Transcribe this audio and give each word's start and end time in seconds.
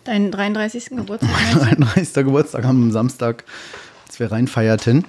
Deinen 0.04 0.30
33. 0.30 0.86
Geburtstag. 0.90 1.30
Mein 1.30 1.78
33. 1.78 2.24
Geburtstag 2.24 2.64
am 2.64 2.90
Samstag, 2.90 3.44
als 4.06 4.18
wir 4.18 4.30
reinfeierten. 4.32 5.04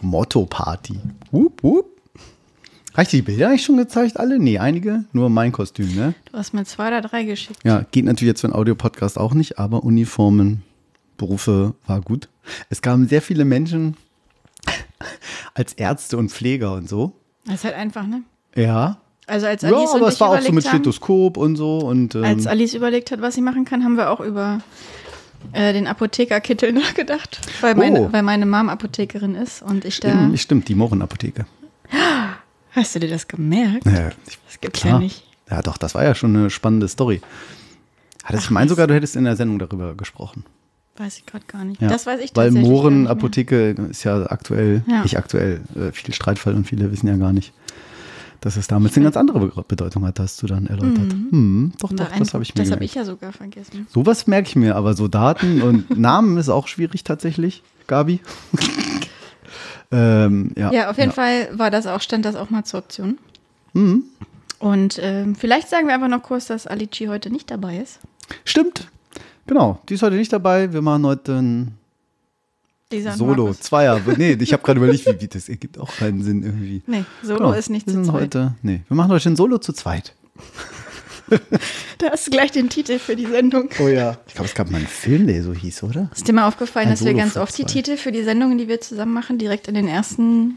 Motto-Party. 0.00 0.98
Wup, 1.30 1.62
wup. 1.62 1.86
Habe 2.92 3.02
ich 3.04 3.08
die 3.08 3.22
Bilder 3.22 3.48
eigentlich 3.48 3.64
schon 3.64 3.76
gezeigt, 3.76 4.18
alle? 4.18 4.38
Nee, 4.38 4.58
einige. 4.58 5.04
Nur 5.12 5.30
mein 5.30 5.52
Kostüm, 5.52 5.94
ne? 5.94 6.14
Du 6.30 6.38
hast 6.38 6.52
mir 6.52 6.64
zwei 6.64 6.88
oder 6.88 7.00
drei 7.00 7.22
geschickt. 7.22 7.60
Ja, 7.62 7.84
geht 7.92 8.04
natürlich 8.04 8.30
jetzt 8.30 8.40
für 8.40 8.48
einen 8.48 8.54
Audiopodcast 8.54 9.16
auch 9.18 9.32
nicht, 9.32 9.58
aber 9.58 9.84
Uniformen, 9.84 10.62
Berufe 11.16 11.74
war 11.86 12.00
gut. 12.00 12.28
Es 12.68 12.82
kamen 12.82 13.06
sehr 13.08 13.22
viele 13.22 13.44
Menschen 13.44 13.96
als 15.54 15.74
Ärzte 15.74 16.16
und 16.16 16.30
Pfleger 16.30 16.74
und 16.74 16.88
so. 16.88 17.12
Das 17.46 17.56
ist 17.56 17.64
halt 17.64 17.76
einfach, 17.76 18.06
ne? 18.06 18.22
Ja. 18.56 18.98
Also 19.26 19.46
als 19.46 19.62
Ja, 19.62 19.68
Alice 19.68 19.90
aber 19.94 20.06
und 20.06 20.12
es 20.12 20.20
war 20.20 20.30
auch 20.30 20.40
so 20.40 20.52
mit 20.52 20.66
haben, 20.66 20.74
Stethoskop 20.78 21.36
und 21.36 21.54
so. 21.54 21.78
Und, 21.78 22.16
ähm, 22.16 22.24
als 22.24 22.48
Alice 22.48 22.74
überlegt 22.74 23.12
hat, 23.12 23.20
was 23.20 23.36
sie 23.36 23.40
machen 23.42 23.64
kann, 23.64 23.84
haben 23.84 23.96
wir 23.96 24.10
auch 24.10 24.20
über 24.20 24.60
äh, 25.52 25.72
den 25.72 25.86
Apothekerkittel 25.86 26.72
nachgedacht, 26.74 27.40
weil 27.60 27.74
meine, 27.74 28.00
Oh. 28.00 28.12
weil 28.12 28.22
meine 28.22 28.46
Mom 28.46 28.68
Apothekerin 28.68 29.34
ist 29.34 29.62
und 29.62 29.84
ich 29.84 30.00
da. 30.00 30.30
stimmt, 30.36 30.68
die 30.68 30.74
Mohrenapotheke. 30.74 31.46
Hast 32.72 32.94
du 32.94 33.00
dir 33.00 33.08
das 33.08 33.26
gemerkt? 33.26 33.84
Ja, 33.86 34.08
ich, 34.28 34.38
Das 34.46 34.60
gibt's 34.60 34.80
klar. 34.80 34.94
ja 34.94 34.98
nicht. 35.00 35.24
Ja, 35.50 35.62
doch, 35.62 35.76
das 35.76 35.94
war 35.94 36.04
ja 36.04 36.14
schon 36.14 36.36
eine 36.36 36.50
spannende 36.50 36.86
Story. 36.88 37.20
Hattest, 38.24 38.44
ich 38.44 38.50
meine 38.50 38.68
sogar, 38.68 38.86
du 38.86 38.94
hättest 38.94 39.16
in 39.16 39.24
der 39.24 39.34
Sendung 39.34 39.58
darüber 39.58 39.94
gesprochen. 39.94 40.44
Weiß 40.96 41.16
ich 41.18 41.26
gerade 41.26 41.44
gar 41.46 41.64
nicht. 41.64 41.80
Ja. 41.80 41.88
Das 41.88 42.06
weiß 42.06 42.20
ich 42.20 42.36
Weil. 42.36 42.50
Mohrenapotheke 42.52 43.70
ist 43.90 44.04
ja 44.04 44.30
aktuell, 44.30 44.82
Ja. 44.86 45.02
nicht 45.02 45.16
aktuell, 45.16 45.62
äh, 45.74 45.90
viel 45.92 46.12
Streitfall 46.14 46.54
und 46.54 46.66
viele 46.66 46.92
wissen 46.92 47.08
ja 47.08 47.16
gar 47.16 47.32
nicht, 47.32 47.52
dass 48.40 48.56
es 48.56 48.66
damals 48.68 48.96
eine 48.96 49.04
ganz 49.04 49.16
andere 49.16 49.40
Be- 49.40 49.64
Bedeutung 49.68 50.06
hat, 50.06 50.18
hast 50.18 50.42
du 50.42 50.46
dann 50.46 50.66
erläutert. 50.66 51.12
Hm, 51.12 51.72
doch, 51.78 51.92
doch, 51.92 52.08
Nein, 52.10 52.18
das 52.20 52.32
habe 52.34 52.42
ich 52.42 52.54
mir 52.54 52.62
Das 52.62 52.72
habe 52.72 52.84
ich 52.84 52.94
ja 52.94 53.04
sogar 53.04 53.32
vergessen. 53.32 53.86
Sowas 53.92 54.26
merke 54.26 54.48
ich 54.48 54.56
mir, 54.56 54.76
aber 54.76 54.94
so 54.94 55.08
Daten 55.08 55.60
und 55.62 55.90
Namen 55.98 56.36
ist 56.38 56.48
auch 56.48 56.66
schwierig 56.68 57.04
tatsächlich, 57.04 57.62
Gabi. 57.86 58.20
ähm, 59.92 60.52
ja, 60.56 60.72
Ja, 60.72 60.90
auf 60.90 60.98
jeden 60.98 61.12
Fall 61.12 61.48
war 61.52 61.70
das 61.70 61.86
auch, 61.86 62.00
stand 62.00 62.24
das 62.24 62.36
auch 62.36 62.50
mal 62.50 62.64
zur 62.64 62.80
Option. 62.80 63.18
Mhm. 63.72 64.04
Und 64.58 64.98
ähm, 65.02 65.34
vielleicht 65.34 65.68
sagen 65.68 65.86
wir 65.86 65.94
einfach 65.94 66.08
noch 66.08 66.22
kurz, 66.22 66.46
dass 66.46 66.66
Alici 66.66 67.06
heute 67.06 67.30
nicht 67.30 67.50
dabei 67.50 67.78
ist. 67.78 67.98
Stimmt. 68.44 68.88
Genau, 69.46 69.80
die 69.88 69.94
ist 69.94 70.02
heute 70.02 70.16
nicht 70.16 70.32
dabei. 70.32 70.72
Wir 70.72 70.82
machen 70.82 71.04
heute 71.06 71.38
ein 71.40 71.74
Lisa 72.92 73.12
Solo, 73.12 73.44
Markus. 73.44 73.60
Zweier. 73.60 74.00
Nee, 74.16 74.36
ich 74.40 74.52
habe 74.52 74.62
gerade 74.62 74.78
überlegt, 74.80 75.06
wie, 75.20 75.28
das 75.28 75.48
ergibt 75.48 75.78
auch 75.78 75.94
keinen 75.96 76.22
Sinn 76.22 76.42
irgendwie. 76.42 76.82
Nee, 76.86 77.04
Solo 77.22 77.38
Genau, 77.38 77.52
ist 77.52 77.70
nicht 77.70 77.86
wir 77.86 77.94
zu 77.94 78.02
zweit. 78.02 78.14
heute. 78.14 78.54
Nee, 78.62 78.80
wir 78.88 78.96
machen 78.96 79.10
heute 79.12 79.30
ein 79.30 79.36
Solo 79.36 79.58
zu 79.58 79.72
zweit. 79.72 80.14
Da 81.98 82.10
hast 82.10 82.26
du 82.26 82.32
gleich 82.32 82.50
den 82.50 82.68
Titel 82.70 82.98
für 82.98 83.14
die 83.14 83.26
Sendung. 83.26 83.68
Oh 83.78 83.86
ja. 83.86 84.18
Ich 84.26 84.34
glaube, 84.34 84.48
es 84.48 84.54
gab 84.54 84.68
mal 84.70 84.78
einen 84.78 84.86
Film, 84.88 85.28
der 85.28 85.44
so 85.44 85.52
hieß, 85.54 85.84
oder? 85.84 86.10
Ist 86.12 86.26
dir 86.26 86.32
mal 86.32 86.48
aufgefallen, 86.48 86.86
Ein 86.88 86.92
dass 86.94 87.00
wir 87.04 87.12
Solo 87.12 87.18
ganz 87.18 87.34
für 87.34 87.40
oft 87.42 87.56
die. 87.56 87.64
Titel 87.66 87.96
für 87.96 88.10
die 88.10 88.24
Sendungen, 88.24 88.58
die 88.58 88.66
wir 88.66 88.80
zusammen 88.80 89.12
machen, 89.12 89.38
direkt 89.38 89.68
in 89.68 89.74
den 89.74 89.86
ersten 89.86 90.56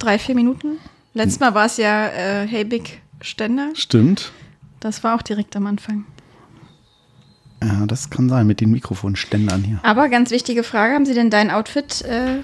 drei, 0.00 0.18
vier 0.18 0.34
Minuten? 0.34 0.78
Letztes 1.14 1.38
Mal 1.38 1.54
war 1.54 1.66
es 1.66 1.76
ja 1.76 2.08
äh, 2.08 2.46
Hey 2.48 2.64
Big 2.64 3.02
Ständer. 3.20 3.70
Stimmt. 3.74 4.32
Das 4.80 5.04
war 5.04 5.14
auch 5.14 5.22
direkt 5.22 5.54
am 5.54 5.66
Anfang. 5.68 6.06
Ja, 7.62 7.84
das 7.86 8.10
kann 8.10 8.28
sein 8.28 8.46
mit 8.46 8.60
den 8.60 8.70
Mikrofonständern 8.70 9.62
hier. 9.62 9.80
Aber 9.82 10.08
ganz 10.08 10.30
wichtige 10.30 10.62
Frage, 10.62 10.94
haben 10.94 11.04
Sie 11.06 11.14
denn 11.14 11.30
dein 11.30 11.50
Outfit 11.50 12.02
äh, 12.02 12.38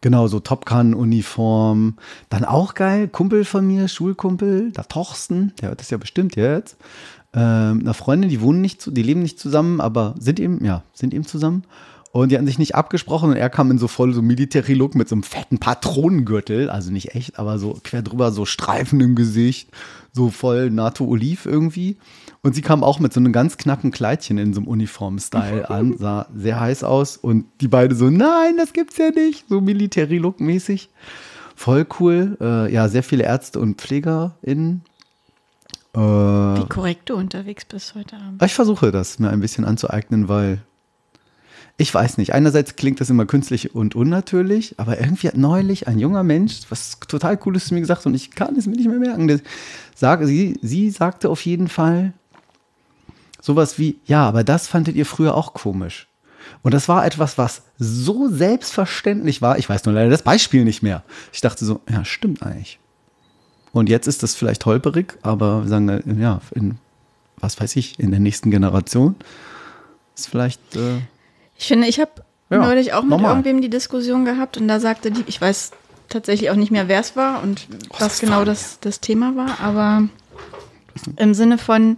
genau, 0.00 0.26
so 0.28 0.40
Top 0.40 0.64
Gun-Uniform. 0.64 1.98
Dann 2.30 2.44
auch 2.46 2.72
geil, 2.74 3.06
Kumpel 3.06 3.44
von 3.44 3.66
mir, 3.66 3.86
Schulkumpel, 3.86 4.72
der 4.72 4.88
Torsten, 4.88 5.52
der 5.60 5.68
hört 5.68 5.80
das 5.80 5.90
ja 5.90 5.98
bestimmt 5.98 6.34
jetzt. 6.34 6.78
Ähm, 7.34 7.80
eine 7.80 7.94
Freundin, 7.94 8.30
die 8.30 8.40
wohnen 8.40 8.62
nicht, 8.62 8.96
die 8.96 9.02
leben 9.02 9.22
nicht 9.22 9.38
zusammen, 9.38 9.80
aber 9.80 10.14
sind 10.18 10.40
eben, 10.40 10.64
ja, 10.64 10.82
sind 10.94 11.12
eben 11.12 11.26
zusammen. 11.26 11.64
Und 12.14 12.30
die 12.30 12.36
hatten 12.36 12.46
sich 12.46 12.60
nicht 12.60 12.76
abgesprochen 12.76 13.30
und 13.30 13.36
er 13.36 13.50
kam 13.50 13.72
in 13.72 13.78
so 13.78 13.88
voll 13.88 14.14
so 14.14 14.22
Military-Look 14.22 14.94
mit 14.94 15.08
so 15.08 15.16
einem 15.16 15.24
fetten 15.24 15.58
Patronengürtel, 15.58 16.70
also 16.70 16.92
nicht 16.92 17.16
echt, 17.16 17.40
aber 17.40 17.58
so 17.58 17.76
quer 17.82 18.02
drüber, 18.02 18.30
so 18.30 18.46
Streifen 18.46 19.00
im 19.00 19.16
Gesicht, 19.16 19.68
so 20.12 20.30
voll 20.30 20.70
NATO-Oliv 20.70 21.44
irgendwie. 21.44 21.96
Und 22.40 22.54
sie 22.54 22.62
kam 22.62 22.84
auch 22.84 23.00
mit 23.00 23.12
so 23.12 23.18
einem 23.18 23.32
ganz 23.32 23.56
knappen 23.56 23.90
Kleidchen 23.90 24.38
in 24.38 24.54
so 24.54 24.60
einem 24.60 24.68
Uniform-Style 24.68 25.68
an, 25.70 25.98
sah 25.98 26.28
sehr 26.32 26.60
heiß 26.60 26.84
aus 26.84 27.16
und 27.16 27.46
die 27.60 27.66
beide 27.66 27.96
so, 27.96 28.08
nein, 28.10 28.58
das 28.58 28.72
gibt's 28.72 28.96
ja 28.96 29.10
nicht, 29.10 29.46
so 29.48 29.60
Military-Look 29.60 30.38
mäßig. 30.38 30.90
Voll 31.56 31.84
cool. 31.98 32.38
Äh, 32.40 32.72
ja, 32.72 32.88
sehr 32.88 33.02
viele 33.02 33.24
Ärzte 33.24 33.58
und 33.58 33.80
PflegerInnen. 33.80 34.82
Äh, 35.94 35.98
Wie 35.98 36.68
korrekt 36.68 37.10
du 37.10 37.16
unterwegs 37.16 37.64
bist 37.64 37.96
heute 37.96 38.14
Abend. 38.14 38.40
ich 38.40 38.54
versuche 38.54 38.92
das 38.92 39.18
mir 39.18 39.30
ein 39.30 39.40
bisschen 39.40 39.64
anzueignen, 39.64 40.28
weil 40.28 40.62
ich 41.76 41.92
weiß 41.92 42.18
nicht. 42.18 42.32
Einerseits 42.32 42.76
klingt 42.76 43.00
das 43.00 43.10
immer 43.10 43.26
künstlich 43.26 43.74
und 43.74 43.96
unnatürlich, 43.96 44.74
aber 44.78 45.00
irgendwie 45.00 45.28
hat 45.28 45.36
neulich 45.36 45.88
ein 45.88 45.98
junger 45.98 46.22
Mensch 46.22 46.60
was 46.68 46.98
total 47.08 47.36
Cooles 47.36 47.66
zu 47.66 47.74
mir 47.74 47.80
gesagt 47.80 48.06
und 48.06 48.14
ich 48.14 48.30
kann 48.30 48.56
es 48.56 48.66
mir 48.66 48.76
nicht 48.76 48.88
mehr 48.88 48.98
merken. 48.98 49.26
Der 49.26 49.40
sag, 49.94 50.24
sie, 50.24 50.58
sie 50.62 50.90
sagte 50.90 51.28
auf 51.28 51.44
jeden 51.44 51.68
Fall 51.68 52.12
sowas 53.40 53.78
wie, 53.78 53.98
ja, 54.06 54.26
aber 54.26 54.44
das 54.44 54.68
fandet 54.68 54.94
ihr 54.94 55.04
früher 55.04 55.34
auch 55.34 55.52
komisch. 55.52 56.06
Und 56.62 56.74
das 56.74 56.88
war 56.88 57.04
etwas, 57.04 57.38
was 57.38 57.62
so 57.78 58.28
selbstverständlich 58.28 59.42
war. 59.42 59.58
Ich 59.58 59.68
weiß 59.68 59.84
nur 59.84 59.94
leider 59.94 60.10
das 60.10 60.22
Beispiel 60.22 60.64
nicht 60.64 60.82
mehr. 60.82 61.02
Ich 61.32 61.40
dachte 61.40 61.64
so, 61.64 61.80
ja, 61.90 62.04
stimmt 62.04 62.42
eigentlich. 62.42 62.78
Und 63.72 63.88
jetzt 63.88 64.06
ist 64.06 64.22
das 64.22 64.34
vielleicht 64.34 64.64
holperig, 64.66 65.18
aber 65.22 65.66
sagen, 65.66 65.88
wir, 65.88 66.02
ja, 66.16 66.40
in, 66.54 66.78
was 67.38 67.60
weiß 67.60 67.74
ich, 67.76 67.98
in 67.98 68.12
der 68.12 68.20
nächsten 68.20 68.50
Generation 68.50 69.16
ist 70.16 70.28
vielleicht. 70.28 70.76
Äh, 70.76 71.00
Ich 71.64 71.68
finde, 71.68 71.86
ich 71.88 71.98
habe 71.98 72.10
Ja, 72.50 72.58
neulich 72.58 72.92
auch 72.92 73.00
mit 73.00 73.10
normal. 73.12 73.30
irgendwem 73.30 73.62
die 73.62 73.70
Diskussion 73.70 74.26
gehabt 74.26 74.58
und 74.58 74.68
da 74.68 74.80
sagte 74.80 75.10
die, 75.10 75.24
ich 75.28 75.40
weiß 75.40 75.70
tatsächlich 76.10 76.50
auch 76.50 76.56
nicht 76.56 76.70
mehr, 76.70 76.88
wer 76.88 77.00
es 77.00 77.16
war 77.16 77.42
und 77.42 77.66
Oh, 77.88 77.96
was 78.00 78.20
genau 78.20 78.44
das, 78.44 78.78
das 78.82 79.00
Thema 79.00 79.34
war, 79.34 79.58
aber 79.60 80.02
im 81.16 81.32
Sinne 81.32 81.56
von, 81.56 81.96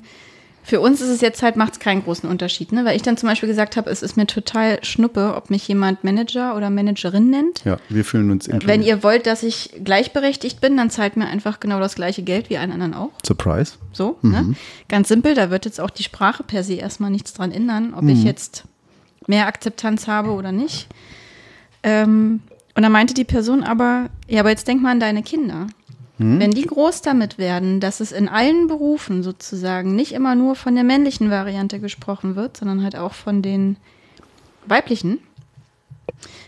für 0.62 0.78
uns 0.80 1.00
ist 1.00 1.08
es 1.08 1.20
jetzt 1.20 1.42
halt, 1.42 1.56
macht 1.56 1.72
es 1.72 1.78
keinen 1.80 2.04
großen 2.04 2.28
Unterschied, 2.30 2.70
ne? 2.70 2.84
Weil 2.84 2.94
ich 2.94 3.02
dann 3.02 3.16
zum 3.16 3.28
Beispiel 3.28 3.48
gesagt 3.48 3.76
habe, 3.76 3.90
es 3.90 4.02
ist 4.02 4.16
mir 4.16 4.28
total 4.28 4.78
schnuppe, 4.84 5.34
ob 5.36 5.50
mich 5.50 5.66
jemand 5.66 6.04
Manager 6.04 6.56
oder 6.56 6.70
Managerin 6.70 7.28
nennt. 7.28 7.64
ja, 7.64 7.78
wir 7.88 8.04
fühlen 8.04 8.30
uns 8.30 8.46
Wenn 8.46 8.54
inkludiert. 8.60 8.84
ihr 8.86 9.02
wollt, 9.02 9.26
dass 9.26 9.42
ich 9.42 9.70
gleichberechtigt 9.82 10.60
bin, 10.60 10.76
dann 10.76 10.90
zahlt 10.90 11.16
mir 11.16 11.26
einfach 11.26 11.58
genau 11.58 11.80
das 11.80 11.96
gleiche 11.96 12.22
Geld 12.22 12.50
wie 12.50 12.58
allen 12.58 12.70
anderen 12.70 12.94
auch. 12.94 13.10
Surprise. 13.26 13.72
So, 13.92 14.16
ne? 14.22 14.54
Ganz 14.88 15.08
simpel, 15.08 15.34
da 15.34 15.50
wird 15.50 15.64
jetzt 15.64 15.80
auch 15.80 15.90
die 15.90 16.04
Sprache 16.04 16.44
per 16.44 16.62
se 16.62 16.74
erstmal 16.74 17.10
nichts 17.10 17.32
dran 17.34 17.50
ändern, 17.50 17.94
ob 17.94 18.04
ich 18.08 18.22
jetzt 18.22 18.62
mehr 19.26 19.46
Akzeptanz 19.46 20.06
habe 20.08 20.31
oder 20.31 20.52
nicht. 20.52 20.87
Ähm, 21.82 22.40
und 22.75 22.82
da 22.82 22.88
meinte 22.88 23.14
die 23.14 23.25
Person 23.25 23.62
aber, 23.62 24.11
ja, 24.28 24.40
aber 24.40 24.50
jetzt 24.50 24.69
denk 24.69 24.82
mal 24.82 24.90
an 24.93 25.00
deine 25.00 25.23
Kinder. 25.23 25.67
Wenn 26.19 26.50
die 26.52 26.62
groß 26.62 27.02
damit 27.02 27.37
werden, 27.37 27.78
dass 27.78 28.00
es 28.00 28.11
in 28.11 28.26
allen 28.26 28.69
Berufen 28.69 29.23
sozusagen 29.23 29.94
nicht 29.94 30.12
immer 30.12 30.34
nur 30.34 30.56
von 30.56 30.75
der 30.75 30.82
männlichen 30.82 31.31
Variante 31.31 31.78
gesprochen 31.78 32.37
wird, 32.37 32.56
sondern 32.56 32.82
halt 32.82 32.96
auch 32.96 33.12
von 33.12 33.43
den 33.43 33.76
weiblichen. 34.64 35.19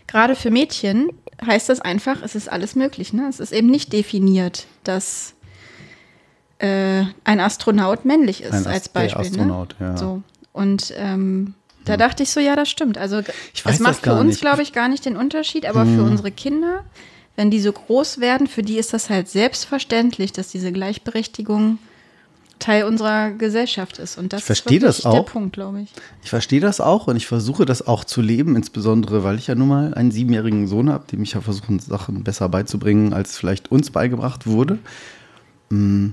Gerade 0.06 0.34
für 0.36 0.50
Mädchen 0.50 1.10
heißt 1.44 1.68
das 1.68 1.82
einfach, 1.82 2.22
es 2.22 2.34
ist 2.34 2.50
alles 2.50 2.76
möglich. 2.76 3.12
Ne? 3.12 3.26
Es 3.28 3.40
ist 3.40 3.52
eben 3.52 3.68
nicht 3.68 3.92
definiert, 3.92 4.66
dass 4.84 5.34
äh, 6.60 7.04
ein 7.24 7.38
Astronaut 7.38 8.06
männlich 8.06 8.42
ist, 8.42 8.52
Ein 8.54 8.66
als 8.66 8.84
Ast- 8.84 8.92
Beispiel. 8.94 9.20
Astronaut, 9.20 9.76
ne? 9.78 9.86
ja. 9.88 9.96
So. 9.98 10.22
Und 10.54 10.94
ähm, 10.96 11.52
da 11.88 11.96
dachte 11.96 12.22
ich 12.22 12.30
so, 12.30 12.40
ja, 12.40 12.56
das 12.56 12.68
stimmt. 12.68 12.98
Also 12.98 13.22
es 13.64 13.80
macht 13.80 14.02
für 14.02 14.14
uns, 14.14 14.40
glaube 14.40 14.62
ich, 14.62 14.72
gar 14.72 14.88
nicht 14.88 15.04
den 15.04 15.16
Unterschied, 15.16 15.66
aber 15.66 15.84
für 15.86 16.02
unsere 16.02 16.30
Kinder, 16.30 16.84
wenn 17.36 17.50
die 17.50 17.60
so 17.60 17.72
groß 17.72 18.20
werden, 18.20 18.46
für 18.46 18.62
die 18.62 18.78
ist 18.78 18.92
das 18.92 19.10
halt 19.10 19.28
selbstverständlich, 19.28 20.32
dass 20.32 20.48
diese 20.48 20.72
Gleichberechtigung 20.72 21.78
Teil 22.58 22.84
unserer 22.84 23.30
Gesellschaft 23.30 23.98
ist. 23.98 24.18
Und 24.18 24.32
das 24.32 24.40
Ich 24.40 24.46
verstehe 24.46 24.80
das 24.80 25.02
der 25.02 25.12
auch. 25.12 25.26
Punkt, 25.26 25.52
glaube 25.52 25.82
ich. 25.82 25.92
Ich 26.22 26.30
verstehe 26.30 26.60
das 26.60 26.80
auch 26.80 27.06
und 27.06 27.16
ich 27.16 27.26
versuche 27.26 27.64
das 27.64 27.86
auch 27.86 28.04
zu 28.04 28.20
leben, 28.20 28.56
insbesondere 28.56 29.22
weil 29.22 29.36
ich 29.38 29.46
ja 29.46 29.54
nun 29.54 29.68
mal 29.68 29.94
einen 29.94 30.10
siebenjährigen 30.10 30.66
Sohn 30.66 30.90
habe, 30.90 31.06
dem 31.10 31.22
ich 31.22 31.34
ja 31.34 31.40
versuche, 31.40 31.78
Sachen 31.80 32.24
besser 32.24 32.48
beizubringen, 32.48 33.12
als 33.12 33.36
vielleicht 33.36 33.70
uns 33.70 33.90
beigebracht 33.90 34.46
wurde. 34.46 34.78
Mm. 35.70 36.08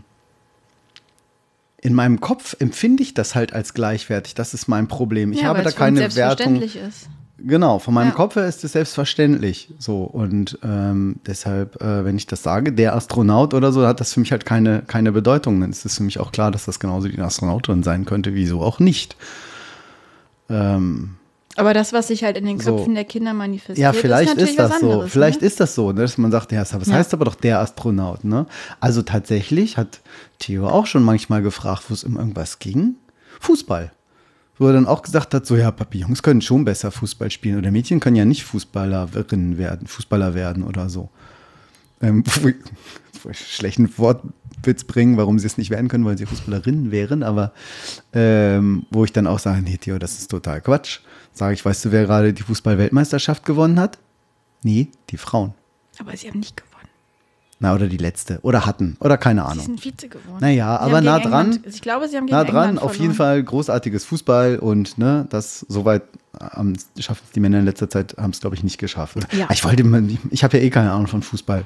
In 1.86 1.94
meinem 1.94 2.20
Kopf 2.20 2.56
empfinde 2.58 3.04
ich 3.04 3.14
das 3.14 3.36
halt 3.36 3.54
als 3.54 3.76
gleichwertig. 3.76 4.34
Das 4.34 4.56
ist 4.56 4.68
mein 4.68 4.88
Problem. 4.88 5.32
Ich 5.34 5.42
ja, 5.42 5.50
habe 5.50 5.62
da 5.62 5.70
keine 5.70 6.00
Wertung. 6.00 6.14
selbstverständlich 6.58 6.76
ist. 6.78 7.10
Genau, 7.38 7.78
von 7.78 7.94
meinem 7.94 8.08
Ja. 8.08 8.16
Kopf 8.16 8.36
her 8.38 8.48
ist 8.48 8.64
es 8.64 8.72
selbstverständlich 8.72 9.72
so. 9.78 10.02
Und 10.02 10.58
ähm, 10.64 11.18
deshalb, 11.28 11.80
äh, 11.84 12.04
wenn 12.04 12.18
ich 12.18 12.26
das 12.26 12.42
sage, 12.42 12.74
der 12.74 12.96
Astronaut 12.96 13.54
oder 13.54 13.72
so, 13.72 13.86
hat 13.86 14.00
das 14.00 14.14
für 14.14 14.20
mich 14.20 14.32
halt 14.32 14.48
keine, 14.48 14.82
keine 14.88 15.12
Bedeutung. 15.12 15.62
Dann 15.62 15.70
ist 15.70 15.86
es 15.86 15.98
für 15.98 16.02
mich 16.04 16.20
auch 16.20 16.32
klar, 16.32 16.50
dass 16.50 16.66
das 16.66 16.80
genauso 16.80 17.08
die 17.08 17.20
Astronautin 17.20 17.84
sein 17.84 18.06
könnte, 18.06 18.34
wieso 18.34 18.62
auch 18.62 18.80
nicht. 18.80 19.16
Ähm, 20.50 21.18
Aber 21.56 21.74
das, 21.74 21.94
was 21.94 22.10
sich 22.10 22.24
halt 22.24 22.38
in 22.38 22.46
den 22.46 22.60
So. 22.60 22.76
Köpfen 22.76 22.96
der 22.96 23.06
Kinder 23.06 23.34
manifestiert, 23.34 23.78
ja, 23.78 23.94
vielleicht 23.94 24.36
ist, 24.36 24.50
ist 24.50 24.60
das 24.60 24.80
so. 24.80 24.92
anderes, 24.92 25.12
Vielleicht 25.12 25.42
ne? 25.42 25.48
ist 25.48 25.60
das 25.60 25.74
so, 25.76 25.92
ne, 25.92 26.02
dass 26.02 26.18
man 26.18 26.32
sagt, 26.32 26.52
ja, 26.52 26.64
das 26.64 26.72
Ja. 26.88 26.94
heißt 26.94 27.14
aber 27.14 27.26
doch 27.26 27.36
der 27.36 27.60
Astronaut. 27.60 28.24
Ne? 28.26 28.46
Also 28.80 29.02
tatsächlich 29.02 29.78
hat 29.78 30.02
Theo 30.40 30.68
auch 30.68 30.86
schon 30.86 31.04
manchmal 31.04 31.42
gefragt, 31.42 31.84
wo 31.90 31.94
es 31.94 32.04
um 32.04 32.18
irgendwas 32.18 32.60
ging. 32.60 32.96
Fußball. 33.40 33.92
Wo 34.58 34.68
er 34.68 34.74
dann 34.74 34.88
auch 34.88 35.02
gesagt 35.02 35.34
hat, 35.34 35.46
so 35.46 35.56
ja, 35.56 35.72
Papi, 35.72 36.00
Jungs 36.00 36.24
können 36.24 36.42
schon 36.42 36.64
besser 36.66 36.92
Fußball 36.92 37.30
spielen 37.32 37.58
oder 37.58 37.72
Mädchen 37.72 38.00
können 38.00 38.16
ja 38.16 38.26
nicht 38.26 38.44
Fußballerinnen 38.46 39.58
werden, 39.58 39.88
Fußballer 39.88 40.34
werden 40.34 40.64
oder 40.64 40.90
so. 40.90 41.10
Ähm, 42.02 42.24
schlechten 43.32 43.98
Wortwitz 43.98 44.84
bringen, 44.84 45.18
warum 45.18 45.40
sie 45.40 45.48
es 45.48 45.58
nicht 45.58 45.72
werden 45.72 45.88
können, 45.88 46.06
weil 46.06 46.18
sie 46.18 46.26
Fußballerinnen 46.26 46.92
wären, 46.92 47.24
aber 47.24 47.54
ähm, 48.14 48.86
wo 48.92 49.04
ich 49.04 49.12
dann 49.14 49.28
auch 49.28 49.40
sage, 49.40 49.62
nee, 49.62 49.78
Theo, 49.78 49.98
das 49.98 50.20
ist 50.20 50.30
total 50.32 50.62
Quatsch. 50.62 51.00
Sage 51.36 51.54
ich, 51.54 51.64
weißt 51.64 51.86
du, 51.86 51.92
wer 51.92 52.06
gerade 52.06 52.34
die 52.34 52.42
Fußball-Weltmeisterschaft 52.44 53.46
gewonnen 53.46 53.80
hat? 53.80 54.00
Nee, 54.64 54.88
die 55.12 55.18
Frauen. 55.18 55.54
Aber 56.00 56.16
sie 56.18 56.30
haben 56.30 56.40
nicht 56.40 56.58
gewonnen. 56.58 56.72
Na, 57.60 57.74
oder 57.76 57.88
die 57.88 57.98
letzte. 57.98 58.40
Oder 58.42 58.66
hatten. 58.66 58.98
Oder 59.00 59.18
keine 59.18 59.42
Sie 59.42 59.48
Ahnung. 59.48 59.66
sind 59.66 59.82
Vize 59.86 60.10
geworden. 60.10 60.40
Naja, 60.40 60.78
Sie 60.78 60.84
aber 60.86 61.02
nah 61.02 61.20
dran. 61.20 61.52
England, 61.54 61.68
ich 61.76 61.82
glaube, 61.82 62.08
sie 62.10 62.18
haben 62.18 62.26
gegen 62.26 62.38
Na 62.38 62.44
dran, 62.44 62.70
England 62.70 62.82
auf 62.82 62.96
jeden 62.98 63.14
verloren. 63.14 63.36
Fall 63.36 63.44
großartiges 63.44 64.06
Fußball 64.06 64.60
und 64.60 64.98
ne, 64.98 65.26
das 65.30 65.60
soweit 65.70 66.04
ähm, 66.58 66.76
schaffen 67.00 67.22
es 67.26 67.32
die 67.32 67.40
Männer 67.40 67.60
in 67.60 67.66
letzter 67.66 67.90
Zeit, 67.90 68.16
haben 68.18 68.32
es 68.32 68.40
glaube 68.42 68.56
ich 68.56 68.64
nicht 68.64 68.78
geschafft. 68.78 69.18
Ja. 69.32 69.48
Ich 69.52 69.64
wollte, 69.64 69.84
ich 70.32 70.44
habe 70.44 70.58
ja 70.58 70.64
eh 70.64 70.70
keine 70.70 70.92
Ahnung 70.92 71.08
von 71.08 71.22
Fußball, 71.22 71.66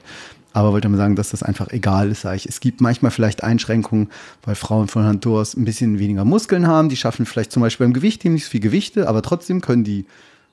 aber 0.53 0.71
wollte 0.71 0.89
mal 0.89 0.97
sagen, 0.97 1.15
dass 1.15 1.29
das 1.29 1.43
einfach 1.43 1.69
egal 1.69 2.09
ist. 2.09 2.21
Sag 2.21 2.35
ich. 2.35 2.47
Es 2.47 2.59
gibt 2.59 2.81
manchmal 2.81 3.11
vielleicht 3.11 3.43
Einschränkungen, 3.43 4.09
weil 4.43 4.55
Frauen 4.55 4.87
von 4.87 5.03
Hand 5.03 5.25
aus 5.27 5.55
ein 5.55 5.65
bisschen 5.65 5.99
weniger 5.99 6.25
Muskeln 6.25 6.67
haben. 6.67 6.89
Die 6.89 6.97
schaffen 6.97 7.25
vielleicht 7.25 7.51
zum 7.51 7.61
Beispiel 7.61 7.85
beim 7.85 7.93
Gewichtheben 7.93 8.33
nicht 8.33 8.45
so 8.45 8.51
viel 8.51 8.59
Gewichte, 8.59 9.07
aber 9.07 9.21
trotzdem 9.21 9.61
können 9.61 9.83
die 9.83 10.05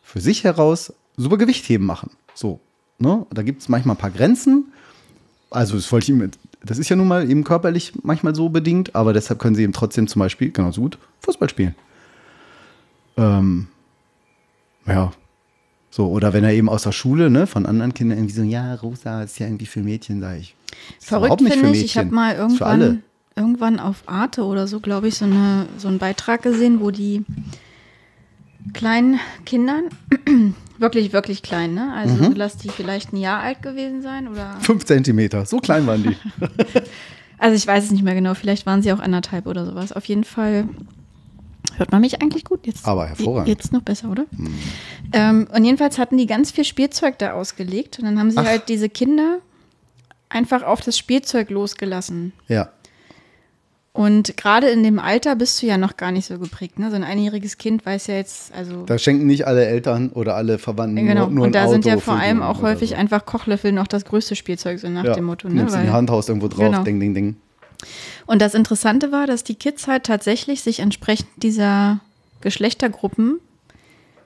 für 0.02 0.20
sich 0.20 0.44
heraus 0.44 0.92
super 1.16 1.38
Gewichtheben 1.38 1.86
machen. 1.86 2.10
So, 2.34 2.60
ne? 2.98 3.26
Da 3.30 3.42
gibt 3.42 3.62
es 3.62 3.68
manchmal 3.68 3.96
ein 3.96 3.98
paar 3.98 4.10
Grenzen. 4.10 4.72
Also 5.50 5.76
das 5.76 5.90
wollte 5.90 6.04
ich 6.04 6.18
ihm, 6.18 6.30
das 6.62 6.78
ist 6.78 6.88
ja 6.88 6.96
nun 6.96 7.08
mal 7.08 7.30
eben 7.30 7.44
körperlich 7.44 7.92
manchmal 8.02 8.34
so 8.34 8.48
bedingt, 8.48 8.94
aber 8.94 9.12
deshalb 9.12 9.38
können 9.38 9.54
sie 9.54 9.62
eben 9.62 9.72
trotzdem 9.72 10.08
zum 10.08 10.20
Beispiel 10.20 10.50
genauso 10.50 10.82
gut 10.82 10.98
Fußball 11.20 11.48
spielen. 11.48 11.74
Ähm, 13.16 13.68
ja. 14.86 15.12
So, 15.90 16.08
oder 16.08 16.32
wenn 16.32 16.44
er 16.44 16.52
eben 16.52 16.68
aus 16.68 16.82
der 16.82 16.92
Schule, 16.92 17.30
ne, 17.30 17.46
von 17.46 17.64
anderen 17.64 17.94
Kindern 17.94 18.18
irgendwie 18.18 18.34
so, 18.34 18.42
ja, 18.42 18.74
Rosa 18.74 19.22
ist 19.22 19.38
ja 19.38 19.46
irgendwie 19.46 19.66
für 19.66 19.80
Mädchen, 19.80 20.20
sage 20.20 20.40
ich. 20.40 20.54
Verrückt 21.00 21.40
finde 21.40 21.70
ich, 21.70 21.84
ich 21.84 21.96
habe 21.96 22.14
mal 22.14 22.34
irgendwann, 22.34 23.02
irgendwann 23.34 23.80
auf 23.80 24.02
Arte 24.06 24.44
oder 24.44 24.66
so, 24.66 24.80
glaube 24.80 25.08
ich, 25.08 25.14
so, 25.16 25.24
eine, 25.24 25.66
so 25.78 25.88
einen 25.88 25.98
Beitrag 25.98 26.42
gesehen, 26.42 26.80
wo 26.80 26.90
die 26.90 27.24
kleinen 28.74 29.18
Kindern, 29.46 29.84
wirklich, 30.78 31.12
wirklich 31.12 31.42
klein, 31.42 31.74
ne? 31.74 31.92
Also 31.94 32.14
Mhm. 32.16 32.32
lass 32.36 32.56
die 32.58 32.68
vielleicht 32.68 33.12
ein 33.12 33.16
Jahr 33.16 33.40
alt 33.40 33.62
gewesen 33.62 34.02
sein 34.02 34.28
oder. 34.28 34.56
Fünf 34.60 34.84
Zentimeter, 34.84 35.46
so 35.46 35.58
klein 35.58 35.86
waren 35.86 36.02
die. 36.02 36.16
Also 37.38 37.54
ich 37.54 37.66
weiß 37.66 37.84
es 37.84 37.90
nicht 37.90 38.02
mehr 38.02 38.14
genau, 38.14 38.32
vielleicht 38.32 38.64
waren 38.64 38.80
sie 38.80 38.90
auch 38.94 38.98
anderthalb 38.98 39.46
oder 39.46 39.66
sowas. 39.66 39.92
Auf 39.92 40.06
jeden 40.06 40.24
Fall 40.24 40.70
hört 41.78 41.92
man 41.92 42.00
mich 42.00 42.20
eigentlich 42.22 42.44
gut 42.44 42.66
jetzt. 42.66 42.86
Aber 42.86 43.06
hervorragend. 43.06 43.48
Jetzt 43.48 43.72
noch 43.72 43.82
besser, 43.82 44.10
oder? 44.10 44.24
Ähm, 45.12 45.46
und 45.54 45.64
jedenfalls 45.64 45.98
hatten 45.98 46.16
die 46.16 46.26
ganz 46.26 46.50
viel 46.50 46.64
Spielzeug 46.64 47.18
da 47.18 47.32
ausgelegt 47.32 47.98
und 47.98 48.04
dann 48.04 48.18
haben 48.18 48.30
sie 48.30 48.38
Ach. 48.38 48.44
halt 48.44 48.68
diese 48.68 48.88
Kinder 48.88 49.38
einfach 50.28 50.62
auf 50.62 50.80
das 50.80 50.98
Spielzeug 50.98 51.50
losgelassen. 51.50 52.32
ja. 52.48 52.70
Und 53.92 54.36
gerade 54.36 54.68
in 54.68 54.82
dem 54.82 54.98
Alter 54.98 55.36
bist 55.36 55.62
du 55.62 55.66
ja 55.66 55.78
noch 55.78 55.96
gar 55.96 56.12
nicht 56.12 56.26
so 56.26 56.38
geprägt. 56.38 56.78
Ne? 56.78 56.90
So 56.90 56.96
ein 56.96 57.02
einjähriges 57.02 57.56
Kind 57.56 57.86
weiß 57.86 58.08
ja 58.08 58.16
jetzt, 58.16 58.54
also. 58.54 58.82
Da 58.84 58.98
schenken 58.98 59.26
nicht 59.26 59.46
alle 59.46 59.64
Eltern 59.64 60.10
oder 60.10 60.36
alle 60.36 60.58
Verwandten 60.58 61.06
genau. 61.06 61.28
nur, 61.28 61.30
nur 61.30 61.44
und 61.46 61.54
da 61.54 61.66
sind 61.66 61.86
ja 61.86 61.96
vor 61.96 62.12
allem 62.12 62.42
auch 62.42 62.60
häufig 62.60 62.90
so. 62.90 62.96
einfach 62.96 63.24
Kochlöffel 63.24 63.72
noch 63.72 63.86
das 63.86 64.04
größte 64.04 64.36
Spielzeug, 64.36 64.80
so 64.80 64.88
nach 64.90 65.04
ja. 65.04 65.14
dem 65.14 65.24
Motto. 65.24 65.48
Ne? 65.48 65.54
Nimmst 65.54 65.76
in 65.76 65.84
die 65.84 65.88
Hand, 65.88 66.10
haust 66.10 66.28
irgendwo 66.28 66.48
drauf, 66.48 66.66
Genau. 66.66 66.82
ding, 66.82 67.00
ding, 67.00 67.14
ding. 67.14 67.36
Und 68.26 68.40
das 68.40 68.54
Interessante 68.54 69.12
war, 69.12 69.26
dass 69.26 69.44
die 69.44 69.54
Kids 69.54 69.86
halt 69.86 70.04
tatsächlich 70.04 70.62
sich 70.62 70.80
entsprechend 70.80 71.28
dieser 71.36 72.00
Geschlechtergruppen 72.40 73.40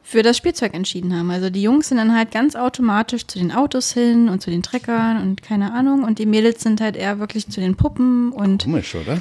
für 0.02 0.22
das 0.22 0.36
Spielzeug 0.36 0.74
entschieden 0.74 1.16
haben. 1.16 1.30
Also 1.30 1.50
die 1.50 1.62
Jungs 1.62 1.88
sind 1.88 1.98
dann 1.98 2.16
halt 2.16 2.32
ganz 2.32 2.56
automatisch 2.56 3.26
zu 3.26 3.38
den 3.38 3.52
Autos 3.52 3.92
hin 3.92 4.28
und 4.28 4.42
zu 4.42 4.50
den 4.50 4.62
Treckern 4.62 5.22
und 5.22 5.42
keine 5.42 5.72
Ahnung. 5.72 6.04
Und 6.04 6.18
die 6.18 6.26
Mädels 6.26 6.62
sind 6.62 6.80
halt 6.80 6.96
eher 6.96 7.18
wirklich 7.18 7.48
zu 7.48 7.60
den 7.60 7.76
Puppen 7.76 8.32
und 8.32 8.64
Komisch, 8.64 8.94
oder? 8.94 9.20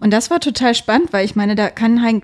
und 0.00 0.12
das 0.12 0.30
war 0.30 0.40
total 0.40 0.74
spannend, 0.74 1.12
weil 1.12 1.24
ich 1.24 1.36
meine, 1.36 1.56
da 1.56 1.68
kann 1.70 2.02
halt, 2.02 2.22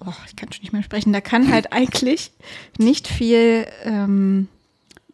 oh, 0.00 0.12
ich 0.26 0.36
kann 0.36 0.52
schon 0.52 0.62
nicht 0.62 0.72
mehr 0.72 0.82
sprechen, 0.82 1.12
da 1.12 1.20
kann 1.20 1.52
halt 1.52 1.72
eigentlich 1.72 2.32
nicht 2.78 3.06
viel 3.06 3.66
ähm, 3.84 4.48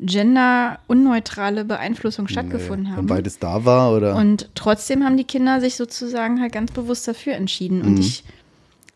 gender-unneutrale 0.00 1.64
Beeinflussung 1.64 2.28
stattgefunden 2.28 2.84
Nee, 2.84 2.90
haben. 2.90 3.08
Wenn 3.08 3.16
beides 3.16 3.38
da 3.38 3.64
war, 3.64 3.92
oder? 3.92 4.16
Und 4.16 4.48
trotzdem 4.54 5.04
haben 5.04 5.16
die 5.16 5.24
Kinder 5.24 5.60
sich 5.60 5.76
sozusagen 5.76 6.40
halt 6.40 6.52
ganz 6.52 6.72
bewusst 6.72 7.06
dafür 7.08 7.34
entschieden. 7.34 7.80
Mhm. 7.80 7.86
Und 7.86 7.98
ich 8.00 8.24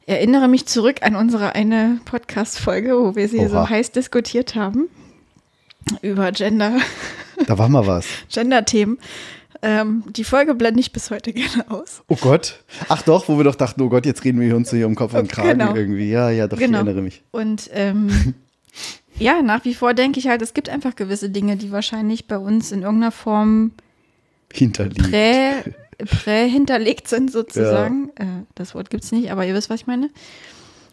erinnere 0.07 0.49
mich 0.49 0.67
zurück 0.67 1.02
an 1.02 1.14
unsere 1.17 1.55
eine 1.55 2.00
Podcast-Folge, 2.05 2.99
wo 2.99 3.14
wir 3.14 3.28
sie 3.28 3.47
so 3.47 3.57
Oha. 3.59 3.69
heiß 3.71 3.93
diskutiert 3.93 4.55
haben 4.55 4.88
über 6.02 6.33
Gender, 6.33 6.78
da 7.47 7.57
war 7.57 7.69
mal 7.69 7.87
was. 7.87 8.07
Gender-Themen. 8.28 8.99
Ähm, 9.62 10.05
die 10.14 10.23
Folge 10.25 10.55
blende 10.55 10.81
ich 10.81 10.93
bis 10.93 11.11
heute 11.11 11.33
gerne 11.33 11.69
aus. 11.71 12.02
Oh 12.09 12.17
Gott. 12.21 12.62
Ach 12.88 13.02
doch, 13.02 13.28
wo 13.28 13.38
wir 13.38 13.45
doch 13.45 13.55
dachten, 13.57 13.81
oh 13.83 13.88
Gott, 13.88 14.07
jetzt 14.07 14.23
reden 14.25 14.40
wir 14.40 14.55
uns 14.55 14.71
hier 14.71 14.87
um 14.87 14.95
Kopf 14.95 15.14
und 15.14 15.28
Kragen 15.28 15.59
Genau. 15.59 15.75
irgendwie. 15.75 16.11
Ja, 16.11 16.31
ja, 16.31 16.47
doch, 16.47 16.59
Genau. 16.59 16.81
ich 16.81 16.85
erinnere 16.87 17.02
mich. 17.02 17.23
Und 17.33 17.69
ähm, 17.73 18.35
ja, 19.19 19.43
nach 19.43 19.65
wie 19.65 19.75
vor 19.75 19.95
denke 19.95 20.19
ich 20.19 20.29
halt, 20.29 20.43
es 20.43 20.55
gibt 20.55 20.69
einfach 20.69 20.97
gewisse 20.97 21.31
Dinge, 21.31 21.57
die 21.57 21.73
wahrscheinlich 21.73 22.27
bei 22.27 22.39
uns 22.39 22.73
in 22.73 22.83
irgendeiner 22.83 23.13
Form 23.13 23.73
Hinterliegt. 24.53 25.11
prä, 25.11 25.63
prä 26.05 26.49
hinterlegt 26.49 27.09
sind 27.09 27.31
sozusagen. 27.31 28.11
Äh, 28.17 28.25
das 28.55 28.75
Wort 28.75 28.91
gibt 28.91 29.05
es 29.05 29.13
nicht, 29.13 29.31
aber 29.31 29.47
ihr 29.47 29.55
wisst, 29.55 29.71
was 29.71 29.81
ich 29.81 29.87
meine. 29.87 30.11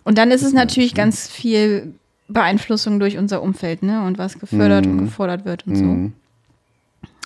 Und 0.03 0.17
dann 0.17 0.31
ist 0.31 0.43
es 0.43 0.53
natürlich 0.53 0.93
ganz 0.93 1.27
viel 1.27 1.93
Beeinflussung 2.27 2.99
durch 2.99 3.17
unser 3.17 3.41
Umfeld, 3.41 3.83
ne? 3.83 4.03
Und 4.03 4.17
was 4.17 4.39
gefördert 4.39 4.85
und 4.85 5.05
gefordert 5.05 5.45
wird 5.45 5.67
und 5.67 5.75
so. 5.75 5.83
Mhm. 5.83 6.13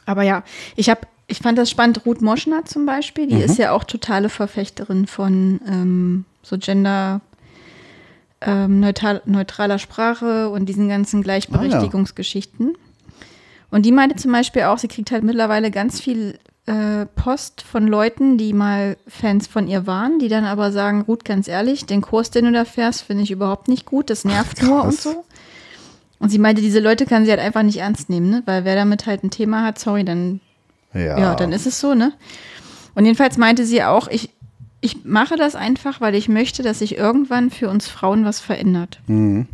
Aber 0.05 0.23
ja, 0.23 0.43
ich 0.75 0.89
habe, 0.89 1.01
ich 1.27 1.39
fand 1.39 1.57
das 1.57 1.69
spannend, 1.69 2.05
Ruth 2.05 2.21
Moschner 2.21 2.65
zum 2.65 2.85
Beispiel, 2.85 3.27
die 3.27 3.41
ist 3.41 3.57
ja 3.57 3.71
auch 3.71 3.83
totale 3.83 4.29
Verfechterin 4.29 5.07
von 5.07 5.61
ähm, 5.67 6.25
so 6.41 6.57
Gender 6.57 7.21
ähm, 8.41 8.79
neutral, 8.79 9.21
neutraler 9.25 9.79
Sprache 9.79 10.49
und 10.49 10.67
diesen 10.67 10.89
ganzen 10.89 11.21
Gleichberechtigungsgeschichten. 11.21 12.75
Und 13.71 13.85
die 13.85 13.91
meinte 13.91 14.15
zum 14.15 14.31
Beispiel 14.31 14.63
auch, 14.63 14.77
sie 14.77 14.87
kriegt 14.87 15.11
halt 15.11 15.23
mittlerweile 15.23 15.69
ganz 15.71 15.99
viel 15.99 16.39
äh, 16.65 17.05
Post 17.05 17.61
von 17.61 17.87
Leuten, 17.87 18.37
die 18.37 18.53
mal 18.53 18.97
Fans 19.07 19.47
von 19.47 19.67
ihr 19.67 19.87
waren, 19.87 20.19
die 20.19 20.27
dann 20.27 20.45
aber 20.45 20.71
sagen, 20.71 21.01
Ruth, 21.01 21.25
ganz 21.25 21.47
ehrlich, 21.47 21.85
den 21.85 22.01
Kurs, 22.01 22.31
den 22.31 22.45
du 22.45 22.51
da 22.51 22.65
fährst, 22.65 23.03
finde 23.03 23.23
ich 23.23 23.31
überhaupt 23.31 23.67
nicht 23.67 23.85
gut, 23.85 24.09
das 24.09 24.25
nervt 24.25 24.63
nur 24.63 24.83
und 24.83 24.93
so. 24.95 25.25
Und 26.19 26.29
sie 26.29 26.39
meinte, 26.39 26.61
diese 26.61 26.79
Leute 26.79 27.05
kann 27.05 27.25
sie 27.25 27.31
halt 27.31 27.39
einfach 27.39 27.63
nicht 27.63 27.77
ernst 27.77 28.09
nehmen, 28.09 28.29
ne? 28.29 28.43
Weil 28.45 28.65
wer 28.65 28.75
damit 28.75 29.05
halt 29.05 29.23
ein 29.23 29.31
Thema 29.31 29.63
hat, 29.63 29.79
sorry, 29.79 30.03
dann 30.03 30.41
Ja. 30.93 31.17
ja, 31.17 31.35
dann 31.35 31.51
ist 31.53 31.65
es 31.65 31.79
so, 31.79 31.93
ne? 31.93 32.13
Und 32.93 33.05
jedenfalls 33.05 33.37
meinte 33.37 33.65
sie 33.65 33.83
auch, 33.83 34.07
ich, 34.09 34.29
ich 34.81 35.03
mache 35.03 35.35
das 35.35 35.55
einfach, 35.55 36.01
weil 36.01 36.15
ich 36.15 36.29
möchte, 36.29 36.63
dass 36.63 36.79
sich 36.79 36.97
irgendwann 36.97 37.49
für 37.49 37.69
uns 37.69 37.87
Frauen 37.87 38.25
was 38.25 38.39
verändert. 38.39 38.99
Mhm. 39.07 39.47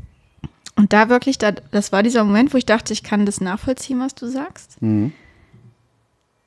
Und 0.76 0.94
da 0.94 1.10
wirklich, 1.10 1.38
da, 1.38 1.52
das 1.52 1.92
war 1.92 2.04
dieser 2.04 2.24
Moment, 2.24 2.54
wo 2.54 2.58
ich 2.58 2.66
dachte, 2.66 2.94
ich 2.94 3.04
kann 3.04 3.26
das 3.26 3.42
nachvollziehen, 3.42 4.00
was 4.00 4.14
du 4.14 4.28
sagst. 4.28 4.82
Mhm. 4.82 5.14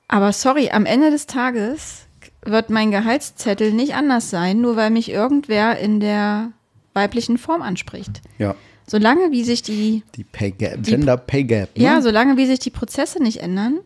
Aber 0.06 0.32
sorry, 0.32 0.70
am 0.70 0.87
Ende 0.87 1.11
des 1.11 1.26
Tages 1.26 2.06
wird 2.44 2.70
mein 2.70 2.90
Gehaltszettel 2.90 3.73
nicht 3.73 3.94
anders 3.94 4.30
sein, 4.30 4.61
nur 4.61 4.76
weil 4.76 4.90
mich 4.90 5.11
irgendwer 5.11 5.78
in 5.78 6.00
der 6.00 6.52
weiblichen 6.94 7.38
Form 7.38 7.62
anspricht. 7.62 8.23
Ja. 8.38 8.54
Solange 8.87 9.30
wie 9.32 9.44
sich 9.44 9.62
die 9.62 10.02
Die 10.14 10.25
Pay 10.25 10.52
Gap, 10.52 10.82
Gender 10.82 11.16
Pay 11.18 11.44
Gap. 11.44 11.76
Ne? 11.76 11.85
Ja, 11.85 12.00
solange 12.00 12.37
wie 12.37 12.47
sich 12.47 12.58
die 12.58 12.70
Prozesse 12.70 13.23
nicht 13.23 13.40
ändern, 13.42 13.80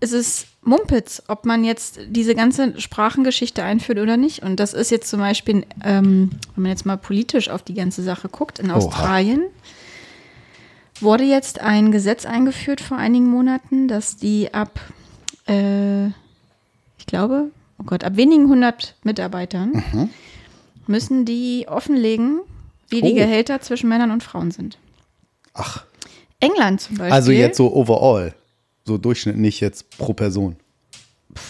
ist 0.00 0.12
es 0.12 0.46
Mumpitz, 0.64 1.22
ob 1.26 1.44
man 1.44 1.64
jetzt 1.64 1.98
diese 2.06 2.34
ganze 2.34 2.80
Sprachengeschichte 2.80 3.64
einführt 3.64 3.98
oder 3.98 4.16
nicht. 4.16 4.42
Und 4.42 4.60
das 4.60 4.74
ist 4.74 4.90
jetzt 4.90 5.10
zum 5.10 5.18
Beispiel, 5.20 5.66
ähm, 5.84 6.30
wenn 6.54 6.62
man 6.62 6.70
jetzt 6.70 6.86
mal 6.86 6.96
politisch 6.96 7.48
auf 7.48 7.62
die 7.62 7.74
ganze 7.74 8.02
Sache 8.02 8.28
guckt, 8.28 8.58
in 8.60 8.70
Oha. 8.70 8.76
Australien 8.76 9.42
wurde 11.00 11.24
jetzt 11.24 11.60
ein 11.60 11.90
Gesetz 11.90 12.26
eingeführt 12.26 12.80
vor 12.80 12.96
einigen 12.96 13.26
Monaten, 13.28 13.88
dass 13.88 14.16
die 14.16 14.54
ab, 14.54 14.78
äh, 15.48 16.06
ich 16.06 17.06
glaube, 17.06 17.50
oh 17.80 17.84
Gott, 17.84 18.04
ab 18.04 18.16
wenigen 18.16 18.46
hundert 18.48 18.94
Mitarbeitern 19.02 19.82
müssen 20.86 21.24
die 21.24 21.66
offenlegen, 21.68 22.40
wie 22.88 23.00
die 23.00 23.12
Oh. 23.12 23.16
Gehälter 23.16 23.60
zwischen 23.60 23.88
Männern 23.88 24.12
und 24.12 24.22
Frauen 24.22 24.52
sind. 24.52 24.78
Ach, 25.54 25.84
England 26.38 26.80
zum 26.82 26.98
Beispiel. 26.98 27.12
also 27.12 27.32
jetzt 27.32 27.56
so 27.56 27.74
overall. 27.74 28.32
So 28.84 28.98
Durchschnitt 28.98 29.36
nicht 29.36 29.60
jetzt 29.60 29.96
pro 29.98 30.12
Person. 30.12 30.56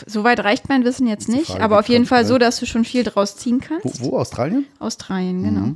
Soweit 0.06 0.40
reicht 0.40 0.68
mein 0.68 0.84
Wissen 0.84 1.06
jetzt 1.08 1.28
nicht, 1.28 1.46
Frage, 1.46 1.62
aber 1.62 1.80
auf 1.80 1.88
jeden 1.88 2.06
Fall 2.06 2.24
so, 2.24 2.38
dass 2.38 2.58
du 2.60 2.66
schon 2.66 2.84
viel 2.84 3.02
draus 3.02 3.36
ziehen 3.36 3.60
kannst. 3.60 4.00
Wo, 4.00 4.12
wo 4.12 4.18
Australien? 4.18 4.66
Australien, 4.78 5.42
genau. 5.42 5.74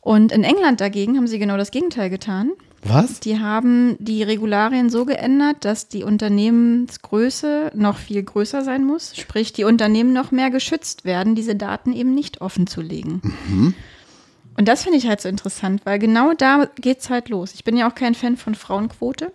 Und 0.00 0.32
in 0.32 0.44
England 0.44 0.80
dagegen 0.80 1.16
haben 1.16 1.28
sie 1.28 1.38
genau 1.38 1.56
das 1.56 1.70
Gegenteil 1.70 2.10
getan. 2.10 2.50
Was? 2.84 3.20
Die 3.20 3.38
haben 3.38 3.96
die 4.00 4.24
Regularien 4.24 4.90
so 4.90 5.04
geändert, 5.04 5.64
dass 5.64 5.86
die 5.86 6.02
Unternehmensgröße 6.02 7.70
noch 7.74 7.96
viel 7.96 8.22
größer 8.24 8.64
sein 8.64 8.84
muss. 8.84 9.16
Sprich, 9.16 9.52
die 9.52 9.62
Unternehmen 9.62 10.12
noch 10.12 10.32
mehr 10.32 10.50
geschützt 10.50 11.04
werden, 11.04 11.36
diese 11.36 11.54
Daten 11.54 11.92
eben 11.92 12.14
nicht 12.14 12.40
offen 12.40 12.66
zu 12.66 12.80
legen. 12.80 13.22
Und 14.58 14.66
das 14.66 14.82
finde 14.82 14.98
ich 14.98 15.06
halt 15.06 15.20
so 15.20 15.28
interessant, 15.28 15.82
weil 15.84 16.00
genau 16.00 16.34
da 16.34 16.68
geht 16.80 16.98
es 16.98 17.08
halt 17.08 17.28
los. 17.28 17.54
Ich 17.54 17.62
bin 17.62 17.76
ja 17.76 17.88
auch 17.88 17.94
kein 17.94 18.16
Fan 18.16 18.36
von 18.36 18.56
Frauenquote, 18.56 19.32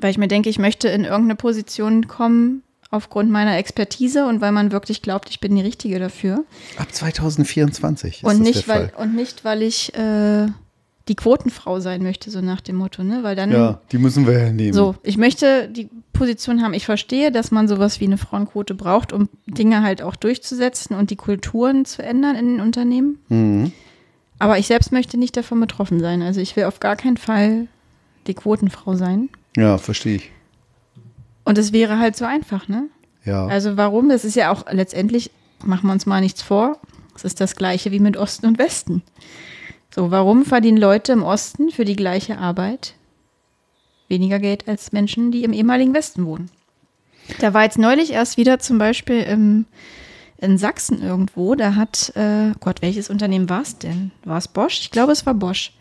weil 0.00 0.10
ich 0.10 0.18
mir 0.18 0.28
denke, 0.28 0.48
ich 0.48 0.58
möchte 0.58 0.88
in 0.88 1.04
irgendeine 1.04 1.36
Position 1.36 2.08
kommen 2.08 2.62
aufgrund 2.90 3.30
meiner 3.30 3.56
Expertise 3.56 4.26
und 4.26 4.40
weil 4.40 4.52
man 4.52 4.70
wirklich 4.70 5.02
glaubt, 5.02 5.28
ich 5.30 5.40
bin 5.40 5.54
die 5.56 5.62
Richtige 5.62 5.98
dafür. 5.98 6.44
Ab 6.76 6.92
2024 6.92 8.18
ist 8.18 8.24
Und 8.24 8.38
das 8.38 8.38
nicht, 8.40 8.68
der 8.68 8.74
weil, 8.74 8.88
Fall. 8.90 9.04
und 9.04 9.14
nicht, 9.16 9.44
weil 9.44 9.62
ich 9.62 9.92
äh, 9.96 10.46
die 11.08 11.16
Quotenfrau 11.16 11.80
sein 11.80 12.02
möchte, 12.02 12.30
so 12.30 12.40
nach 12.40 12.60
dem 12.60 12.76
Motto, 12.76 13.02
ne? 13.02 13.22
Weil 13.22 13.36
dann 13.36 13.50
Ja, 13.50 13.80
die 13.92 13.98
müssen 13.98 14.26
wir 14.26 14.38
ja 14.38 14.52
nehmen. 14.52 14.72
so, 14.72 14.94
ich 15.02 15.16
möchte 15.16 15.68
die 15.68 15.88
Position 16.12 16.62
haben. 16.62 16.72
Ich 16.72 16.86
verstehe, 16.86 17.32
dass 17.32 17.50
man 17.50 17.66
sowas 17.68 18.00
wie 18.00 18.06
eine 18.06 18.16
Frauenquote 18.16 18.74
braucht, 18.74 19.12
um 19.12 19.28
Dinge 19.46 19.82
halt 19.82 20.00
auch 20.00 20.14
durchzusetzen 20.16 20.96
und 20.96 21.10
die 21.10 21.16
Kulturen 21.16 21.84
zu 21.84 22.02
ändern 22.02 22.36
in 22.36 22.46
den 22.46 22.60
Unternehmen. 22.60 23.18
Mhm. 23.28 23.72
Aber 24.38 24.58
ich 24.58 24.66
selbst 24.68 24.92
möchte 24.92 25.18
nicht 25.18 25.36
davon 25.36 25.60
betroffen 25.60 26.00
sein. 26.00 26.22
Also 26.22 26.40
ich 26.40 26.54
will 26.56 26.64
auf 26.64 26.78
gar 26.80 26.96
keinen 26.96 27.16
Fall 27.16 27.66
die 28.26 28.34
Quotenfrau 28.34 28.94
sein. 28.94 29.28
Ja, 29.56 29.78
verstehe 29.78 30.16
ich. 30.16 30.30
Und 31.44 31.58
es 31.58 31.72
wäre 31.72 31.98
halt 31.98 32.16
so 32.16 32.24
einfach, 32.24 32.68
ne? 32.68 32.88
Ja. 33.24 33.46
Also 33.46 33.76
warum? 33.76 34.08
Das 34.08 34.24
ist 34.24 34.36
ja 34.36 34.50
auch 34.50 34.64
letztendlich, 34.70 35.30
machen 35.64 35.88
wir 35.88 35.92
uns 35.92 36.06
mal 36.06 36.20
nichts 36.20 36.42
vor, 36.42 36.78
es 37.14 37.24
ist 37.24 37.40
das 37.40 37.56
gleiche 37.56 37.90
wie 37.92 38.00
mit 38.00 38.16
Osten 38.16 38.46
und 38.46 38.58
Westen. 38.58 39.02
So, 39.94 40.10
warum 40.10 40.44
verdienen 40.44 40.78
Leute 40.78 41.12
im 41.12 41.22
Osten 41.22 41.70
für 41.70 41.84
die 41.84 41.96
gleiche 41.96 42.38
Arbeit 42.38 42.94
weniger 44.08 44.40
Geld 44.40 44.68
als 44.68 44.92
Menschen, 44.92 45.30
die 45.30 45.44
im 45.44 45.52
ehemaligen 45.52 45.94
Westen 45.94 46.26
wohnen? 46.26 46.50
Da 47.38 47.54
war 47.54 47.62
jetzt 47.62 47.78
neulich 47.78 48.12
erst 48.12 48.36
wieder 48.36 48.58
zum 48.58 48.78
Beispiel 48.78 49.22
im, 49.22 49.66
in 50.38 50.58
Sachsen 50.58 51.00
irgendwo, 51.00 51.54
da 51.54 51.74
hat, 51.76 52.12
äh, 52.16 52.52
Gott, 52.60 52.82
welches 52.82 53.08
Unternehmen 53.08 53.48
war 53.48 53.62
es 53.62 53.78
denn? 53.78 54.10
War 54.24 54.38
es 54.38 54.48
Bosch? 54.48 54.80
Ich 54.80 54.90
glaube, 54.90 55.12
es 55.12 55.24
war 55.24 55.34
Bosch. 55.34 55.72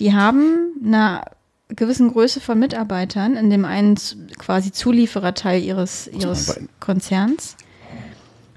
Die 0.00 0.12
haben 0.12 0.72
einer 0.84 1.24
gewissen 1.74 2.12
Größe 2.12 2.40
von 2.40 2.58
Mitarbeitern 2.58 3.36
in 3.36 3.50
dem 3.50 3.64
einen 3.64 3.96
quasi 4.38 4.72
Zuliefererteil 4.72 5.62
ihres, 5.62 6.08
ihres. 6.08 6.60
Konzerns, 6.80 7.56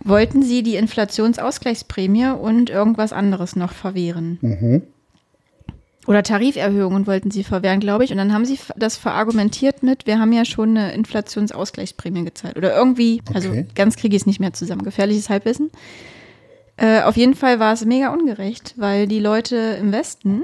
wollten 0.04 0.42
sie 0.44 0.64
die 0.64 0.76
Inflationsausgleichsprämie 0.78 2.28
und 2.30 2.70
irgendwas 2.70 3.14
anderes 3.14 3.56
noch 3.56 3.72
verwehren. 3.74 4.82
Oder 6.08 6.24
Tariferhöhungen 6.24 7.06
wollten 7.06 7.30
sie 7.30 7.44
verwehren, 7.44 7.80
glaube 7.80 8.04
ich. 8.04 8.12
Und 8.12 8.18
dann 8.18 8.34
haben 8.34 8.46
sie 8.46 8.58
das 8.76 8.98
verargumentiert 8.98 9.84
mit, 9.84 10.08
wir 10.08 10.20
haben 10.20 10.34
ja 10.34 10.46
schon 10.46 10.76
eine 10.76 10.94
Inflationsausgleichsprämie 10.94 12.24
gezahlt. 12.24 12.58
Oder 12.58 12.76
irgendwie, 12.76 13.22
also 13.34 13.50
Okay. 13.50 13.68
ganz 13.76 13.98
kriege 13.98 14.16
ich 14.16 14.24
es 14.24 14.26
nicht 14.26 14.40
mehr 14.40 14.54
zusammen. 14.54 14.84
Gefährliches 14.84 15.30
Halbwissen. 15.30 15.70
Äh, 16.78 17.02
auf 17.04 17.18
jeden 17.18 17.36
Fall 17.36 17.60
war 17.60 17.74
es 17.74 17.86
mega 17.86 18.12
ungerecht, 18.12 18.74
weil 18.78 19.06
die 19.08 19.20
Leute 19.20 19.56
im 19.80 19.92
Westen 19.92 20.44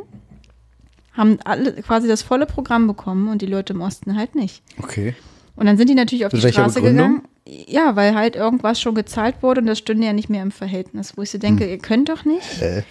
haben 1.18 1.40
alle 1.44 1.74
quasi 1.82 2.08
das 2.08 2.22
volle 2.22 2.46
Programm 2.46 2.88
bekommen 2.88 3.28
und 3.28 3.42
die 3.42 3.48
Leute 3.48 3.74
im 3.74 3.82
Osten 3.82 4.16
halt 4.16 4.36
nicht. 4.36 4.62
Okay. 4.82 5.16
Und 5.56 5.66
dann 5.66 5.76
sind 5.78 5.90
die 5.90 5.96
natürlich 5.96 6.26
auf 6.26 6.32
die 6.32 6.40
Straße 6.40 6.76
Begründung? 6.82 7.16
gegangen. 7.16 7.28
Ja, 7.68 7.96
weil 7.96 8.14
halt 8.14 8.36
irgendwas 8.36 8.80
schon 8.80 8.94
gezahlt 8.94 9.36
wurde 9.42 9.62
und 9.62 9.68
das 9.68 9.80
stünde 9.80 10.06
ja 10.06 10.14
nicht 10.14 10.30
mehr 10.30 10.44
im 10.44 10.52
Verhältnis. 10.52 11.14
Wo 11.18 11.22
ich 11.24 11.32
so 11.32 11.38
denke, 11.38 11.68
ihr 11.70 11.80
könnt 11.80 12.10
doch 12.10 12.26
nicht 12.26 12.62
Äh, 12.62 12.84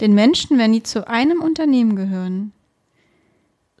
den 0.00 0.14
Menschen, 0.14 0.58
wenn 0.58 0.72
die 0.72 0.82
zu 0.82 1.08
einem 1.08 1.40
Unternehmen 1.40 1.96
gehören, 1.96 2.52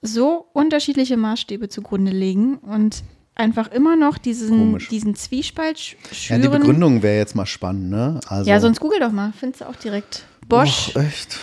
so 0.02 0.46
unterschiedliche 0.52 1.16
Maßstäbe 1.16 1.68
zugrunde 1.68 2.12
legen 2.12 2.56
und 2.58 3.02
einfach 3.34 3.70
immer 3.70 3.96
noch 3.96 4.18
diesen, 4.18 4.48
Komisch. 4.58 4.88
diesen 4.88 5.14
Zwiespalt 5.14 5.76
sch- 5.78 5.96
ja, 6.08 6.14
schüren. 6.14 6.42
die 6.42 6.48
Begründung 6.48 7.02
wäre 7.02 7.18
jetzt 7.18 7.34
mal 7.34 7.46
spannend, 7.46 7.90
ne? 7.90 8.20
Also, 8.26 8.48
Ja, 8.50 8.60
sonst 8.60 8.80
google 8.80 9.00
doch 9.00 9.12
mal, 9.12 9.32
findest 9.38 9.62
du 9.62 9.68
auch 9.68 9.76
direkt. 9.76 10.24
Bosch, 10.48 10.92
Och, 10.96 11.02
echt? 11.02 11.38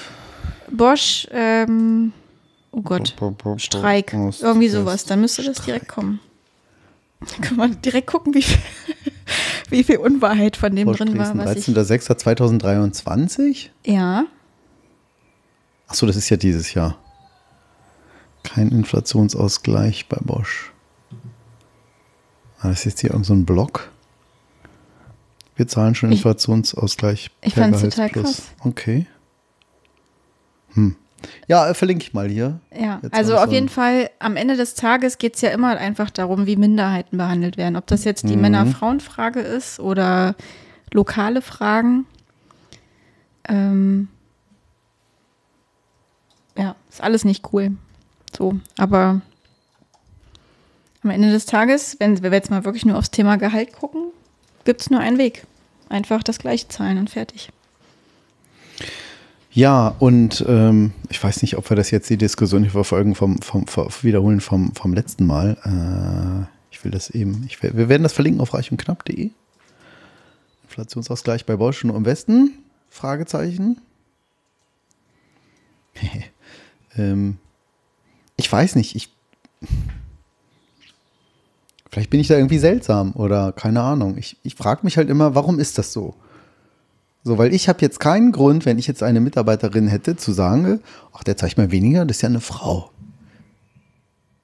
Bosch, 0.72 1.28
ähm, 1.32 2.14
oh 2.78 2.82
Gott, 2.82 3.16
Streik, 3.58 4.14
irgendwie 4.14 4.70
sowas, 4.70 5.06
dann 5.06 5.22
müsste 5.22 5.44
das 5.44 5.62
direkt 5.66 5.88
kommen. 5.88 6.20
Da 7.20 7.36
kann 7.42 7.58
man 7.58 7.82
direkt 7.82 8.08
gucken, 8.08 8.34
wie 8.36 8.44
viel, 8.44 8.60
wie 9.70 9.84
viel 9.84 9.98
Unwahrheit 9.98 10.56
von 10.56 10.76
dem 10.76 10.86
Bosch 10.86 10.98
drin 11.00 11.18
war. 11.18 11.36
Was 11.38 11.56
ich, 11.58 11.66
13.06.2023? 11.76 13.70
ja, 13.86 14.26
Achso, 15.90 16.06
das 16.06 16.18
ist 16.18 16.28
ja 16.30 16.36
dieses 16.36 16.74
Jahr. 16.74 16.98
Kein 18.44 18.70
Inflationsausgleich 18.72 20.08
bei 20.10 20.18
Bosch. 20.22 20.74
Ah, 22.60 22.68
das 22.70 22.80
ist 22.80 22.86
jetzt 22.86 23.00
hier 23.02 23.12
irgend 23.12 23.26
so 23.26 23.34
ein 23.34 23.46
Block. 23.46 23.90
Wir 25.56 25.68
zahlen 25.68 25.96
schon 25.96 26.12
Ich- 26.12 26.18
Inflationsausgleich. 26.20 27.32
ich 27.42 27.54
per 27.54 27.64
fand's 27.64 27.82
total 27.82 28.10
Gehaltsplus. 28.10 28.36
krass. 28.58 28.66
Okay. 28.66 29.08
Hm. 30.74 30.96
Ja, 31.48 31.68
äh, 31.70 31.74
verlinke 31.74 32.04
ich 32.04 32.14
mal 32.14 32.28
hier. 32.30 32.60
Ja, 32.78 33.00
Jetzt 33.02 33.14
also 33.14 33.38
auf 33.38 33.52
jeden 33.52 33.70
Fall, 33.70 34.10
am 34.20 34.36
Ende 34.36 34.56
des 34.56 34.76
Tages 34.76 35.18
geht 35.18 35.36
es 35.36 35.42
ja 35.42 35.50
immer 35.50 35.78
einfach 35.78 36.10
darum, 36.10 36.46
wie 36.46 36.56
Minderheiten 36.56 37.18
behandelt 37.18 37.58
werden. 37.58 37.76
Ob 37.76 37.88
das 37.88 38.04
jetzt 38.04 38.28
die 38.30 38.36
Mhm. 38.36 38.42
Männer-Frauen-Frage 38.44 39.40
ist 39.40 39.80
oder 39.80 40.36
lokale 40.94 41.42
Fragen. 41.42 42.06
Ähm, 43.50 44.10
ja, 46.58 46.76
ist 46.90 47.02
alles 47.02 47.24
nicht 47.26 47.52
cool. 47.54 47.72
So, 48.38 48.60
aber 48.78 49.22
am 51.04 51.10
Ende 51.10 51.32
des 51.32 51.46
Tages, 51.46 51.96
wenn 52.00 52.22
wir 52.22 52.32
jetzt 52.32 52.52
mal 52.52 52.66
wirklich 52.66 52.86
nur 52.86 52.98
aufs 52.98 53.12
Thema 53.12 53.38
Gehalt 53.38 53.74
gucken, 53.74 54.12
gibt 54.66 54.82
es 54.82 54.90
nur 54.90 55.00
einen 55.00 55.18
Weg. 55.18 55.46
Einfach 55.90 56.22
das 56.24 56.40
gleiche 56.40 56.68
zahlen 56.68 56.98
und 56.98 57.10
fertig. 57.10 57.50
Ja, 59.58 59.96
und 59.98 60.46
ähm, 60.48 60.94
ich 61.10 61.24
weiß 61.24 61.42
nicht, 61.42 61.58
ob 61.58 61.68
wir 61.72 61.76
das 61.76 61.90
jetzt 61.90 62.08
die 62.12 62.18
Diskussion 62.18 62.62
hier 62.62 62.70
verfolgen 62.70 63.16
vom, 63.16 63.42
vom, 63.42 63.66
vom 63.66 63.88
wiederholen 64.04 64.40
vom, 64.40 64.72
vom 64.76 64.94
letzten 64.94 65.26
Mal. 65.26 65.58
Äh, 65.66 66.46
ich 66.70 66.84
will 66.84 66.92
das 66.92 67.10
eben, 67.10 67.44
ich, 67.48 67.64
wir 67.64 67.90
werden 67.90 68.04
das 68.04 68.14
verlinken 68.14 68.40
auf 68.40 68.54
reichundknapp.de. 68.54 69.32
Inflationsausgleich 70.66 71.48
bei 71.48 71.58
nur 71.58 71.96
im 71.96 72.06
Westen? 72.06 72.54
Fragezeichen. 72.92 73.82
ähm, 76.96 77.40
ich 78.36 78.52
weiß 78.52 78.76
nicht, 78.76 78.96
ich 78.96 79.10
vielleicht 81.90 82.12
bin 82.12 82.20
ich 82.20 82.28
da 82.28 82.36
irgendwie 82.36 82.60
seltsam 82.60 83.14
oder 83.14 83.54
keine 83.54 83.82
Ahnung. 83.82 84.20
Ich, 84.20 84.38
ich 84.44 84.54
frage 84.54 84.82
mich 84.84 84.98
halt 84.98 85.10
immer, 85.10 85.34
warum 85.34 85.58
ist 85.58 85.80
das 85.80 85.94
so? 85.94 86.14
So, 87.28 87.38
weil 87.38 87.54
ich 87.54 87.68
habe 87.68 87.80
jetzt 87.82 88.00
keinen 88.00 88.32
Grund, 88.32 88.66
wenn 88.66 88.80
ich 88.80 88.88
jetzt 88.88 89.04
eine 89.04 89.20
Mitarbeiterin 89.20 89.90
hätte, 89.90 90.16
zu 90.16 90.32
sagen, 90.32 90.80
ach, 91.12 91.26
der 91.26 91.36
zeigt 91.36 91.58
mir 91.58 91.72
weniger, 91.72 92.06
das 92.06 92.18
ist 92.18 92.22
ja 92.22 92.30
eine 92.30 92.40
Frau. 92.40 92.90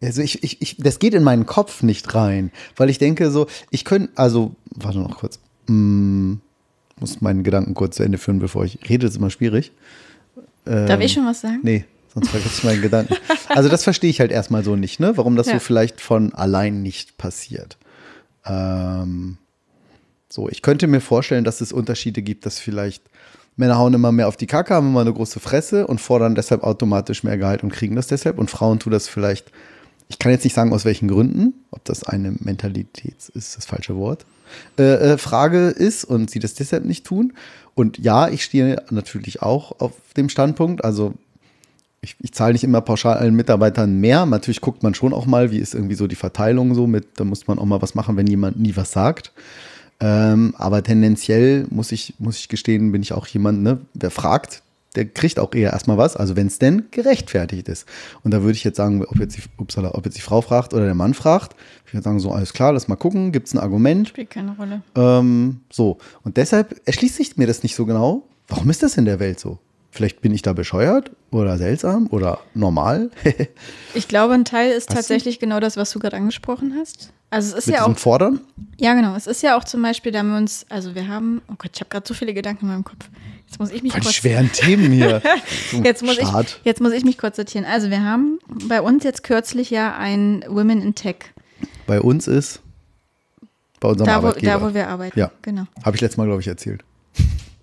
Also 0.01 0.21
ich, 0.21 0.43
ich, 0.43 0.61
ich, 0.61 0.75
das 0.79 0.99
geht 0.99 1.13
in 1.13 1.23
meinen 1.23 1.45
Kopf 1.45 1.81
nicht 1.81 2.13
rein, 2.13 2.51
weil 2.75 2.89
ich 2.89 2.97
denke 2.97 3.31
so, 3.31 3.47
ich 3.71 3.85
könnte, 3.85 4.09
also, 4.15 4.51
warte 4.75 4.99
noch 4.99 5.17
kurz, 5.17 5.39
mm, 5.67 6.33
muss 6.99 7.21
meinen 7.21 7.43
Gedanken 7.43 7.73
kurz 7.73 7.95
zu 7.95 8.03
Ende 8.03 8.17
führen, 8.17 8.39
bevor 8.39 8.65
ich 8.65 8.77
rede, 8.89 9.05
das 9.05 9.11
ist 9.11 9.17
immer 9.17 9.29
schwierig. 9.29 9.71
Darf 10.65 10.89
Ähm, 10.89 11.01
ich 11.01 11.13
schon 11.13 11.25
was 11.25 11.39
sagen? 11.39 11.59
Nee, 11.63 11.85
sonst 12.13 12.31
vergesse 12.31 12.55
ich 12.57 12.63
meinen 12.65 12.81
Gedanken. 12.81 13.15
Also 13.47 13.69
das 13.69 13.85
verstehe 13.85 14.09
ich 14.09 14.19
halt 14.19 14.31
erstmal 14.33 14.65
so 14.65 14.75
nicht, 14.75 14.99
ne? 14.99 15.15
Warum 15.15 15.37
das 15.37 15.47
Ja. 15.47 15.53
so 15.53 15.59
vielleicht 15.59 16.01
von 16.01 16.33
allein 16.33 16.81
nicht 16.81 17.17
passiert. 17.17 17.77
Ähm, 18.45 19.37
so, 20.33 20.49
ich 20.49 20.63
könnte 20.63 20.87
mir 20.87 20.99
vorstellen, 20.99 21.43
dass 21.43 21.61
es 21.61 21.71
Unterschiede 21.71 22.23
gibt, 22.23 22.47
dass 22.47 22.57
vielleicht 22.57 23.03
Männer 23.55 23.77
hauen 23.77 23.93
immer 23.93 24.11
mehr 24.11 24.27
auf 24.27 24.35
die 24.35 24.47
Kacke, 24.47 24.73
haben 24.73 24.87
immer 24.87 25.01
eine 25.01 25.13
große 25.13 25.39
Fresse 25.39 25.85
und 25.85 26.01
fordern 26.01 26.33
deshalb 26.33 26.63
automatisch 26.63 27.23
mehr 27.23 27.37
Gehalt 27.37 27.61
und 27.61 27.71
kriegen 27.71 27.95
das 27.95 28.07
deshalb. 28.07 28.39
Und 28.39 28.49
Frauen 28.49 28.79
tun 28.79 28.91
das 28.91 29.07
vielleicht, 29.07 29.51
ich 30.07 30.17
kann 30.17 30.31
jetzt 30.31 30.43
nicht 30.43 30.55
sagen, 30.55 30.73
aus 30.73 30.85
welchen 30.85 31.07
Gründen, 31.07 31.53
ob 31.69 31.85
das 31.85 32.03
eine 32.03 32.33
Mentalitäts 32.39 33.29
ist 33.29 33.55
das 33.57 33.65
falsche 33.65 33.95
Wort, 33.95 34.25
äh, 34.79 35.11
äh, 35.13 35.17
Frage 35.19 35.67
ist 35.67 36.03
und 36.03 36.31
sie 36.31 36.39
das 36.39 36.55
deshalb 36.55 36.83
nicht 36.83 37.05
tun. 37.05 37.33
Und 37.75 37.99
ja, 37.99 38.27
ich 38.27 38.43
stehe 38.43 38.81
natürlich 38.89 39.43
auch 39.43 39.79
auf 39.81 39.91
dem 40.17 40.29
Standpunkt, 40.29 40.83
also 40.83 41.13
ich, 42.01 42.15
ich 42.21 42.33
zahle 42.33 42.53
nicht 42.53 42.63
immer 42.63 42.81
pauschal 42.81 43.17
allen 43.17 43.35
Mitarbeitern 43.35 43.99
mehr. 43.99 44.25
Natürlich 44.25 44.61
guckt 44.61 44.81
man 44.81 44.95
schon 44.95 45.13
auch 45.13 45.27
mal, 45.27 45.51
wie 45.51 45.59
ist 45.59 45.75
irgendwie 45.75 45.95
so 45.95 46.07
die 46.07 46.15
Verteilung 46.15 46.73
so 46.73 46.87
mit, 46.87 47.19
da 47.19 47.23
muss 47.23 47.45
man 47.45 47.59
auch 47.59 47.65
mal 47.65 47.83
was 47.83 47.93
machen, 47.93 48.17
wenn 48.17 48.25
jemand 48.25 48.59
nie 48.59 48.75
was 48.75 48.91
sagt. 48.91 49.31
Ähm, 50.03 50.53
aber 50.57 50.83
tendenziell 50.83 51.65
muss 51.69 51.93
ich, 51.93 52.15
muss 52.19 52.37
ich 52.37 52.49
gestehen, 52.49 52.91
bin 52.91 53.01
ich 53.01 53.13
auch 53.13 53.25
jemand, 53.25 53.63
ne, 53.63 53.79
der 53.93 54.11
fragt, 54.11 54.61
der 54.97 55.05
kriegt 55.05 55.39
auch 55.39 55.53
eher 55.53 55.71
erstmal 55.71 55.97
was, 55.97 56.17
also 56.17 56.35
wenn 56.35 56.47
es 56.47 56.59
denn 56.59 56.87
gerechtfertigt 56.91 57.69
ist. 57.69 57.87
Und 58.21 58.31
da 58.31 58.41
würde 58.41 58.51
ich 58.51 58.65
jetzt 58.65 58.75
sagen, 58.75 59.05
ob 59.05 59.17
jetzt, 59.17 59.37
die, 59.37 59.41
upsala, 59.57 59.95
ob 59.95 60.03
jetzt 60.03 60.17
die 60.17 60.21
Frau 60.21 60.41
fragt 60.41 60.73
oder 60.73 60.83
der 60.83 60.93
Mann 60.93 61.13
fragt, 61.13 61.55
ich 61.87 61.93
würde 61.93 62.03
sagen, 62.03 62.19
so, 62.19 62.31
alles 62.31 62.51
klar, 62.51 62.73
lass 62.73 62.89
mal 62.89 62.97
gucken, 62.97 63.31
gibt 63.31 63.47
es 63.47 63.53
ein 63.53 63.59
Argument? 63.59 64.09
Spielt 64.09 64.29
keine 64.29 64.57
Rolle. 64.57 64.81
Ähm, 64.95 65.61
so. 65.71 65.99
Und 66.23 66.35
deshalb 66.35 66.81
erschließt 66.85 67.15
sich 67.15 67.37
mir 67.37 67.47
das 67.47 67.63
nicht 67.63 67.75
so 67.75 67.85
genau. 67.85 68.27
Warum 68.49 68.69
ist 68.69 68.83
das 68.83 68.97
in 68.97 69.05
der 69.05 69.21
Welt 69.21 69.39
so? 69.39 69.57
Vielleicht 69.93 70.21
bin 70.21 70.33
ich 70.33 70.41
da 70.41 70.53
bescheuert 70.53 71.11
oder 71.29 71.59
seltsam 71.59 72.07
oder 72.09 72.39
normal. 72.55 73.11
Mit 73.23 73.49
Ich 73.93 74.07
glaube, 74.07 74.33
ein 74.33 74.43
Teil 74.43 74.71
ist 74.71 74.89
tatsächlich 74.89 75.37
genau 75.39 75.59
das, 75.59 75.77
was 75.77 75.91
du 75.91 75.99
gerade 75.99 76.17
angesprochen 76.17 76.73
hast. 76.79 77.13
Also 77.29 77.55
es 77.55 77.65
ist 77.67 77.71
ja 77.71 77.81
diesem 77.81 77.93
auch, 77.93 77.99
Fordern? 77.99 78.41
ja 78.79 78.95
genau, 78.95 79.15
es 79.15 79.27
ist 79.27 79.43
ja 79.43 79.55
auch 79.55 79.63
zum 79.63 79.83
Beispiel, 79.83 80.11
da 80.11 80.19
haben 80.19 80.31
wir 80.31 80.37
uns, 80.37 80.65
also 80.69 80.95
wir 80.95 81.07
haben, 81.07 81.43
oh 81.47 81.53
Gott, 81.59 81.71
ich 81.75 81.79
habe 81.79 81.89
gerade 81.91 82.07
so 82.07 82.15
viele 82.15 82.33
Gedanken 82.33 82.65
in 82.65 82.71
meinem 82.71 82.83
Kopf. 82.83 83.07
Jetzt 83.45 83.59
muss 83.59 83.69
ich 83.69 83.83
mich 83.83 83.91
Von 83.91 84.01
kurz, 84.01 84.15
schweren 84.15 84.51
Themen 84.51 84.91
hier. 84.91 85.21
Jetzt 85.83 86.01
muss, 86.01 86.17
ich, 86.17 86.27
Start. 86.27 86.59
jetzt 86.63 86.81
muss 86.81 86.91
ich 86.91 87.05
mich 87.05 87.19
kurz 87.19 87.35
sortieren. 87.35 87.65
Also 87.65 87.91
wir 87.91 88.03
haben 88.03 88.39
bei 88.67 88.81
uns 88.81 89.03
jetzt 89.03 89.23
kürzlich 89.23 89.69
ja 89.69 89.95
ein 89.95 90.43
Women 90.47 90.81
in 90.81 90.95
Tech, 90.95 91.17
Bei 91.85 92.01
uns 92.01 92.27
ist 92.27 92.61
bei 93.79 93.89
unserem 93.89 94.07
da 94.07 94.23
wo, 94.23 94.27
Arbeitgeber. 94.29 94.51
da 94.53 94.61
wo 94.63 94.73
wir 94.73 94.87
arbeiten. 94.87 95.19
Ja. 95.19 95.29
Genau. 95.43 95.65
Habe 95.83 95.95
ich 95.95 96.01
letztes 96.01 96.17
Mal, 96.17 96.25
glaube 96.25 96.41
ich, 96.41 96.47
erzählt. 96.47 96.83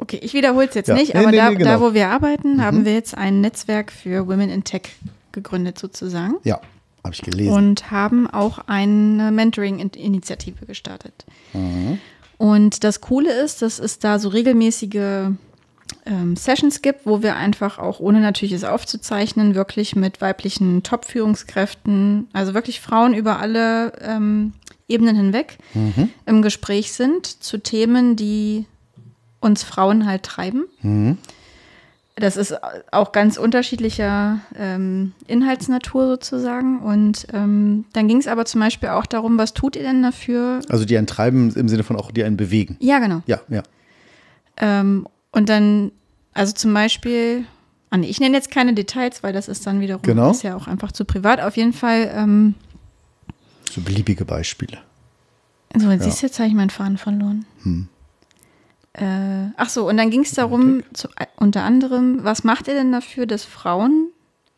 Okay, 0.00 0.18
ich 0.22 0.32
wiederhole 0.34 0.66
es 0.68 0.74
jetzt 0.74 0.88
Ja. 0.88 0.94
nicht, 0.94 1.12
Nee, 1.14 1.20
aber 1.20 1.30
nee, 1.30 1.36
da, 1.36 1.50
nee, 1.50 1.56
genau. 1.56 1.70
da, 1.70 1.80
wo 1.80 1.92
wir 1.94 2.08
arbeiten, 2.08 2.62
haben 2.62 2.84
wir 2.84 2.94
jetzt 2.94 3.16
ein 3.16 3.40
Netzwerk 3.40 3.92
für 3.92 4.26
Women 4.26 4.48
in 4.50 4.64
Tech 4.64 4.82
gegründet 5.32 5.78
sozusagen. 5.78 6.36
Ja, 6.42 6.58
habe 7.04 7.14
ich 7.14 7.20
gelesen. 7.22 7.52
und 7.52 7.90
haben 7.90 8.26
auch 8.28 8.60
eine 8.66 9.30
Mentoring-Initiative 9.30 10.64
gestartet. 10.66 11.24
Mhm. 11.52 11.98
Und 12.38 12.84
das 12.84 13.00
Coole 13.02 13.30
ist, 13.32 13.60
dass 13.62 13.78
es 13.78 13.98
da 13.98 14.18
so 14.18 14.30
regelmäßige 14.30 15.28
ähm, 16.06 16.36
Sessions 16.36 16.80
gibt, 16.82 17.04
wo 17.04 17.22
wir 17.22 17.36
einfach 17.36 17.78
auch, 17.78 18.00
ohne 18.00 18.20
natürlich 18.20 18.52
es 18.54 18.64
aufzuzeichnen, 18.64 19.54
wirklich 19.54 19.94
mit 19.96 20.20
weiblichen 20.22 20.82
Top-Führungskräften, 20.82 22.28
also 22.32 22.54
wirklich 22.54 22.80
Frauen 22.80 23.12
über 23.12 23.38
alle 23.40 23.92
ähm, 24.00 24.52
Ebenen 24.88 25.16
hinweg 25.16 25.58
Mhm. 25.74 26.08
im 26.26 26.42
Gespräch 26.42 26.92
sind 26.92 27.26
zu 27.26 27.58
Themen, 27.58 28.16
die 28.16 28.64
uns 29.40 29.62
Frauen 29.62 30.06
halt 30.06 30.22
treiben. 30.22 30.64
Mhm. 30.82 31.18
Das 32.16 32.36
ist 32.36 32.54
auch 32.92 33.12
ganz 33.12 33.38
unterschiedlicher 33.38 34.40
ähm, 34.54 35.12
Inhaltsnatur 35.26 36.06
sozusagen. 36.06 36.80
Und 36.80 37.26
ähm, 37.32 37.86
dann 37.94 38.08
ging 38.08 38.18
es 38.18 38.26
aber 38.26 38.44
zum 38.44 38.60
Beispiel 38.60 38.90
auch 38.90 39.06
darum, 39.06 39.38
was 39.38 39.54
tut 39.54 39.74
ihr 39.76 39.82
denn 39.82 40.02
dafür? 40.02 40.60
also 40.68 40.84
die 40.84 40.98
einen 40.98 41.06
treiben 41.06 41.50
im 41.54 41.68
Sinne 41.68 41.82
von 41.82 41.96
auch 41.96 42.10
die 42.10 42.22
einen 42.24 42.36
bewegen. 42.36 42.76
Ja, 42.80 42.98
genau. 42.98 43.22
Ja, 43.26 43.40
ja. 43.48 43.62
Ähm, 44.58 45.06
und 45.32 45.48
dann, 45.48 45.92
also 46.34 46.52
zum 46.52 46.74
Beispiel, 46.74 47.44
ah, 47.88 47.96
nee, 47.96 48.08
ich 48.08 48.20
nenne 48.20 48.36
jetzt 48.36 48.50
keine 48.50 48.74
Details, 48.74 49.22
weil 49.22 49.32
das 49.32 49.48
ist 49.48 49.66
dann 49.66 49.80
wiederum 49.80 50.02
Genau. 50.02 50.30
ist 50.32 50.42
ja 50.42 50.56
auch 50.56 50.66
einfach 50.66 50.92
zu 50.92 51.06
privat. 51.06 51.40
Auf 51.40 51.56
jeden 51.56 51.72
Fall, 51.72 52.10
ähm, 52.14 52.54
So 53.70 53.80
beliebige 53.80 54.26
Beispiele. 54.26 54.78
so, 55.74 55.90
jetzt 55.90 56.04
siehst 56.04 56.20
du, 56.22 56.26
jetzt 56.26 56.38
habe 56.38 56.48
ich 56.48 56.54
meinen 56.54 56.70
Faden 56.70 56.98
verloren. 56.98 57.46
Hm. 57.62 57.88
Äh, 58.92 59.50
ach 59.56 59.68
so, 59.68 59.88
und 59.88 59.96
dann 59.96 60.10
ging 60.10 60.22
es 60.22 60.32
darum, 60.32 60.82
zu, 60.92 61.08
äh, 61.16 61.26
unter 61.36 61.62
anderem, 61.62 62.24
was 62.24 62.42
macht 62.44 62.66
ihr 62.68 62.74
denn 62.74 62.90
dafür, 62.92 63.26
dass 63.26 63.44
Frauen, 63.44 64.08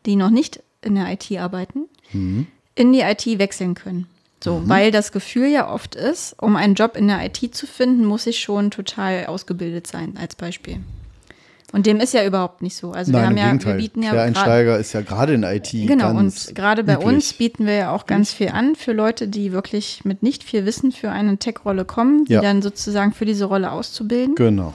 die 0.05 0.15
noch 0.15 0.31
nicht 0.31 0.61
in 0.81 0.95
der 0.95 1.11
IT 1.11 1.31
arbeiten, 1.39 1.83
Mhm. 2.13 2.47
in 2.75 2.93
die 2.93 3.01
IT 3.01 3.25
wechseln 3.39 3.75
können? 3.75 4.07
So, 4.43 4.61
weil 4.67 4.91
das 4.91 5.11
Gefühl 5.13 5.47
ja 5.47 5.71
oft 5.71 5.95
ist, 5.95 6.35
um 6.41 6.57
einen 6.57 6.73
Job 6.75 6.97
in 6.97 7.07
der 7.07 7.23
IT 7.25 7.55
zu 7.55 7.65
finden, 7.65 8.05
muss 8.05 8.27
ich 8.27 8.39
schon 8.39 8.71
total 8.71 9.27
ausgebildet 9.27 9.87
sein, 9.87 10.17
als 10.19 10.35
Beispiel. 10.35 10.79
Und 11.73 11.85
dem 11.87 11.99
ist 11.99 12.13
ja 12.13 12.23
überhaupt 12.25 12.61
nicht 12.61 12.75
so. 12.77 12.91
Also 12.91 13.11
wir 13.11 13.17
Nein, 13.19 13.25
haben 13.25 13.31
im 13.33 13.37
ja, 13.37 13.43
wir 13.45 13.51
Gegenteil. 13.53 13.77
bieten 13.77 14.03
ja 14.03 14.11
Quereinsteiger 14.11 14.77
ist 14.77 14.93
ja 14.93 15.01
gerade 15.01 15.33
in 15.33 15.43
IT 15.43 15.71
Genau, 15.71 16.11
und 16.11 16.53
gerade 16.55 16.83
bei 16.83 16.93
üblich. 16.93 17.07
uns 17.07 17.33
bieten 17.33 17.65
wir 17.65 17.73
ja 17.73 17.91
auch 17.95 18.05
ganz 18.05 18.31
viel 18.31 18.49
an 18.49 18.75
für 18.75 18.93
Leute, 18.93 19.27
die 19.27 19.51
wirklich 19.51 20.05
mit 20.05 20.21
nicht 20.23 20.43
viel 20.43 20.65
Wissen 20.65 20.91
für 20.91 21.09
eine 21.09 21.37
Tech-Rolle 21.37 21.83
kommen, 21.83 22.25
die 22.25 22.33
Ja. 22.33 22.41
dann 22.41 22.61
sozusagen 22.61 23.11
für 23.11 23.25
diese 23.25 23.45
Rolle 23.45 23.71
auszubilden. 23.71 24.35
Genau. 24.35 24.73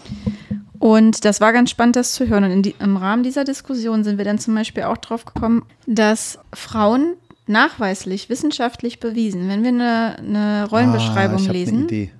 Und 0.80 1.24
das 1.24 1.40
war 1.40 1.52
ganz 1.52 1.70
spannend, 1.70 1.96
das 1.96 2.12
zu 2.12 2.28
hören. 2.28 2.44
Und 2.44 2.50
in 2.50 2.62
die, 2.62 2.74
im 2.80 2.96
Rahmen 2.96 3.22
dieser 3.22 3.44
Diskussion 3.44 4.04
sind 4.04 4.18
wir 4.18 4.24
dann 4.24 4.38
zum 4.38 4.54
Beispiel 4.54 4.82
auch 4.84 4.98
drauf 4.98 5.24
gekommen, 5.24 5.64
dass 5.86 6.38
Frauen 6.52 7.14
nachweislich, 7.46 8.28
wissenschaftlich 8.28 9.00
bewiesen, 9.00 9.48
wenn 9.48 9.62
wir 9.62 9.70
eine, 9.70 10.16
eine 10.18 10.68
Rollenbeschreibung 10.68 11.36
ah, 11.38 11.40
ich 11.40 11.48
hab 11.48 11.54
Eine 11.54 11.58
lesen, 11.58 11.84
Idee. 11.84 12.10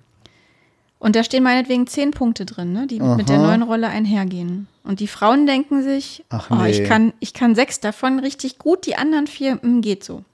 Und 0.99 1.15
da 1.17 1.23
stehen 1.25 1.43
meinetwegen 1.45 1.87
zehn 1.87 2.11
Punkte 2.11 2.45
drin, 2.45 2.73
ne, 2.73 2.87
die 2.87 3.01
mit 3.01 3.29
der 3.29 3.39
Aha. 3.39 3.47
neuen 3.49 3.63
Rolle 3.63 3.89
einhergehen. 3.89 4.67
Und 4.85 5.01
die 5.01 5.07
Frauen 5.07 5.47
denken 5.47 5.83
sich, 5.83 6.25
Ach, 6.31 6.51
oh, 6.51 6.55
nee. 6.57 6.71
ich, 6.71 6.85
kann, 6.85 7.13
ich 7.21 7.35
kann 7.35 7.55
sechs 7.55 7.79
davon 7.81 8.19
richtig 8.19 8.59
gut, 8.59 8.87
die 8.87 8.97
anderen 8.97 9.27
vier, 9.27 9.57
mm, 9.63 9.81
geht 9.81 10.03
so. 10.03 10.25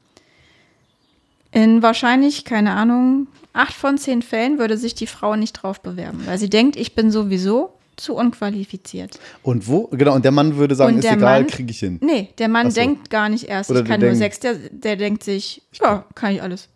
In 1.52 1.82
wahrscheinlich, 1.82 2.44
keine 2.44 2.72
Ahnung, 2.72 3.26
acht 3.52 3.74
von 3.74 3.98
zehn 3.98 4.22
Fällen 4.22 4.58
würde 4.58 4.76
sich 4.76 4.94
die 4.94 5.06
Frau 5.06 5.36
nicht 5.36 5.52
drauf 5.52 5.80
bewerben, 5.80 6.22
weil 6.26 6.38
sie 6.38 6.50
denkt, 6.50 6.76
ich 6.76 6.94
bin 6.94 7.10
sowieso 7.10 7.72
zu 7.96 8.16
unqualifiziert. 8.16 9.20
Und 9.44 9.68
wo? 9.68 9.86
Genau, 9.92 10.14
und 10.16 10.24
der 10.24 10.32
Mann 10.32 10.56
würde 10.56 10.74
sagen, 10.74 10.98
ist 10.98 11.04
egal, 11.04 11.46
kriege 11.46 11.70
ich 11.70 11.78
hin. 11.78 12.00
Nee, 12.02 12.30
der 12.38 12.48
Mann 12.48 12.70
so. 12.70 12.74
denkt 12.80 13.08
gar 13.08 13.28
nicht 13.28 13.44
erst, 13.44 13.70
Oder 13.70 13.80
ich 13.82 13.86
kann 13.86 14.00
nur 14.00 14.08
denken- 14.10 14.18
sechs, 14.18 14.40
der, 14.40 14.54
der 14.54 14.96
denkt 14.96 15.22
sich, 15.22 15.62
ja, 15.80 16.04
kann 16.16 16.34
ich 16.34 16.42
alles. 16.42 16.68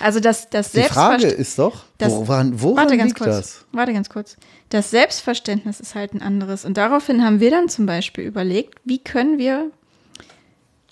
Also 0.00 0.20
das, 0.20 0.48
das 0.50 0.72
Die 0.72 0.80
Frage 0.82 1.20
Selbstverständnis. 1.20 1.48
ist 1.48 1.58
doch, 1.58 1.84
Das- 1.98 2.12
woran, 2.12 2.60
woran 2.60 2.76
Warte 2.76 2.96
ganz 2.96 3.08
liegt 3.10 3.18
kurz. 3.20 3.28
das? 3.36 3.64
Warte 3.72 3.92
ganz 3.92 4.08
kurz. 4.08 4.36
Das 4.70 4.90
Selbstverständnis 4.90 5.80
ist 5.80 5.94
halt 5.94 6.14
ein 6.14 6.22
anderes. 6.22 6.64
Und 6.64 6.76
daraufhin 6.76 7.24
haben 7.24 7.40
wir 7.40 7.50
dann 7.50 7.68
zum 7.68 7.86
Beispiel 7.86 8.24
überlegt, 8.24 8.78
wie 8.84 8.98
können 8.98 9.38
wir 9.38 9.70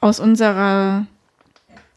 aus 0.01 0.21
unserer 0.21 1.07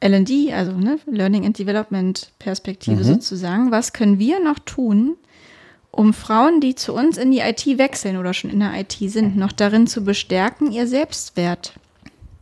LD, 0.01 0.53
also 0.53 0.71
ne, 0.73 0.97
Learning 1.07 1.45
and 1.45 1.57
Development 1.59 2.31
Perspektive 2.39 3.03
sozusagen, 3.03 3.71
was 3.71 3.91
können 3.93 4.17
wir 4.19 4.39
noch 4.41 4.59
tun, 4.59 5.17
um 5.91 6.13
Frauen, 6.13 6.61
die 6.61 6.75
zu 6.75 6.93
uns 6.93 7.17
in 7.17 7.31
die 7.31 7.39
IT 7.39 7.65
wechseln 7.77 8.15
oder 8.17 8.33
schon 8.33 8.49
in 8.51 8.59
der 8.59 8.73
IT 8.79 8.95
sind, 9.11 9.35
noch 9.35 9.51
darin 9.51 9.87
zu 9.87 10.03
bestärken, 10.03 10.71
ihr 10.71 10.87
Selbstwert 10.87 11.73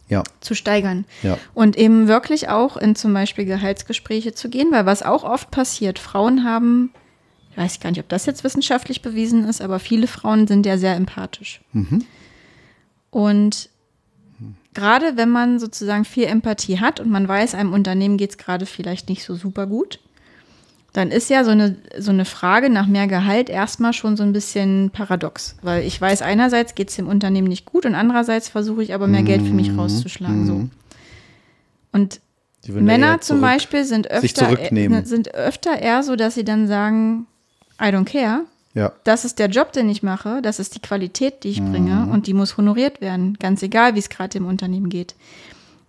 Ja, 0.09 0.23
zu 0.39 0.55
steigern. 0.55 1.03
Ja. 1.21 1.37
Und 1.53 1.77
eben 1.77 2.07
wirklich 2.07 2.47
auch 2.47 2.77
in 2.77 2.95
zum 2.95 3.13
Beispiel 3.13 3.43
Gehaltsgespräche 3.43 4.33
zu 4.33 4.49
gehen, 4.49 4.71
weil 4.71 4.85
was 4.85 5.03
auch 5.03 5.25
oft 5.25 5.51
passiert, 5.51 5.99
Frauen 5.99 6.45
haben, 6.45 6.93
ich 7.51 7.57
weiß 7.57 7.79
gar 7.81 7.89
nicht, 7.89 7.99
ob 7.99 8.07
das 8.07 8.25
jetzt 8.25 8.43
wissenschaftlich 8.43 9.01
bewiesen 9.01 9.45
ist, 9.45 9.61
aber 9.61 9.79
viele 9.79 10.07
Frauen 10.07 10.47
sind 10.47 10.65
ja 10.65 10.77
sehr 10.77 10.95
empathisch. 10.95 11.59
Und 13.09 13.69
gerade 14.73 15.17
wenn 15.17 15.29
man 15.29 15.59
sozusagen 15.59 16.05
viel 16.05 16.25
Empathie 16.25 16.79
hat 16.79 16.99
und 16.99 17.09
man 17.09 17.27
weiß, 17.27 17.55
einem 17.55 17.73
Unternehmen 17.73 18.17
geht 18.17 18.29
es 18.29 18.37
gerade 18.37 18.65
vielleicht 18.65 19.09
nicht 19.09 19.23
so 19.23 19.35
super 19.35 19.65
gut, 19.65 19.99
dann 20.97 21.11
ist 21.11 21.29
ja 21.29 21.43
so 21.43 21.51
eine, 21.51 21.75
so 21.99 22.09
eine 22.09 22.25
Frage 22.25 22.71
nach 22.71 22.87
mehr 22.87 23.05
Gehalt 23.05 23.51
erstmal 23.51 23.93
schon 23.93 24.17
so 24.17 24.23
ein 24.23 24.33
bisschen 24.33 24.89
paradox. 24.89 25.55
Weil 25.61 25.83
ich 25.83 26.01
weiß, 26.01 26.23
einerseits 26.23 26.73
geht 26.73 26.89
es 26.89 26.95
dem 26.95 27.07
Unternehmen 27.07 27.47
nicht 27.47 27.65
gut 27.65 27.85
und 27.85 27.93
andererseits 27.93 28.49
versuche 28.49 28.81
ich 28.81 28.95
aber 28.95 29.05
mehr 29.05 29.21
Geld 29.21 29.43
für 29.43 29.53
mich 29.53 29.77
rauszuschlagen. 29.77 30.47
So. 30.47 30.67
Und 31.91 32.19
Männer 32.67 33.21
zum 33.21 33.37
zurück- 33.37 33.41
Beispiel 33.41 33.85
sind 33.85 34.09
öfter, 34.09 34.49
zurücknehmen. 34.49 35.03
äh, 35.03 35.05
sind 35.05 35.35
öfter 35.35 35.79
eher 35.79 36.01
so, 36.01 36.15
dass 36.15 36.33
sie 36.33 36.43
dann 36.43 36.67
sagen, 36.67 37.27
I 37.79 37.85
don't 37.85 38.05
care. 38.05 38.41
Ja, 38.73 38.91
Das 39.03 39.23
ist 39.23 39.37
der 39.39 39.49
Job, 39.49 39.71
den 39.73 39.89
ich 39.89 40.01
mache, 40.03 40.41
das 40.41 40.59
ist 40.59 40.75
die 40.75 40.79
Qualität, 40.79 41.43
die 41.43 41.49
ich 41.49 41.61
Mhm. 41.61 41.71
bringe 41.71 42.07
und 42.11 42.25
die 42.27 42.33
muss 42.33 42.57
honoriert 42.57 43.01
werden, 43.01 43.35
ganz 43.39 43.61
egal, 43.63 43.93
wie 43.95 43.99
es 43.99 44.09
gerade 44.09 44.29
dem 44.29 44.45
Unternehmen 44.47 44.89
geht. 44.89 45.15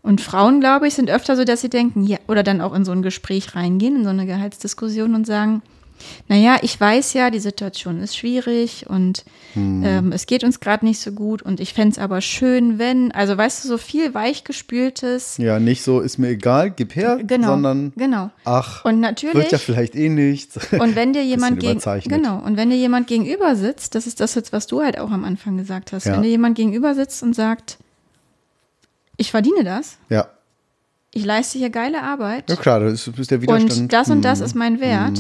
Und 0.09 0.23
Frauen, 0.23 0.61
glaube 0.61 0.89
ich, 0.89 0.95
sind 0.95 1.11
öfter 1.11 1.37
so, 1.37 1.45
dass 1.45 1.61
sie 1.61 1.69
denken, 1.69 2.03
ja, 2.03 2.17
oder 2.29 2.43
dann 2.43 2.61
auch 2.63 2.75
in 2.75 2.85
so 2.87 2.93
ein 2.93 3.03
Gespräch 3.03 3.55
reingehen, 3.55 3.97
in 3.97 4.05
so 4.05 4.11
eine 4.11 4.25
Gehaltsdiskussion 4.25 5.15
und 5.15 5.27
sagen, 5.27 5.61
naja, 6.29 6.57
ich 6.63 6.81
weiß 6.81 7.13
ja, 7.15 7.29
die 7.31 7.41
Situation 7.41 8.01
ist 8.01 8.17
schwierig 8.17 8.87
und 8.89 9.25
Mhm. 9.55 9.83
ähm, 9.85 10.13
es 10.13 10.27
geht 10.27 10.45
uns 10.45 10.61
gerade 10.61 10.85
nicht 10.87 11.01
so 11.01 11.11
gut 11.13 11.43
und 11.43 11.59
ich 11.59 11.73
fände 11.75 11.93
es 11.93 11.99
aber 11.99 12.21
schön, 12.21 12.79
wenn, 12.79 13.11
also 13.13 13.37
weißt 13.37 13.65
du, 13.65 13.69
so 13.69 13.79
viel 13.79 14.15
weichgespültes, 14.15 15.39
ja, 15.39 15.59
nicht 15.59 15.83
so, 15.83 16.01
ist 16.01 16.19
mir 16.19 16.29
egal, 16.29 16.71
gib 16.71 16.95
her, 16.97 17.19
genau, 17.23 17.49
sondern, 17.49 17.93
genau. 17.97 18.31
ach, 18.45 18.85
Und 18.85 19.01
natürlich 19.01 19.35
wird 19.37 19.53
ja 19.53 19.59
vielleicht 19.59 19.95
eh 19.95 20.09
nichts. 20.09 20.59
und 20.73 20.95
wenn 20.97 21.13
dir 21.13 21.25
jemand 21.25 21.61
gegen, 21.61 21.81
genau, 22.05 22.39
und 22.45 22.57
wenn 22.57 22.71
dir 22.71 22.77
jemand 22.77 23.07
gegenüber 23.07 23.57
sitzt, 23.57 23.95
das 23.95 24.07
ist 24.07 24.21
das 24.21 24.35
jetzt, 24.35 24.53
was 24.53 24.67
du 24.67 24.83
halt 24.83 24.99
auch 24.99 25.11
am 25.11 25.25
Anfang 25.25 25.57
gesagt 25.57 25.93
hast, 25.93 26.07
Ja. 26.07 26.15
wenn 26.15 26.23
dir 26.23 26.29
jemand 26.31 26.57
gegenüber 26.57 26.95
sitzt 26.95 27.23
und 27.23 27.35
sagt, 27.35 27.79
ich 29.19 29.31
verdiene 29.31 29.63
das, 29.65 29.99
ja, 30.09 30.29
ich 31.13 31.25
leiste 31.25 31.59
hier 31.59 31.71
geile 31.71 32.03
Arbeit 32.03 32.49
ja 32.49 32.57
klar, 32.57 32.81
das 32.81 33.07
ist 33.07 33.31
der 33.31 33.43
Widerstand. 33.43 33.79
und 33.81 33.93
das 33.93 34.09
und 34.11 34.23
das 34.23 34.39
Mhm. 34.41 34.45
ist 34.47 34.55
mein 34.55 34.81
Wert, 34.81 35.19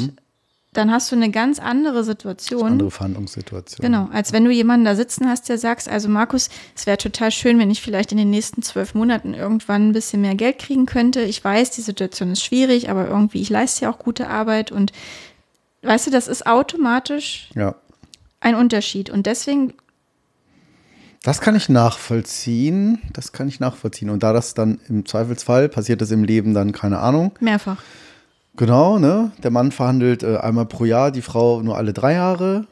dann 0.74 0.92
hast 0.92 1.10
du 1.10 1.16
eine 1.16 1.30
ganz 1.30 1.58
andere 1.58 2.04
Situation. 2.04 2.72
Andere 2.72 2.90
Verhandlungssituation. 2.90 3.82
Genau, 3.84 4.08
als 4.12 4.32
wenn 4.32 4.44
du 4.44 4.50
jemanden 4.50 4.84
da 4.84 4.94
sitzen 4.94 5.26
hast, 5.28 5.48
der 5.48 5.56
sagst, 5.58 5.88
also 5.88 6.08
Markus, 6.10 6.50
es 6.76 6.86
wäre 6.86 6.98
total 6.98 7.32
schön, 7.32 7.58
wenn 7.58 7.70
ich 7.70 7.80
vielleicht 7.82 8.12
in 8.12 8.18
den 8.18 8.30
nächsten 8.30 8.62
zwölf 8.62 8.94
Monaten 8.94 9.32
irgendwann 9.34 9.88
ein 9.88 9.92
bisschen 9.92 10.20
mehr 10.20 10.34
Geld 10.34 10.58
kriegen 10.58 10.84
könnte. 10.86 11.22
Ich 11.22 11.42
weiß, 11.42 11.70
die 11.70 11.80
Situation 11.80 12.30
ist 12.32 12.44
schwierig, 12.44 12.90
aber 12.90 13.08
irgendwie, 13.08 13.40
ich 13.40 13.48
leiste 13.50 13.86
ja 13.86 13.90
auch 13.90 13.98
gute 13.98 14.28
Arbeit 14.28 14.70
und 14.70 14.92
weißt 15.82 16.06
du, 16.08 16.10
das 16.10 16.28
ist 16.28 16.46
automatisch 16.46 17.48
Ja. 17.54 17.74
ein 18.40 18.54
Unterschied. 18.54 19.08
Und 19.10 19.26
deswegen, 19.26 19.72
Das 21.22 21.40
kann 21.40 21.56
ich 21.56 21.68
nachvollziehen. 21.68 23.00
Das 23.12 23.32
kann 23.32 23.48
ich 23.48 23.60
nachvollziehen. 23.60 24.10
Und 24.10 24.22
da 24.22 24.32
das 24.32 24.54
dann 24.54 24.80
im 24.88 25.04
Zweifelsfall 25.04 25.68
passiert 25.68 26.00
das 26.00 26.10
im 26.10 26.24
Leben 26.24 26.54
dann, 26.54 26.72
keine 26.72 26.98
Ahnung. 26.98 27.32
mehrfach. 27.40 27.82
Genau, 28.56 28.98
ne? 28.98 29.30
Der 29.42 29.52
Mann 29.52 29.70
verhandelt 29.70 30.24
äh, 30.24 30.36
einmal 30.36 30.66
pro 30.66 30.84
Jahr, 30.84 31.12
die 31.12 31.22
Frau 31.22 31.62
nur 31.62 31.76
alle 31.76 31.92
drei 31.92 32.14
Jahre. 32.14 32.66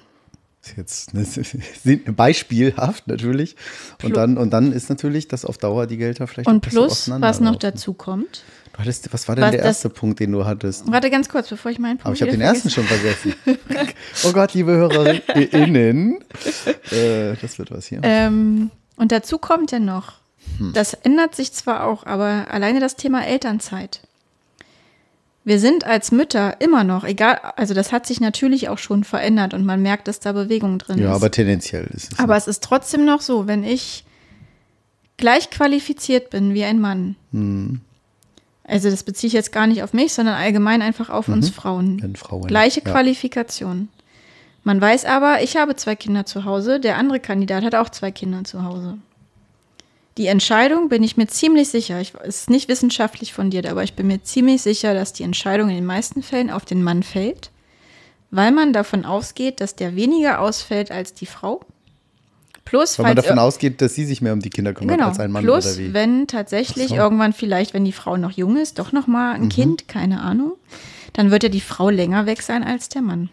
Ist 0.61 0.77
jetzt 0.77 1.15
ne, 1.15 1.25
sind 1.85 2.17
beispielhaft 2.17 3.07
natürlich. 3.07 3.55
Und 4.03 4.17
dann, 4.17 4.37
und 4.37 4.51
dann 4.51 4.73
ist 4.73 4.89
natürlich, 4.89 5.29
dass 5.29 5.45
auf 5.45 5.59
Dauer 5.59 5.87
die 5.87 5.97
Gelder 5.97 6.27
vielleicht 6.27 6.49
Und 6.49 6.61
plus, 6.61 7.09
was 7.09 7.41
noch 7.41 7.57
dazu 7.57 7.93
kommt, 7.93 8.43
Hattest, 8.79 9.13
was 9.13 9.27
war 9.27 9.37
denn 9.37 9.45
Was 9.45 9.51
der 9.53 9.63
erste 9.63 9.89
Punkt, 9.89 10.21
den 10.21 10.33
du 10.33 10.45
hattest? 10.45 10.91
warte 10.91 11.11
ganz 11.11 11.29
kurz, 11.29 11.49
bevor 11.49 11.71
ich 11.71 11.79
meinen 11.79 11.99
Punkt 11.99 12.07
Aber 12.07 12.15
ich 12.15 12.21
habe 12.21 12.31
den 12.31 12.41
wieder 12.41 12.49
ersten 12.51 12.69
schon 12.71 12.85
vergessen. 12.85 13.35
oh 14.25 14.33
Gott, 14.33 14.55
liebe 14.55 14.73
HörerInnen. 14.73 16.19
Äh, 16.93 17.35
das 17.43 17.59
wird 17.59 17.71
was 17.73 17.87
hier. 17.87 18.01
Ähm, 18.05 18.71
und 18.97 19.11
dazu 19.13 19.39
kommt 19.39 19.73
ja 19.73 19.79
noch, 19.81 20.15
Hm. 20.59 20.73
das 20.73 20.95
ändert 20.95 21.35
sich 21.35 21.53
zwar 21.53 21.85
auch, 21.85 22.07
aber 22.07 22.47
alleine 22.51 22.79
das 22.79 22.95
Thema 22.97 23.27
Elternzeit. 23.27 24.01
Wir 25.45 25.59
sind 25.59 25.85
als 25.85 26.13
Mütter 26.13 26.61
immer 26.61 26.85
noch, 26.85 27.03
egal, 27.05 27.41
also 27.57 27.75
das 27.75 27.91
hat 27.93 28.07
sich 28.07 28.21
natürlich 28.21 28.69
auch 28.69 28.79
schon 28.79 29.03
verändert 29.05 29.55
und 29.55 29.65
man 29.65 29.83
merkt, 29.83 30.07
dass 30.09 30.21
da 30.21 30.33
Bewegung 30.33 30.79
drin 30.79 30.99
ja, 30.99 31.11
ist. 31.11 31.17
aber 31.17 31.31
tendenziell 31.31 31.89
ist 31.93 32.13
es. 32.13 32.19
aber 32.19 32.37
es 32.37 32.47
ist 32.49 32.63
trotzdem 32.63 33.05
noch 33.05 33.21
so, 33.21 33.47
wenn 33.49 33.65
ich 33.65 34.05
gleich 35.17 35.51
qualifiziert 35.51 36.31
bin 36.31 36.55
wie 36.55 36.65
ein 36.65 36.81
Mann, 36.81 37.17
Hm. 37.33 37.81
Also 38.67 38.91
das 38.91 39.05
beziehe 39.05 39.29
ich 39.29 39.35
jetzt 39.35 39.53
gar 39.53 39.67
nicht 39.67 39.83
auf 39.83 39.93
mich, 39.93 40.13
sondern 40.13 40.35
allgemein 40.35 40.83
einfach 40.83 41.09
auf 41.09 41.29
uns 41.29 41.51
Frauen. 41.51 42.15
Frauen, 42.17 42.47
Gleiche 42.47 42.83
ja. 42.85 42.91
Qualifikation. 42.91 43.89
Man 44.65 44.81
weiß 44.81 45.05
aber, 45.05 45.43
ich 45.43 45.57
habe 45.57 45.77
zwei 45.77 45.95
Kinder 45.95 46.27
zu 46.27 46.45
Hause, 46.45 46.81
der 46.81 46.97
andere 46.97 47.21
Kandidat 47.21 47.63
hat 47.63 47.77
auch 47.77 47.89
zwei 47.89 48.11
Kinder 48.11 48.43
zu 48.43 48.65
Hause. 48.65 48.99
Die 50.19 50.27
Entscheidung 50.27 50.89
bin 50.89 51.05
ich 51.05 51.17
mir 51.17 51.29
ziemlich 51.29 51.69
sicher, 51.69 52.01
ich, 52.01 52.15
es 52.25 52.41
ist 52.41 52.51
nicht 52.51 52.69
wissenschaftlich 52.69 53.33
fundiert, 53.33 53.67
aber 53.67 53.85
ich 53.85 53.95
bin 53.95 54.09
mir 54.09 54.23
ziemlich 54.23 54.63
sicher, 54.63 54.95
dass 54.95 55.13
die 55.13 55.23
Entscheidung 55.23 55.69
in 55.69 55.77
den 55.77 55.85
meisten 55.85 56.23
Fällen 56.23 56.51
auf 56.51 56.65
den 56.65 56.83
Mann 56.83 57.03
fällt, 57.03 57.51
weil 58.31 58.51
man 58.51 58.73
davon 58.73 59.05
ausgeht, 59.05 59.61
dass 59.61 59.77
der 59.77 59.95
weniger 59.95 60.41
ausfällt 60.41 60.91
als 60.91 61.15
die 61.15 61.27
Frau. 61.27 61.61
Plus, 62.67 62.99
Weil 62.99 63.07
man 63.07 63.17
davon 63.17 63.39
ausgeht, 63.39 63.81
dass 63.81 63.95
sie 63.95 64.05
sich 64.05 64.21
mehr 64.21 64.33
um 64.35 64.41
die 64.41 64.51
Kinder 64.51 64.75
kümmert 64.75 64.97
genau, 64.99 65.09
als 65.09 65.19
ein 65.21 65.31
Mann 65.31 65.43
plus, 65.45 65.65
oder 65.67 65.79
wie. 65.79 65.95
wenn 65.95 66.27
tatsächlich 66.27 66.89
so. 66.89 66.97
irgendwann 66.97 67.33
vielleicht, 67.33 67.73
wenn 67.73 67.85
die 67.87 67.93
Frau 67.93 68.17
noch 68.19 68.33
jung 68.33 68.57
ist, 68.59 68.79
doch 68.79 68.93
noch 68.93 69.07
mal 69.07 69.35
ein 69.35 69.45
Mhm. 69.45 69.49
Kind, 69.49 69.89
keine 69.89 70.21
Ahnung, 70.21 70.53
dann 71.15 71.31
wird 71.31 71.45
ja 71.45 71.49
die 71.49 71.61
Frau 71.63 71.89
länger 71.91 72.27
weg 72.27 72.43
sein 72.43 72.63
als 72.65 72.89
der 72.91 73.01
Mann. 73.03 73.31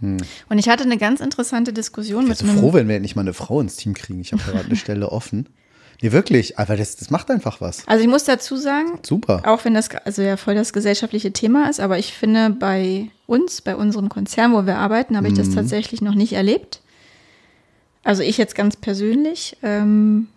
Und 0.00 0.58
ich 0.58 0.68
hatte 0.68 0.84
eine 0.84 0.98
ganz 0.98 1.20
interessante 1.20 1.72
Diskussion 1.72 2.24
Ich 2.24 2.28
mit 2.28 2.38
so 2.38 2.46
Hm. 2.46 2.58
froh, 2.58 2.72
wenn 2.74 2.88
wir 2.88 2.96
endlich 2.96 3.16
mal 3.16 3.22
eine 3.22 3.32
Frau 3.32 3.58
ins 3.60 3.76
Team 3.76 3.94
kriegen. 3.94 4.20
Ich 4.20 4.32
habe 4.32 4.42
gerade 4.42 4.66
eine 4.66 4.76
Stelle 4.76 5.10
offen. 5.10 5.48
Nee, 6.02 6.12
wirklich. 6.12 6.58
Aber 6.58 6.76
das, 6.76 6.96
das 6.96 7.08
macht 7.08 7.30
einfach 7.30 7.62
was. 7.62 7.88
Also 7.88 8.02
ich 8.04 8.10
muss 8.10 8.24
dazu 8.24 8.56
sagen, 8.56 8.98
Super. 9.02 9.40
auch 9.46 9.64
wenn 9.64 9.72
das 9.72 9.88
also 10.04 10.20
ja 10.20 10.36
voll 10.36 10.54
das 10.56 10.74
gesellschaftliche 10.74 11.32
Thema 11.32 11.70
ist, 11.70 11.80
aber 11.80 11.98
ich 11.98 12.12
finde 12.12 12.50
bei 12.50 13.08
uns, 13.26 13.62
bei 13.62 13.76
unserem 13.76 14.10
Konzern, 14.10 14.52
wo 14.52 14.66
wir 14.66 14.76
arbeiten, 14.76 15.16
habe 15.16 15.28
ich 15.28 15.32
Mhm. 15.34 15.38
das 15.38 15.50
tatsächlich 15.50 16.02
noch 16.02 16.14
nicht 16.14 16.34
erlebt. 16.34 16.80
Also 18.04 18.22
ich 18.22 18.36
jetzt 18.38 18.54
ganz 18.54 18.76
persönlich. 18.76 19.56
Ähm, 19.62 20.28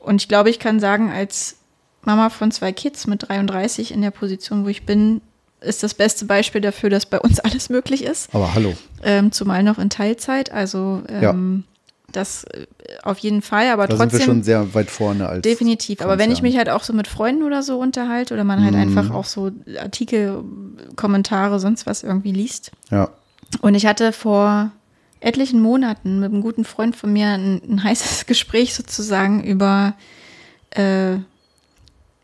und 0.00 0.22
ich 0.22 0.28
glaube, 0.28 0.48
ich 0.50 0.58
kann 0.58 0.80
sagen, 0.80 1.10
als 1.10 1.56
Mama 2.02 2.30
von 2.30 2.50
zwei 2.52 2.72
Kids 2.72 3.06
mit 3.06 3.28
33 3.28 3.92
in 3.92 4.00
der 4.00 4.10
Position, 4.12 4.64
wo 4.64 4.68
ich 4.68 4.86
bin, 4.86 5.20
ist 5.60 5.82
das 5.82 5.94
beste 5.94 6.24
Beispiel 6.24 6.60
dafür, 6.60 6.88
dass 6.88 7.04
bei 7.06 7.20
uns 7.20 7.40
alles 7.40 7.68
möglich 7.68 8.04
ist. 8.04 8.32
Aber 8.34 8.54
hallo. 8.54 8.74
Ähm, 9.02 9.32
zumal 9.32 9.62
noch 9.62 9.78
in 9.78 9.90
Teilzeit. 9.90 10.52
Also 10.52 11.02
ähm, 11.08 11.64
das 12.12 12.44
äh, 12.44 12.66
auf 13.02 13.18
jeden 13.18 13.42
Fall, 13.42 13.66
aber 13.68 13.86
Da 13.86 13.96
sind 13.96 14.10
trotzdem. 14.10 14.18
wir 14.20 14.24
schon 14.26 14.42
sehr 14.44 14.72
weit 14.72 14.88
vorne 14.90 15.28
als. 15.28 15.42
Definitiv. 15.42 16.00
Aber 16.00 16.16
wenn 16.16 16.30
ich 16.30 16.40
mich 16.42 16.56
halt 16.56 16.70
auch 16.70 16.84
so 16.84 16.92
mit 16.94 17.06
Freunden 17.08 17.42
oder 17.42 17.62
so 17.62 17.78
unterhalte 17.78 18.32
oder 18.34 18.44
man 18.44 18.62
halt 18.64 18.74
Mhm. 18.74 18.80
einfach 18.80 19.10
auch 19.12 19.24
so 19.26 19.50
Artikel, 19.78 20.42
Kommentare, 20.96 21.58
sonst 21.60 21.84
was 21.86 22.02
irgendwie 22.04 22.32
liest. 22.32 22.70
Ja. 22.90 23.10
Und 23.60 23.74
ich 23.74 23.84
hatte 23.84 24.12
vor 24.12 24.70
etlichen 25.20 25.60
Monaten 25.60 26.20
mit 26.20 26.32
einem 26.32 26.42
guten 26.42 26.64
Freund 26.64 26.94
von 26.96 27.12
mir 27.12 27.28
ein, 27.28 27.60
ein 27.68 27.82
heißes 27.84 28.26
Gespräch 28.26 28.74
sozusagen 28.74 29.42
über 29.42 29.94
äh, 30.70 31.16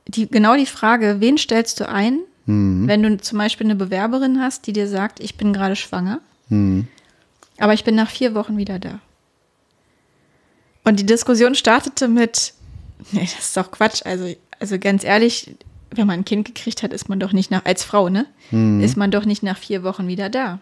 die, 0.07 0.29
genau 0.29 0.55
die 0.57 0.67
Frage, 0.67 1.17
wen 1.21 1.39
stellst 1.39 1.81
du 1.81 1.89
ein, 1.89 2.21
Mhm. 2.47 2.87
wenn 2.89 3.03
du 3.03 3.17
zum 3.17 3.39
Beispiel 3.39 3.67
eine 3.67 3.75
Bewerberin 3.75 4.39
hast, 4.39 4.67
die 4.67 4.75
dir 4.75 4.87
sagt, 4.87 5.19
ich 5.19 5.37
bin 5.39 5.55
gerade 5.55 5.77
schwanger, 5.77 6.21
Mhm. 6.51 6.87
aber 7.59 7.73
ich 7.73 7.85
bin 7.85 7.95
nach 7.95 8.11
vier 8.11 8.35
Wochen 8.35 8.59
wieder 8.59 8.79
da. 8.79 9.01
Und 10.85 11.01
die 11.01 11.07
Diskussion 11.07 11.55
startete 11.55 12.07
mit, 12.07 12.53
nee, 13.13 13.23
das 13.23 13.47
ist 13.47 13.57
doch 13.57 13.71
Quatsch. 13.71 14.03
Also, 14.05 14.35
also 14.61 14.79
ganz 14.79 15.05
ehrlich, 15.05 15.57
wenn 15.91 16.07
man 16.07 16.21
ein 16.21 16.25
Kind 16.27 16.45
gekriegt 16.45 16.83
hat, 16.83 16.93
ist 16.93 17.09
man 17.09 17.19
doch 17.19 17.33
nicht 17.33 17.51
nach, 17.51 17.65
als 17.65 17.83
Frau, 17.83 18.11
ne? 18.11 18.27
Mhm. 18.51 18.81
Ist 18.83 18.97
man 18.99 19.11
doch 19.11 19.25
nicht 19.25 19.43
nach 19.43 19.57
vier 19.57 19.83
Wochen 19.83 20.07
wieder 20.07 20.29
da. 20.29 20.59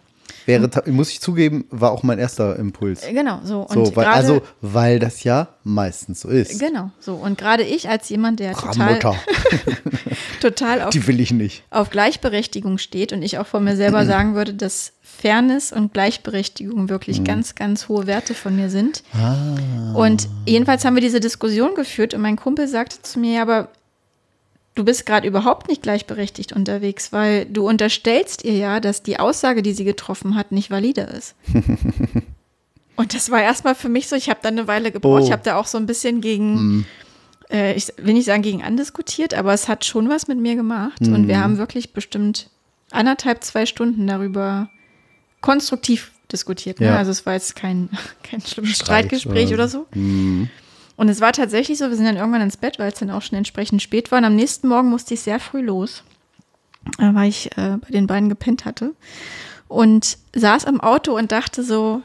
Wäre, 0.47 0.69
muss 0.87 1.11
ich 1.11 1.21
zugeben, 1.21 1.65
war 1.71 1.93
auch 1.93 2.03
mein 2.03 2.19
erster 2.19 2.57
Impuls. 2.57 3.03
Äh, 3.05 3.13
Genau, 3.13 3.41
so. 3.45 3.61
Und 3.61 3.73
So, 3.87 3.97
weil, 3.97 4.05
gerade- 4.05 4.11
also, 4.17 4.43
weil 4.61 4.99
das 4.99 5.23
ja 5.25 5.49
meistens 5.65 6.21
so 6.23 6.29
ist. 6.29 6.59
Genau, 6.59 6.91
so. 6.99 7.15
Und 7.15 7.39
gerade 7.39 7.63
ich 7.63 7.89
als 7.89 8.09
jemand, 8.09 8.41
der 8.41 8.55
total, 8.55 8.99
total 10.41 10.83
auf, 10.83 10.91
die 10.91 11.07
will 11.07 11.21
ich 11.21 11.31
nicht. 11.33 11.63
auf 11.71 11.91
Gleichberechtigung 11.91 12.79
steht 12.79 13.13
und 13.13 13.23
ich 13.23 13.39
auch 13.39 13.47
von 13.47 13.65
mir 13.65 13.77
selber 13.77 14.05
sagen 14.07 14.35
würde, 14.35 14.55
dass 14.55 14.93
Fairness 15.03 15.73
und 15.73 15.93
Gleichberechtigung 15.93 16.89
wirklich 16.89 17.21
Mhm. 17.21 17.25
ganz, 17.25 17.55
ganz 17.55 17.89
hohe 17.89 18.07
Werte 18.07 18.35
von 18.35 18.57
mir 18.57 18.71
sind. 18.71 19.03
Ah. 19.13 19.93
Und 19.95 20.29
jedenfalls 20.47 20.85
haben 20.85 20.95
wir 20.95 21.03
diese 21.03 21.21
Diskussion 21.21 21.75
geführt 21.75 22.15
und 22.15 22.21
mein 22.23 22.37
Kumpel 22.37 22.67
sagte 22.67 23.01
zu 23.03 23.19
mir, 23.21 23.35
ja, 23.37 23.43
aber 23.43 23.69
du 24.75 24.85
bist 24.85 25.07
gerade 25.07 25.27
überhaupt 25.27 25.69
nicht 25.69 25.83
gleichberechtigt 25.83 26.53
unterwegs, 26.53 27.13
weil 27.13 27.47
du 27.47 27.69
unterstellst 27.69 28.45
ihr 28.45 28.55
ja, 28.55 28.81
dass 28.81 29.03
die 29.03 29.19
Aussage, 29.19 29.63
die 29.63 29.73
sie 29.73 29.85
getroffen 29.85 30.35
hat, 30.35 30.53
nicht 30.53 30.71
valide 30.71 31.03
ist. 31.03 31.35
und 32.97 33.15
das 33.15 33.31
war 33.31 33.43
erstmal 33.43 33.75
für 33.75 33.89
mich 33.89 34.09
so, 34.09 34.17
ich 34.17 34.29
habe 34.31 34.41
da 34.43 34.49
eine 34.49 34.67
Weile 34.69 34.93
gebraucht, 34.93 35.23
Oh. 35.23 35.25
ich 35.25 35.33
habe 35.33 35.43
da 35.45 35.57
auch 35.57 35.67
so 35.67 35.79
ein 35.79 35.87
bisschen 35.87 36.21
gegen, 36.21 36.87
äh, 37.51 37.75
ich 37.75 37.93
will 37.99 38.15
nicht 38.15 38.27
sagen 38.27 38.43
gegen 38.43 38.63
andiskutiert, 38.63 39.35
aber 39.35 39.53
es 39.53 39.69
hat 39.69 39.85
schon 39.85 40.09
was 40.09 40.29
mit 40.29 40.39
mir 40.39 40.57
gemacht 40.57 41.01
und 41.03 41.29
wir 41.29 41.41
haben 41.41 41.59
wirklich 41.59 41.93
bestimmt 41.93 42.49
anderthalb, 42.91 43.43
zwei 43.45 43.67
Stunden 43.67 44.07
darüber 44.07 44.71
konstruktiv 45.41 46.13
diskutiert. 46.31 46.81
Ne? 46.81 46.87
Ja. 46.87 46.97
Also 46.97 47.11
es 47.11 47.27
war 47.27 47.35
jetzt 47.35 47.57
kein, 47.57 47.91
kein 48.23 48.41
schlimmes 48.41 48.77
Streit 48.77 49.07
Streitgespräch 49.07 49.49
oder 49.49 49.55
oder 49.55 49.69
so. 49.69 49.87
Und 50.97 51.09
es 51.09 51.21
war 51.21 51.33
tatsächlich 51.33 51.79
so, 51.79 51.89
wir 51.89 51.97
sind 51.97 52.07
dann 52.07 52.17
irgendwann 52.17 52.43
ins 52.43 52.57
Bett, 52.57 52.79
weil 52.79 52.93
es 52.93 52.99
dann 52.99 53.11
auch 53.11 53.23
schon 53.23 53.39
entsprechend 53.39 53.83
spät 53.83 54.11
war. 54.11 54.19
Und 54.19 54.25
am 54.25 54.37
nächsten 54.37 54.69
Morgen 54.69 54.91
musste 54.91 55.15
ich 55.15 55.21
sehr 55.21 55.41
früh 55.41 55.63
los, 55.63 56.05
äh, 56.99 57.15
weil 57.15 57.29
ich 57.29 57.47
äh, 57.57 57.79
bei 57.79 57.91
den 57.91 58.07
beiden 58.07 58.29
gepennt 58.29 58.65
hatte. 58.65 58.95
Und 59.69 60.19
saß 60.35 60.65
im 60.65 60.81
Auto 60.81 61.17
und 61.17 61.33
dachte 61.33 61.63
so, 61.63 62.03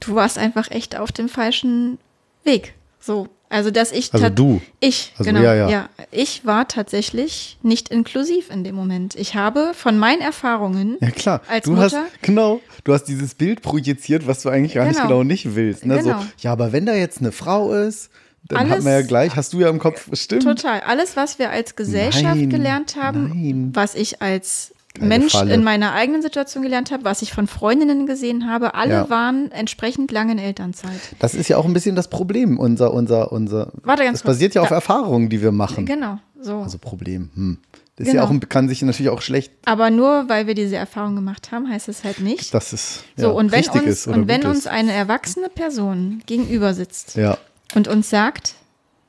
du 0.00 0.14
warst 0.14 0.36
einfach 0.36 0.70
echt 0.70 0.96
auf 0.96 1.12
dem 1.12 1.28
falschen 1.28 1.98
Weg. 2.44 2.74
So, 2.98 3.28
also 3.48 3.70
dass 3.70 3.92
ich 3.92 4.12
Also 4.12 4.28
du. 4.28 4.60
ich 4.80 5.12
Also, 5.18 5.30
genau 5.30 5.42
ja, 5.42 5.68
ja. 5.68 5.88
ich 6.10 6.44
war 6.46 6.66
tatsächlich 6.68 7.58
nicht 7.62 7.88
inklusiv 7.90 8.50
in 8.50 8.64
dem 8.64 8.74
Moment. 8.74 9.14
Ich 9.14 9.34
habe 9.34 9.72
von 9.74 9.98
meinen 9.98 10.20
Erfahrungen 10.20 10.96
Ja 11.00 11.10
klar, 11.10 11.40
als 11.48 11.64
du 11.64 11.72
Mutter 11.72 11.84
hast 12.02 12.22
genau, 12.22 12.60
du 12.84 12.92
hast 12.94 13.04
dieses 13.04 13.34
Bild 13.34 13.62
projiziert, 13.62 14.26
was 14.26 14.42
du 14.42 14.48
eigentlich 14.48 14.74
gar 14.74 14.84
nicht 14.86 14.96
Genau. 14.96 15.08
genau 15.08 15.22
nicht 15.24 15.54
willst. 15.54 15.84
Ne? 15.86 15.98
Genau. 15.98 16.20
So, 16.20 16.26
ja, 16.40 16.52
aber 16.52 16.72
wenn 16.72 16.86
da 16.86 16.94
jetzt 16.94 17.20
eine 17.20 17.32
Frau 17.32 17.72
ist, 17.72 18.10
dann 18.48 18.60
hat 18.60 18.70
Alles- 18.72 18.84
man 18.84 18.92
ja 18.92 19.02
gleich, 19.02 19.34
hast 19.34 19.52
du 19.52 19.60
ja 19.60 19.68
im 19.68 19.78
Kopf, 19.80 20.08
stimmt. 20.12 20.44
Total. 20.44 20.80
Alles, 20.80 21.16
was 21.16 21.38
wir 21.40 21.50
als 21.50 21.74
Gesellschaft 21.74 22.36
Nein, 22.36 22.48
gelernt 22.50 22.94
haben, 22.96 23.28
nein. 23.28 23.70
was 23.74 23.94
ich 23.96 24.22
als 24.22 24.72
Mensch 25.00 25.32
Falle. 25.32 25.52
in 25.54 25.62
meiner 25.64 25.92
eigenen 25.92 26.22
Situation 26.22 26.62
gelernt 26.62 26.90
habe, 26.90 27.04
was 27.04 27.22
ich 27.22 27.32
von 27.32 27.46
Freundinnen 27.46 28.06
gesehen 28.06 28.48
habe, 28.50 28.74
alle 28.74 28.92
Ja. 28.94 29.10
waren 29.10 29.50
entsprechend 29.52 30.10
lange 30.12 30.32
in 30.32 30.38
Elternzeit. 30.38 30.90
Das 31.18 31.34
ist 31.34 31.48
ja 31.48 31.56
auch 31.56 31.64
ein 31.64 31.72
bisschen 31.72 31.96
das 31.96 32.08
Problem, 32.08 32.58
unser, 32.58 32.92
unser, 32.94 33.32
unser. 33.32 33.72
Warte 33.82 34.04
ganz 34.04 34.18
das 34.18 34.22
kurz. 34.22 34.34
basiert 34.36 34.54
ja 34.54 34.62
auf 34.62 34.68
Da- 34.68 34.76
Erfahrungen, 34.76 35.28
die 35.28 35.42
wir 35.42 35.52
machen. 35.52 35.86
Genau, 35.86 36.18
so. 36.40 36.58
Also 36.58 36.78
Problem. 36.78 37.30
Hm. 37.34 37.58
Das 37.96 38.06
ist 38.08 38.12
Genau. 38.12 38.24
ja 38.30 38.30
auch, 38.30 38.48
kann 38.50 38.68
sich 38.68 38.82
natürlich 38.82 39.08
auch 39.10 39.22
schlecht, 39.22 39.52
Aber 39.64 39.88
nur 39.90 40.28
weil 40.28 40.46
wir 40.46 40.54
diese 40.54 40.76
Erfahrung 40.76 41.14
gemacht 41.14 41.50
haben, 41.50 41.66
heißt 41.70 41.88
es 41.88 42.04
halt 42.04 42.20
nicht. 42.20 42.52
dass 42.52 42.74
es 42.74 43.04
ja, 43.16 43.24
so, 43.24 43.32
und 43.34 43.52
wenn 43.52 43.60
richtig 43.60 43.80
uns, 43.82 43.90
ist 43.90 44.06
und 44.06 44.28
wenn 44.28 44.44
uns 44.44 44.66
eine 44.66 44.92
erwachsene 44.92 45.48
Person 45.48 46.20
gegenüber 46.26 46.74
sitzt 46.74 47.16
Ja, 47.16 47.38
und 47.74 47.88
uns 47.88 48.10
sagt, 48.10 48.52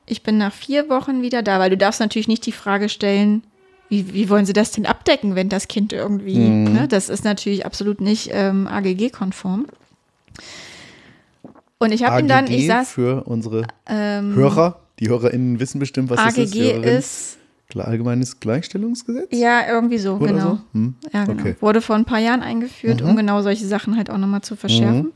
ich 0.05 0.23
bin 0.23 0.37
nach 0.37 0.53
vier 0.53 0.87
Wochen 0.87 1.21
wieder 1.21 1.43
da, 1.43 1.59
weil 1.59 1.69
du 1.69 1.75
darfst 1.75 1.99
natürlich 1.99 2.29
nicht 2.29 2.45
die 2.45 2.53
Frage 2.53 2.87
stellen, 2.87 3.43
wie, 3.89 4.13
wie 4.13 4.29
wollen 4.29 4.45
sie 4.45 4.53
das 4.53 4.71
denn 4.71 4.85
abdecken, 4.85 5.35
wenn 5.35 5.49
das 5.49 5.67
Kind 5.67 5.93
irgendwie, 5.93 6.37
Mhm. 6.37 6.73
ne, 6.73 6.87
das 6.87 7.09
ist 7.09 7.23
natürlich 7.23 7.65
absolut 7.65 8.01
nicht 8.01 8.29
ähm, 8.33 8.67
AGG-konform. 8.67 9.65
Und 11.79 11.91
ich 11.91 12.03
habe 12.03 12.19
ihn 12.19 12.27
dann, 12.27 12.47
ich 12.47 12.67
saß, 12.67 12.89
für 12.89 13.23
unsere 13.23 13.63
ähm, 13.87 14.33
Hörer, 14.35 14.79
die 14.99 15.09
HörerInnen 15.09 15.59
wissen 15.59 15.79
bestimmt, 15.79 16.09
was 16.09 16.17
das 16.23 16.37
ist. 16.37 16.53
AGG 16.55 16.81
ist, 16.83 17.37
Allgemeines 17.75 18.39
Gleichstellungsgesetz? 18.39 19.27
ja, 19.31 19.67
irgendwie 19.67 19.97
so, 19.99 20.15
Oder 20.15 20.27
genau. 20.33 20.51
so? 20.55 20.59
Hm. 20.73 20.95
Ja, 21.13 21.25
genau. 21.25 21.39
Okay. 21.41 21.51
Mhm. 21.51 21.61
Wurde 21.61 21.81
vor 21.81 21.95
ein 21.95 22.05
paar 22.05 22.17
Jahren 22.19 22.41
eingeführt, 22.41 23.01
um 23.03 23.15
genau 23.15 23.41
solche 23.43 23.67
Sachen 23.67 23.97
halt 23.97 24.09
auch 24.09 24.17
nochmal 24.17 24.41
zu 24.41 24.55
verschärfen. 24.55 25.11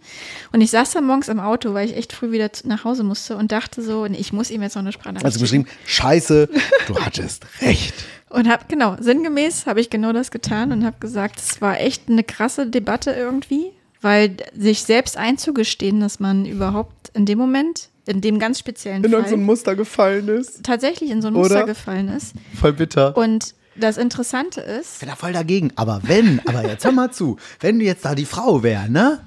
Und 0.51 0.61
ich 0.61 0.69
saß 0.69 0.91
da 0.91 1.01
morgens 1.01 1.29
im 1.29 1.39
Auto, 1.39 1.73
weil 1.73 1.89
ich 1.89 1.95
echt 1.95 2.13
früh 2.13 2.31
wieder 2.31 2.51
nach 2.65 2.83
Hause 2.83 3.03
musste 3.03 3.35
und 3.37 3.51
dachte 3.51 3.81
so, 3.81 4.05
ich 4.05 4.31
muss 4.33 4.51
ihm 4.51 4.61
jetzt 4.61 4.75
noch 4.75 4.81
eine 4.83 4.91
Sprachnachricht 4.91 5.25
Also 5.25 5.39
geschrieben, 5.39 5.65
scheiße, 5.85 6.49
du 6.87 6.95
hattest 6.99 7.45
recht. 7.61 7.95
Und 8.31 8.47
habe, 8.49 8.65
genau, 8.67 8.95
sinngemäß 8.99 9.65
habe 9.65 9.81
ich 9.81 9.89
genau 9.89 10.13
das 10.13 10.31
getan 10.31 10.71
und 10.71 10.85
habe 10.85 10.97
gesagt, 10.99 11.39
es 11.39 11.61
war 11.61 11.79
echt 11.79 12.09
eine 12.09 12.23
krasse 12.23 12.67
Debatte 12.67 13.11
irgendwie, 13.11 13.71
weil 14.01 14.37
sich 14.57 14.83
selbst 14.83 15.17
einzugestehen, 15.17 15.99
dass 15.99 16.19
man 16.19 16.45
überhaupt 16.45 17.11
in 17.13 17.25
dem 17.25 17.37
Moment, 17.37 17.89
in 18.07 18.21
dem 18.21 18.39
ganz 18.39 18.59
speziellen 18.59 19.03
In 19.03 19.11
Fall, 19.11 19.19
irgendein 19.19 19.43
Muster 19.43 19.75
gefallen 19.75 20.27
ist. 20.29 20.63
tatsächlich 20.63 21.11
in 21.11 21.21
so 21.21 21.27
ein 21.27 21.35
Oder? 21.35 21.41
Muster 21.41 21.65
gefallen 21.65 22.07
ist. 22.07 22.33
Voll 22.59 22.73
bitter. 22.73 23.15
Und 23.17 23.53
das 23.81 23.97
Interessante 23.97 24.61
ist, 24.61 24.93
Ich 24.93 24.99
bin 24.99 25.09
da 25.09 25.15
voll 25.15 25.33
dagegen. 25.33 25.71
Aber 25.75 26.01
wenn, 26.03 26.39
aber 26.45 26.67
jetzt 26.67 26.85
hör 26.85 26.91
mal 26.91 27.11
zu, 27.11 27.37
wenn 27.59 27.79
du 27.79 27.85
jetzt 27.85 28.05
da 28.05 28.15
die 28.15 28.25
Frau 28.25 28.63
wär, 28.63 28.87
ne? 28.87 29.19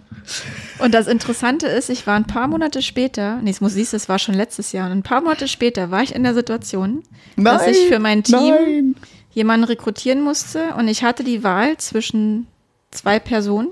Und 0.78 0.94
das 0.94 1.06
Interessante 1.06 1.66
ist, 1.66 1.90
ich 1.90 2.06
war 2.06 2.14
ein 2.16 2.26
paar 2.26 2.48
Monate 2.48 2.80
später, 2.80 3.40
nee, 3.42 3.50
es 3.50 3.60
muss 3.60 3.74
siehst, 3.74 3.92
es 3.92 4.08
war 4.08 4.18
schon 4.18 4.34
letztes 4.34 4.72
Jahr, 4.72 4.86
und 4.86 4.92
ein 4.98 5.02
paar 5.02 5.20
Monate 5.20 5.48
später 5.48 5.90
war 5.90 6.02
ich 6.02 6.14
in 6.14 6.22
der 6.22 6.34
Situation, 6.34 7.02
dass 7.36 7.62
Nein, 7.62 7.70
ich 7.70 7.88
für 7.88 7.98
mein 7.98 8.22
Team 8.22 8.54
nein. 8.54 8.96
jemanden 9.32 9.64
rekrutieren 9.64 10.22
musste 10.22 10.74
und 10.76 10.88
ich 10.88 11.02
hatte 11.04 11.24
die 11.24 11.42
Wahl 11.44 11.76
zwischen 11.76 12.46
zwei 12.90 13.18
Personen, 13.18 13.68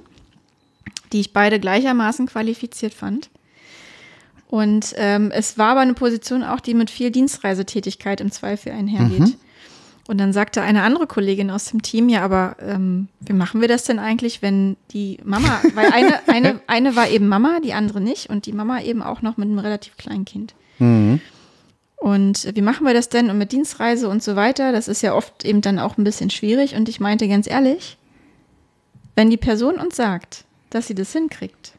die 1.12 1.20
ich 1.20 1.32
beide 1.32 1.58
gleichermaßen 1.58 2.26
qualifiziert 2.26 2.92
fand. 2.92 3.30
Und 4.48 4.94
ähm, 4.96 5.30
es 5.30 5.56
war 5.56 5.70
aber 5.70 5.80
eine 5.80 5.94
Position 5.94 6.42
auch, 6.42 6.60
die 6.60 6.74
mit 6.74 6.90
viel 6.90 7.10
Dienstreisetätigkeit 7.10 8.20
im 8.20 8.30
Zweifel 8.30 8.72
einhergeht. 8.72 9.38
Und 10.08 10.18
dann 10.18 10.32
sagte 10.32 10.62
eine 10.62 10.82
andere 10.82 11.06
Kollegin 11.06 11.50
aus 11.50 11.66
dem 11.66 11.82
Team, 11.82 12.08
ja, 12.08 12.22
aber 12.22 12.56
ähm, 12.60 13.08
wie 13.20 13.32
machen 13.32 13.60
wir 13.60 13.68
das 13.68 13.84
denn 13.84 14.00
eigentlich, 14.00 14.42
wenn 14.42 14.76
die 14.90 15.18
Mama, 15.22 15.60
weil 15.74 15.92
eine, 15.92 16.20
eine, 16.26 16.60
eine 16.66 16.96
war 16.96 17.08
eben 17.08 17.28
Mama, 17.28 17.60
die 17.62 17.72
andere 17.72 18.00
nicht 18.00 18.28
und 18.28 18.46
die 18.46 18.52
Mama 18.52 18.80
eben 18.80 19.02
auch 19.02 19.22
noch 19.22 19.36
mit 19.36 19.48
einem 19.48 19.60
relativ 19.60 19.96
kleinen 19.96 20.24
Kind. 20.24 20.54
Und 21.96 22.56
wie 22.56 22.62
machen 22.62 22.84
wir 22.84 22.94
das 22.94 23.10
denn 23.10 23.30
und 23.30 23.38
mit 23.38 23.52
Dienstreise 23.52 24.08
und 24.08 24.24
so 24.24 24.34
weiter? 24.34 24.72
Das 24.72 24.88
ist 24.88 25.02
ja 25.02 25.14
oft 25.14 25.44
eben 25.44 25.60
dann 25.60 25.78
auch 25.78 25.96
ein 25.96 26.04
bisschen 26.04 26.30
schwierig. 26.30 26.74
Und 26.74 26.88
ich 26.88 26.98
meinte 26.98 27.28
ganz 27.28 27.48
ehrlich, 27.48 27.96
wenn 29.14 29.30
die 29.30 29.36
Person 29.36 29.76
uns 29.76 29.94
sagt, 29.94 30.44
dass 30.70 30.88
sie 30.88 30.96
das 30.96 31.12
hinkriegt, 31.12 31.74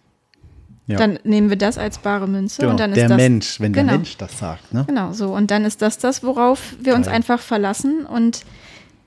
Ja. 0.85 0.97
dann 0.97 1.17
nehmen 1.23 1.49
wir 1.49 1.55
das 1.57 1.77
als 1.77 1.97
bare 1.99 2.27
Münze 2.27 2.59
Genau, 2.61 2.71
und 2.71 2.79
dann 2.79 2.91
ist 2.91 2.97
der 2.97 3.07
das 3.07 3.17
Mensch, 3.17 3.59
wenn 3.61 3.71
genau, 3.71 3.89
der 3.91 3.97
Mensch 3.99 4.17
das 4.17 4.37
sagt, 4.37 4.73
ne? 4.73 4.83
Genau, 4.85 5.13
so. 5.13 5.33
Und 5.33 5.49
dann 5.49 5.63
ist 5.63 5.81
das 5.81 5.97
das, 5.97 6.23
worauf 6.23 6.75
wir 6.79 6.95
uns 6.95 7.05
Geil. 7.05 7.15
einfach 7.15 7.39
verlassen. 7.39 8.05
Und 8.05 8.41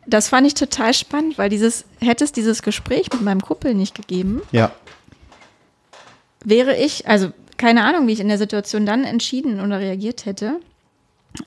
das 0.06 0.28
fand 0.28 0.46
ich 0.46 0.54
total 0.54 0.94
spannend, 0.94 1.36
weil 1.36 1.50
dieses, 1.50 1.84
hätte 2.00 2.24
es 2.24 2.32
dieses 2.32 2.62
Gespräch 2.62 3.12
mit 3.12 3.20
meinem 3.22 3.42
Kumpel 3.42 3.74
nicht 3.74 3.94
gegeben, 3.94 4.40
Ja. 4.52 4.72
wäre 6.44 6.76
ich, 6.76 7.06
also 7.08 7.30
keine 7.58 7.84
Ahnung, 7.84 8.06
wie 8.06 8.12
ich 8.12 8.20
in 8.20 8.28
der 8.28 8.38
Situation 8.38 8.86
dann 8.86 9.04
entschieden 9.04 9.60
oder 9.60 9.78
reagiert 9.80 10.24
hätte. 10.26 10.60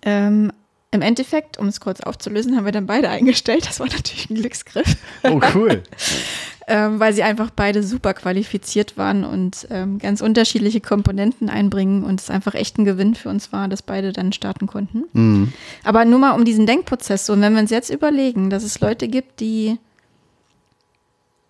Ähm, 0.03 0.51
Im 0.91 1.01
Endeffekt, 1.01 1.57
um 1.57 1.67
es 1.67 1.79
kurz 1.79 2.01
aufzulösen, 2.01 2.55
haben 2.55 2.65
wir 2.65 2.71
dann 2.71 2.85
beide 2.87 3.09
eingestellt. 3.09 3.67
Das 3.67 3.79
war 3.79 3.87
natürlich 3.87 4.29
ein 4.29 4.35
Glücksgriff, 4.35 4.95
Oh, 5.23 5.39
cool. 5.55 5.81
ähm, 6.71 6.99
weil 6.99 7.13
sie 7.13 7.23
einfach 7.23 7.49
beide 7.49 7.81
super 7.81 8.13
qualifiziert 8.13 8.95
waren 8.95 9.25
und 9.25 9.67
ähm, 9.71 9.97
ganz 9.97 10.21
unterschiedliche 10.21 10.79
Komponenten 10.81 11.49
einbringen 11.49 12.03
und 12.03 12.21
es 12.21 12.29
einfach 12.29 12.53
echt 12.53 12.77
ein 12.77 12.85
Gewinn 12.85 13.15
für 13.15 13.29
uns 13.29 13.51
war, 13.51 13.67
dass 13.67 13.81
beide 13.81 14.13
dann 14.13 14.31
starten 14.33 14.67
konnten. 14.67 15.05
Mhm. 15.13 15.51
Aber 15.83 16.05
nur 16.05 16.19
mal 16.19 16.31
um 16.33 16.45
diesen 16.45 16.67
Denkprozess 16.67 17.25
so, 17.25 17.33
und 17.33 17.41
wenn 17.41 17.53
wir 17.53 17.59
uns 17.59 17.71
jetzt 17.71 17.89
überlegen, 17.89 18.51
dass 18.51 18.63
es 18.63 18.79
Leute 18.79 19.07
gibt, 19.07 19.39
die 19.39 19.79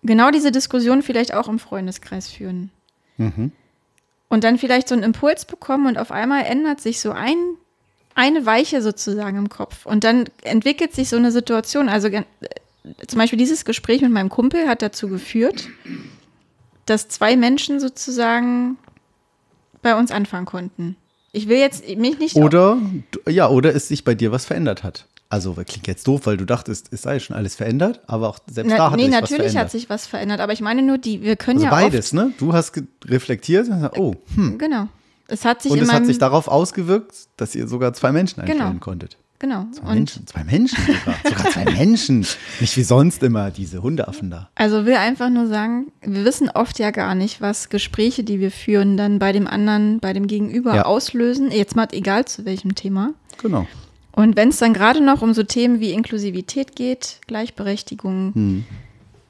genau 0.02 0.30
diese 0.30 0.50
Diskussion 0.52 1.02
vielleicht 1.02 1.34
auch 1.34 1.48
im 1.48 1.58
Freundeskreis 1.58 2.28
führen 2.28 2.70
Mhm. 3.18 3.52
und 4.30 4.44
dann 4.44 4.56
vielleicht 4.56 4.88
so 4.88 4.94
einen 4.94 5.04
Impuls 5.04 5.44
bekommen 5.44 5.86
und 5.86 5.98
auf 5.98 6.10
einmal 6.10 6.46
ändert 6.46 6.80
sich 6.80 7.00
so 7.00 7.12
ein, 7.12 7.36
eine 8.14 8.46
Weiche 8.46 8.80
sozusagen 8.80 9.36
im 9.36 9.50
Kopf 9.50 9.84
und 9.84 10.02
dann 10.04 10.24
entwickelt 10.42 10.94
sich 10.94 11.10
so 11.10 11.16
eine 11.16 11.30
Situation. 11.30 11.90
Also 11.90 12.08
zum 13.06 13.18
Beispiel 13.18 13.38
dieses 13.38 13.64
Gespräch 13.64 14.00
mit 14.02 14.10
meinem 14.10 14.28
Kumpel 14.28 14.66
hat 14.68 14.82
dazu 14.82 15.08
geführt, 15.08 15.68
dass 16.86 17.08
zwei 17.08 17.36
Menschen 17.36 17.80
sozusagen 17.80 18.78
bei 19.82 19.96
uns 19.96 20.10
anfangen 20.10 20.46
konnten. 20.46 20.96
Ich 21.32 21.48
will 21.48 21.58
jetzt 21.58 21.86
mich 21.96 22.18
nicht 22.18 22.36
Oder, 22.36 22.78
ja, 23.28 23.48
oder 23.48 23.74
es 23.74 23.88
sich 23.88 24.04
bei 24.04 24.14
dir 24.14 24.32
was 24.32 24.44
verändert 24.46 24.82
hat. 24.82 25.06
Also, 25.28 25.54
klingt 25.54 25.86
jetzt 25.86 26.08
doof, 26.08 26.22
weil 26.24 26.36
du 26.36 26.44
dachtest, 26.44 26.88
es 26.92 27.02
sei 27.02 27.20
schon 27.20 27.36
alles 27.36 27.54
verändert, 27.54 28.00
aber 28.08 28.28
auch 28.28 28.40
selbst 28.50 28.72
da 28.72 28.76
Na, 28.78 28.90
hat 28.90 28.96
nee, 28.96 29.04
sich 29.04 29.12
was 29.12 29.20
natürlich 29.20 29.36
verändert. 29.42 29.62
hat 29.64 29.70
sich 29.70 29.88
was 29.88 30.06
verändert, 30.08 30.40
aber 30.40 30.52
ich 30.52 30.60
meine 30.60 30.82
nur, 30.82 30.98
die, 30.98 31.22
wir 31.22 31.36
können 31.36 31.58
also 31.58 31.66
ja 31.66 31.70
beides, 31.70 32.12
ne? 32.12 32.32
Du 32.38 32.52
hast 32.52 32.72
reflektiert 33.04 33.68
und 33.68 33.74
gesagt, 33.76 33.96
oh, 33.96 34.16
hm, 34.34 34.48
oft, 34.50 34.58
genau. 34.58 34.88
Es 35.28 35.44
hat 35.44 35.62
sich 35.62 35.70
Und 35.70 35.78
es 35.78 35.92
hat 35.92 36.04
sich 36.04 36.18
darauf 36.18 36.48
ausgewirkt, 36.48 37.14
dass 37.36 37.54
ihr 37.54 37.68
sogar 37.68 37.92
zwei 37.92 38.10
Menschen 38.10 38.40
einstellen 38.40 38.70
Genau. 38.70 38.80
konntet. 38.80 39.16
Genau. 39.40 39.66
Zwei 39.72 39.88
Und 39.88 39.94
Menschen, 39.94 40.26
zwei 40.28 40.44
Menschen 40.44 40.78
sogar. 40.86 41.16
sogar 41.24 41.50
zwei 41.52 41.64
Menschen. 41.72 42.26
Nicht 42.60 42.76
wie 42.76 42.82
sonst 42.84 43.22
immer, 43.24 43.50
diese 43.50 43.82
Hundeaffen 43.82 44.30
da. 44.30 44.48
Also 44.54 44.86
will 44.86 44.94
einfach 44.94 45.28
nur 45.30 45.48
sagen, 45.48 45.90
wir 46.02 46.24
wissen 46.24 46.48
oft 46.50 46.78
ja 46.78 46.92
gar 46.92 47.16
nicht, 47.16 47.40
was 47.40 47.68
Gespräche, 47.70 48.22
die 48.22 48.38
wir 48.38 48.52
führen, 48.52 48.96
dann 48.96 49.18
bei 49.18 49.32
dem 49.32 49.48
anderen, 49.48 49.98
bei 49.98 50.12
dem 50.12 50.28
Gegenüber 50.28 50.76
Ja. 50.76 50.84
auslösen. 50.84 51.50
Jetzt 51.50 51.74
mal 51.74 51.88
egal 51.90 52.26
zu 52.26 52.44
welchem 52.44 52.76
Thema. 52.76 53.14
Genau. 53.42 53.66
Und 54.12 54.36
wenn 54.36 54.50
es 54.50 54.58
dann 54.58 54.74
gerade 54.74 55.00
noch 55.02 55.22
um 55.22 55.34
so 55.34 55.42
Themen 55.42 55.80
wie 55.80 55.92
Inklusivität 55.92 56.76
geht, 56.76 57.20
Gleichberechtigung, 57.26 58.32
Hm. 58.34 58.64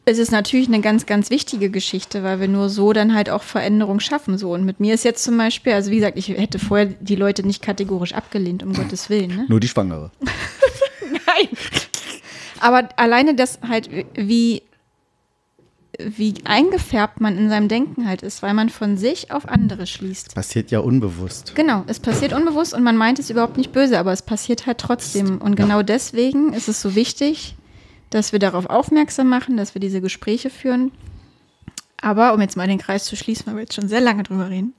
Ist 0.07 0.19
es 0.19 0.31
natürlich 0.31 0.69
eine 0.69 0.81
ganz, 0.81 1.07
ganz 1.07 1.31
wichtige 1.31 1.71
Geschichte, 1.71 2.23
weil 2.23 2.41
wir 2.41 2.49
nur 2.49 2.69
so 2.69 2.93
dann 2.93 3.15
halt 3.15 3.31
auch 3.31 3.43
Veränderung 3.43 4.01
schaffen. 4.01 4.39
So. 4.39 4.53
Und 4.53 4.65
mit 4.65 4.81
mir 4.81 4.95
ist 4.95 5.05
jetzt 5.05 5.23
zum 5.23 5.37
Beispiel, 5.37 5.73
also 5.73 5.91
wie 5.91 5.97
gesagt, 5.97 6.19
ich 6.19 6.29
hätte 6.29 6.59
vorher 6.59 6.87
die 6.87 7.17
Leute 7.17 7.47
nicht 7.47 7.63
kategorisch 7.63 8.15
abgelehnt, 8.15 8.63
um 8.63 8.73
Gottes 8.73 9.11
Willen. 9.11 9.37
Ne? 9.37 9.47
Nur 9.49 9.61
die 9.61 9.69
Schwangere. 9.69 10.11
Nein. 10.21 11.49
Aber 12.61 12.89
alleine 12.97 13.35
das 13.35 13.61
halt, 13.67 13.91
wie, 14.15 14.63
wie 15.99 16.35
eingefärbt 16.45 17.21
man 17.21 17.37
in 17.37 17.49
seinem 17.49 17.69
Denken 17.69 18.09
halt 18.09 18.23
ist, 18.23 18.43
weil 18.43 18.55
man 18.55 18.69
von 18.69 18.97
sich 18.97 19.31
auf 19.31 19.49
andere 19.49 19.87
schließt. 19.87 20.35
Passiert 20.35 20.71
ja 20.71 20.81
unbewusst. 20.81 21.55
Genau, 21.55 21.85
es 21.87 22.01
passiert 22.01 22.33
unbewusst 22.33 22.75
und 22.75 22.83
man 22.83 22.97
meint 22.97 23.19
es 23.19 23.31
überhaupt 23.31 23.59
nicht 23.59 23.73
böse, 23.73 23.99
aber 23.99 24.13
es 24.13 24.23
passiert 24.23 24.67
halt 24.67 24.79
trotzdem. 24.79 25.39
Und 25.39 25.57
genau 25.57 25.83
deswegen 25.83 26.53
ist 26.53 26.69
es 26.69 26.81
so 26.81 26.95
wichtig, 26.95 27.55
dass 28.11 28.33
wir 28.33 28.39
darauf 28.39 28.67
aufmerksam 28.67 29.29
machen, 29.29 29.57
dass 29.57 29.75
wir 29.75 29.81
diese 29.81 30.01
Gespräche 30.01 30.51
führen. 30.51 30.91
Aber 32.03 32.33
um 32.35 32.41
jetzt 32.41 32.57
mal 32.57 32.67
den 32.67 32.79
Kreis 32.79 33.05
zu 33.05 33.15
schließen, 33.17 33.47
weil 33.47 33.55
wir 33.57 33.61
jetzt 33.63 33.75
schon 33.75 33.89
sehr 33.89 34.01
lange 34.01 34.23
drüber 34.23 34.49
reden, 34.51 34.75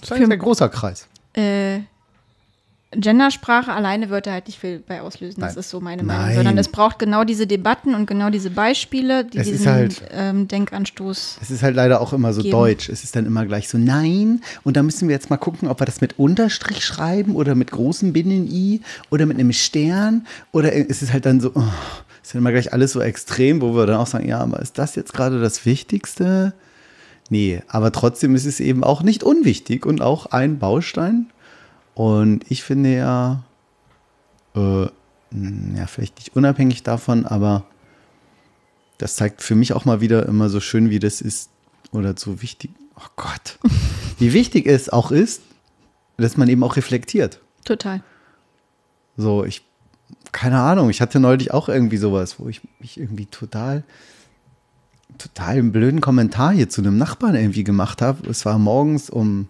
Das 0.00 0.10
ist 0.10 0.12
ein 0.12 0.26
sehr 0.26 0.36
großer 0.36 0.68
Kreis. 0.68 1.08
äh, 1.34 1.80
Gendersprache 2.92 3.72
alleine 3.72 4.10
wird 4.10 4.26
da 4.26 4.32
halt 4.32 4.46
nicht 4.46 4.60
viel 4.60 4.78
bei 4.78 5.02
auslösen. 5.02 5.40
Das 5.40 5.54
Nein. 5.54 5.60
ist 5.60 5.70
so 5.70 5.80
meine 5.80 6.04
Nein. 6.04 6.16
Meinung. 6.18 6.34
Sondern 6.36 6.56
es 6.58 6.68
braucht 6.68 6.98
genau 7.00 7.24
diese 7.24 7.46
Debatten 7.46 7.94
und 7.94 8.06
genau 8.06 8.30
diese 8.30 8.48
Beispiele, 8.48 9.24
die 9.24 9.38
Es 9.38 9.48
diesen 9.48 9.66
halt- 9.66 10.02
ähm, 10.12 10.46
Denkanstoß. 10.46 11.38
Es 11.42 11.50
ist 11.50 11.62
halt 11.62 11.74
leider 11.74 12.00
auch 12.00 12.12
immer 12.12 12.32
so 12.32 12.42
Geben. 12.42 12.52
deutsch. 12.52 12.88
Es 12.88 13.02
ist 13.02 13.16
dann 13.16 13.26
immer 13.26 13.44
gleich 13.44 13.68
so, 13.68 13.76
nein. 13.76 14.40
Und 14.62 14.76
da 14.76 14.82
müssen 14.84 15.08
wir 15.08 15.14
jetzt 15.14 15.30
mal 15.30 15.36
gucken, 15.36 15.68
ob 15.68 15.80
wir 15.80 15.84
das 15.84 16.00
mit 16.00 16.18
Unterstrich 16.18 16.84
schreiben 16.84 17.34
oder 17.34 17.54
mit 17.56 17.70
großem 17.72 18.12
Binnen-I 18.12 18.80
oder 19.10 19.26
mit 19.26 19.38
einem 19.38 19.52
Stern. 19.52 20.24
Oder 20.52 20.72
es 20.74 21.02
ist 21.02 21.12
halt 21.12 21.26
dann 21.26 21.40
so, 21.40 21.50
oh, 21.54 21.62
ist 22.26 22.34
dann 22.34 22.40
immer 22.40 22.50
gleich 22.50 22.72
alles 22.72 22.90
so 22.90 23.00
extrem, 23.00 23.60
wo 23.60 23.76
wir 23.76 23.86
dann 23.86 23.98
auch 23.98 24.08
sagen, 24.08 24.28
ja, 24.28 24.40
aber 24.40 24.58
ist 24.58 24.78
das 24.78 24.96
jetzt 24.96 25.14
gerade 25.14 25.40
das 25.40 25.64
Wichtigste? 25.64 26.54
Nee, 27.30 27.62
aber 27.68 27.92
trotzdem 27.92 28.34
ist 28.34 28.46
es 28.46 28.58
eben 28.58 28.82
auch 28.82 29.04
nicht 29.04 29.22
unwichtig 29.22 29.86
und 29.86 30.02
auch 30.02 30.26
ein 30.26 30.58
Baustein. 30.58 31.30
Und 31.94 32.44
ich 32.48 32.64
finde 32.64 32.96
ja, 32.96 33.44
äh, 34.56 34.86
ja, 34.86 35.86
vielleicht 35.86 36.16
nicht 36.16 36.34
unabhängig 36.34 36.82
davon, 36.82 37.26
aber 37.26 37.64
das 38.98 39.14
zeigt 39.14 39.40
für 39.40 39.54
mich 39.54 39.72
auch 39.72 39.84
mal 39.84 40.00
wieder 40.00 40.26
immer 40.26 40.48
so 40.48 40.58
schön, 40.58 40.90
wie 40.90 40.98
das 40.98 41.20
ist 41.20 41.50
oder 41.92 42.14
so 42.16 42.42
wichtig. 42.42 42.72
Oh 42.96 43.08
Gott, 43.14 43.60
wie 44.18 44.32
wichtig 44.32 44.66
es 44.66 44.88
auch 44.88 45.12
ist, 45.12 45.42
dass 46.16 46.36
man 46.36 46.48
eben 46.48 46.64
auch 46.64 46.74
reflektiert. 46.74 47.40
Total. 47.64 48.02
So, 49.16 49.44
ich, 49.44 49.62
keine 50.32 50.60
Ahnung, 50.60 50.90
ich 50.90 51.00
hatte 51.00 51.18
neulich 51.20 51.52
auch 51.52 51.68
irgendwie 51.68 51.96
sowas, 51.96 52.38
wo 52.38 52.48
ich 52.48 52.60
mich 52.78 52.98
irgendwie 52.98 53.26
total, 53.26 53.84
total 55.18 55.56
einen 55.56 55.72
blöden 55.72 56.00
Kommentar 56.00 56.52
hier 56.52 56.68
zu 56.68 56.82
einem 56.82 56.98
Nachbarn 56.98 57.34
irgendwie 57.34 57.64
gemacht 57.64 58.02
habe. 58.02 58.28
Es 58.28 58.44
war 58.44 58.58
morgens 58.58 59.08
um 59.08 59.48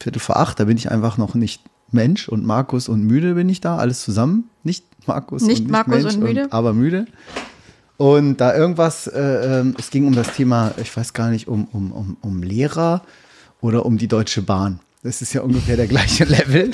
Viertel 0.00 0.20
vor 0.20 0.36
acht, 0.36 0.60
da 0.60 0.64
bin 0.64 0.76
ich 0.76 0.90
einfach 0.90 1.18
noch 1.18 1.34
nicht 1.34 1.62
Mensch 1.90 2.28
und 2.28 2.44
Markus 2.44 2.88
und 2.88 3.02
müde 3.02 3.34
bin 3.34 3.48
ich 3.48 3.60
da, 3.60 3.78
alles 3.78 4.02
zusammen. 4.02 4.44
Nicht 4.62 4.84
Markus 5.06 5.42
Nicht 5.42 5.64
und 5.64 5.70
Markus 5.70 6.02
Mensch 6.02 6.14
und 6.14 6.20
müde? 6.22 6.46
aber 6.50 6.72
müde. 6.72 7.06
Und 7.96 8.36
da 8.36 8.54
irgendwas, 8.54 9.08
äh, 9.08 9.60
ähm, 9.60 9.74
es 9.76 9.90
ging 9.90 10.06
um 10.06 10.14
das 10.14 10.34
Thema, 10.34 10.72
ich 10.80 10.96
weiß 10.96 11.14
gar 11.14 11.30
nicht, 11.30 11.48
um, 11.48 11.64
um, 11.72 11.90
um, 11.90 12.16
um 12.20 12.42
Lehrer 12.42 13.02
oder 13.60 13.84
um 13.84 13.98
die 13.98 14.06
Deutsche 14.06 14.42
Bahn. 14.42 14.78
Das 15.02 15.20
ist 15.20 15.32
ja 15.32 15.40
ungefähr 15.40 15.76
der 15.76 15.88
gleiche 15.88 16.24
Level. 16.26 16.70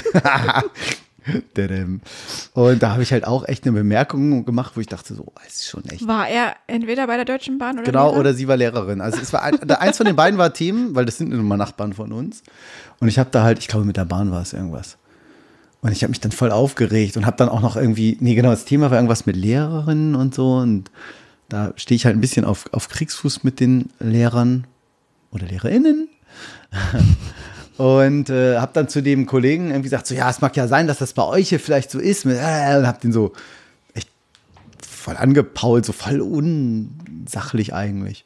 Und 2.54 2.82
da 2.82 2.90
habe 2.90 3.02
ich 3.02 3.12
halt 3.12 3.26
auch 3.26 3.46
echt 3.48 3.64
eine 3.64 3.72
Bemerkung 3.72 4.44
gemacht, 4.44 4.72
wo 4.76 4.80
ich 4.80 4.86
dachte, 4.86 5.14
so, 5.14 5.32
es 5.46 5.56
ist 5.56 5.68
schon 5.68 5.84
echt. 5.86 6.06
War 6.06 6.28
er 6.28 6.54
entweder 6.66 7.06
bei 7.06 7.16
der 7.16 7.24
Deutschen 7.24 7.58
Bahn 7.58 7.76
oder 7.76 7.84
Genau, 7.84 8.08
Lehrer? 8.10 8.20
oder 8.20 8.34
sie 8.34 8.48
war 8.48 8.56
Lehrerin. 8.56 9.00
Also 9.00 9.20
es 9.20 9.32
war 9.32 9.42
ein, 9.42 9.58
eins 9.70 9.96
von 9.96 10.06
den 10.06 10.16
beiden 10.16 10.38
war 10.38 10.52
Themen, 10.52 10.94
weil 10.94 11.04
das 11.04 11.18
sind 11.18 11.30
nun 11.30 11.46
mal 11.46 11.56
Nachbarn 11.56 11.92
von 11.94 12.12
uns. 12.12 12.42
Und 13.00 13.08
ich 13.08 13.18
habe 13.18 13.30
da 13.30 13.42
halt, 13.42 13.58
ich 13.58 13.68
glaube, 13.68 13.84
mit 13.86 13.96
der 13.96 14.04
Bahn 14.04 14.30
war 14.30 14.42
es 14.42 14.52
irgendwas. 14.52 14.98
Und 15.80 15.92
ich 15.92 16.02
habe 16.02 16.10
mich 16.10 16.20
dann 16.20 16.32
voll 16.32 16.50
aufgeregt 16.50 17.16
und 17.16 17.26
habe 17.26 17.36
dann 17.36 17.48
auch 17.48 17.60
noch 17.60 17.76
irgendwie, 17.76 18.16
nee, 18.20 18.34
genau, 18.34 18.50
das 18.50 18.64
Thema 18.64 18.90
war 18.90 18.96
irgendwas 18.96 19.26
mit 19.26 19.36
Lehrerinnen 19.36 20.14
und 20.14 20.34
so. 20.34 20.56
Und 20.56 20.90
da 21.48 21.72
stehe 21.76 21.96
ich 21.96 22.06
halt 22.06 22.16
ein 22.16 22.20
bisschen 22.22 22.44
auf, 22.44 22.64
auf 22.72 22.88
Kriegsfuß 22.88 23.44
mit 23.44 23.60
den 23.60 23.90
Lehrern 23.98 24.66
oder 25.30 25.46
Lehrerinnen. 25.46 26.08
Und 27.76 28.30
äh, 28.30 28.58
habe 28.58 28.72
dann 28.72 28.88
zu 28.88 29.02
dem 29.02 29.26
Kollegen 29.26 29.68
irgendwie 29.68 29.90
gesagt, 29.90 30.06
so 30.06 30.14
ja, 30.14 30.30
es 30.30 30.40
mag 30.40 30.56
ja 30.56 30.68
sein, 30.68 30.86
dass 30.86 30.98
das 30.98 31.12
bei 31.12 31.24
euch 31.24 31.48
hier 31.48 31.58
vielleicht 31.60 31.90
so 31.90 31.98
ist. 31.98 32.24
Mit, 32.24 32.36
äh, 32.36 32.78
und 32.78 32.86
habe 32.86 33.00
den 33.00 33.12
so 33.12 33.32
echt 33.94 34.08
voll 34.86 35.16
angepault, 35.16 35.84
so 35.84 35.92
voll 35.92 36.20
unsachlich 36.20 37.74
eigentlich. 37.74 38.24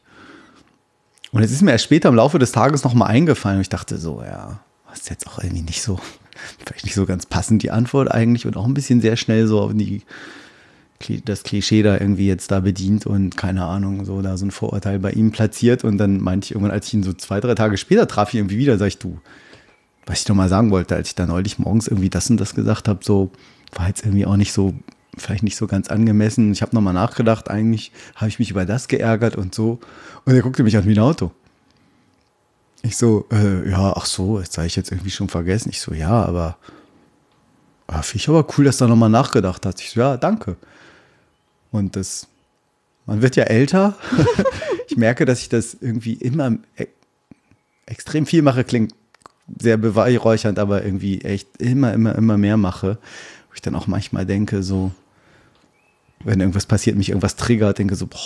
Und 1.32 1.42
es 1.42 1.50
ist 1.50 1.62
mir 1.62 1.72
erst 1.72 1.84
später 1.84 2.08
im 2.08 2.14
Laufe 2.14 2.38
des 2.38 2.52
Tages 2.52 2.84
nochmal 2.84 3.11
eingefallen 3.11 3.58
und 3.58 3.62
ich 3.62 3.68
dachte 3.68 3.98
so, 3.98 4.22
ja, 4.22 4.61
das 4.90 5.00
ist 5.00 5.11
jetzt 5.11 5.26
auch 5.26 5.38
irgendwie 5.38 5.62
nicht 5.62 5.82
so, 5.82 5.98
vielleicht 6.64 6.84
nicht 6.84 6.94
so 6.94 7.06
ganz 7.06 7.26
passend 7.26 7.62
die 7.62 7.70
Antwort 7.70 8.11
eigentlich 8.11 8.46
und 8.46 8.56
auch 8.56 8.66
ein 8.66 8.74
bisschen 8.74 9.00
sehr 9.00 9.16
schnell 9.16 9.46
so 9.46 9.61
auf 9.61 9.72
die, 9.74 10.02
das 11.24 11.42
Klischee 11.44 11.82
da 11.82 11.94
irgendwie 11.94 12.26
jetzt 12.26 12.50
da 12.50 12.61
bedient 12.61 13.06
und 13.06 13.37
keine 13.37 13.64
Ahnung, 13.64 14.04
so 14.04 14.20
da 14.20 14.37
so 14.37 14.46
ein 14.46 14.50
Vorurteil 14.50 14.98
bei 14.98 15.12
ihm 15.12 15.30
platziert 15.30 15.84
und 15.84 15.98
dann 15.98 16.20
meinte 16.20 16.46
ich 16.46 16.50
irgendwann, 16.52 16.72
als 16.72 16.88
ich 16.88 16.94
ihn 16.94 17.02
so 17.02 17.12
zwei, 17.12 17.40
drei 17.40 17.54
Tage 17.54 17.76
später 17.76 18.08
traf, 18.08 18.30
ich 18.30 18.34
irgendwie 18.34 18.58
wieder, 18.58 18.78
sag 18.78 18.88
ich, 18.88 18.98
du, 18.98 19.18
was 20.06 20.20
ich 20.20 20.24
doch 20.24 20.34
mal 20.34 20.48
sagen 20.48 20.70
wollte, 20.70 20.96
als 20.96 21.08
ich 21.08 21.14
da 21.14 21.26
neulich 21.26 21.58
morgens 21.58 21.87
irgendwie 21.87 22.11
das 22.11 22.30
und 22.30 22.40
das 22.40 22.54
gesagt 22.54 22.88
habe, 22.88 23.00
so 23.04 23.30
war 23.74 23.88
jetzt 23.88 24.04
irgendwie 24.04 24.26
auch 24.26 24.37
nicht 24.37 24.52
so, 24.52 24.74
vielleicht 25.16 25.42
nicht 25.42 25.56
so 25.56 25.66
ganz 25.66 25.88
angemessen. 25.88 26.52
Ich 26.52 26.62
habe 26.62 26.74
nochmal 26.74 26.94
nachgedacht, 26.94 27.50
eigentlich 27.50 27.92
habe 28.16 28.28
ich 28.28 28.38
mich 28.38 28.50
über 28.50 28.64
das 28.64 28.88
geärgert 28.88 29.37
und 29.37 29.54
so. 29.54 29.78
Und 30.24 30.34
er 30.34 30.42
guckte 30.42 30.62
mich 30.62 30.76
an 30.76 30.87
wie 30.87 30.92
ein 30.92 30.98
Auto. 30.98 31.30
Ich 32.82 32.96
so, 32.96 33.26
äh, 33.32 33.68
ja, 33.68 33.92
ach 33.96 34.06
so, 34.06 34.38
das 34.38 34.56
habe 34.56 34.66
ich 34.66 34.76
jetzt 34.76 34.90
irgendwie 34.92 35.11
schon 35.11 35.28
vergessen. 35.28 35.70
Ich 35.70 35.80
so, 35.80 35.92
ja, 35.92 36.24
aber 36.24 36.56
ah, 37.87 38.02
finde 38.02 38.22
ich 38.22 38.28
aber 38.28 38.46
cool, 38.56 38.64
dass 38.64 38.78
du 38.78 38.84
da 38.84 38.88
nochmal 38.88 39.11
nachgedacht 39.11 39.66
hast. 39.66 39.80
Ich 39.80 39.90
so, 39.90 40.00
ja, 40.00 40.16
danke. 40.16 40.56
Und 41.70 41.96
das, 41.96 42.28
man 43.07 43.22
wird 43.22 43.37
ja 43.37 43.44
älter. 43.44 43.96
ich 44.88 44.96
merke, 44.96 45.24
dass 45.24 45.40
ich 45.40 45.48
das 45.48 45.74
irgendwie 45.74 46.14
immer 46.14 46.59
e 46.76 46.87
extrem 47.87 48.26
viel 48.26 48.42
mache, 48.42 48.64
klingt 48.64 48.92
sehr 49.59 49.78
beweihräuchernd, 49.78 50.59
aber 50.59 50.85
irgendwie 50.85 51.22
echt 51.22 51.48
immer, 51.59 51.94
immer, 51.94 52.14
immer 52.14 52.37
mehr 52.37 52.59
mache. 52.59 52.98
Wo 53.48 53.54
ich 53.54 53.62
dann 53.62 53.74
auch 53.74 53.87
manchmal 53.87 54.26
denke, 54.26 54.62
so, 54.62 54.92
wenn 56.22 56.40
irgendwas 56.40 56.66
passiert, 56.66 56.96
mich 56.96 57.09
irgendwas 57.09 57.37
triggert, 57.37 57.78
denke 57.78 57.96
so, 57.96 58.07
boah, 58.07 58.18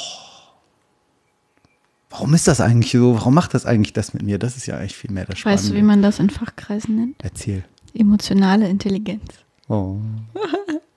warum 2.11 2.35
ist 2.35 2.49
das 2.49 2.61
eigentlich 2.61 2.93
so? 2.93 3.15
Warum 3.15 3.35
macht 3.35 3.55
das 3.55 3.67
eigentlich 3.67 3.93
das 3.93 4.15
mit 4.15 4.23
mir? 4.23 4.39
Das 4.39 4.57
ist 4.57 4.67
ja 4.67 4.77
eigentlich 4.77 4.97
viel 4.97 5.13
mehr 5.13 5.27
das 5.27 5.39
Spannende. 5.39 5.63
Weißt 5.63 5.71
du, 5.71 5.77
wie 5.77 5.83
man 5.83 6.03
das 6.03 6.19
in 6.19 6.31
Fachkreisen 6.31 6.97
nennt? 6.97 7.17
Erzähl. 7.23 7.65
Emotionale 7.95 8.69
Intelligenz. 8.69 9.33
Oh. 9.69 9.97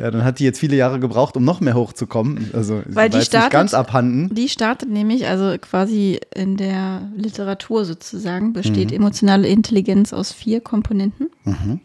Ja, 0.00 0.10
dann 0.10 0.24
hat 0.24 0.38
die 0.38 0.44
jetzt 0.44 0.58
viele 0.58 0.76
Jahre 0.76 0.98
gebraucht, 0.98 1.36
um 1.36 1.44
noch 1.44 1.60
mehr 1.60 1.74
hochzukommen. 1.74 2.50
Also 2.54 2.82
Weil 2.86 3.10
die 3.10 3.20
startet- 3.20 3.52
ganz 3.52 3.74
abhanden. 3.74 4.34
Die 4.34 4.48
startet 4.48 4.88
nämlich, 4.88 5.26
also 5.26 5.56
quasi 5.60 6.20
in 6.34 6.56
der 6.56 7.02
Literatur 7.16 7.84
sozusagen, 7.84 8.48
Mhm. 8.48 8.52
besteht 8.54 8.92
emotionale 8.92 9.46
Intelligenz 9.48 10.12
aus 10.12 10.32
vier 10.32 10.60
Komponenten. 10.60 11.28
Mhm. 11.44 11.80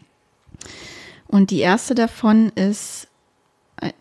Und 1.28 1.50
die 1.50 1.58
erste 1.60 1.94
davon 1.94 2.50
ist, 2.54 3.08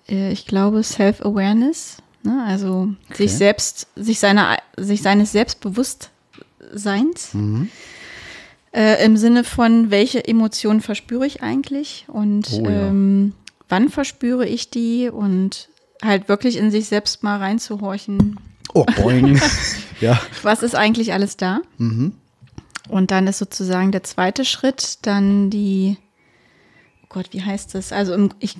äh, 0.07 0.31
ich 0.31 0.45
glaube, 0.47 0.81
Self-Awareness. 0.83 1.97
Ne? 2.23 2.43
Also 2.47 2.89
sich 3.13 3.33
selbst, 3.33 3.87
sich 3.95 4.19
seiner, 4.19 4.57
sich 4.77 5.01
seines 5.01 5.31
Selbstbewusstseins. 5.33 7.33
Mhm. 7.33 7.69
Äh, 8.73 9.03
Im 9.05 9.17
Sinne 9.17 9.43
von, 9.43 9.91
welche 9.91 10.25
Emotionen 10.27 10.81
verspüre 10.81 11.25
ich 11.25 11.43
eigentlich 11.43 12.05
und 12.07 12.47
Oh 12.53 12.63
ja. 12.69 12.87
ähm, 12.87 13.33
wann 13.75 13.89
verspüre 13.89 14.47
ich 14.47 14.69
die 14.69 15.09
und 15.09 15.67
halt 16.01 16.29
wirklich 16.29 16.55
in 16.55 16.71
sich 16.71 16.85
selbst 16.87 17.23
mal 17.23 17.37
reinzuhorchen, 17.39 18.39
Oh, 18.73 18.85
boing. 18.85 19.39
ja. 20.01 20.19
was 20.43 20.63
ist 20.63 20.75
eigentlich 20.75 21.11
alles 21.13 21.35
da? 21.37 21.59
Mhm. 21.77 22.13
Und 22.87 23.11
dann 23.11 23.27
ist 23.27 23.37
sozusagen 23.39 23.91
der 23.91 24.03
zweite 24.03 24.45
Schritt 24.45 24.99
dann 25.01 25.49
die, 25.49 25.97
oh 27.03 27.07
Gott, 27.09 27.27
wie 27.31 27.41
heißt 27.41 27.75
das? 27.75 27.91
Also 27.91 28.13
im, 28.13 28.29
ich 28.39 28.57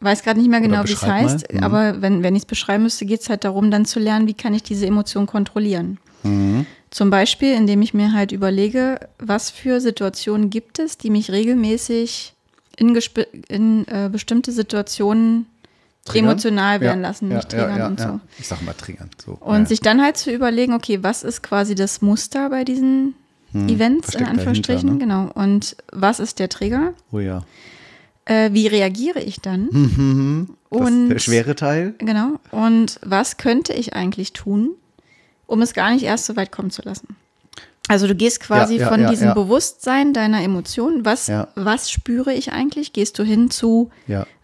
weiß 0.00 0.22
gerade 0.22 0.40
nicht 0.40 0.48
mehr 0.50 0.60
genau, 0.62 0.84
wie 0.86 0.92
es 0.92 1.02
heißt, 1.02 1.52
Mhm. 1.52 1.62
aber 1.62 2.00
wenn, 2.02 2.22
wenn 2.22 2.34
ich 2.36 2.42
es 2.42 2.46
beschreiben 2.46 2.82
müsste, 2.84 3.04
geht 3.06 3.20
es 3.20 3.28
halt 3.28 3.44
darum, 3.44 3.70
dann 3.70 3.84
zu 3.84 3.98
lernen, 4.00 4.26
wie 4.26 4.34
kann 4.34 4.54
ich 4.54 4.62
diese 4.62 4.86
Emotion 4.86 5.26
kontrollieren. 5.26 5.98
Mhm. 6.22 6.64
Zum 6.90 7.10
Beispiel, 7.10 7.52
indem 7.54 7.82
ich 7.82 7.92
mir 7.92 8.12
halt 8.12 8.32
überlege, 8.32 9.00
was 9.18 9.50
für 9.50 9.80
Situationen 9.82 10.48
gibt 10.48 10.78
es, 10.78 10.96
die 10.96 11.10
mich 11.10 11.30
regelmäßig 11.30 12.32
in, 12.76 12.98
in 13.48 13.88
äh, 13.88 14.08
bestimmte 14.10 14.52
Situationen 14.52 15.46
Triggern? 16.04 16.30
emotional 16.30 16.80
werden 16.80 17.02
Ja, 17.02 17.08
lassen, 17.08 17.30
ja, 17.30 17.36
mich 17.36 17.46
triggern 17.46 17.70
ja, 17.70 17.78
ja, 17.78 17.86
und 17.88 17.98
so. 18.00 18.06
ja. 18.06 18.20
Ich 18.38 18.46
sag 18.46 18.62
mal 18.62 18.74
triggern. 18.74 19.10
So. 19.24 19.32
Und 19.32 19.60
ja. 19.60 19.66
sich 19.66 19.80
dann 19.80 20.02
halt 20.02 20.16
zu 20.16 20.30
überlegen, 20.30 20.72
okay, 20.74 21.02
was 21.02 21.22
ist 21.24 21.42
quasi 21.42 21.74
das 21.74 22.02
Muster 22.02 22.50
bei 22.50 22.64
diesen 22.64 23.14
Events, 23.54 24.14
in 24.14 24.24
Anführungsstrichen, 24.24 24.98
dahinter, 24.98 25.06
genau. 25.06 25.30
Und 25.32 25.76
was 25.90 26.20
ist 26.20 26.38
der 26.38 26.48
Trigger? 26.50 26.92
Oh 27.10 27.20
ja. 27.20 27.42
Äh, 28.26 28.52
wie 28.52 28.66
reagiere 28.66 29.20
ich 29.20 29.40
dann? 29.40 29.68
Mhm. 29.70 30.56
Das 30.70 30.80
ist 30.80 30.86
Und 30.86 31.08
der 31.10 31.18
schwere 31.20 31.54
Teil. 31.54 31.94
Genau. 31.98 32.38
Und 32.50 32.98
was 33.02 33.36
könnte 33.38 33.72
ich 33.72 33.94
eigentlich 33.94 34.32
tun, 34.32 34.70
um 35.46 35.62
es 35.62 35.72
gar 35.74 35.90
nicht 35.92 36.02
erst 36.02 36.26
so 36.26 36.36
weit 36.36 36.52
kommen 36.52 36.70
zu 36.70 36.82
lassen? 36.82 37.16
Also 37.88 38.06
du 38.06 38.14
gehst 38.14 38.40
quasi 38.40 38.74
Ja, 38.74 38.80
ja, 38.82 38.88
von 38.88 39.00
ja, 39.00 39.10
diesem. 39.10 39.34
Bewusstsein 39.34 40.12
deiner 40.12 40.42
Emotionen, 40.42 41.04
was, 41.04 41.30
was 41.54 41.90
spüre 41.90 42.32
ich 42.32 42.52
eigentlich? 42.52 42.92
Gehst 42.92 43.18
du 43.18 43.22
hin 43.22 43.50
zu, 43.50 43.90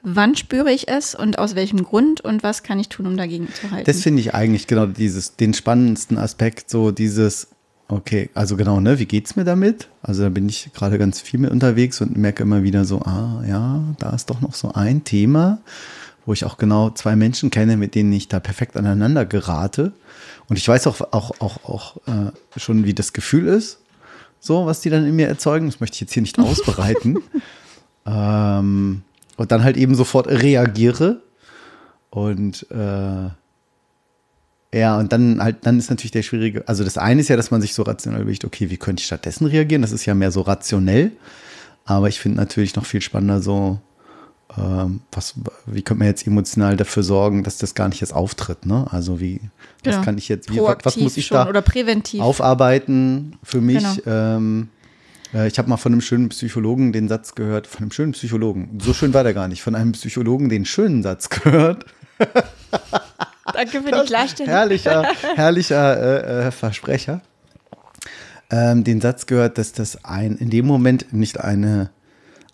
wann 0.03 0.37
spüre 0.37 0.71
ich 0.71 0.89
es 0.89 1.15
und 1.15 1.39
aus 1.39 1.55
welchem 1.55 1.83
Grund 1.83 2.21
und 2.21 2.43
was 2.43 2.63
kann 2.63 2.79
ich 2.79 2.89
tun, 2.89 3.07
um 3.07 3.17
dagegen 3.17 3.49
zu 3.53 3.71
halten? 3.71 3.85
Das 3.87 4.03
finde 4.03 4.21
ich 4.21 4.35
eigentlich 4.35 4.67
genau 4.67 4.87
dieses, 4.87 5.37
den 5.37 5.55
spannendsten 5.55 6.19
Aspekt, 6.19 6.71
so 6.71 6.91
dieses, 6.93 7.49
okay, 7.89 8.31
also 8.35 8.57
genau, 8.57 8.81
ne, 8.81 8.99
wie 8.99 9.07
geht's 9.07 9.37
mir 9.37 9.45
damit? 9.45 9.89
Also 10.03 10.23
da 10.23 10.29
bin 10.29 10.49
ich 10.49 10.71
gerade 10.73 10.99
ganz 10.99 11.21
viel 11.21 11.41
mit 11.41 11.51
unterwegs 11.51 12.01
und 12.01 12.17
merke 12.17 12.43
immer 12.43 12.63
wieder 12.63 12.85
so, 12.85 13.01
ah, 13.01 13.43
ja, 13.47 13.83
da 13.99 14.11
ist 14.11 14.31
doch 14.31 14.41
noch 14.41 14.55
so 14.55 14.73
ein 14.73 15.05
Thema, 15.05 15.59
wo 16.27 16.33
ich 16.33 16.45
auch 16.45 16.57
genau 16.57 16.91
zwei 16.91 17.17
Menschen 17.17 17.51
kenne, 17.51 17.77
mit 17.77 17.95
denen 17.95 18.13
ich 18.13 18.29
da 18.29 18.41
perfekt 18.41 18.77
aneinander 18.77 19.25
gerate. 19.25 19.93
Und 20.49 20.57
ich 20.57 20.67
weiß 20.67 20.87
auch, 20.87 21.01
auch, 21.13 21.41
auch, 21.41 21.65
auch 21.65 21.97
äh, 22.07 22.33
schon, 22.59 22.85
wie 22.85 22.95
das 22.95 23.13
Gefühl 23.13 23.49
ist, 23.49 23.79
so, 24.41 24.67
was 24.67 24.81
die 24.81 24.91
dann 24.91 25.07
in 25.07 25.17
mir 25.17 25.29
erzeugen. 25.29 25.67
Das 25.67 25.81
möchte 25.81 25.97
ich 25.97 26.01
jetzt 26.03 26.13
hier 26.13 26.23
nicht 26.23 26.39
ausbreiten. 26.39 27.19
ähm, 28.07 29.03
und 29.37 29.53
dann 29.53 29.65
halt 29.65 29.77
eben 29.77 29.95
sofort 29.95 30.29
reagiere. 30.29 31.23
Und 32.11 32.67
äh, 32.71 33.31
ja, 34.75 34.99
und 34.99 35.13
dann 35.13 35.43
halt, 35.43 35.67
dann 35.67 35.79
ist 35.79 35.91
natürlich 35.91 36.13
der 36.13 36.23
schwierige, 36.23 36.67
also 36.67 36.83
das 36.83 36.97
eine 36.97 37.21
ist 37.21 37.29
ja, 37.29 37.37
dass 37.37 37.51
man 37.51 37.61
sich 37.61 37.75
so 37.75 37.83
rational 37.83 38.23
überlegt, 38.23 38.45
okay, 38.45 38.71
wie 38.71 38.79
könnte 38.79 39.01
ich 39.01 39.07
stattdessen 39.07 39.47
reagieren? 39.47 39.83
Das 39.83 39.93
ist 39.93 40.07
ja 40.07 40.15
mehr 40.15 40.31
so 40.31 40.43
rationell. 40.43 41.13
Aber 41.85 42.09
ich 42.09 42.21
finde 42.21 42.39
natürlich 42.39 42.77
noch 42.77 42.87
viel 42.87 43.01
spannender 43.01 43.43
so, 43.43 43.81
was, 44.57 45.35
wie 45.67 45.83
könnte 45.83 46.01
man 46.01 46.09
jetzt 46.09 46.27
emotional 46.27 46.77
dafür 46.77 47.03
sorgen, 47.03 47.43
dass 47.43 47.57
das 47.59 47.75
gar 47.75 47.89
nicht 47.89 48.01
jetzt 48.01 48.13
auftritt, 48.13 48.67
ne? 48.67 48.87
Also 48.91 49.19
wie, 49.21 49.41
was 49.85 49.95
Genau. 49.95 50.05
kann 50.05 50.19
ich 50.19 50.29
jetzt, 50.29 50.53
wie, 50.53 50.59
was 50.61 50.97
muss 50.97 51.17
ich 51.17 51.29
da 51.29 51.51
aufarbeiten 52.19 53.39
für 53.43 53.61
mich? 53.61 53.83
Genau. 54.05 54.37
Ähm, 54.37 54.69
äh, 55.35 55.49
ich 55.49 55.59
habe 55.59 55.69
mal 55.71 55.77
von 55.79 55.93
einem 55.93 56.01
schönen 56.03 56.29
Psychologen 56.29 56.93
den 56.93 57.09
Satz 57.09 57.35
gehört, 57.35 57.67
von 57.67 57.83
einem 57.83 57.93
schönen 57.93 58.13
Psychologen, 58.13 58.79
so 58.83 58.93
schön 58.93 59.15
war 59.15 59.23
der 59.25 59.33
gar 59.35 59.49
nicht, 59.49 59.63
von 59.63 59.75
einem 59.75 59.93
Psychologen 59.93 60.49
den 60.49 60.65
schönen 60.67 61.03
Satz 61.03 61.29
gehört, 61.31 61.87
Danke 63.53 63.83
für 63.83 63.91
die 63.91 64.07
Klarstellung. 64.07 64.53
herrlicher, 64.53 65.05
herrlicher 65.37 66.25
äh, 66.25 66.47
äh, 66.47 66.51
Versprecher. 66.51 67.21
Ähm, 68.51 68.85
den 68.85 69.01
Satz 69.01 69.27
gehört, 69.27 69.59
dass 69.59 69.73
das 69.73 70.05
ein 70.05 70.37
in 70.37 70.51
dem 70.51 70.67
Moment 70.67 71.13
nicht 71.13 71.41
eine, 71.41 71.91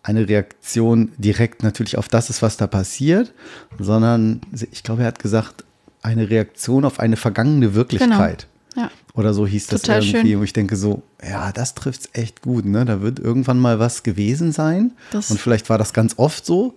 eine 0.09 0.27
Reaktion 0.27 1.13
direkt 1.19 1.63
natürlich 1.63 1.99
auf 1.99 2.09
das 2.09 2.31
ist, 2.31 2.41
was 2.41 2.57
da 2.57 2.67
passiert, 2.67 3.33
sondern 3.79 4.41
ich 4.73 4.83
glaube, 4.83 5.03
er 5.03 5.09
hat 5.09 5.19
gesagt, 5.19 5.65
eine 6.01 6.31
Reaktion 6.31 6.87
auf 6.87 6.99
eine 6.99 7.17
vergangene 7.17 7.75
Wirklichkeit. 7.75 8.47
Ja. 8.75 8.91
Oder 9.13 9.35
so 9.35 9.47
hieß 9.47 9.67
das 9.67 9.83
Total 9.83 10.03
irgendwie, 10.03 10.31
schön. 10.31 10.41
wo 10.41 10.45
ich 10.45 10.53
denke 10.55 10.77
so, 10.77 11.03
ja, 11.23 11.53
das 11.53 11.75
trifft's 11.75 12.09
echt 12.15 12.41
gut, 12.41 12.65
ne? 12.65 12.85
Da 12.85 13.03
wird 13.03 13.19
irgendwann 13.19 13.59
mal 13.59 13.79
was 13.79 14.03
gewesen 14.03 14.53
sein. 14.53 14.93
Das- 15.11 15.31
und 15.31 15.39
vielleicht 15.41 15.69
war 15.69 15.77
das 15.77 15.93
ganz 15.93 16.15
oft 16.17 16.47
so. 16.47 16.75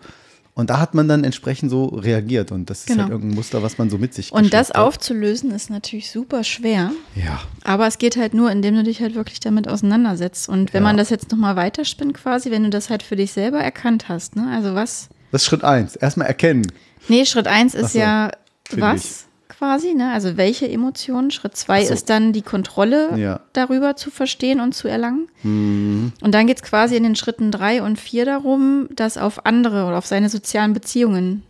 Und 0.53 0.69
da 0.69 0.79
hat 0.79 0.93
man 0.93 1.07
dann 1.07 1.23
entsprechend 1.23 1.69
so 1.71 1.85
reagiert. 1.85 2.51
Und 2.51 2.69
das 2.69 2.79
ist 2.81 2.87
Genau. 2.87 3.03
halt 3.03 3.11
irgendein 3.11 3.35
Muster, 3.35 3.63
was 3.63 3.77
man 3.77 3.89
so 3.89 3.97
mit 3.97 4.13
sich 4.13 4.31
Und 4.33 4.53
das 4.53 4.69
hat. 4.69 4.75
aufzulösen 4.77 5.51
ist 5.51 5.69
natürlich 5.69 6.11
super 6.11 6.43
schwer. 6.43 6.91
Ja. 7.15 7.41
Aber 7.63 7.87
es 7.87 7.97
geht 7.97 8.17
halt 8.17 8.33
nur, 8.33 8.51
indem 8.51 8.75
du 8.75 8.83
dich 8.83 9.01
halt 9.01 9.15
wirklich 9.15 9.39
damit 9.39 9.67
auseinandersetzt. 9.69 10.49
Und 10.49 10.73
wenn 10.73 10.83
Ja. 10.83 10.89
man 10.89 10.97
das 10.97 11.09
jetzt 11.09 11.31
nochmal 11.31 11.55
weiterspinnt, 11.55 12.13
quasi, 12.15 12.51
wenn 12.51 12.63
du 12.63 12.69
das 12.69 12.89
halt 12.89 13.01
für 13.01 13.15
dich 13.15 13.31
selber 13.31 13.59
erkannt 13.59 14.09
hast, 14.09 14.35
ne? 14.35 14.51
Also 14.53 14.75
was? 14.75 15.07
Das 15.31 15.43
ist 15.43 15.47
Schritt 15.47 15.63
eins. 15.63 15.95
Erstmal 15.95 16.27
erkennen. 16.27 16.67
Nee, 17.07 17.25
Schritt 17.25 17.47
eins 17.47 17.73
ist 17.73 17.93
so, 17.93 17.99
ja 17.99 18.31
was 18.75 19.25
quasi, 19.61 19.93
ne? 19.93 20.11
Also 20.11 20.37
welche 20.37 20.67
Emotionen? 20.67 21.29
Schritt 21.29 21.55
zwei 21.55 21.85
so. 21.85 21.93
ist 21.93 22.09
dann 22.09 22.33
die 22.33 22.41
Kontrolle 22.41 23.15
Ja. 23.15 23.35
Mhm. 23.35 23.39
darüber 23.53 23.95
zu 23.95 24.09
verstehen 24.09 24.59
und 24.59 24.73
zu 24.73 24.87
erlangen. 24.87 25.27
Und 25.43 26.31
dann 26.31 26.47
geht 26.47 26.57
es 26.57 26.63
quasi 26.63 26.95
in 26.95 27.03
den 27.03 27.15
Schritten 27.15 27.51
drei 27.51 27.83
und 27.83 27.99
vier 27.99 28.25
darum, 28.25 28.87
das 28.95 29.19
auf 29.19 29.45
andere 29.45 29.85
oder 29.85 29.99
auf 29.99 30.07
seine 30.07 30.29
sozialen 30.29 30.73
Beziehungen 30.73 31.43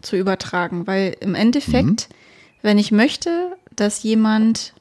zu 0.00 0.16
übertragen. 0.16 0.88
Weil 0.88 1.14
im 1.20 1.36
Endeffekt, 1.36 2.08
Mhm. 2.10 2.14
wenn 2.62 2.78
ich 2.78 2.90
möchte, 2.90 3.30
dass 3.76 4.02
jemand 4.02 4.72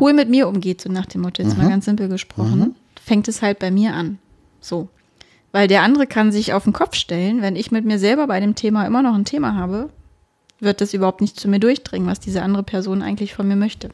cool 0.00 0.14
mit 0.14 0.30
mir 0.30 0.48
umgeht, 0.48 0.80
so 0.80 0.90
nach 0.90 1.04
dem 1.04 1.20
Motto, 1.20 1.42
jetzt 1.42 1.58
mal 1.58 1.68
ganz 1.68 1.84
simpel 1.84 2.08
gesprochen, 2.08 2.76
fängt 3.04 3.28
es 3.28 3.42
halt 3.42 3.58
bei 3.58 3.70
mir 3.70 3.92
an. 3.92 4.18
So. 4.62 4.88
Weil 5.52 5.68
der 5.68 5.82
andere 5.82 6.06
kann 6.06 6.32
sich 6.32 6.54
auf 6.54 6.64
den 6.64 6.72
Kopf 6.72 6.94
stellen, 6.94 7.42
wenn 7.42 7.56
ich 7.56 7.70
mit 7.70 7.84
mir 7.84 7.98
selber 7.98 8.26
bei 8.26 8.40
dem 8.40 8.54
Thema 8.54 8.86
immer 8.86 9.02
noch 9.02 9.14
ein 9.14 9.26
Thema 9.26 9.54
habe, 9.54 9.90
wird 10.62 10.80
das 10.80 10.94
überhaupt 10.94 11.20
nicht 11.20 11.38
zu 11.38 11.48
mir 11.48 11.58
durchdringen, 11.60 12.08
was 12.08 12.20
diese 12.20 12.42
andere 12.42 12.62
Person 12.62 13.02
eigentlich 13.02 13.34
von 13.34 13.46
mir 13.48 13.56
möchte. 13.56 13.90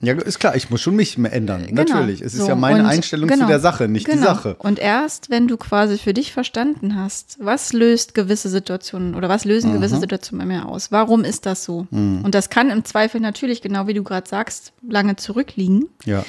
Ja, 0.00 0.12
ist 0.12 0.38
klar, 0.38 0.54
ich 0.54 0.68
muss 0.68 0.82
schon 0.82 0.94
mich 0.94 1.16
mehr 1.16 1.32
ändern. 1.32 1.66
Genau. 1.66 1.82
Natürlich. 1.82 2.20
Es 2.20 2.34
ist 2.34 2.40
So, 2.42 2.48
ja 2.48 2.54
meine 2.54 2.80
und- 2.80 2.86
Einstellung 2.86 3.28
genau, 3.30 3.46
zu 3.46 3.48
der 3.48 3.60
Sache, 3.60 3.88
nicht 3.88 4.06
die 4.06 4.10
genau. 4.10 4.26
Sache. 4.26 4.54
Und 4.58 4.78
erst, 4.78 5.30
wenn 5.30 5.48
du 5.48 5.56
quasi 5.56 5.96
für 5.96 6.12
dich 6.12 6.34
verstanden 6.34 6.96
hast, 6.96 7.38
was 7.40 7.72
löst 7.72 8.14
gewisse 8.14 8.50
Situationen 8.50 9.14
oder 9.14 9.30
was 9.30 9.46
lösen 9.46 9.70
Mhm. 9.70 9.76
gewisse 9.76 9.98
Situationen 9.98 10.46
bei 10.46 10.54
mir 10.54 10.66
aus? 10.66 10.92
Warum 10.92 11.24
ist 11.24 11.46
das 11.46 11.64
so? 11.64 11.86
Und 11.90 12.30
das 12.34 12.50
kann 12.50 12.68
im 12.68 12.84
Zweifel 12.84 13.22
natürlich, 13.22 13.62
genau 13.62 13.86
wie 13.86 13.94
du 13.94 14.02
gerade 14.02 14.28
sagst, 14.28 14.74
lange 14.86 15.16
zurückliegen. 15.16 15.86
Ja. 16.04 16.24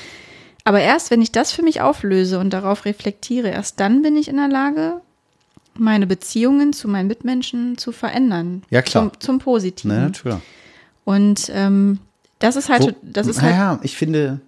Aber 0.63 0.79
erst, 0.79 1.11
wenn 1.11 1.21
ich 1.21 1.33
das 1.33 1.51
für 1.51 1.61
mich 1.61 1.81
auflöse 1.81 2.39
und 2.39 2.51
darauf 2.51 2.85
reflektiere, 2.85 3.49
erst 3.49 3.81
dann 3.81 4.01
bin 4.01 4.15
ich 4.15 4.29
in 4.29 4.37
der 4.37 4.47
Lage, 4.47 5.01
meine 5.79 6.07
Beziehungen 6.07 6.73
zu 6.73 6.87
meinen 6.87 7.07
Mitmenschen 7.07 7.77
zu 7.77 7.91
verändern. 7.91 8.63
Ja, 8.69 8.81
klar. 8.81 9.11
Zum, 9.13 9.19
zum 9.19 9.39
Positiven. 9.39 9.95
Na, 9.95 10.01
natürlich. 10.03 10.37
Und 11.05 11.49
ähm, 11.53 11.99
das 12.39 12.55
ist 12.55 12.69
halt, 12.69 12.81
Wo- 12.83 12.95
das 13.03 13.27
ist 13.27 13.41
halt, 13.41 13.51
naja, 13.53 13.79
ich 13.83 13.95
finde, 13.97 14.41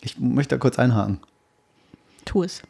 ich 0.00 0.18
möchte 0.18 0.54
da 0.54 0.58
kurz 0.58 0.78
einhaken. 0.78 1.20
tu 2.24 2.42
es. 2.42 2.62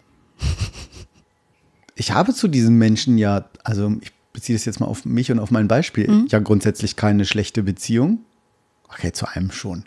Ich 1.95 2.11
habe 2.12 2.35
zu 2.35 2.49
diesen 2.49 2.77
Menschen 2.77 3.18
ja, 3.18 3.45
also 3.62 3.93
ich 4.01 4.12
beziehe 4.33 4.57
das 4.59 4.64
jetzt 4.64 4.81
mal 4.81 4.87
auf 4.87 5.05
mich 5.05 5.31
und 5.31 5.39
auf 5.39 5.51
mein 5.53 5.68
Beispiel, 5.68 6.11
Mhm. 6.11 6.27
ja 6.29 6.41
grundsätzlich 6.41 6.97
keine 6.97 7.25
schlechte 7.25 7.62
Beziehung. 7.62 8.20
Okay, 8.89 9.12
zu 9.12 9.27
einem 9.27 9.51
schon. 9.51 9.85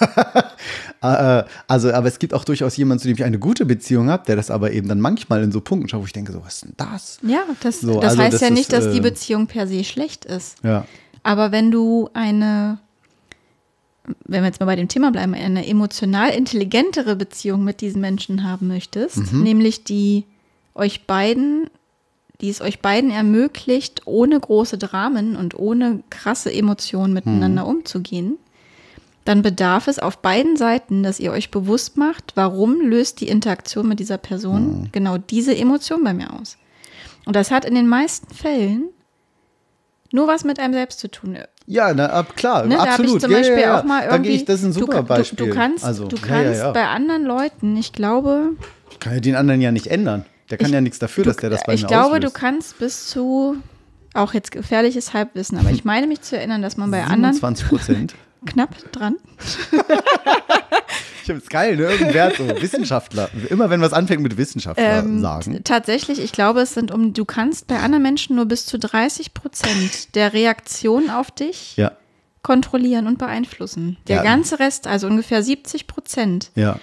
Äh, 1.00 1.44
also, 1.68 1.92
aber 1.92 2.08
es 2.08 2.18
gibt 2.18 2.34
auch 2.34 2.44
durchaus 2.44 2.76
jemanden, 2.76 3.02
zu 3.02 3.08
dem 3.08 3.16
ich 3.16 3.24
eine 3.24 3.38
gute 3.38 3.64
Beziehung 3.66 4.08
habe, 4.10 4.24
der 4.26 4.36
das 4.36 4.50
aber 4.50 4.72
eben 4.72 4.88
dann 4.88 5.00
manchmal 5.00 5.42
in 5.42 5.52
so 5.52 5.60
Punkten 5.60 5.88
schaut, 5.88 6.00
wo 6.02 6.06
ich 6.06 6.12
denke, 6.12 6.32
so, 6.32 6.42
was 6.44 6.54
ist 6.56 6.64
denn 6.64 6.74
das? 6.76 7.18
Ja, 7.22 7.42
das, 7.60 7.80
So, 7.80 8.00
das 8.00 8.10
also 8.12 8.22
heißt 8.22 8.34
das 8.34 8.40
ja 8.40 8.46
ist, 8.48 8.54
nicht, 8.54 8.72
dass 8.72 8.90
die 8.90 8.98
äh, 8.98 9.02
Beziehung 9.02 9.46
per 9.46 9.66
se 9.68 9.84
schlecht 9.84 10.24
ist. 10.24 10.56
Ja. 10.64 10.84
Aber 11.22 11.52
wenn 11.52 11.70
du 11.70 12.08
eine, 12.14 12.78
wenn 14.24 14.42
wir 14.42 14.46
jetzt 14.48 14.60
mal 14.60 14.66
bei 14.66 14.76
dem 14.76 14.88
Thema 14.88 15.10
bleiben, 15.12 15.34
eine 15.34 15.66
emotional 15.66 16.30
intelligentere 16.30 17.14
Beziehung 17.16 17.62
mit 17.64 17.80
diesen 17.80 18.00
Menschen 18.00 18.42
haben 18.44 18.66
möchtest, 18.68 19.32
Mhm. 19.32 19.42
nämlich 19.42 19.84
die 19.84 20.24
euch 20.74 21.06
beiden, 21.06 21.68
die 22.40 22.48
es 22.48 22.60
euch 22.60 22.80
beiden 22.80 23.10
ermöglicht, 23.10 24.02
ohne 24.06 24.38
große 24.40 24.78
Dramen 24.78 25.36
und 25.36 25.58
ohne 25.58 26.00
krasse 26.10 26.52
Emotionen 26.52 27.12
miteinander 27.12 27.64
Mhm. 27.64 27.68
umzugehen, 27.70 28.36
dann 29.28 29.42
bedarf 29.42 29.88
es 29.88 29.98
auf 29.98 30.18
beiden 30.18 30.56
Seiten, 30.56 31.02
dass 31.02 31.20
ihr 31.20 31.32
euch 31.32 31.50
bewusst 31.50 31.96
macht, 31.98 32.32
warum 32.34 32.80
löst 32.80 33.20
die 33.20 33.28
Interaktion 33.28 33.86
mit 33.86 34.00
dieser 34.00 34.16
Person 34.18 34.80
Mhm. 34.84 34.88
genau 34.92 35.18
diese 35.18 35.54
Emotion 35.56 36.02
bei 36.02 36.14
mir 36.14 36.32
aus. 36.32 36.56
Und 37.26 37.36
das 37.36 37.50
hat 37.50 37.64
in 37.66 37.74
den 37.74 37.88
meisten 37.88 38.32
Fällen 38.34 38.84
nur 40.12 40.26
was 40.26 40.44
mit 40.44 40.58
einem 40.58 40.72
selbst 40.72 40.98
zu 41.00 41.10
tun. 41.10 41.36
Ja, 41.66 41.92
na, 41.92 42.06
ab, 42.06 42.34
klar, 42.36 42.64
Ne, 42.64 42.76
da 42.76 42.80
habe 42.80 42.90
absolut. 42.92 43.14
ich 43.16 43.20
zum 43.20 43.30
Ja, 43.32 43.36
Beispiel 43.38 43.58
ja, 43.58 43.64
ja. 43.66 43.80
auch 43.80 43.84
mal 43.84 44.04
irgendwie. 44.10 44.30
ich, 44.30 44.44
das 44.46 44.60
ist 44.60 44.64
ein 44.66 44.72
super 44.72 44.92
ka- 44.94 45.02
du, 45.02 45.08
Beispiel. 45.08 45.46
Du 45.48 45.54
kannst, 45.54 45.84
also, 45.84 46.06
du 46.06 46.16
kannst 46.16 46.62
bei 46.72 46.86
anderen 46.86 47.24
Leuten, 47.24 47.76
ich 47.76 47.92
glaube, 47.92 48.52
Ich 48.90 48.98
kann 49.00 49.12
ja 49.12 49.20
den 49.20 49.36
anderen 49.36 49.60
ja 49.60 49.70
nicht 49.70 49.88
ändern. 49.88 50.24
Der 50.48 50.56
kann 50.56 50.68
Ich- 50.68 50.72
ja 50.72 50.80
nichts 50.80 50.98
dafür, 50.98 51.24
du, 51.24 51.30
dass 51.30 51.36
der 51.36 51.50
das 51.50 51.62
bei 51.64 51.74
ich 51.74 51.82
mir 51.82 51.88
glaube, 51.88 52.16
auslöst. 52.16 52.24
du 52.24 52.30
kannst 52.40 52.78
bis 52.78 53.08
zu 53.08 53.56
auch 54.14 54.32
jetzt 54.32 54.50
gefährliches 54.52 55.12
Halbwissen, 55.12 55.58
aber 55.58 55.68
ich 55.70 55.84
meine 55.84 56.06
mich 56.06 56.22
zu 56.22 56.38
erinnern, 56.38 56.62
dass 56.62 56.78
man 56.78 56.90
bei 56.90 57.02
anderen 57.04 57.34
27 57.34 57.68
Prozent. 57.68 58.14
knapp 58.46 58.70
dran. 58.92 59.16
Ich 61.20 61.26
finde 61.26 61.42
es 61.42 61.48
geil, 61.50 61.76
ne? 61.76 61.82
Irgendwer 61.84 62.32
so 62.36 62.46
Wissenschaftler. 62.48 63.30
Immer 63.50 63.68
wenn 63.70 63.80
was 63.80 63.92
anfängt 63.92 64.22
mit 64.22 64.36
Wissenschaftler 64.38 65.00
Ähm, 65.00 65.20
sagen. 65.20 65.60
Tatsächlich, 65.64 66.18
ich 66.20 66.32
glaube, 66.32 66.60
es 66.60 66.72
sind 66.74 66.90
um, 66.90 67.12
du 67.12 67.24
kannst 67.24 67.66
bei 67.66 67.78
anderen 67.80 68.02
Menschen 68.02 68.36
nur 68.36 68.46
bis 68.46 68.64
zu 68.66 68.78
30 68.78 69.34
Prozent 69.34 70.14
der 70.14 70.32
Reaktion 70.32 71.10
auf 71.10 71.30
dich 71.30 71.76
Ja. 71.76 71.92
kontrollieren 72.42 73.06
und 73.06 73.18
beeinflussen. 73.18 73.98
Der 74.08 74.16
Ja. 74.16 74.22
ganze 74.22 74.58
Rest, 74.58 74.86
also 74.86 75.06
ungefähr 75.06 75.42
70 75.42 75.86
Prozent, 75.86 76.50
Ja. 76.54 76.78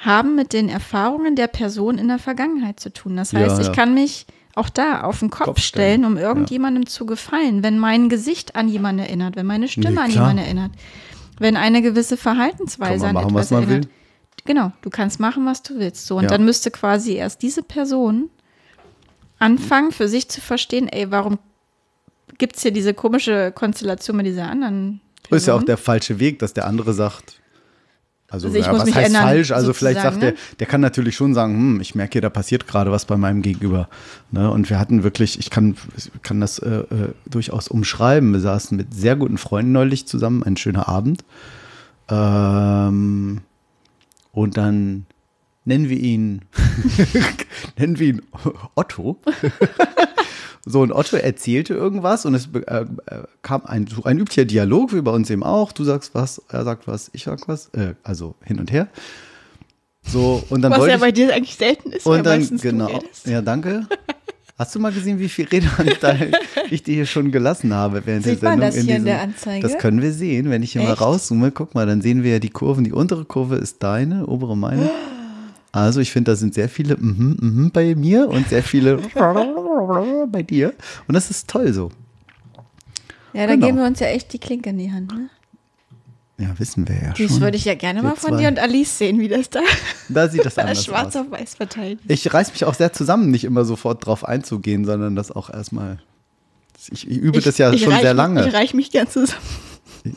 haben 0.00 0.34
mit 0.34 0.52
den 0.52 0.68
Erfahrungen 0.68 1.36
der 1.36 1.46
Person 1.46 1.96
in 1.98 2.08
der 2.08 2.18
Vergangenheit 2.18 2.80
zu 2.80 2.92
tun. 2.92 3.16
Das 3.16 3.32
heißt, 3.32 3.60
ich 3.60 3.72
kann 3.72 3.94
mich 3.94 4.26
auch 4.54 4.68
da 4.68 5.02
auf 5.02 5.18
den 5.20 5.30
Kopf, 5.30 5.46
Kopf 5.46 5.60
stellen. 5.60 6.00
stellen, 6.00 6.04
um 6.04 6.16
irgendjemandem 6.16 6.86
zu 6.86 7.06
gefallen, 7.06 7.62
wenn 7.62 7.78
mein 7.78 8.08
Gesicht 8.08 8.54
an 8.56 8.68
jemanden 8.68 9.00
erinnert, 9.02 9.36
wenn 9.36 9.46
meine 9.46 9.68
Stimme 9.68 9.90
Nee, 9.90 9.98
an 9.98 10.10
jemanden 10.10 10.38
erinnert, 10.38 10.70
wenn 11.38 11.56
eine 11.56 11.82
gewisse 11.82 12.16
Verhaltensweise 12.16 13.06
man 13.06 13.08
an 13.08 13.14
machen, 13.24 13.28
etwas 13.36 13.50
erinnert. 13.50 13.70
will. 13.84 13.90
Genau, 14.46 14.72
du 14.82 14.90
kannst 14.90 15.18
machen, 15.20 15.46
was 15.46 15.62
du 15.62 15.78
willst. 15.78 16.06
So, 16.06 16.16
und 16.18 16.24
Ja. 16.24 16.30
dann 16.30 16.44
müsste 16.44 16.70
quasi 16.70 17.14
erst 17.14 17.42
diese 17.42 17.62
Person 17.62 18.30
anfangen, 19.38 19.90
für 19.90 20.08
sich 20.08 20.28
zu 20.28 20.40
verstehen, 20.40 20.88
ey, 20.88 21.10
warum 21.10 21.38
gibt 22.38 22.56
es 22.56 22.62
hier 22.62 22.70
diese 22.72 22.94
komische 22.94 23.52
Konstellation 23.54 24.16
mit 24.16 24.26
dieser 24.26 24.48
anderen 24.50 25.00
Person? 25.22 25.36
Ist 25.36 25.46
ja 25.46 25.54
auch 25.54 25.62
der 25.62 25.76
falsche 25.76 26.18
Weg, 26.20 26.38
dass 26.38 26.52
der 26.54 26.66
andere 26.66 26.92
sagt. 26.92 27.40
Also, 28.34 28.48
Also 28.48 28.58
ja, 28.58 28.72
was 28.72 28.94
heißt 28.94 29.06
ändern, 29.06 29.22
falsch? 29.22 29.50
Also 29.52 29.72
vielleicht 29.72 30.00
sagt 30.00 30.20
der, 30.20 30.32
ne? 30.32 30.36
der 30.58 30.66
kann 30.66 30.80
natürlich 30.80 31.14
schon 31.14 31.34
sagen, 31.34 31.54
hm, 31.54 31.80
ich 31.80 31.94
merke 31.94 32.14
hier, 32.14 32.20
da 32.20 32.30
passiert 32.30 32.66
gerade 32.66 32.90
was 32.90 33.04
bei 33.04 33.16
meinem 33.16 33.42
Gegenüber. 33.42 33.88
Ne? 34.32 34.50
Und 34.50 34.68
wir 34.70 34.78
hatten 34.78 35.04
wirklich, 35.04 35.38
ich 35.38 35.50
kann, 35.50 35.76
kann 36.22 36.40
das 36.40 36.58
äh, 36.58 36.68
äh, 36.68 36.84
durchaus 37.26 37.68
umschreiben. 37.68 38.32
Wir 38.32 38.40
saßen 38.40 38.76
mit 38.76 38.92
sehr 38.92 39.14
guten 39.14 39.38
Freunden 39.38 39.72
neulich 39.72 40.06
zusammen, 40.06 40.42
ein 40.42 40.56
schöner 40.56 40.88
Abend. 40.88 41.24
Ähm, 42.08 43.40
und 44.32 44.56
dann 44.56 45.06
nennen 45.64 45.88
wir 45.88 45.98
ihn, 45.98 46.42
nennen 47.78 47.98
wir 47.98 48.08
ihn 48.08 48.22
Otto. 48.74 49.20
So, 50.66 50.80
und 50.80 50.92
Otto 50.92 51.16
erzählte 51.16 51.74
irgendwas 51.74 52.24
und 52.24 52.34
es 52.34 52.48
äh, 52.54 52.80
äh, 52.80 52.86
kam 53.42 53.66
ein, 53.66 53.86
ein 54.04 54.18
üblicher 54.18 54.46
Dialog, 54.46 54.94
wie 54.94 55.02
bei 55.02 55.10
uns 55.10 55.28
eben 55.28 55.42
auch. 55.42 55.72
Du 55.72 55.84
sagst 55.84 56.14
was, 56.14 56.40
er 56.48 56.64
sagt 56.64 56.86
was, 56.86 57.10
ich 57.12 57.24
sag 57.24 57.46
was, 57.48 57.68
äh, 57.74 57.94
also 58.02 58.34
hin 58.42 58.58
und 58.58 58.72
her. 58.72 58.88
So, 60.06 60.42
und 60.50 60.62
dann 60.62 60.72
Was 60.72 60.86
ja 60.86 60.94
ich, 60.94 61.00
bei 61.00 61.12
dir 61.12 61.34
eigentlich 61.34 61.56
selten 61.56 61.90
ist, 61.90 62.06
und 62.06 62.24
dann, 62.24 62.46
genau, 62.58 63.00
ja, 63.24 63.40
danke. 63.40 63.86
Hast 64.56 64.74
du 64.74 64.78
mal 64.78 64.92
gesehen, 64.92 65.18
wie 65.18 65.28
viel 65.28 65.46
Redeanteil 65.46 66.30
ich 66.70 66.82
dir 66.84 66.94
hier 66.94 67.06
schon 67.06 67.32
gelassen 67.32 67.74
habe 67.74 68.02
während 68.04 68.24
Sieht 68.24 68.40
der 68.40 68.50
man 68.50 68.60
Sendung? 68.60 68.76
das 68.76 68.84
hier 68.86 68.96
in 68.96 69.04
der 69.04 69.20
Anzeige? 69.20 69.66
Das 69.66 69.78
können 69.78 70.00
wir 70.00 70.12
sehen, 70.12 70.48
wenn 70.50 70.62
ich 70.62 70.72
hier 70.72 70.82
mal 70.82 70.92
Echt? 70.92 71.00
rauszoome. 71.00 71.50
Guck 71.50 71.74
mal, 71.74 71.86
dann 71.86 72.02
sehen 72.02 72.22
wir 72.22 72.32
ja 72.32 72.38
die 72.38 72.50
Kurven. 72.50 72.84
Die 72.84 72.92
untere 72.92 73.24
Kurve 73.24 73.56
ist 73.56 73.82
deine, 73.82 74.26
obere 74.26 74.56
meine. 74.56 74.90
Also 75.82 76.00
ich 76.00 76.10
finde, 76.12 76.30
da 76.32 76.36
sind 76.36 76.54
sehr 76.54 76.68
viele 76.68 76.96
mhm, 76.96 77.36
mhm 77.40 77.70
bei 77.70 77.94
mir 77.94 78.28
und 78.28 78.48
sehr 78.48 78.62
viele 78.62 78.96
bei 80.30 80.42
dir. 80.42 80.72
Und 81.08 81.14
das 81.14 81.30
ist 81.30 81.48
toll 81.48 81.72
so. 81.72 81.90
Ja, 83.32 83.46
da 83.46 83.54
Genau. 83.54 83.66
geben 83.66 83.78
wir 83.78 83.86
uns 83.86 83.98
ja 84.00 84.06
echt 84.06 84.32
die 84.32 84.38
Klinke 84.38 84.70
in 84.70 84.78
die 84.78 84.92
Hand. 84.92 85.12
Ne? 85.12 85.28
Ja, 86.38 86.56
wissen 86.58 86.86
wir 86.88 86.94
ja 86.96 87.08
Das 87.10 87.18
schon. 87.18 87.40
würde 87.40 87.56
ich 87.56 87.64
ja 87.64 87.74
gerne 87.74 88.02
mal 88.02 88.14
von 88.16 88.30
zwei. 88.30 88.36
dir 88.42 88.48
und 88.48 88.58
Alice 88.58 88.98
sehen, 88.98 89.18
wie 89.20 89.28
das 89.28 89.50
da 89.50 89.60
Da 90.08 90.28
sieht 90.28 90.44
das 90.44 90.58
anders 90.58 90.84
schwarz 90.84 91.14
aus. 91.16 91.22
auf 91.26 91.30
weiß 91.30 91.54
verteilt. 91.56 91.98
Ich 92.08 92.32
reiß 92.32 92.50
mich 92.52 92.64
auch 92.64 92.74
sehr 92.74 92.92
zusammen, 92.92 93.30
nicht 93.30 93.44
immer 93.44 93.64
sofort 93.64 94.06
drauf 94.06 94.24
einzugehen, 94.24 94.84
sondern 94.84 95.16
das 95.16 95.30
auch 95.32 95.50
erstmal. 95.50 95.98
Ich, 96.92 97.08
ich 97.08 97.16
übe 97.18 97.40
das 97.40 97.56
ja 97.58 97.72
ich 97.72 97.82
schon 97.82 97.92
reich 97.92 98.02
sehr 98.02 98.14
lange. 98.14 98.46
Ich 98.46 98.52
reich 98.54 98.74
mich 98.74 98.90
gern 98.90 99.08
zusammen. 99.08 99.40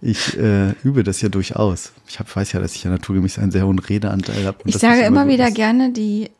Ich 0.00 0.38
äh, 0.38 0.70
übe 0.84 1.02
das 1.02 1.20
ja 1.22 1.28
durchaus. 1.28 1.90
Ich 2.08 2.18
hab, 2.18 2.34
weiß 2.34 2.52
ja, 2.52 2.60
dass 2.60 2.74
ich 2.74 2.84
ja 2.84 2.90
naturgemäß 2.90 3.38
einen 3.38 3.50
sehr 3.50 3.66
hohen 3.66 3.78
Redeanteil 3.78 4.46
habe. 4.46 4.58
Ich 4.64 4.76
sage 4.78 5.02
immer 5.02 5.28
wieder 5.28 5.50
gerne 5.50 5.92
die, 5.92 6.30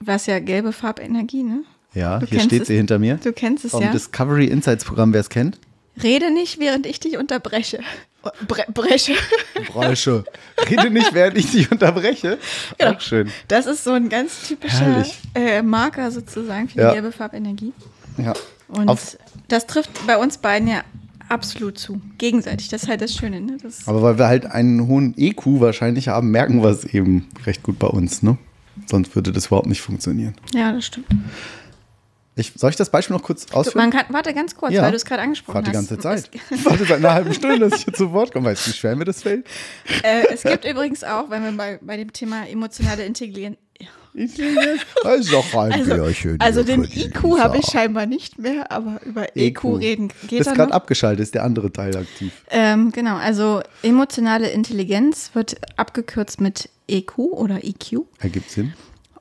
was 0.00 0.26
ja 0.26 0.40
gelbe 0.40 0.72
Farbenergie, 0.72 1.42
ne? 1.42 1.62
Ja, 1.94 2.18
Du 2.18 2.26
hier 2.26 2.40
steht 2.40 2.66
sie 2.66 2.76
hinter 2.76 2.98
mir. 2.98 3.16
Du 3.22 3.32
kennst 3.32 3.64
es 3.64 3.70
Vom 3.70 3.82
ja. 3.82 3.92
Discovery 3.92 4.46
Insights 4.46 4.84
Programm, 4.84 5.12
wer 5.12 5.20
es 5.20 5.30
kennt. 5.30 5.58
Rede 6.02 6.32
nicht, 6.32 6.58
während 6.58 6.86
ich 6.86 6.98
dich 6.98 7.16
unterbreche. 7.18 7.78
Bre 8.48 8.64
breche. 8.72 9.12
Bräusche. 9.68 10.24
Rede 10.68 10.90
nicht, 10.90 11.14
während 11.14 11.36
ich 11.38 11.52
dich 11.52 11.70
unterbreche. 11.70 12.38
Genau. 12.78 12.92
Auch 12.94 13.00
schön. 13.00 13.30
Das 13.48 13.66
ist 13.66 13.84
so 13.84 13.92
ein 13.92 14.08
ganz 14.08 14.48
typischer 14.48 15.04
äh, 15.36 15.62
Marker 15.62 16.10
sozusagen 16.10 16.68
für 16.68 16.78
Ja. 16.80 16.88
die 16.88 16.94
gelbe 16.94 17.12
Farbenergie. 17.12 17.72
Ja. 18.16 18.32
Und 18.68 18.88
Auf, 18.88 19.16
das 19.48 19.66
trifft 19.66 19.90
bei 20.06 20.16
uns 20.16 20.38
beiden 20.38 20.66
ja 20.66 20.82
absolut 21.28 21.78
zu. 21.78 22.00
Gegenseitig. 22.18 22.68
Das 22.68 22.84
ist 22.84 22.88
halt 22.88 23.00
das 23.00 23.14
Schöne, 23.14 23.40
ne? 23.40 23.56
Das, 23.62 23.86
aber 23.88 24.02
weil 24.02 24.18
wir 24.18 24.26
halt 24.28 24.46
einen 24.46 24.86
hohen 24.86 25.14
EQ 25.16 25.60
wahrscheinlich 25.60 26.08
haben, 26.08 26.30
merken 26.30 26.62
wir 26.62 26.70
es 26.70 26.84
eben 26.84 27.28
recht 27.46 27.62
gut 27.62 27.78
bei 27.78 27.86
uns, 27.88 28.22
ne? 28.22 28.38
Sonst 28.86 29.14
würde 29.14 29.32
das 29.32 29.46
überhaupt 29.46 29.68
nicht 29.68 29.80
funktionieren. 29.82 30.34
ja, 30.52 30.72
das 30.72 30.86
stimmt. 30.86 31.06
Ich, 32.36 32.52
soll 32.56 32.70
ich 32.70 32.74
das 32.76 32.90
Beispiel 32.90 33.14
noch 33.14 33.22
kurz 33.22 33.52
ausführen? 33.52 33.90
kann, 33.92 34.06
warte 34.08 34.34
ganz 34.34 34.56
kurz, 34.56 34.72
Ja. 34.72 34.82
weil 34.82 34.90
du 34.90 34.96
es 34.96 35.04
gerade 35.04 35.22
angesprochen 35.22 35.54
Warte 35.54 35.70
die 35.70 35.76
hast. 35.76 35.88
ganze 35.88 36.02
Zeit. 36.02 36.30
Ich 36.50 36.64
warte 36.64 36.84
seit 36.84 36.96
einer 36.98 37.14
halben 37.14 37.32
Stunde, 37.32 37.60
dass 37.60 37.78
ich 37.78 37.84
hier 37.84 37.94
zu 37.94 38.10
Wort 38.12 38.32
komme. 38.32 38.46
Weißt 38.46 38.66
du, 38.66 38.70
wie 38.72 38.74
schwer 38.74 38.96
mir 38.96 39.04
das 39.04 39.22
fällt? 39.22 39.46
Es, 39.86 40.00
äh, 40.02 40.34
es 40.34 40.42
gibt 40.42 40.64
übrigens 40.64 41.04
auch, 41.04 41.30
wenn 41.30 41.44
wir 41.44 41.52
bei, 41.52 41.78
bei 41.80 41.96
dem 41.96 42.12
Thema 42.12 42.48
emotionale 42.48 43.04
Intelligenz. 43.04 43.56
Ist 44.14 44.38
doch 45.32 45.54
ein 45.54 45.72
Also, 45.72 45.94
Bierchen 45.94 46.40
also 46.40 46.62
den 46.62 46.84
IQ 46.84 47.38
habe 47.38 47.58
ich 47.58 47.66
scheinbar 47.66 48.06
nicht 48.06 48.38
mehr, 48.38 48.70
aber 48.70 49.00
über 49.04 49.36
EQ, 49.36 49.64
reden 49.64 50.08
geht 50.28 50.40
Ist 50.40 50.54
gerade 50.54 50.72
abgeschaltet, 50.72 51.22
ist 51.24 51.34
der 51.34 51.42
andere 51.42 51.72
Teil 51.72 51.96
aktiv. 51.96 52.32
Ähm, 52.50 52.92
genau, 52.92 53.16
also 53.16 53.60
emotionale 53.82 54.48
Intelligenz 54.50 55.30
wird 55.34 55.56
abgekürzt 55.76 56.40
mit 56.40 56.68
EQ 56.86 57.18
oder 57.18 57.64
EQ. 57.64 58.02
Ergibt 58.20 58.50
Sinn. 58.50 58.72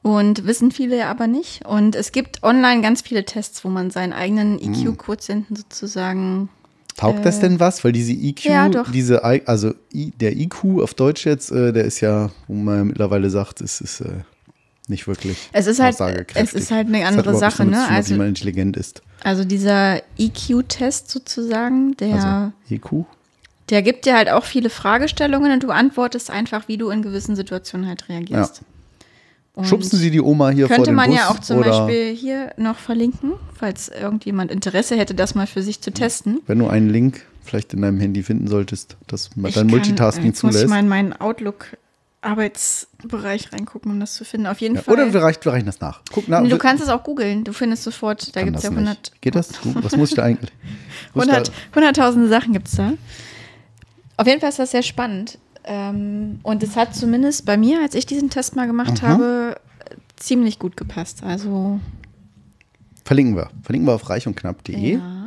Und 0.04 0.46
wissen 0.46 0.72
viele 0.72 0.98
ja 0.98 1.10
aber 1.10 1.28
nicht. 1.28 1.66
Und 1.66 1.96
es 1.96 2.12
gibt 2.12 2.44
online 2.44 2.82
ganz 2.82 3.02
viele 3.02 3.26
Tests, 3.26 3.64
wo 3.66 3.70
man 3.70 3.90
seinen 3.90 4.14
eigenen 4.14 4.60
Hm. 4.60 4.74
EQ-Quotienten 4.74 5.56
sozusagen. 5.56 6.50
Taugt 6.98 7.26
das 7.26 7.40
denn 7.40 7.60
was? 7.60 7.84
Weil 7.84 7.94
diese 7.94 8.12
EQ, 8.12 8.46
Äh, 8.46 8.50
Ja, 8.52 8.70
doch. 8.70 8.92
diese, 8.92 9.24
also 9.24 9.74
der 9.94 10.36
IQ 10.38 10.82
auf 10.84 10.94
Deutsch 10.94 11.26
jetzt, 11.26 11.52
äh, 11.52 11.72
der 11.74 11.86
ist 11.86 12.02
ja, 12.02 12.30
wo 12.48 12.54
man 12.54 12.86
mittlerweile 12.88 13.30
sagt, 13.32 13.62
es 13.62 13.82
ist 13.82 14.02
äh, 14.02 14.10
nicht 14.88 15.08
wirklich. 15.08 15.50
Es 15.54 15.68
ist 15.68 15.80
halt- 15.80 15.96
es 16.36 16.54
ist 16.54 16.72
halt 16.72 16.88
eine 16.88 17.06
andere 17.06 17.36
Sache, 17.38 17.66
ne? 17.66 17.72
Tun, 17.72 17.96
Also- 17.96 18.14
wie 18.14 18.18
man 18.18 18.28
intelligent 18.28 18.76
ist. 18.78 19.02
Also 19.24 19.46
dieser 19.46 20.02
EQ-Test 20.18 21.10
sozusagen, 21.10 21.96
der, 21.98 22.16
Also 22.16 22.76
IQ. 22.76 23.06
der 23.70 23.82
gibt 23.82 24.06
dir 24.06 24.16
halt 24.16 24.30
auch 24.30 24.44
viele 24.44 24.70
Fragestellungen 24.70 25.52
und 25.54 25.64
du 25.64 25.70
antwortest 25.70 26.30
einfach, 26.30 26.68
wie 26.68 26.78
du 26.78 26.90
in 26.90 27.02
gewissen 27.02 27.36
Situationen 27.36 27.88
halt 27.88 28.10
reagierst. 28.10 28.62
Und 29.56 29.66
Schubsen 29.68 30.00
Sie 30.00 30.10
die 30.10 30.20
Oma 30.20 30.50
hier 30.50 30.66
vor 30.68 30.78
Könnte 30.78 30.90
den 30.90 30.96
man 30.96 31.10
Bus 31.12 31.16
ja 31.20 31.30
auch 31.30 31.40
zum 31.40 31.62
Beispiel 31.62 32.16
hier 32.16 32.52
noch 32.58 32.76
verlinken, 32.78 33.34
falls 33.54 33.88
irgendjemand 33.88 34.50
Interesse 34.52 34.98
hätte, 34.98 35.14
das 35.14 35.36
mal 35.36 35.46
für 35.48 35.62
sich 35.62 35.80
zu 35.80 35.92
testen. 35.92 36.42
wenn 36.48 36.58
du 36.60 36.68
einen 36.68 36.90
Link 36.90 37.22
vielleicht 37.44 37.74
in 37.74 37.82
deinem 37.84 38.00
Handy 38.00 38.24
finden 38.24 38.48
solltest, 38.48 38.98
das 39.08 39.30
Ich 39.46 39.54
dein 39.54 39.68
Multitasking 39.68 40.26
jetzt 40.26 40.42
muss 40.44 40.56
ich 40.56 40.62
zulässt. 40.62 40.70
mal 40.70 40.80
in 40.80 40.88
meinen 40.88 41.14
Outlook-Arbeitsbereich 42.24 43.54
reingucken, 43.54 43.92
um 43.92 44.00
das 44.00 44.14
zu 44.14 44.26
finden. 44.26 44.48
Auf 44.48 44.62
jeden 44.62 44.76
Ja, 44.76 44.82
Fall. 44.82 44.94
oder 44.94 45.14
wir 45.14 45.22
reichen, 45.22 45.44
wir 45.44 45.52
reichen 45.54 45.66
das 45.66 45.80
nach. 45.80 46.02
Guck 46.12 46.28
nach. 46.28 46.48
Du 46.48 46.58
kannst 46.58 46.84
es 46.84 46.90
auch 46.90 47.04
googeln. 47.04 47.44
Du 47.44 47.54
findest 47.54 47.84
sofort, 47.84 48.36
da 48.36 48.44
gibt 48.44 48.58
es 48.58 48.64
ja 48.64 48.70
das 48.70 48.78
100 48.78 48.98
nicht. 48.98 49.22
Geht 49.22 49.36
das? 49.36 49.50
Was 49.76 49.96
muss 49.98 50.10
ich 50.10 50.16
da 50.16 50.24
eigentlich? 50.24 50.52
Muss 51.14 51.26
ich 51.26 51.32
100 51.32 51.48
da, 51.50 51.54
hunderttausende 51.76 52.28
Sachen 52.28 52.54
gibt 52.54 52.68
es 52.68 52.76
da. 52.76 52.94
Auf 54.18 54.28
jeden 54.28 54.40
Fall 54.40 54.50
ist 54.50 54.60
das 54.60 54.72
sehr 54.72 54.84
spannend. 54.84 55.38
Ähm, 55.66 56.40
und 56.44 56.62
es 56.64 56.76
hat 56.76 56.94
zumindest 56.96 57.46
bei 57.46 57.58
mir, 57.58 57.82
als 57.82 57.96
ich 57.96 58.06
diesen 58.06 58.30
Test 58.30 58.56
mal 58.56 58.68
gemacht 58.68 59.02
Mhm. 59.02 59.08
habe, 59.08 59.56
ziemlich 60.18 60.60
gut 60.60 60.76
gepasst. 60.78 61.24
Also, 61.24 61.80
verlinken 63.06 63.36
wir. 63.36 63.50
Verlinken 63.64 63.88
wir 63.88 63.94
auf 63.96 64.10
reichundknapp.de. 64.10 64.96
ja. 64.96 65.20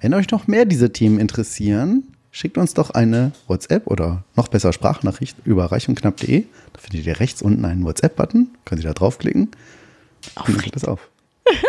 Wenn 0.00 0.12
euch 0.12 0.30
noch 0.30 0.46
mehr 0.46 0.66
diese 0.66 0.92
Themen 0.92 1.18
interessieren, 1.18 2.02
schickt 2.36 2.58
uns 2.58 2.74
doch 2.74 2.90
eine 2.90 3.30
WhatsApp 3.46 3.86
oder 3.86 4.24
noch 4.34 4.48
besser 4.48 4.72
Sprachnachricht 4.72 5.36
über 5.44 5.66
reichundknapp.de. 5.70 6.44
Da 6.72 6.80
findet 6.80 7.06
ihr 7.06 7.20
rechts 7.20 7.40
unten 7.42 7.64
einen 7.64 7.84
WhatsApp-Button. 7.84 8.48
Können 8.64 8.80
Sie 8.80 8.86
da 8.86 8.92
draufklicken. 8.92 9.50
Und 10.34 10.48
dann 10.48 10.58
geht 10.58 10.74
das 10.74 10.84
auf. 10.84 11.08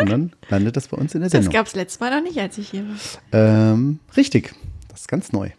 Und 0.00 0.10
dann 0.10 0.32
landet 0.48 0.76
das 0.76 0.88
bei 0.88 0.96
uns 0.96 1.14
in 1.14 1.20
der 1.20 1.30
Das 1.30 1.32
Sendung. 1.32 1.52
gab 1.52 1.66
es 1.68 1.74
letztes 1.76 2.00
Mal 2.00 2.10
noch 2.10 2.22
nicht, 2.22 2.38
als 2.40 2.58
ich 2.58 2.70
hier 2.70 2.84
war. 2.84 2.96
Ähm, 3.72 4.00
richtig. 4.16 4.54
Das 4.88 5.02
ist 5.02 5.08
ganz 5.08 5.30
neu. 5.32 5.50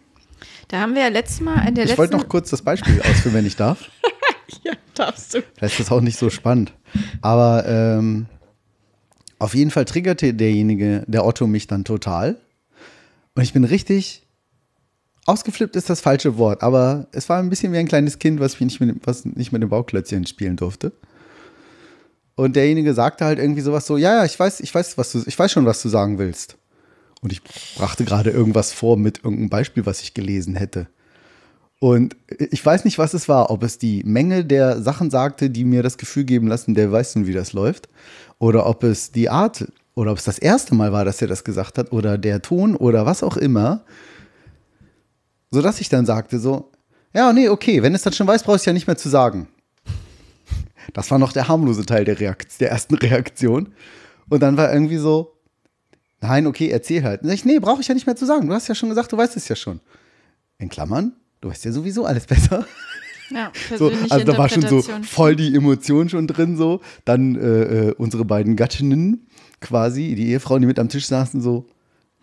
Da 0.68 0.82
haben 0.82 0.94
wir 0.96 1.04
ja 1.04 1.08
letztes 1.08 1.40
Mal 1.40 1.66
in 1.68 1.76
der 1.76 1.86
Ich 1.86 1.92
letzten. 1.92 1.98
wollte 2.00 2.18
noch 2.18 2.28
kurz 2.28 2.50
das 2.50 2.62
Beispiel 2.62 3.02
ausführen, 3.02 3.34
wenn 3.36 3.46
ich 3.46 3.56
darf. 3.56 3.90
Ja, 4.64 4.72
darfst 4.94 5.34
du. 5.34 5.44
Vielleicht 5.56 5.78
ist 5.78 5.90
das 5.90 5.92
auch 5.92 6.00
nicht 6.00 6.18
so 6.18 6.30
spannend. 6.30 6.72
Aber 7.22 7.66
ähm, 7.68 8.28
auf 9.40 9.54
jeden 9.56 9.72
Fall 9.72 9.84
triggerte 9.84 10.34
derjenige, 10.34 11.04
der 11.06 11.26
Otto, 11.26 11.48
mich 11.48 11.68
dann 11.68 11.84
total. 11.84 12.38
Und 13.36 13.44
ich 13.44 13.52
bin 13.52 13.66
richtig 13.66 14.26
ausgeflippt 15.28 15.76
ist 15.76 15.90
das 15.90 16.02
falsche 16.02 16.38
Wort, 16.38 16.64
aber 16.64 17.08
es 17.12 17.30
war 17.30 17.40
ein 17.40 17.50
bisschen 17.50 17.74
wie 17.74 17.78
ein 17.78 17.88
kleines 17.88 18.20
Kind, 18.20 18.40
was, 18.40 18.60
nicht, 18.60 18.80
mit, 18.80 18.90
dem- 18.90 19.02
was 19.04 19.26
nicht 19.26 19.52
mit 19.52 19.62
dem 19.62 19.70
Bauklötzchen 19.70 20.26
spielen 20.26 20.56
durfte. 20.56 20.92
Und 22.36 22.56
derjenige 22.56 22.94
sagte 22.94 23.26
halt 23.26 23.40
irgendwie 23.40 23.62
sowas 23.62 23.86
so, 23.88 23.98
ja, 23.98 24.18
ja, 24.18 24.26
ich 24.26 24.40
weiß, 24.40 24.60
ich 24.60 24.74
weiß, 24.74 24.98
was 24.98 25.12
du, 25.12 25.24
ich 25.26 25.38
weiß 25.38 25.52
schon, 25.52 25.66
was 25.66 25.82
du 25.82 25.90
sagen 25.90 26.18
willst. 26.20 26.58
Und 27.22 27.32
ich 27.32 27.42
brachte 27.76 28.06
gerade 28.06 28.30
irgendwas 28.30 28.72
vor 28.72 28.96
mit 28.96 29.18
irgendeinem 29.24 29.50
Beispiel, 29.50 29.86
was 29.88 30.02
ich 30.02 30.14
gelesen 30.14 30.56
hätte. 30.56 30.88
Und 31.80 32.16
ich 32.52 32.64
weiß 32.64 32.86
nicht, 32.86 32.98
was 32.98 33.14
es 33.14 33.28
war, 33.28 33.50
ob 33.50 33.64
es 33.64 33.78
die 33.80 34.04
Menge 34.04 34.46
der 34.46 34.82
Sachen 34.82 35.10
sagte, 35.10 35.50
die 35.50 35.64
mir 35.64 35.84
das 35.84 35.98
Gefühl 35.98 36.24
geben 36.26 36.48
lassen, 36.48 36.74
der 36.76 36.92
weiß 36.92 37.16
nun, 37.16 37.28
wie 37.28 37.34
das 37.34 37.54
läuft, 37.54 37.90
oder 38.40 38.66
ob 38.68 38.84
es 38.84 39.12
die 39.12 39.30
Art 39.30 39.68
oder 39.96 40.12
ob 40.12 40.20
es 40.20 40.24
das 40.24 40.38
erste 40.38 40.76
Mal 40.76 40.92
war, 40.92 41.06
dass 41.06 41.22
er 41.22 41.28
das 41.28 41.44
gesagt 41.44 41.80
hat, 41.80 41.92
oder 41.92 42.20
der 42.20 42.42
Ton 42.44 42.76
oder 42.76 43.06
was 43.08 43.24
auch 43.24 43.38
immer. 43.38 43.84
Sodass 45.52 45.80
ich 45.82 45.90
dann 45.90 46.06
sagte 46.06 46.40
so, 46.40 46.72
ja, 47.14 47.34
nee, 47.34 47.50
okay, 47.50 47.82
wenn 47.84 47.96
es 47.96 48.04
das 48.04 48.16
schon 48.16 48.28
weiß, 48.28 48.44
brauchst 48.44 48.66
du 48.66 48.70
ja 48.70 48.74
nicht 48.74 48.88
mehr 48.88 48.98
zu 48.98 49.10
sagen. 49.10 49.48
Das 50.94 51.12
war 51.12 51.20
noch 51.20 51.34
der 51.34 51.48
harmlose 51.48 51.86
Teil 51.86 52.06
der, 52.06 52.20
Reakt 52.20 52.60
der 52.62 52.72
ersten 52.72 52.96
Reaktion. 52.96 53.74
Und 54.30 54.42
dann 54.42 54.58
war 54.58 54.72
irgendwie 54.72 54.98
so, 54.98 55.34
nein, 56.22 56.48
okay, 56.48 56.70
erzähl 56.70 57.04
halt. 57.04 57.24
Und 57.24 57.30
ich, 57.30 57.46
nee, 57.46 57.60
brauche 57.60 57.82
ich 57.82 57.88
ja 57.88 57.94
nicht 57.94 58.06
mehr 58.06 58.16
zu 58.16 58.26
sagen. 58.26 58.48
Du 58.48 58.54
hast 58.54 58.68
ja 58.68 58.76
schon 58.76 58.90
gesagt, 58.90 59.12
du 59.12 59.18
weißt 59.18 59.36
es 59.38 59.48
ja 59.48 59.56
schon. 59.56 59.80
In 60.60 60.70
Klammern, 60.70 61.14
du 61.42 61.50
weißt 61.50 61.66
ja 61.66 61.72
sowieso 61.72 62.06
alles 62.06 62.26
besser. 62.26 62.66
Ja, 63.30 63.52
So, 63.78 63.92
also 64.10 64.26
da 64.26 64.38
war 64.38 64.50
schon 64.50 64.68
so 64.68 64.82
voll 65.04 65.36
die 65.36 65.54
Emotion 65.56 66.10
schon 66.10 66.28
drin 66.28 66.58
so. 66.58 66.82
Dann 67.06 67.36
äh, 67.36 67.90
äh, 67.90 67.94
unsere 67.98 68.26
beiden 68.26 68.56
Gattinnen 68.56 69.28
quasi, 69.60 70.16
die 70.16 70.30
Ehefrauen, 70.30 70.62
die 70.62 70.68
mit 70.68 70.80
am 70.80 70.90
Tisch 70.90 71.08
saßen, 71.08 71.42
so, 71.42 71.66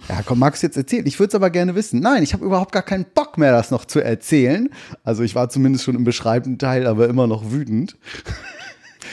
ja 0.08 0.22
komm, 0.24 0.38
magst 0.38 0.62
du 0.62 0.66
jetzt 0.66 0.76
erzählen? 0.76 1.06
Ich 1.06 1.18
würde 1.18 1.28
es 1.28 1.34
aber 1.34 1.50
gerne 1.50 1.74
wissen. 1.74 2.00
Nein, 2.00 2.22
ich 2.22 2.32
habe 2.32 2.44
überhaupt 2.44 2.72
gar 2.72 2.82
keinen 2.82 3.06
Bock 3.14 3.38
mehr, 3.38 3.52
das 3.52 3.70
noch 3.70 3.84
zu 3.84 4.00
erzählen. 4.00 4.68
Also 5.02 5.22
ich 5.22 5.34
war 5.34 5.48
zumindest 5.48 5.84
schon 5.84 5.94
im 5.94 6.04
beschreibenden 6.04 6.58
Teil, 6.58 6.86
aber 6.86 7.08
immer 7.08 7.26
noch 7.26 7.50
wütend. 7.50 7.96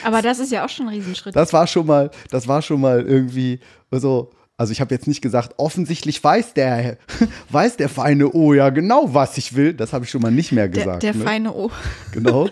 Aber 0.04 0.22
das 0.22 0.38
ist 0.38 0.52
ja 0.52 0.64
auch 0.64 0.68
schon 0.68 0.88
ein 0.88 0.94
Riesenschritt. 0.94 1.36
Das 1.36 1.52
war 1.52 1.66
schon 1.66 1.86
mal, 1.86 2.10
das 2.30 2.48
war 2.48 2.62
schon 2.62 2.80
mal 2.80 3.02
irgendwie 3.02 3.60
so. 3.90 4.30
Also 4.58 4.70
ich 4.70 4.80
habe 4.80 4.94
jetzt 4.94 5.08
nicht 5.08 5.22
gesagt, 5.22 5.54
offensichtlich 5.56 6.22
weiß 6.22 6.54
der, 6.54 6.98
weiß 7.50 7.78
der 7.78 7.88
feine 7.88 8.32
O 8.32 8.52
ja 8.54 8.70
genau, 8.70 9.12
was 9.12 9.38
ich 9.38 9.56
will. 9.56 9.74
Das 9.74 9.92
habe 9.92 10.04
ich 10.04 10.10
schon 10.10 10.22
mal 10.22 10.30
nicht 10.30 10.52
mehr 10.52 10.68
der 10.68 10.84
gesagt. 10.84 11.02
der 11.02 11.14
ne? 11.14 11.24
feine 11.24 11.52
O. 11.52 11.70
genau. 12.12 12.48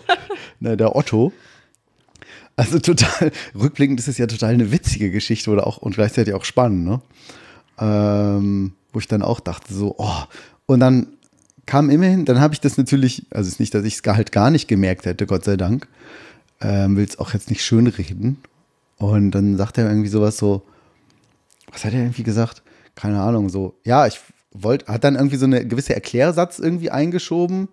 Na, 0.61 0.76
der 0.76 0.97
Otto. 0.97 1.32
Also 2.57 2.78
total, 2.78 3.30
rückblickend 3.55 4.01
ist 4.01 4.09
es 4.09 4.18
ja 4.18 4.26
total 4.26 4.55
eine 4.55 4.72
witzige 4.72 5.11
Geschichte 5.11 5.51
oder 5.51 5.66
auch 5.66 5.78
und 5.78 5.95
gleichzeitig 5.95 6.34
auch 6.34 6.45
spannend, 6.45 6.84
ne? 6.84 7.01
Ähm, 7.81 8.74
wo 8.93 8.99
ich 8.99 9.09
dann 9.09 9.22
auch 9.22 9.41
dachte, 9.41 9.72
so, 9.72 9.95
oh, 9.99 10.22
und 10.66 10.81
dann 10.81 11.07
kam 11.66 11.89
immerhin, 11.91 12.24
dann 12.24 12.41
habe 12.41 12.55
ich 12.55 12.61
das 12.61 12.76
natürlich, 12.76 13.26
also 13.31 13.47
es 13.47 13.55
ist 13.55 13.61
nicht, 13.61 13.74
dass 13.74 13.85
ich 13.85 13.95
es 13.95 14.03
halt 14.05 14.33
gar 14.33 14.51
nicht 14.51 14.68
gemerkt 14.68 15.07
hätte, 15.07 15.26
Gott 15.26 15.45
sei 15.45 15.57
Dank. 15.57 15.89
Ähm, 16.61 16.97
Will 16.97 17.05
es 17.05 17.18
auch 17.18 17.33
jetzt 17.33 17.49
nicht 17.49 17.64
schönreden. 17.64 18.39
Und 18.99 19.31
dann 19.31 19.57
sagt 19.57 19.78
er 19.78 19.89
irgendwie 19.89 20.09
sowas 20.09 20.37
so, 20.37 20.62
was 21.72 21.85
hat 21.85 21.95
er 21.95 22.01
irgendwie 22.01 22.24
gesagt? 22.24 22.62
Keine 22.95 23.20
Ahnung, 23.20 23.49
so, 23.49 23.74
ja, 23.85 24.07
ich 24.07 24.20
wollte, 24.53 24.93
hat 24.93 25.05
dann 25.05 25.14
irgendwie 25.14 25.37
so 25.37 25.47
eine 25.47 25.64
gewisse 25.64 25.95
Erklärsatz 25.95 26.59
irgendwie 26.59 26.91
eingeschoben. 26.91 27.68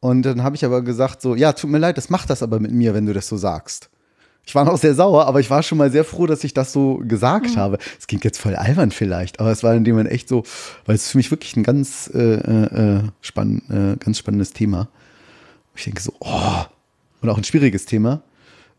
Und 0.00 0.22
dann 0.22 0.42
habe 0.42 0.56
ich 0.56 0.64
aber 0.64 0.82
gesagt, 0.82 1.22
so, 1.22 1.36
ja, 1.36 1.52
tut 1.52 1.70
mir 1.70 1.78
leid, 1.78 1.96
das 1.96 2.10
macht 2.10 2.28
das 2.30 2.42
aber 2.42 2.58
mit 2.58 2.72
mir, 2.72 2.94
wenn 2.94 3.06
du 3.06 3.12
das 3.12 3.28
so 3.28 3.36
sagst. 3.36 3.88
Ich 4.44 4.54
war 4.54 4.64
noch 4.64 4.76
sehr 4.76 4.94
sauer, 4.94 5.26
aber 5.26 5.40
ich 5.40 5.50
war 5.50 5.62
schon 5.62 5.78
mal 5.78 5.90
sehr 5.90 6.04
froh, 6.04 6.26
dass 6.26 6.42
ich 6.42 6.52
das 6.52 6.72
so 6.72 7.00
gesagt 7.04 7.56
habe. 7.56 7.78
Es 7.98 8.06
klingt 8.08 8.24
jetzt 8.24 8.38
voll 8.38 8.56
albern 8.56 8.90
vielleicht, 8.90 9.38
aber 9.38 9.50
es 9.52 9.62
war 9.62 9.74
in 9.74 9.84
dem 9.84 9.94
Moment 9.94 10.10
echt 10.10 10.28
so, 10.28 10.42
weil 10.84 10.96
es 10.96 11.10
für 11.10 11.18
mich 11.18 11.30
wirklich 11.30 11.56
ein 11.56 11.62
ganz, 11.62 12.10
äh, 12.12 12.34
äh, 12.34 13.02
spann, 13.20 13.62
äh, 13.70 14.04
ganz 14.04 14.18
spannendes 14.18 14.52
Thema. 14.52 14.88
Ich 15.76 15.84
denke 15.84 16.02
so, 16.02 16.12
oh, 16.20 16.64
und 17.20 17.28
auch 17.28 17.38
ein 17.38 17.44
schwieriges 17.44 17.86
Thema. 17.86 18.22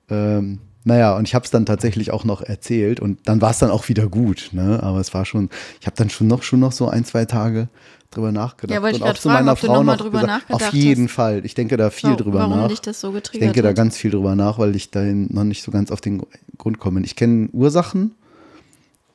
Ähm, 0.10 0.60
naja, 0.84 1.16
und 1.16 1.28
ich 1.28 1.34
habe 1.34 1.46
es 1.46 1.52
dann 1.52 1.66
tatsächlich 1.66 2.12
auch 2.12 2.26
noch 2.26 2.42
erzählt 2.42 3.00
und 3.00 3.20
dann 3.26 3.42
war 3.42 3.52
es 3.52 3.60
dann 3.60 3.72
auch 3.72 3.88
wieder 3.88 4.08
gut. 4.08 4.50
Ne? 4.52 4.84
Aber 4.84 5.00
es 5.00 5.14
war 5.14 5.26
schon, 5.26 5.50
ich 5.80 5.88
habe 5.88 5.96
dann 5.96 6.10
schon 6.10 6.28
noch, 6.28 6.44
schon 6.44 6.60
noch 6.60 6.74
so 6.74 6.90
ein, 6.90 7.06
zwei 7.06 7.24
Tage 7.24 7.70
drüber 8.14 8.32
nachgedacht. 8.32 8.76
Ja, 8.76 8.82
wollte 8.82 8.98
ich 8.98 9.04
zu 9.16 9.30
fragen, 9.30 9.46
meiner 9.46 9.52
ob 9.54 9.60
du 9.60 9.68
Frau 9.68 9.84
mal 9.84 9.94
noch 9.94 9.98
drüber 9.98 10.22
gesagt, 10.22 10.50
nachgedacht 10.50 10.64
Auf 10.70 10.74
jeden 10.74 11.06
hast. 11.06 11.14
Fall. 11.14 11.46
Ich 11.46 11.56
denke 11.56 11.78
da 11.78 11.90
viel 11.90 12.16
drüber 12.16 12.40
warum 12.40 12.58
nach. 12.58 12.68
dich 12.68 12.82
das 12.82 13.02
so 13.02 13.10
ich 13.10 13.16
getriggert 13.16 13.48
denke 13.48 13.62
da 13.62 13.70
hat. 13.70 13.76
ganz 13.76 13.98
viel 13.98 14.12
drüber 14.12 14.36
nach, 14.36 14.60
weil 14.60 14.76
ich 14.76 14.92
da 14.92 15.02
noch 15.02 15.44
nicht 15.44 15.64
so 15.64 15.72
ganz 15.72 15.92
auf 15.92 16.02
den 16.02 16.24
Grund 16.58 16.80
komme. 16.80 17.02
Ich 17.02 17.16
kenne 17.16 17.50
Ursachen. 17.52 18.12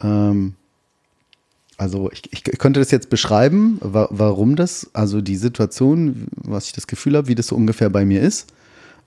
Ähm, 0.02 0.54
also 1.76 2.10
ich, 2.10 2.32
ich 2.32 2.42
könnte 2.42 2.80
das 2.80 2.90
jetzt 2.90 3.08
beschreiben, 3.08 3.78
wa 3.80 4.08
warum 4.10 4.56
das, 4.56 4.90
also 4.94 5.20
die 5.20 5.36
Situation, 5.36 6.26
was 6.36 6.66
ich 6.66 6.72
das 6.72 6.88
Gefühl 6.88 7.16
habe, 7.16 7.28
wie 7.28 7.36
das 7.36 7.46
so 7.46 7.56
ungefähr 7.56 7.88
bei 7.88 8.04
mir 8.04 8.20
ist. 8.20 8.52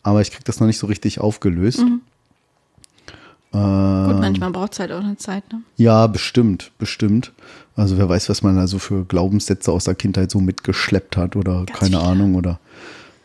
Aber 0.04 0.22
ich 0.22 0.32
kriege 0.32 0.44
das 0.46 0.60
noch 0.60 0.68
nicht 0.68 0.80
so 0.80 0.88
richtig 0.88 1.20
aufgelöst. 1.20 1.80
Mhm. 1.80 2.02
Ähm, 3.54 4.06
Gut, 4.08 4.20
manchmal 4.20 4.52
braucht 4.52 4.74
es 4.74 4.80
halt 4.80 4.92
auch 4.92 5.04
eine 5.04 5.18
Zeit, 5.18 5.44
ne? 5.52 5.62
ja, 5.78 6.08
bestimmt, 6.08 6.72
bestimmt. 6.78 7.34
Also 7.76 7.98
wer 7.98 8.08
weiß, 8.08 8.30
was 8.30 8.44
man 8.44 8.58
also 8.58 8.80
für 8.80 9.04
Glaubenssätze 9.06 9.72
aus 9.72 9.86
der 9.86 9.96
Kindheit 9.96 10.32
so 10.32 10.40
mitgeschleppt 10.40 11.18
hat 11.18 11.36
oder 11.36 11.66
Ganz 11.66 11.72
keine 11.80 11.98
viele. 11.98 12.02
Ahnung 12.02 12.36
oder 12.36 12.60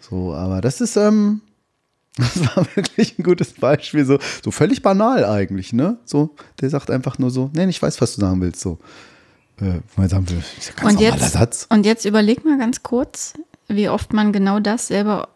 so. 0.00 0.34
Aber 0.34 0.60
das 0.60 0.80
ist, 0.80 0.96
ähm, 0.96 1.42
das 2.16 2.40
war 2.56 2.66
wirklich 2.74 3.18
ein 3.18 3.22
gutes 3.22 3.52
Beispiel. 3.52 4.04
So, 4.04 4.18
so 4.42 4.50
völlig 4.50 4.82
banal 4.82 5.24
eigentlich, 5.24 5.72
ne? 5.72 5.98
So, 6.04 6.34
der 6.60 6.70
sagt 6.70 6.90
einfach 6.90 7.18
nur 7.18 7.30
so, 7.30 7.50
nee, 7.54 7.66
ich 7.66 7.80
weiß, 7.80 8.00
was 8.00 8.14
du 8.16 8.20
sagen 8.22 8.40
willst. 8.40 8.60
So, 8.60 8.78
äh, 9.60 9.80
mal 9.96 10.08
sagen 10.08 10.28
will, 10.30 10.42
ist 10.58 10.68
ja 10.68 10.74
ganz 10.74 10.92
Und 10.94 11.00
normaler 11.00 11.22
jetzt, 11.22 11.32
Satz. 11.32 11.66
und 11.70 11.86
jetzt 11.86 12.04
überleg 12.04 12.44
mal 12.44 12.58
ganz 12.58 12.82
kurz, 12.82 13.34
wie 13.68 13.88
oft 13.88 14.12
man 14.12 14.32
genau 14.32 14.60
das 14.60 14.88
selber, 14.88 15.28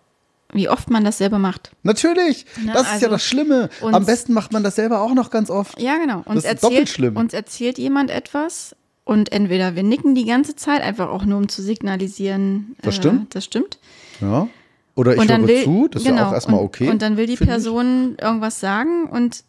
wie 0.53 0.69
oft 0.69 0.91
man 0.91 1.05
das 1.05 1.19
selber 1.19 1.39
macht. 1.39 1.71
Natürlich, 1.83 2.47
Na, 2.65 2.73
das 2.73 2.83
ist 2.83 2.89
ja 2.89 2.95
also 2.95 3.09
das 3.11 3.25
Schlimme. 3.25 3.69
Am 3.83 4.05
besten 4.07 4.33
macht 4.33 4.53
man 4.53 4.63
das 4.63 4.77
selber 4.77 5.01
auch 5.01 5.15
noch 5.15 5.31
ganz 5.31 5.51
oft. 5.51 5.81
Ja, 5.81 5.97
genau. 5.99 6.23
Uns, 6.27 6.43
Das 6.45 6.55
ist 6.55 6.63
doppelt 6.63 6.81
erzählt, 6.81 6.89
schlimm. 6.89 7.17
uns 7.17 7.33
erzählt 7.35 7.79
jemand 7.79 8.11
etwas 8.11 8.75
und 9.05 9.33
entweder 9.33 9.77
wir 9.77 9.83
nicken 9.83 10.15
die 10.15 10.25
ganze 10.25 10.57
Zeit, 10.57 10.83
einfach 10.83 11.09
auch 11.09 11.25
nur 11.25 11.39
um 11.39 11.49
zu 11.49 11.63
signalisieren, 11.63 12.75
äh, 12.79 12.87
Das 12.87 12.97
stimmt. 12.97 13.35
das 13.35 13.45
stimmt. 13.45 13.79
Ja. 14.21 14.49
Oder 14.97 15.15
ich 15.15 15.21
und 15.21 15.31
höre 15.31 15.47
will, 15.49 15.65
zu, 15.65 15.89
das 15.89 16.03
ist 16.03 16.09
ja 16.09 16.15
genau, 16.15 16.29
auch 16.29 16.33
erstmal 16.33 16.61
und, 16.61 16.67
okay. 16.67 16.91
Und 16.91 17.01
dann 17.03 17.17
will 17.17 17.27
die 17.27 17.37
finde 17.37 17.53
ich. 17.53 17.57
Person 17.57 18.17
irgendwas 18.21 18.61
sagen 18.61 19.05
und 19.11 19.45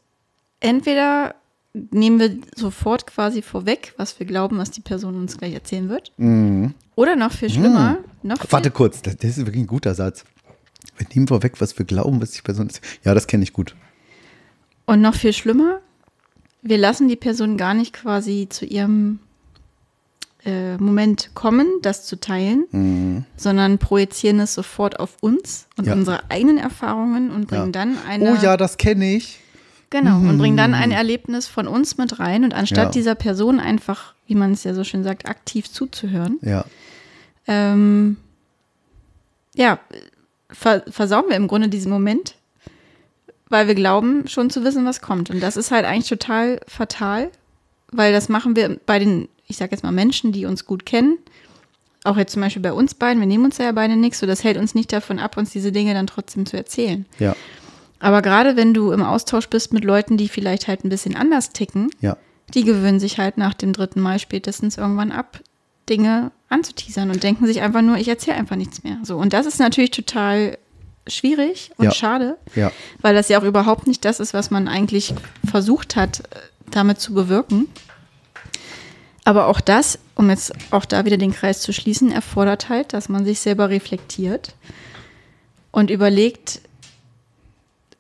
entweder 0.59 1.35
nehmen 1.73 2.19
wir 2.19 2.37
sofort 2.55 3.07
quasi 3.07 3.41
vorweg, 3.41 3.93
was 3.97 4.19
wir 4.19 4.25
glauben, 4.27 4.57
was 4.57 4.71
die 4.71 4.81
Person 4.81 5.15
uns 5.15 5.37
gleich 5.37 5.53
erzählen 5.53 5.89
wird. 5.89 6.11
Oder 6.95 7.15
noch 7.15 7.31
viel 7.31 7.49
schlimmer, 7.49 7.97
noch 8.23 8.37
viel, 8.37 8.47
Mhm. 8.47 8.51
Warte 8.51 8.71
kurz, 8.71 9.01
das, 9.01 9.15
das 9.17 9.31
ist 9.31 9.45
wirklich 9.45 9.63
ein 9.63 9.67
guter 9.67 9.95
Satz. 9.95 10.23
Wir 11.01 11.07
nehmen 11.15 11.27
vorweg, 11.27 11.59
was 11.59 11.77
wir 11.79 11.85
glauben, 11.85 12.21
was 12.21 12.31
die 12.31 12.41
Person 12.41 12.67
ist. 12.67 12.79
Ja, 13.03 13.13
das 13.15 13.25
kenne 13.27 13.43
ich 13.43 13.53
gut. 13.53 13.75
Und 14.85 15.01
noch 15.01 15.15
viel 15.15 15.33
schlimmer, 15.33 15.79
wir 16.61 16.77
lassen 16.77 17.07
die 17.07 17.15
Person 17.15 17.57
gar 17.57 17.73
nicht 17.73 17.91
quasi 17.93 18.47
zu 18.49 18.65
ihrem 18.65 19.19
äh, 20.45 20.77
Moment 20.77 21.31
kommen, 21.33 21.67
das 21.81 22.05
zu 22.05 22.19
teilen, 22.19 23.25
sondern 23.37 23.77
projizieren 23.79 24.39
es 24.39 24.53
sofort 24.53 24.99
auf 24.99 25.17
uns 25.21 25.67
und 25.77 25.85
Ja. 25.87 25.93
unsere 25.93 26.29
eigenen 26.29 26.57
Erfahrungen 26.57 27.31
und 27.31 27.47
bringen 27.47 27.65
Ja. 27.67 27.71
dann 27.71 27.97
eine 28.07 28.31
Oh 28.31 28.35
ja, 28.35 28.57
das 28.57 28.77
kenne 28.77 29.15
ich. 29.15 29.39
genau 29.91 30.17
und 30.17 30.37
bringen 30.37 30.57
dann 30.57 30.73
ein 30.75 30.91
Erlebnis 30.91 31.47
von 31.47 31.67
uns 31.67 31.97
mit 31.97 32.19
rein 32.19 32.43
und 32.43 32.53
anstatt 32.53 32.85
Ja. 32.85 32.91
dieser 32.91 33.15
Person 33.15 33.59
einfach, 33.59 34.13
wie 34.27 34.35
man 34.35 34.51
es 34.53 34.63
ja 34.63 34.73
so 34.75 34.83
schön 34.83 35.03
sagt, 35.03 35.27
aktiv 35.27 35.69
zuzuhören, 35.71 36.37
Ja, 36.41 36.65
ähm, 37.47 38.17
ja, 39.55 39.79
ver 40.51 40.83
versauen 40.89 41.25
wir 41.29 41.35
im 41.35 41.47
Grunde 41.47 41.69
diesen 41.69 41.91
Moment, 41.91 42.35
weil 43.49 43.67
wir 43.67 43.75
glauben, 43.75 44.27
schon 44.27 44.49
zu 44.49 44.63
wissen, 44.63 44.85
was 44.85 45.01
kommt. 45.01 45.29
Und 45.29 45.41
das 45.41 45.57
ist 45.57 45.71
halt 45.71 45.85
eigentlich 45.85 46.09
total 46.09 46.61
fatal, 46.67 47.31
weil 47.91 48.13
das 48.13 48.29
machen 48.29 48.55
wir 48.55 48.79
bei 48.85 48.99
den, 48.99 49.27
ich 49.47 49.57
sag 49.57 49.71
jetzt 49.71 49.83
mal, 49.83 49.91
Menschen, 49.91 50.31
die 50.31 50.45
uns 50.45 50.65
gut 50.65 50.85
kennen. 50.85 51.17
Auch 52.03 52.17
jetzt 52.17 52.33
zum 52.33 52.41
Beispiel 52.41 52.61
bei 52.61 52.73
uns 52.73 52.95
beiden, 52.95 53.19
wir 53.19 53.27
nehmen 53.27 53.45
uns 53.45 53.57
ja 53.57 53.71
beide 53.73 53.95
nichts, 53.95 54.19
so 54.19 54.25
das 54.25 54.43
hält 54.43 54.57
uns 54.57 54.73
nicht 54.73 54.91
davon 54.91 55.19
ab, 55.19 55.37
uns 55.37 55.51
diese 55.51 55.71
Dinge 55.71 55.93
dann 55.93 56.07
trotzdem 56.07 56.45
zu 56.45 56.57
erzählen. 56.57 57.05
ja, 57.19 57.35
Aber 57.99 58.23
gerade 58.23 58.55
wenn 58.55 58.73
du 58.73 58.91
im 58.91 59.03
Austausch 59.03 59.47
bist 59.49 59.71
mit 59.71 59.83
Leuten, 59.83 60.17
die 60.17 60.27
vielleicht 60.27 60.67
halt 60.67 60.83
ein 60.83 60.89
bisschen 60.89 61.15
anders 61.15 61.51
ticken, 61.51 61.91
ja. 61.99 62.17
die 62.55 62.63
gewöhnen 62.63 62.99
sich 62.99 63.19
halt 63.19 63.37
nach 63.37 63.53
dem 63.53 63.71
dritten 63.71 64.01
Mal 64.01 64.17
spätestens 64.17 64.77
irgendwann 64.77 65.11
ab, 65.11 65.41
Dinge 65.89 66.31
anzuteasern 66.51 67.09
und 67.09 67.23
denken 67.23 67.45
sich 67.47 67.61
einfach 67.61 67.81
nur, 67.81 67.97
ich 67.97 68.07
erzähle 68.07 68.37
einfach 68.37 68.55
nichts 68.55 68.83
mehr. 68.83 68.97
So, 69.03 69.17
und 69.17 69.33
das 69.33 69.45
ist 69.45 69.59
natürlich 69.59 69.91
total 69.91 70.57
schwierig 71.07 71.71
und 71.77 71.85
Ja. 71.85 71.91
schade, 71.91 72.37
Ja. 72.55 72.71
weil 73.01 73.15
das 73.15 73.29
ja 73.29 73.39
auch 73.39 73.43
überhaupt 73.43 73.87
nicht 73.87 74.05
das 74.05 74.19
ist, 74.19 74.33
was 74.33 74.51
man 74.51 74.67
eigentlich 74.67 75.13
versucht 75.49 75.95
hat, 75.95 76.19
äh, 76.19 76.23
damit 76.69 76.99
zu 76.99 77.13
bewirken. 77.13 77.67
Aber 79.23 79.47
auch 79.47 79.61
das, 79.61 79.99
um 80.15 80.29
jetzt 80.29 80.51
auch 80.71 80.85
da 80.85 81.05
wieder 81.05 81.17
den 81.17 81.31
Kreis 81.33 81.61
zu 81.61 81.73
schließen, 81.73 82.11
erfordert 82.11 82.69
halt, 82.69 82.93
dass 82.93 83.07
man 83.09 83.23
sich 83.25 83.39
selber 83.39 83.69
reflektiert 83.69 84.55
und 85.71 85.89
überlegt, 85.89 86.61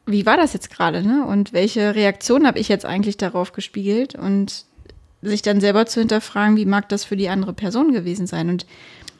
wie 0.07 0.25
war 0.25 0.35
das 0.35 0.53
jetzt 0.53 0.71
gerade, 0.71 1.03
ne? 1.03 1.25
Und 1.27 1.53
welche 1.53 1.93
Reaktion 1.95 2.45
habe 2.47 2.59
ich 2.59 2.67
jetzt 2.69 2.85
eigentlich 2.85 3.17
darauf 3.17 3.53
gespiegelt? 3.53 4.15
Und 4.15 4.65
sich 5.21 5.41
dann 5.41 5.61
selber 5.61 5.85
zu 5.85 5.99
hinterfragen, 5.99 6.57
wie 6.57 6.65
mag 6.65 6.89
das 6.89 7.03
für 7.03 7.15
die 7.15 7.29
andere 7.29 7.53
Person 7.53 7.93
gewesen 7.93 8.27
sein? 8.27 8.49
Und 8.49 8.65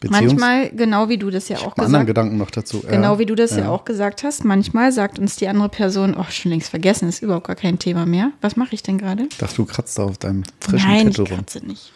Beziehungs- 0.02 0.10
manchmal, 0.10 0.70
genau 0.72 1.10
wie 1.10 1.18
du 1.18 1.30
das 1.30 1.48
ja 1.48 1.60
auch 1.60 1.76
gesagt 1.76 2.08
Gedanken 2.08 2.38
noch 2.38 2.50
dazu. 2.50 2.82
Genau 2.88 3.20
wie 3.20 3.26
du 3.26 3.36
das 3.36 3.52
ja. 3.52 3.64
ja. 3.66 3.70
auch 3.70 3.86
gesagt 3.86 4.24
hast, 4.24 4.44
manchmal 4.44 4.92
sagt 4.92 5.20
uns 5.20 5.36
die 5.36 5.48
andere 5.48 5.70
Person, 5.70 6.16
oh, 6.18 6.26
schon 6.30 6.52
längst 6.52 6.70
vergessen, 6.70 7.08
ist 7.08 7.22
überhaupt 7.22 7.48
gar 7.48 7.56
kein 7.56 7.78
Thema 7.78 8.06
mehr. 8.06 8.32
Was 8.42 8.56
mache 8.56 8.74
ich 8.74 8.82
denn 8.82 8.98
gerade? 8.98 9.28
Ich 9.30 9.38
dachte, 9.38 9.56
du 9.58 9.66
kratzt 9.66 10.00
da 10.00 10.04
auf 10.04 10.18
deinem 10.18 10.44
frischen 10.60 10.90
Nein, 10.90 11.08
ich 11.10 11.16
Kittel 11.16 11.28
rum. 11.28 11.38
kratze 11.38 11.66
nicht. 11.66 11.94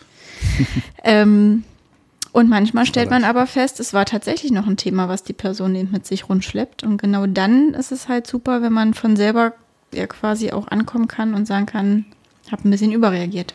ähm, 1.04 1.64
und 2.32 2.50
manchmal 2.50 2.86
stellt 2.86 3.10
man 3.10 3.24
aber 3.24 3.48
fest, 3.48 3.80
es 3.80 3.94
war 3.94 4.06
tatsächlich 4.06 4.52
noch 4.52 4.68
ein 4.68 4.78
Thema, 4.78 5.08
was 5.08 5.24
die 5.24 5.34
Person 5.34 5.74
eben 5.74 5.92
mit 5.92 6.06
sich 6.06 6.28
rundschleppt. 6.28 6.84
Und 6.84 7.02
genau 7.02 7.28
dann 7.28 7.74
ist 7.74 7.94
es 7.94 8.10
halt 8.10 8.28
super, 8.28 8.62
wenn 8.62 8.74
man 8.74 8.94
von 8.94 9.16
selber 9.16 9.54
ja 9.94 10.06
quasi 10.06 10.52
auch 10.52 10.68
ankommen 10.68 11.08
kann 11.08 11.34
und 11.34 11.46
sagen 11.48 11.66
kann, 11.66 12.06
habe 12.52 12.68
ein 12.68 12.72
bisschen 12.72 12.92
überreagiert. 12.92 13.54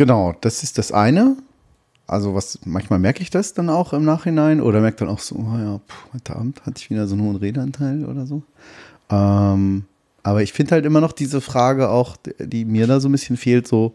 Genau, 0.00 0.34
das 0.40 0.62
ist 0.62 0.78
das 0.78 0.92
eine. 0.92 1.36
also 2.06 2.34
was, 2.34 2.60
manchmal 2.64 2.98
merke 2.98 3.20
ich 3.20 3.28
das 3.28 3.52
dann 3.52 3.68
auch 3.68 3.92
im 3.92 4.02
Nachhinein 4.02 4.62
oder 4.62 4.80
merke 4.80 5.00
dann 5.00 5.10
auch 5.10 5.18
so, 5.18 5.34
oh 5.36 5.58
ja, 5.58 5.78
puh, 5.86 6.14
heute 6.14 6.36
Abend 6.36 6.64
hatte 6.64 6.80
ich 6.80 6.88
wieder 6.88 7.06
so 7.06 7.14
einen 7.14 7.24
hohen 7.24 7.36
Redeanteil 7.36 8.06
oder 8.06 8.24
so. 8.24 8.42
Ähm, 9.10 9.84
aber 10.22 10.42
ich 10.42 10.54
finde 10.54 10.72
halt 10.72 10.86
immer 10.86 11.02
noch 11.02 11.12
diese 11.12 11.42
Frage 11.42 11.90
auch, 11.90 12.16
die 12.38 12.64
mir 12.64 12.86
da 12.86 12.98
so 12.98 13.10
ein 13.10 13.12
bisschen 13.12 13.36
fehlt, 13.36 13.68
so, 13.68 13.92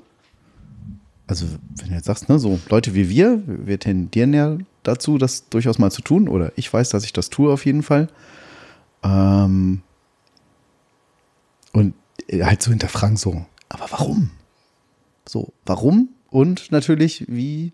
also 1.26 1.47
wenn 1.78 1.89
du 1.89 1.95
jetzt 1.95 2.06
sagst, 2.06 2.30
ne, 2.30 2.38
so 2.38 2.60
Leute 2.70 2.93
wie 2.93 3.10
wir, 3.10 3.41
wir 3.47 3.80
tendieren 3.80 4.36
ja 4.36 4.60
dazu, 4.84 5.18
das 5.18 5.49
durchaus 5.49 5.80
mal 5.80 5.89
zu 5.89 6.03
tun, 6.03 6.28
oder 6.30 6.51
ich 6.56 6.72
weiß, 6.72 6.89
dass 6.89 7.03
ich 7.03 7.14
das 7.14 7.32
tue 7.32 7.51
auf 7.51 7.66
jeden 7.66 7.82
Fall. 7.82 8.10
Ähm, 9.01 9.82
und 11.74 11.95
halt 12.32 12.62
so 12.62 12.70
hinterfragen, 12.70 13.18
so, 13.18 13.43
aber 13.70 13.88
warum? 13.89 14.30
So, 15.36 15.51
warum? 15.65 16.07
Und 16.29 16.71
natürlich, 16.71 17.25
wie, 17.27 17.73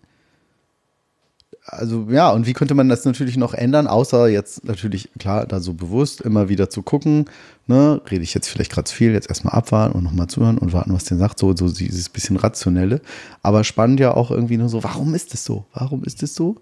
also 1.64 2.08
ja, 2.10 2.32
und 2.32 2.44
wie 2.44 2.54
könnte 2.54 2.74
man 2.74 2.88
das 2.88 3.04
natürlich 3.04 3.36
noch 3.36 3.54
ändern, 3.54 3.86
außer 3.86 4.26
jetzt 4.26 4.64
natürlich, 4.64 5.10
klar, 5.20 5.46
da 5.46 5.60
so 5.60 5.72
bewusst 5.72 6.22
immer 6.22 6.48
wieder 6.48 6.70
zu 6.70 6.82
gucken, 6.82 7.26
ne, 7.68 8.00
rede 8.10 8.24
ich 8.24 8.34
jetzt 8.34 8.48
vielleicht 8.48 8.72
gerade 8.72 8.90
zu 8.90 8.96
viel, 8.96 9.12
jetzt 9.12 9.28
erstmal 9.28 9.54
abwarten 9.54 9.96
und 9.96 10.02
nochmal 10.02 10.26
zuhören 10.26 10.58
und 10.58 10.72
warten, 10.72 10.92
was 10.92 11.04
der 11.04 11.18
sagt, 11.18 11.38
so, 11.38 11.54
so 11.54 11.68
dieses 11.68 12.08
bisschen 12.08 12.34
rationelle. 12.36 13.00
Aber 13.44 13.62
spannend 13.62 14.00
ja 14.00 14.12
auch 14.12 14.32
irgendwie 14.32 14.56
nur 14.56 14.68
so, 14.68 14.82
warum 14.82 15.14
ist 15.14 15.32
es 15.32 15.44
so? 15.44 15.64
Warum 15.72 16.02
ist 16.02 16.20
es 16.24 16.34
so? 16.34 16.56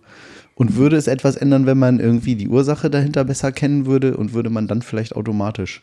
Und 0.55 0.77
würde 0.77 0.99
es 0.99 1.07
etwas 1.07 1.37
ändern, 1.37 1.65
wenn 1.65 1.79
man 1.79 1.99
irgendwie 1.99 2.37
die 2.37 2.49
Ursache 2.49 2.91
dahinter 2.91 3.25
besser 3.25 3.53
kennen 3.53 3.87
würde 3.87 4.19
und 4.19 4.35
würde 4.35 4.51
man 4.51 4.69
dann 4.69 4.83
vielleicht 4.83 5.17
automatisch 5.17 5.81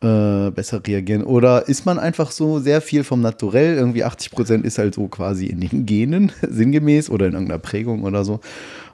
äh, 0.00 0.50
besser 0.50 0.80
reagieren? 0.86 1.22
Oder 1.24 1.68
ist 1.68 1.86
man 1.86 1.98
einfach 1.98 2.30
so 2.30 2.58
sehr 2.58 2.80
viel 2.80 3.04
vom 3.04 3.20
Naturell? 3.20 3.76
Irgendwie 3.76 4.04
80 4.04 4.30
Prozent 4.30 4.64
ist 4.64 4.78
halt 4.78 4.94
so 4.94 5.08
quasi 5.08 5.46
in 5.46 5.60
den 5.60 5.86
Genen, 5.86 6.32
sinngemäß 6.42 7.10
oder 7.10 7.26
in 7.26 7.32
irgendeiner 7.32 7.58
Prägung 7.58 8.04
oder 8.04 8.24
so. 8.24 8.40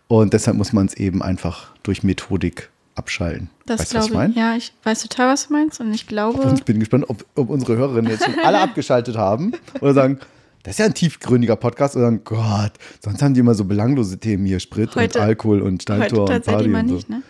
Und 0.09 0.33
deshalb 0.33 0.57
muss 0.57 0.73
man 0.73 0.87
es 0.87 0.95
eben 0.95 1.23
einfach 1.23 1.73
durch 1.83 2.03
Methodik 2.03 2.71
abschalten. 2.95 3.49
Das 3.67 3.81
weißt 3.81 3.95
du, 3.95 3.99
was 3.99 4.05
ich 4.05 4.11
glaube 4.11 4.23
meine? 4.25 4.33
ich. 4.33 4.39
Ja, 4.39 4.57
ich 4.57 4.73
weiß 4.85 5.03
total, 5.03 5.33
was 5.33 5.49
du 5.49 5.55
meinst. 5.55 5.81
Und 5.81 5.93
ich 5.95 6.07
glaube, 6.07 6.41
Und 6.43 6.59
ich 6.59 6.65
bin 6.65 6.79
gespannt, 6.79 7.07
ob, 7.09 7.25
ob 7.35 7.49
unsere 7.51 7.77
Hörerinnen 7.77 8.11
jetzt 8.11 8.25
schon 8.25 8.35
alle 8.45 8.59
abgeschaltet 8.61 9.17
haben 9.17 9.53
oder 9.81 9.95
sagen, 9.95 10.19
das 10.63 10.75
ist 10.75 10.79
ja 10.79 10.85
ein 10.85 10.95
tiefgründiger 10.95 11.57
Podcast 11.57 11.97
oder 11.97 12.07
sagen, 12.07 12.21
Gott, 12.25 12.73
sonst 13.03 13.23
haben 13.23 13.35
die 13.35 13.41
immer 13.41 13.55
so 13.55 13.65
belanglose 13.65 14.19
Themen 14.19 14.47
hier, 14.47 14.61
Sprit 14.61 14.95
Heute- 14.95 15.19
und 15.19 15.25
Alkohol 15.25 15.63
und 15.63 15.83
Steintor 15.83 16.31
und 16.31 16.45
Party 16.45 16.73
und 16.73 16.89
so. 16.89 16.95
nicht. 16.95 17.11
Ne? 17.11 17.23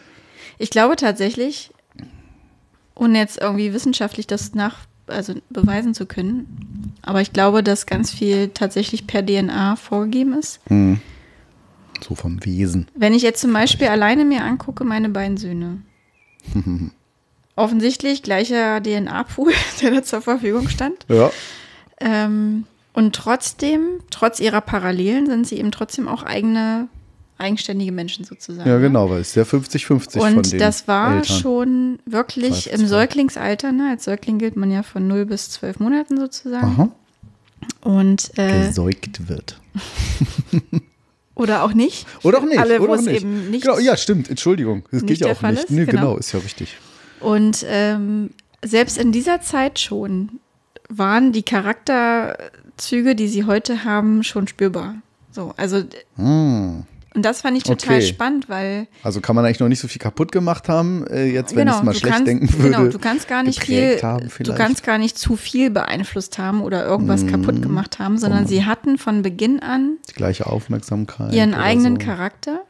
Ich 0.59 0.71
glaube 0.71 0.97
tatsächlich, 0.97 1.71
ohne 2.95 3.19
jetzt 3.19 3.41
irgendwie 3.41 3.73
wissenschaftlich 3.73 4.27
das 4.27 4.55
nach, 4.55 4.79
also 5.07 5.35
beweisen 5.51 5.95
zu 5.95 6.07
können, 6.07 6.95
aber 7.03 7.21
ich 7.21 7.33
glaube, 7.33 7.63
dass 7.63 7.87
ganz 7.87 8.11
viel 8.13 8.49
tatsächlich 8.49 9.07
per 9.07 9.25
DNA 9.25 9.77
vorgegeben 9.77 10.35
ist. 10.35 10.61
So 12.03 12.15
vom 12.15 12.45
Wesen. 12.45 12.89
Wenn 12.95 13.15
ich 13.15 13.23
jetzt 13.23 13.41
zum 13.41 13.53
Beispiel 13.53 13.89
alleine 13.89 14.25
mir 14.25 14.43
angucke, 14.43 14.85
meine 14.85 15.09
beiden 15.09 15.37
Söhne. 15.37 15.83
Offensichtlich 17.57 18.23
gleicher 18.23 18.83
DNA-Pool, 18.83 19.53
der 19.83 19.91
da 19.91 20.03
zur 20.03 20.23
Verfügung 20.23 20.69
stand. 20.69 21.07
Ja. 21.09 21.31
Ähm, 22.01 22.65
und 22.93 23.15
trotzdem, 23.15 24.01
trotz 24.11 24.41
ihrer 24.41 24.61
Parallelen, 24.61 25.27
sind 25.27 25.47
sie 25.47 25.59
eben 25.59 25.71
trotzdem 25.71 26.09
auch 26.09 26.23
eigene, 26.23 26.89
eigenständige 27.43 27.93
Menschen 27.93 28.25
sozusagen. 28.25 28.69
Ja, 28.69 28.77
ne? 28.77 28.83
genau, 28.83 29.11
weil 29.11 29.21
es 29.21 29.29
ist 29.29 29.35
ja 29.35 29.43
50-50 29.43 30.19
von 30.21 30.37
Und 30.37 30.61
das 30.61 30.89
war 30.89 31.17
Eltern. 31.17 31.25
schon 31.39 31.99
wirklich 32.07 32.65
Zwei 32.65 32.71
im 32.71 32.81
für 32.81 32.87
zwei. 32.87 32.89
Säuglingsalter, 32.89 33.73
ne? 33.73 33.91
Als 33.91 34.05
Säugling 34.05 34.39
gilt 34.39 34.57
man 34.57 34.71
ja 34.71 34.83
von 34.83 35.07
0 35.07 35.27
bis 35.27 35.51
12 35.51 35.81
Monaten 35.81 36.17
sozusagen. 36.19 36.67
Aha, 36.67 36.89
Und 37.83 38.31
äh, 38.39 38.67
gesäugt 38.67 39.29
wird. 39.29 39.59
oder 41.35 41.63
auch 41.65 41.75
nicht. 41.75 42.07
Oder 42.23 42.39
auch 42.39 42.45
nicht. 42.45 42.59
Alle, 42.59 42.81
oder 42.81 42.95
auch 42.95 43.01
nicht. 43.01 43.23
eben 43.23 43.51
nicht. 43.51 43.65
Genau, 43.65 43.79
ja, 43.79 43.97
stimmt, 43.97 44.31
Entschuldigung. 44.31 44.85
Das 44.91 45.05
geht 45.05 45.19
ja 45.19 45.33
auch 45.33 45.37
Fall 45.37 45.53
nicht. 45.55 45.65
ist, 45.65 45.71
Nee, 45.71 45.85
genau. 45.87 46.01
genau, 46.01 46.17
ist 46.17 46.33
ja 46.33 46.39
richtig. 46.41 46.77
Und 47.21 47.65
ähm, 47.69 48.31
selbst 48.65 48.99
in 48.99 49.13
dieser 49.13 49.41
Zeit 49.41 49.79
schon 49.79 50.41
waren 50.89 51.33
die 51.33 51.43
Charakterzüge, 51.43 53.15
die 53.15 53.29
sie 53.29 53.45
heute 53.45 53.85
haben, 53.85 54.23
schon 54.23 54.47
spürbar. 54.49 54.97
So, 55.31 55.55
also 55.57 55.83
Hm. 56.17 56.85
Und 57.15 57.23
das 57.25 57.43
fand 57.43 57.57
ich 57.57 57.65
total 57.65 57.97
Okay. 57.97 58.07
spannend, 58.07 58.49
weil 58.49 58.87
Also 59.03 59.21
kann 59.21 59.37
man 59.37 59.45
eigentlich 59.45 59.61
noch 59.61 59.69
nicht 59.69 59.81
so 59.81 59.89
viel 59.89 60.01
kaputt 60.01 60.33
gemacht 60.33 60.69
haben, 60.69 61.07
äh, 61.09 61.27
jetzt 61.27 61.55
wenn 61.55 61.69
ich 61.69 61.75
es 61.75 61.83
mal 61.83 61.93
du 61.93 61.99
schlecht 61.99 62.15
kannst, 62.15 62.27
denken 62.29 62.53
würde. 62.55 62.71
Genau, 62.77 62.85
du 62.91 62.99
kannst 62.99 63.29
gar 63.29 63.43
nicht 63.43 63.63
viel, 63.63 64.01
du 64.41 64.55
kannst 64.55 64.83
gar 64.85 64.99
nicht 64.99 65.19
zu 65.19 65.37
viel 65.37 65.71
beeinflusst 65.71 66.39
haben 66.39 66.63
oder 66.63 66.85
irgendwas 66.85 67.27
kaputt 67.27 67.61
gemacht 67.63 67.99
haben, 67.99 68.19
sondern 68.19 68.45
Oh. 68.45 68.49
sie 68.49 68.65
hatten 68.65 68.99
von 68.99 69.23
Beginn 69.23 69.61
an 69.61 69.99
die 70.11 70.15
gleiche 70.15 70.47
Aufmerksamkeit. 70.47 71.33
ihren 71.35 71.55
eigenen 71.55 71.95
so. 71.95 72.01
Mhm. 72.01 72.05
Charakter. 72.07 72.61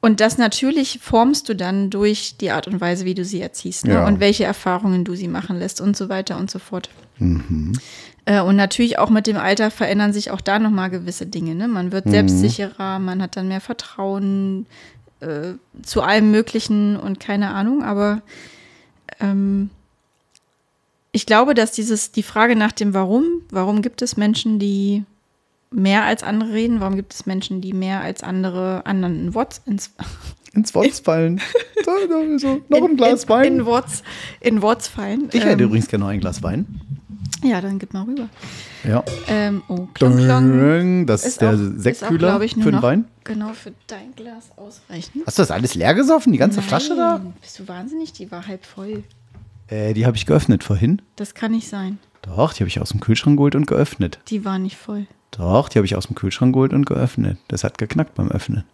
Und 0.00 0.20
das 0.20 0.38
natürlich 0.38 1.00
formst 1.02 1.48
du 1.48 1.54
dann 1.54 1.90
durch 1.90 2.36
die 2.40 2.50
Art 2.52 2.68
und 2.68 2.80
Weise, 2.80 3.04
wie 3.04 3.14
du 3.14 3.24
sie 3.24 3.40
erziehst 3.40 3.84
ne? 3.86 3.94
Ja. 3.94 4.06
und 4.06 4.20
welche 4.20 4.44
Erfahrungen 4.44 5.04
du 5.04 5.16
sie 5.16 5.26
machen 5.28 5.58
lässt 5.58 5.80
und 5.80 5.96
so 5.96 6.08
weiter 6.08 6.38
und 6.38 6.50
so 6.50 6.58
fort. 6.60 6.88
Mhm. 7.18 7.72
Äh, 8.28 8.42
und 8.42 8.56
natürlich 8.56 8.98
auch 8.98 9.08
mit 9.08 9.26
dem 9.26 9.38
Alter 9.38 9.70
verändern 9.70 10.12
sich 10.12 10.30
auch 10.30 10.42
da 10.42 10.58
nochmal 10.58 10.90
gewisse 10.90 11.24
Dinge. 11.24 11.54
Ne? 11.54 11.66
Man 11.66 11.86
Mhm. 11.86 11.92
wird 11.92 12.10
selbstsicherer, 12.10 12.98
man 12.98 13.22
hat 13.22 13.36
dann 13.38 13.48
mehr 13.48 13.62
Vertrauen 13.62 14.66
äh, 15.20 15.54
zu 15.82 16.02
allem 16.02 16.30
Möglichen 16.30 16.96
und 16.98 17.20
keine 17.20 17.48
Ahnung. 17.54 17.82
Aber 17.82 18.20
ähm, 19.18 19.70
ich 21.10 21.24
glaube, 21.24 21.54
dass 21.54 21.72
dieses, 21.72 22.12
die 22.12 22.22
Frage 22.22 22.54
nach 22.54 22.72
dem 22.72 22.92
Warum, 22.92 23.24
warum 23.50 23.80
gibt 23.80 24.02
es 24.02 24.18
Menschen, 24.18 24.58
die 24.58 25.04
mehr 25.70 26.04
als 26.04 26.22
andere 26.22 26.52
reden, 26.52 26.80
warum 26.80 26.96
gibt 26.96 27.14
es 27.14 27.24
Menschen, 27.24 27.62
die 27.62 27.72
mehr 27.72 28.00
als 28.02 28.22
andere 28.22 28.82
anderen 28.84 29.18
in 29.28 29.34
Worts, 29.34 29.62
ins, 29.64 29.90
Ins 30.54 30.74
Wort 30.74 30.92
fallen. 30.92 31.40
so, 32.38 32.60
noch 32.68 32.84
ein 32.88 32.96
Glas 32.96 33.24
in, 33.24 33.28
Wein. 33.30 33.44
In, 33.46 33.58
in, 33.60 33.66
Worts, 33.66 34.02
in 34.40 34.62
Worts 34.62 34.88
fallen. 34.88 35.28
ich 35.32 35.40
hätte 35.44 35.62
Ähm, 35.62 35.68
übrigens 35.68 35.88
gerne 35.88 36.04
noch 36.04 36.10
ein 36.10 36.20
Glas 36.20 36.42
Wein. 36.42 36.66
Ja, 37.42 37.60
dann 37.60 37.78
gib 37.78 37.94
mal 37.94 38.02
rüber. 38.02 38.28
Ja. 38.84 39.04
Ähm, 39.28 39.62
oh, 39.68 39.86
klong, 39.94 40.16
klong. 40.16 41.06
Das 41.06 41.24
ist, 41.24 41.40
der 41.40 41.52
ist 41.52 41.60
auch, 41.60 41.80
Sektkühler 41.80 42.40
für 42.40 42.72
den 42.72 42.82
Wein. 42.82 43.04
Genau, 43.24 43.52
für 43.52 43.72
dein 43.86 44.14
Glas 44.16 44.50
ausreichend. 44.56 45.24
Hast 45.26 45.38
du 45.38 45.42
das 45.42 45.50
alles 45.50 45.74
leer 45.74 45.94
gesoffen, 45.94 46.32
die 46.32 46.38
ganze 46.38 46.62
Flasche 46.62 46.96
da? 46.96 47.18
Nein, 47.18 47.34
Bist 47.40 47.58
du 47.58 47.68
wahnsinnig? 47.68 48.12
Die 48.12 48.30
war 48.30 48.46
halb 48.46 48.64
voll. 48.64 49.04
Äh, 49.68 49.94
die 49.94 50.06
habe 50.06 50.16
ich 50.16 50.26
geöffnet 50.26 50.64
vorhin. 50.64 51.02
Das 51.16 51.34
kann 51.34 51.52
nicht 51.52 51.68
sein. 51.68 51.98
Doch, 52.22 52.52
die 52.52 52.60
habe 52.60 52.68
ich 52.68 52.80
aus 52.80 52.90
dem 52.90 53.00
Kühlschrank 53.00 53.36
geholt 53.36 53.54
und 53.54 53.66
geöffnet. 53.66 54.18
Die 54.28 54.44
war 54.44 54.58
nicht 54.58 54.76
voll. 54.76 55.06
Doch, 55.30 55.68
die 55.68 55.78
habe 55.78 55.86
ich 55.86 55.94
aus 55.94 56.06
dem 56.06 56.16
Kühlschrank 56.16 56.54
geholt 56.54 56.72
und 56.72 56.86
geöffnet. 56.86 57.38
Das 57.48 57.64
hat 57.64 57.78
geknackt 57.78 58.14
beim 58.14 58.28
Öffnen. 58.28 58.64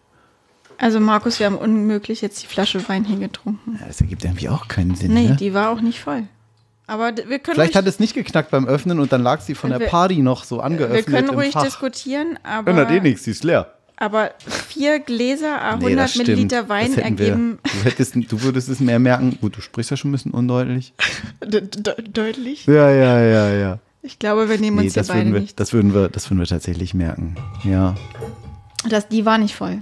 Also 0.79 1.01
Markus, 1.01 1.39
wir 1.39 1.47
haben 1.47 1.57
unmöglich 1.57 2.21
jetzt 2.21 2.43
die 2.43 2.47
Flasche 2.47 2.89
Wein 2.89 3.05
hier 3.05 3.19
getrunken. 3.19 3.79
Ja, 3.81 3.87
das 3.87 4.01
ergibt 4.01 4.25
irgendwie 4.25 4.49
auch 4.49 4.69
keinen 4.69 4.95
Sinn. 4.95 5.15
Nee, 5.15 5.29
ne? 5.29 5.37
die 5.37 5.55
war 5.55 5.71
auch 5.71 5.81
nicht 5.81 6.01
voll. 6.01 6.25
Aber 6.87 7.12
wir 7.16 7.39
können 7.39 7.55
Vielleicht 7.55 7.76
hat 7.76 7.87
es 7.87 7.99
nicht 7.99 8.14
geknackt 8.14 8.51
beim 8.51 8.66
Öffnen 8.66 9.01
und 9.01 9.11
dann 9.12 9.22
lag 9.22 9.41
sie 9.41 9.55
von 9.55 9.70
der 9.70 9.80
Wir- 9.80 9.87
Party 9.87 10.18
noch 10.18 10.45
so 10.45 10.59
wir 10.59 10.64
angeöffnet 10.64 11.07
können 11.07 11.28
im 11.28 11.35
ruhig 11.35 11.53
Fach. 11.53 11.62
diskutieren, 11.64 12.39
aber, 12.43 12.70
Ändert 12.70 12.91
eh 12.91 13.01
nichts, 13.01 13.24
sie 13.24 13.30
ist 13.30 13.43
leer. 13.43 13.72
aber 13.97 14.32
vier 14.68 14.99
Gläser, 14.99 15.62
a 15.62 15.76
100 15.76 16.16
Nee. 16.16 16.22
Milliliter 16.22 16.68
Wein 16.68 16.93
hätten 16.93 17.18
wir- 17.18 17.26
ergeben 17.28 17.59
Du, 17.62 17.85
hättest, 17.85 18.14
du 18.16 18.43
würdest 18.43 18.68
es 18.68 18.80
mehr 18.80 18.99
merken. 18.99 19.39
Gut, 19.41 19.57
du 19.57 19.61
sprichst 19.62 19.91
ja 19.93 19.97
schon 19.97 20.11
ein 20.11 20.12
bisschen 20.12 20.32
undeutlich. 20.32 20.93
de 21.45 21.62
de 21.62 21.95
deutlich. 22.12 22.66
Ja, 22.66 22.91
ja, 22.91 23.18
ja, 23.20 23.49
ja. 23.55 23.78
Ich 24.03 24.18
glaube, 24.18 24.51
wir 24.51 24.59
nehmen 24.59 24.76
Nee, 24.76 24.85
uns 24.85 24.93
hier 24.93 25.01
das 25.01 25.09
beide 25.09 25.20
würden, 25.20 25.32
wir, 25.32 25.41
nicht. 25.41 25.59
das, 25.59 25.72
würden 25.72 25.95
wir, 25.95 26.11
das 26.11 26.28
würden 26.30 26.41
wir 26.41 26.47
tatsächlich 26.47 26.93
merken. 26.93 27.37
Ja, 27.62 27.95
Das, 28.87 29.09
die 29.09 29.24
war 29.24 29.39
nicht 29.39 29.55
voll. 29.55 29.76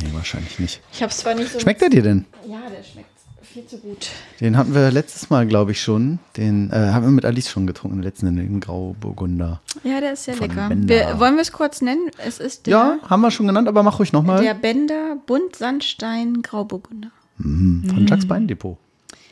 nee, 0.00 0.08
wahrscheinlich 0.14 0.58
nicht. 0.58 0.80
Ich 0.94 1.02
habe 1.02 1.10
es 1.10 1.18
zwar 1.18 1.34
nicht 1.34 1.52
so. 1.52 1.60
Schmeckt 1.60 1.82
er 1.82 1.90
dir 1.90 2.02
denn? 2.02 2.24
Ja, 2.48 2.60
der 2.74 2.82
schmeckt 2.82 3.10
viel 3.52 3.66
zu 3.66 3.78
gut. 3.78 4.08
Den 4.40 4.56
hatten 4.56 4.74
wir 4.74 4.90
letztes 4.90 5.30
Mal, 5.30 5.46
glaube 5.46 5.72
ich, 5.72 5.82
schon. 5.82 6.18
Den 6.36 6.70
äh, 6.70 6.76
haben 6.76 7.04
wir 7.04 7.10
mit 7.10 7.24
Alice 7.24 7.50
schon 7.50 7.66
getrunken, 7.66 7.98
den 7.98 8.02
letzten, 8.04 8.34
den 8.36 8.60
Grauburgunder. 8.60 9.60
Ja, 9.84 10.00
der 10.00 10.12
ist 10.14 10.24
sehr 10.24 10.36
lecker. 10.36 10.70
Wir, 10.72 11.18
wollen 11.18 11.34
wir 11.34 11.42
es 11.42 11.52
kurz 11.52 11.80
nennen? 11.82 12.10
Es 12.24 12.38
ist 12.38 12.66
der, 12.66 12.72
Ja, 12.72 12.98
haben 13.08 13.20
wir 13.22 13.30
schon 13.30 13.46
genannt, 13.46 13.68
aber 13.68 13.82
mach 13.82 13.98
ruhig 13.98 14.12
nochmal. 14.12 14.42
der 14.42 14.54
Bender 14.54 15.16
Bunt 15.26 15.56
Sandstein 15.56 16.42
Grauburgunder. 16.42 17.10
Von 17.38 18.06
Jacques 18.06 18.28
Beindepot. 18.28 18.76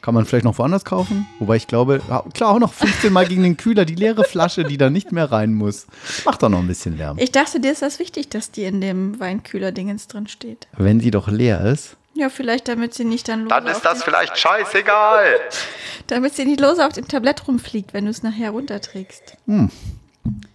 Kann 0.00 0.14
man 0.14 0.24
vielleicht 0.24 0.44
noch 0.44 0.56
woanders 0.58 0.84
kaufen? 0.84 1.26
Wobei 1.38 1.56
ich 1.56 1.66
glaube, 1.66 2.00
klar, 2.32 2.50
auch 2.50 2.58
noch 2.58 2.72
15 2.72 3.12
Mal 3.12 3.26
gegen 3.26 3.42
den 3.42 3.56
Kühler, 3.58 3.84
die 3.84 3.96
leere 3.96 4.24
Flasche, 4.24 4.64
die 4.64 4.78
da 4.78 4.88
nicht 4.88 5.12
mehr 5.12 5.30
rein 5.30 5.52
muss. 5.52 5.86
Macht 6.24 6.42
doch 6.42 6.48
noch 6.48 6.60
ein 6.60 6.66
bisschen 6.68 6.96
Lärm. 6.96 7.18
Ich 7.18 7.32
dachte, 7.32 7.60
dir 7.60 7.72
ist 7.72 7.82
das 7.82 7.98
wichtig, 7.98 8.30
dass 8.30 8.50
die 8.50 8.62
in 8.64 8.80
dem 8.80 9.20
Weinkühler-Dingens 9.20 10.06
drin 10.06 10.26
steht. 10.28 10.66
Wenn 10.76 11.00
sie 11.00 11.10
doch 11.10 11.28
leer 11.28 11.60
ist. 11.66 11.97
Ja, 12.18 12.28
vielleicht, 12.30 12.66
damit 12.66 12.94
sie 12.94 13.04
nicht 13.04 13.28
dann 13.28 13.42
lose 13.42 13.50
Dann 13.50 13.68
ist 13.68 13.76
auf 13.76 13.82
das 13.82 14.02
vielleicht 14.02 14.36
scheißegal. 14.36 15.24
damit 16.08 16.34
sie 16.34 16.44
nicht 16.44 16.58
lose 16.60 16.84
auf 16.84 16.92
dem 16.92 17.06
Tablett 17.06 17.46
rumfliegt, 17.46 17.94
wenn 17.94 18.06
du 18.06 18.10
es 18.10 18.24
nachher 18.24 18.50
runterträgst. 18.50 19.36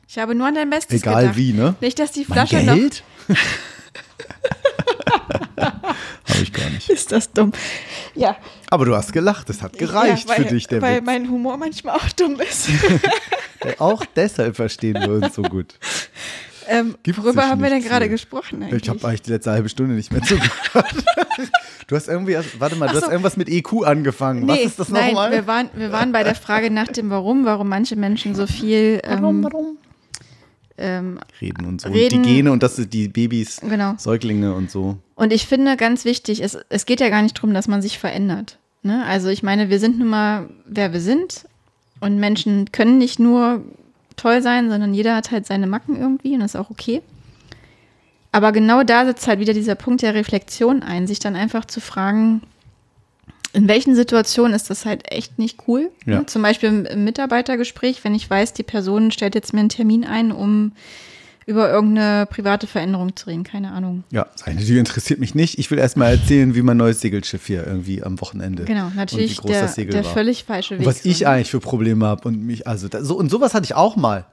Ich 0.09 0.17
habe 0.17 0.35
nur 0.35 0.47
an 0.47 0.55
dein 0.55 0.69
Bestes 0.69 1.01
Hm. 1.01 1.09
Egal 1.09 1.21
gedacht. 1.21 1.37
wie, 1.37 1.53
ne? 1.53 1.75
Nicht, 1.79 1.99
dass 1.99 2.11
die 2.11 2.25
Mein 2.27 2.45
Flasche 2.45 2.65
noch... 2.65 2.75
Geld? 2.75 3.03
Habe 5.57 6.41
ich 6.41 6.51
gar 6.51 6.69
nicht. 6.69 6.89
Ist 6.89 7.13
das 7.13 7.31
dumm. 7.31 7.53
Ja. 8.13 8.35
Aber 8.69 8.83
du 8.83 8.93
hast 8.93 9.13
gelacht, 9.13 9.47
das 9.47 9.61
hat 9.61 9.77
gereicht 9.77 10.27
ja, 10.27 10.35
weil, 10.35 10.43
für 10.43 10.53
dich, 10.53 10.67
der 10.67 10.81
Weil 10.81 10.97
Witz. 10.97 11.05
mein 11.05 11.29
Humor 11.29 11.55
manchmal 11.55 11.95
auch 11.95 12.09
dumm 12.17 12.41
ist. 12.41 12.67
Auch 13.79 14.03
deshalb 14.17 14.57
verstehen 14.57 14.95
wir 14.95 15.09
uns 15.09 15.35
so 15.35 15.41
gut. 15.43 15.75
Ähm, 16.67 16.95
worüber 17.17 17.47
haben 17.49 17.61
wir 17.61 17.69
denn 17.69 17.83
gerade 17.83 18.09
gesprochen 18.09 18.63
eigentlich? 18.63 18.83
Ich 18.83 18.89
habe 18.89 19.05
eigentlich 19.07 19.21
die 19.23 19.31
letzte 19.31 19.51
halbe 19.51 19.69
Stunde 19.69 19.95
nicht 19.95 20.11
mehr 20.11 20.21
zugehört. 20.23 20.93
du 21.87 21.95
hast 21.95 22.07
irgendwie, 22.07 22.37
warte 22.59 22.75
mal, 22.75 22.85
du 22.87 22.91
Ach 22.91 22.95
hast 22.95 23.05
so. 23.05 23.11
irgendwas 23.11 23.37
mit 23.37 23.49
EQ 23.49 23.83
angefangen. 23.85 24.47
Was 24.47 24.59
ist 24.59 24.79
das 24.79 24.89
nochmal? 24.89 25.31
wir 25.31 25.47
waren, 25.47 25.69
wir 25.75 25.91
waren 25.91 26.11
bei 26.11 26.23
der 26.23 26.35
Frage 26.35 26.69
nach 26.71 26.87
dem 26.87 27.09
Warum, 27.09 27.45
warum 27.45 27.69
manche 27.69 27.95
Menschen 27.95 28.35
so 28.35 28.47
viel 28.47 28.99
ähm, 29.03 29.43
warum? 29.43 29.77
ähm, 30.77 31.19
Reden 31.41 31.65
und 31.65 31.81
so. 31.81 31.89
Reden- 31.89 32.17
Und 32.17 32.25
die 32.25 32.35
Gene 32.35 32.51
und 32.51 32.63
dass 32.63 32.75
die 32.75 33.07
Babys, 33.07 33.59
Genau. 33.61 33.93
Säuglinge 33.97 34.53
und 34.53 34.71
so. 34.71 34.97
Und 35.15 35.31
ich 35.31 35.45
finde 35.47 35.77
ganz 35.77 36.03
wichtig, 36.05 36.41
es, 36.43 36.57
es 36.69 36.85
geht 36.85 36.99
ja 36.99 37.09
gar 37.09 37.21
nicht 37.21 37.37
darum, 37.37 37.53
dass 37.53 37.67
man 37.67 37.81
sich 37.81 37.99
verändert. 37.99 38.57
Ne? 38.81 39.05
Also 39.05 39.29
ich 39.29 39.43
meine, 39.43 39.69
wir 39.69 39.79
sind 39.79 39.99
nun 39.99 40.07
mal, 40.09 40.49
wer 40.65 40.91
wir 40.93 40.99
sind. 40.99 41.45
Und 41.99 42.17
Menschen 42.19 42.71
können 42.71 42.97
nicht 42.97 43.19
nur 43.19 43.61
toll 44.15 44.41
sein, 44.41 44.69
sondern 44.69 44.93
jeder 44.93 45.15
hat 45.15 45.31
halt 45.31 45.45
seine 45.45 45.67
Macken 45.67 45.99
irgendwie 45.99 46.33
und 46.33 46.41
das 46.41 46.55
ist 46.55 46.59
auch 46.59 46.69
okay. 46.69 47.01
Aber 48.31 48.51
genau 48.51 48.83
da 48.83 49.05
setzt 49.05 49.27
halt 49.27 49.39
wieder 49.39 49.53
dieser 49.53 49.75
Punkt 49.75 50.01
der 50.01 50.15
Reflexion 50.15 50.81
ein, 50.81 51.05
sich 51.05 51.19
dann 51.19 51.35
einfach 51.35 51.65
zu 51.65 51.79
fragen, 51.79 52.41
in 53.53 53.67
welchen 53.67 53.95
Situationen 53.95 54.53
ist 54.53 54.71
das 54.71 54.85
halt 54.85 55.11
echt 55.11 55.37
nicht 55.37 55.67
cool. 55.67 55.91
Ja. 56.05 56.25
Zum 56.25 56.41
Beispiel 56.41 56.69
im, 56.69 56.85
im 56.85 57.03
Mitarbeitergespräch, 57.03 58.03
wenn 58.03 58.15
ich 58.15 58.27
weiß, 58.27 58.53
die 58.53 58.63
Person 58.63 59.11
stellt 59.11 59.35
jetzt 59.35 59.53
mir 59.53 59.59
einen 59.59 59.69
Termin 59.69 60.03
ein, 60.03 60.31
um 60.31 60.71
über 61.45 61.69
irgendeine 61.71 62.25
private 62.25 62.67
Veränderung 62.67 63.15
zu 63.15 63.27
reden, 63.27 63.43
keine 63.43 63.71
Ahnung. 63.71 64.03
Ja, 64.11 64.27
seine 64.35 64.63
Tür 64.63 64.79
interessiert 64.79 65.19
mich 65.19 65.35
nicht. 65.35 65.59
Ich 65.59 65.69
will 65.71 65.77
erst 65.79 65.97
mal 65.97 66.09
erzählen, 66.11 66.55
wie 66.55 66.61
mein 66.61 66.77
neues 66.77 67.01
Segelschiff 67.01 67.45
hier 67.45 67.65
irgendwie 67.65 68.03
am 68.03 68.19
Wochenende. 68.21 68.63
Genau, 68.65 68.89
natürlich 68.95 69.37
und 69.39 69.45
wie 69.45 69.47
groß 69.47 69.51
der, 69.51 69.61
das 69.63 69.75
Segel 69.75 69.93
der 69.93 70.05
war. 70.05 70.13
völlig 70.13 70.43
falsche 70.43 70.75
Weg. 70.75 70.79
Und 70.79 70.85
was 70.85 71.05
ich 71.05 71.27
eigentlich 71.27 71.51
für 71.51 71.59
Probleme 71.59 72.05
habe 72.05 72.27
und 72.27 72.43
mich, 72.43 72.67
also 72.67 72.87
da, 72.87 73.03
so 73.03 73.15
und 73.17 73.29
sowas 73.29 73.53
hatte 73.53 73.65
ich 73.65 73.75
auch 73.75 73.95
mal. 73.95 74.25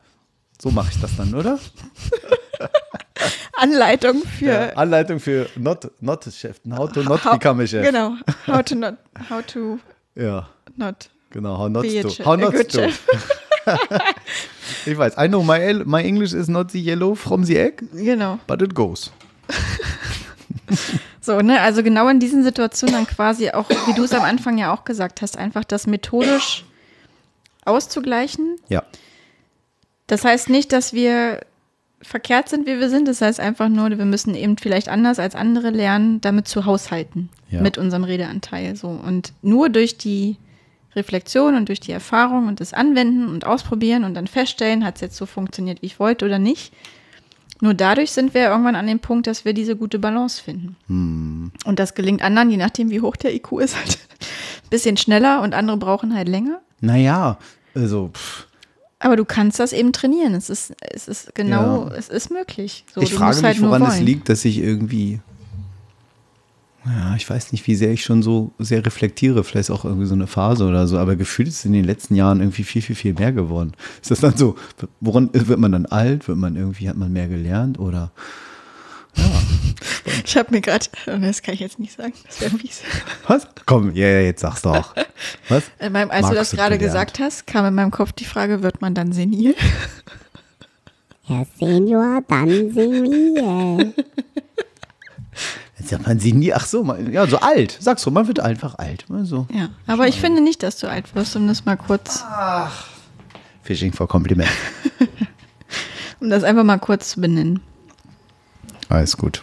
So 0.63 0.71
mache 0.71 0.91
ich 0.93 1.01
das 1.01 1.17
dann, 1.17 1.35
oder? 1.35 1.59
Anleitung 3.57 4.23
für 4.23 4.45
Ja, 4.47 4.69
Anleitung 4.71 5.21
für 5.21 5.47
Not, 5.57 5.91
not 6.01 6.25
Chef, 6.33 6.61
how 6.71 6.91
to 6.91 7.03
not 7.03 7.25
how- 7.25 7.33
become 7.33 7.63
a 7.63 7.67
chef. 7.67 7.85
Genau. 7.87 8.15
How 8.47 8.63
to 8.63 8.75
not, 8.77 8.95
how 9.29 9.45
to 9.47 9.79
Ja, 10.15 10.49
not 10.77 11.11
genau. 11.31 11.59
How 11.59 11.69
not 11.69 11.85
to. 11.85 12.25
How 12.25 12.37
not 12.37 12.55
to. 12.71 12.89
Ich 14.87 14.97
weiß, 14.97 15.15
I 15.19 15.29
know 15.29 15.43
my, 15.43 15.83
my 15.85 16.03
English 16.03 16.33
is 16.33 16.49
not 16.49 16.71
the 16.71 16.81
yellow 16.81 17.15
from 17.15 17.45
the 17.45 17.57
egg, 17.59 17.83
Genau. 17.93 18.39
but 18.47 18.63
it 18.63 18.75
goes. 18.75 19.11
So, 21.23 21.41
ne, 21.41 21.61
also 21.61 21.83
genau 21.83 22.09
in 22.09 22.19
diesen 22.19 22.43
Situationen 22.43 22.95
dann 22.95 23.07
quasi 23.07 23.51
auch, 23.51 23.69
wie 23.87 23.93
du 23.93 24.05
es 24.05 24.13
am 24.13 24.23
Anfang 24.23 24.57
ja 24.57 24.73
auch 24.73 24.85
gesagt 24.85 25.21
hast, 25.21 25.37
einfach 25.37 25.65
das 25.65 25.87
methodisch 25.87 26.65
auszugleichen. 27.67 28.57
Ja. 28.69 28.83
Das 30.07 30.25
heißt 30.25 30.49
nicht, 30.49 30.73
dass 30.73 30.93
wir 30.95 31.41
verkehrt 32.01 32.49
sind, 32.49 32.67
wie 32.67 32.79
wir 32.81 32.89
sind. 32.89 33.07
Das 33.07 33.21
heißt 33.21 33.39
einfach 33.39 33.69
nur, 33.69 33.91
wir 33.91 34.05
müssen 34.07 34.35
eben 34.35 34.57
vielleicht 34.57 34.89
anders 34.89 35.19
als 35.19 35.35
andere 35.35 35.69
lernen, 35.71 36.23
damit 36.23 36.49
zu 36.49 36.65
haushalten 36.65 37.29
Ja. 37.51 37.61
mit 37.61 37.77
unserem 37.77 38.05
Redeanteil. 38.05 38.75
So. 38.75 38.89
Und 38.89 39.35
nur 39.43 39.69
durch 39.69 39.99
die 39.99 40.37
Reflexion 40.97 41.55
und 41.55 41.69
durch 41.69 41.81
die 41.81 41.93
Erfahrung 41.93 42.49
und 42.49 42.61
das 42.61 42.73
Anwenden 42.75 43.29
und 43.29 43.47
Ausprobieren 43.47 44.05
und 44.05 44.15
dann 44.15 44.27
feststellen, 44.27 44.85
hat 44.85 44.97
es 44.97 45.01
jetzt 45.01 45.17
so 45.17 45.27
funktioniert, 45.27 45.83
wie 45.83 45.87
ich 45.87 46.01
wollte 46.01 46.25
oder 46.27 46.39
nicht. 46.39 46.73
Nur 47.63 47.75
dadurch 47.75 48.13
sind 48.13 48.33
wir 48.35 48.49
irgendwann 48.49 48.75
an 48.75 48.87
dem 48.87 49.01
Punkt, 49.01 49.27
dass 49.27 49.45
wir 49.45 49.53
diese 49.53 49.77
gute 49.77 49.99
Balance 49.99 50.43
finden. 50.43 51.53
Und 51.65 51.79
das 51.79 51.95
gelingt 51.95 52.23
anderen, 52.23 52.51
je 52.51 52.57
nachdem, 52.57 52.91
wie 52.91 53.03
hoch 53.03 53.17
der 53.17 53.35
IQ 53.35 53.53
ist, 53.61 53.77
halt 53.77 53.99
ein 54.65 54.71
bisschen 54.71 54.97
schneller 54.97 55.43
und 55.43 55.53
andere 55.55 55.77
brauchen 55.77 56.15
halt 56.15 56.27
länger. 56.29 56.61
Naja, 56.81 57.37
also, 57.75 58.09
pff, 58.15 58.47
Aber 58.99 59.17
du 59.17 59.27
kannst 59.27 59.61
das 59.61 59.73
eben 59.75 59.93
trainieren. 59.93 60.35
Es 60.35 60.49
ist, 60.51 60.73
es 60.81 61.07
ist 61.07 61.35
genau, 61.35 61.89
Ja. 61.91 61.95
es 61.97 62.09
ist 62.09 62.31
möglich. 62.31 62.85
So, 62.95 63.03
ich 63.03 63.13
frage 63.15 63.37
mich, 63.37 63.45
halt 63.45 63.63
woran 63.63 63.83
es 63.83 64.01
liegt, 64.01 64.29
dass 64.31 64.45
ich 64.47 64.59
irgendwie, 64.59 65.21
ja, 66.87 67.15
ich 67.17 67.29
weiß 67.29 67.53
nicht, 67.53 67.67
wie 67.67 67.75
sehr 67.75 67.91
ich 67.93 68.03
schon 68.03 68.23
so 68.23 68.53
sehr 68.59 68.85
reflektiere. 68.85 69.45
Vielleicht 69.45 69.71
auch 69.71 69.85
irgendwie 69.85 70.07
so 70.07 70.15
eine 70.15 70.27
Phase 70.27 70.67
oder 70.67 70.87
so. 70.87 70.99
Aber 70.99 71.17
gefühlt 71.17 71.49
ist 71.49 71.57
es 71.59 71.65
in 71.65 71.73
den 71.73 71.85
letzten 71.85 72.15
Jahren 72.15 72.41
irgendwie 72.41 72.65
viel, 72.65 72.83
viel, 72.83 72.97
viel 72.97 73.15
mehr 73.15 73.33
geworden. 73.33 73.73
Ist 74.01 74.11
das 74.11 74.21
dann 74.21 74.37
so, 74.37 74.57
woran 75.01 75.31
wird 75.33 75.59
man 75.59 75.73
dann 75.73 75.87
alt? 75.87 76.27
Wird 76.27 76.39
man 76.39 76.57
irgendwie, 76.57 76.89
hat 76.89 76.97
man 76.97 77.13
mehr 77.13 77.29
gelernt? 77.29 77.79
Oder, 77.79 78.13
Ich 80.25 80.37
habe 80.37 80.53
mir 80.53 80.61
gerade, 80.61 80.87
das 81.07 81.43
kann 81.43 81.55
ich 81.55 81.61
jetzt 81.61 81.79
nicht 81.79 81.97
sagen, 81.97 82.13
das 82.27 82.41
wäre 82.41 82.57
fies. 82.57 82.83
was? 83.27 83.47
Komm, 83.67 83.93
ja, 83.95 84.07
ja, 84.07 84.21
jetzt 84.21 84.41
sag's 84.41 84.63
doch. 84.63 84.95
Was? 85.49 85.65
In 85.81 85.93
meinem, 85.93 86.11
als 86.11 86.29
du 86.29 86.35
Magst 86.35 86.53
das 86.53 86.59
gerade 86.59 86.79
gesagt 86.79 87.19
hast, 87.19 87.47
kam 87.47 87.67
in 87.67 87.75
meinem 87.75 87.91
Kopf 87.91 88.13
die 88.13 88.25
Frage, 88.25 88.63
wird 88.63 88.81
man 88.81 88.95
dann 88.95 89.13
senil? 89.13 89.55
Herr 91.27 91.47
Senior, 91.59 92.23
dann 92.29 92.73
senil. 92.73 93.95
Jetzt 95.81 95.89
sagt 95.89 96.07
man 96.07 96.21
sie 96.21 96.35
nie, 96.35 96.53
ach 96.53 96.67
so, 96.67 96.85
man, 96.85 97.11
ja, 97.11 97.27
so 97.27 97.39
alt. 97.39 97.79
Sag's 97.81 98.03
so, 98.03 98.11
man 98.11 98.29
wird 98.29 98.39
einfach 98.39 98.75
alt. 98.79 99.07
So. 99.23 99.47
Ja, 99.51 99.71
aber 99.87 100.09
ich 100.09 100.21
finde 100.21 100.43
nicht, 100.43 100.63
dass 100.63 100.77
du 100.79 100.89
alt 100.91 101.15
wirst, 101.15 101.35
um 101.37 101.49
das 101.49 101.65
mal 101.65 101.77
kurz, 101.77 102.23
Fishing 103.63 103.91
for 103.91 104.07
Compliment. 104.07 104.51
um 106.21 106.29
das 106.29 106.45
einfach 106.45 106.65
mal 106.65 106.77
kurz 106.77 107.13
zu 107.13 107.23
benennen. 107.23 107.61
Alles 108.91 109.17
gut. 109.17 109.41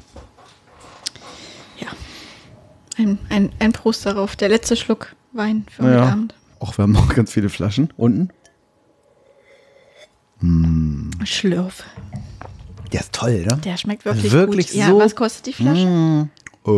Ja. 1.80 1.88
Ein, 3.00 3.18
ein, 3.30 3.52
ein 3.58 3.74
Prost 3.74 4.06
darauf. 4.06 4.36
Der 4.36 4.50
letzte 4.50 4.76
Schluck 4.76 5.16
Wein 5.34 5.66
für 5.72 5.84
heute 5.86 5.96
Ja. 5.96 6.10
Abend. 6.10 6.36
Auch 6.60 6.78
wir 6.78 6.84
haben 6.84 6.92
noch 6.92 7.10
ganz 7.16 7.32
viele 7.34 7.50
Flaschen 7.50 7.92
unten. 7.98 8.30
Schlürf. 11.24 11.84
Der 12.94 13.02
ist 13.02 13.14
toll, 13.14 13.46
ne? 13.46 13.58
Der 13.64 13.78
schmeckt 13.78 14.06
wirklich, 14.06 14.32
Wirklich 14.32 14.68
gut. 14.68 14.76
Ja, 14.76 14.88
so- 14.90 15.00
was 15.00 15.16
kostet 15.16 15.46
die 15.48 15.54
Flasche? 15.54 15.86
Mm, 15.86 16.30
äh, 16.66 16.70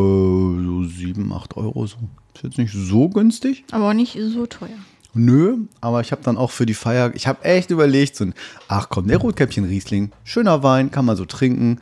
so 0.66 0.84
7, 0.84 1.32
8 1.34 1.58
Euro 1.58 1.86
so. 1.88 1.98
Ist 2.36 2.44
jetzt 2.44 2.58
nicht 2.58 2.74
so 2.74 3.10
günstig. 3.10 3.66
Aber 3.72 3.90
auch 3.90 3.94
nicht 3.94 4.18
so 4.34 4.46
teuer. 4.46 4.70
Nö, 5.14 5.58
aber 5.82 6.02
ich 6.02 6.12
habe 6.12 6.22
dann 6.24 6.38
auch 6.38 6.52
für 6.52 6.66
die 6.66 6.74
Feier, 6.76 7.12
ich 7.16 7.28
habe 7.28 7.44
echt 7.44 7.72
überlegt, 7.72 8.16
so 8.16 8.26
ein, 8.26 8.34
ach 8.68 8.88
komm, 8.90 9.08
der 9.08 9.18
Rotkäppchen 9.18 9.66
Riesling, 9.66 10.12
schöner 10.24 10.62
Wein, 10.64 10.92
kann 10.92 11.04
man 11.06 11.18
so 11.18 11.26
trinken. 11.26 11.80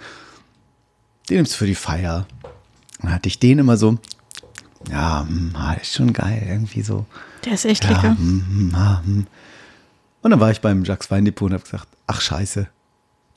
Den 1.29 1.37
nimmst 1.37 1.53
du 1.53 1.57
für 1.57 1.65
die 1.67 1.75
Feier. 1.75 2.25
Dann 3.01 3.13
hatte 3.13 3.27
ich 3.27 3.37
den 3.39 3.59
immer 3.59 3.75
so, 3.77 3.97
ja, 4.89 5.25
hm, 5.27 5.51
ah, 5.55 5.73
ist 5.73 5.93
schon 5.93 6.13
geil, 6.13 6.41
irgendwie 6.47 6.81
so. 6.81 7.05
Der 7.45 7.53
ist 7.53 7.65
echt 7.65 7.83
Ja, 7.83 7.89
lecker. 7.91 8.17
hm, 8.17 8.45
hm, 8.49 8.75
ah, 8.75 9.01
hm. 9.05 9.27
Und 10.21 10.31
dann 10.31 10.39
war 10.39 10.49
ich 10.51 10.61
beim 10.61 10.83
Jacques 10.85 11.11
Weindepot 11.11 11.47
und 11.49 11.53
habe 11.53 11.63
gesagt, 11.63 11.87
ach 12.07 12.21
scheiße, 12.21 12.67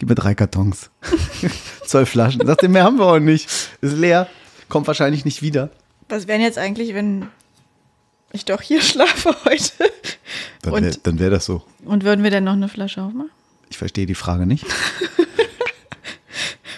gib 0.00 0.08
mir 0.08 0.16
drei 0.16 0.34
Kartons. 0.34 0.90
Zwölf 1.86 2.08
Flaschen. 2.08 2.44
Sagte, 2.44 2.68
mehr 2.68 2.82
haben 2.82 2.98
wir 2.98 3.06
auch 3.06 3.18
nicht. 3.20 3.48
Ist 3.80 3.96
leer, 3.96 4.26
kommt 4.68 4.88
wahrscheinlich 4.88 5.24
nicht 5.24 5.42
wieder. 5.42 5.70
Was 6.08 6.26
wären 6.26 6.40
jetzt 6.40 6.58
eigentlich, 6.58 6.94
wenn 6.94 7.28
ich 8.32 8.44
doch 8.44 8.60
hier 8.62 8.82
schlafe 8.82 9.36
heute? 9.44 9.72
Dann 10.62 10.72
wäre 10.82 10.94
Und, 11.06 11.20
wär 11.20 11.30
das 11.30 11.44
so. 11.44 11.62
und 11.84 12.02
würden 12.02 12.24
wir 12.24 12.30
denn 12.30 12.44
noch 12.44 12.54
eine 12.54 12.68
Flasche 12.68 13.02
aufmachen? 13.02 13.30
Ich 13.68 13.78
verstehe 13.78 14.06
die 14.06 14.16
Frage 14.16 14.46
nicht. 14.46 14.66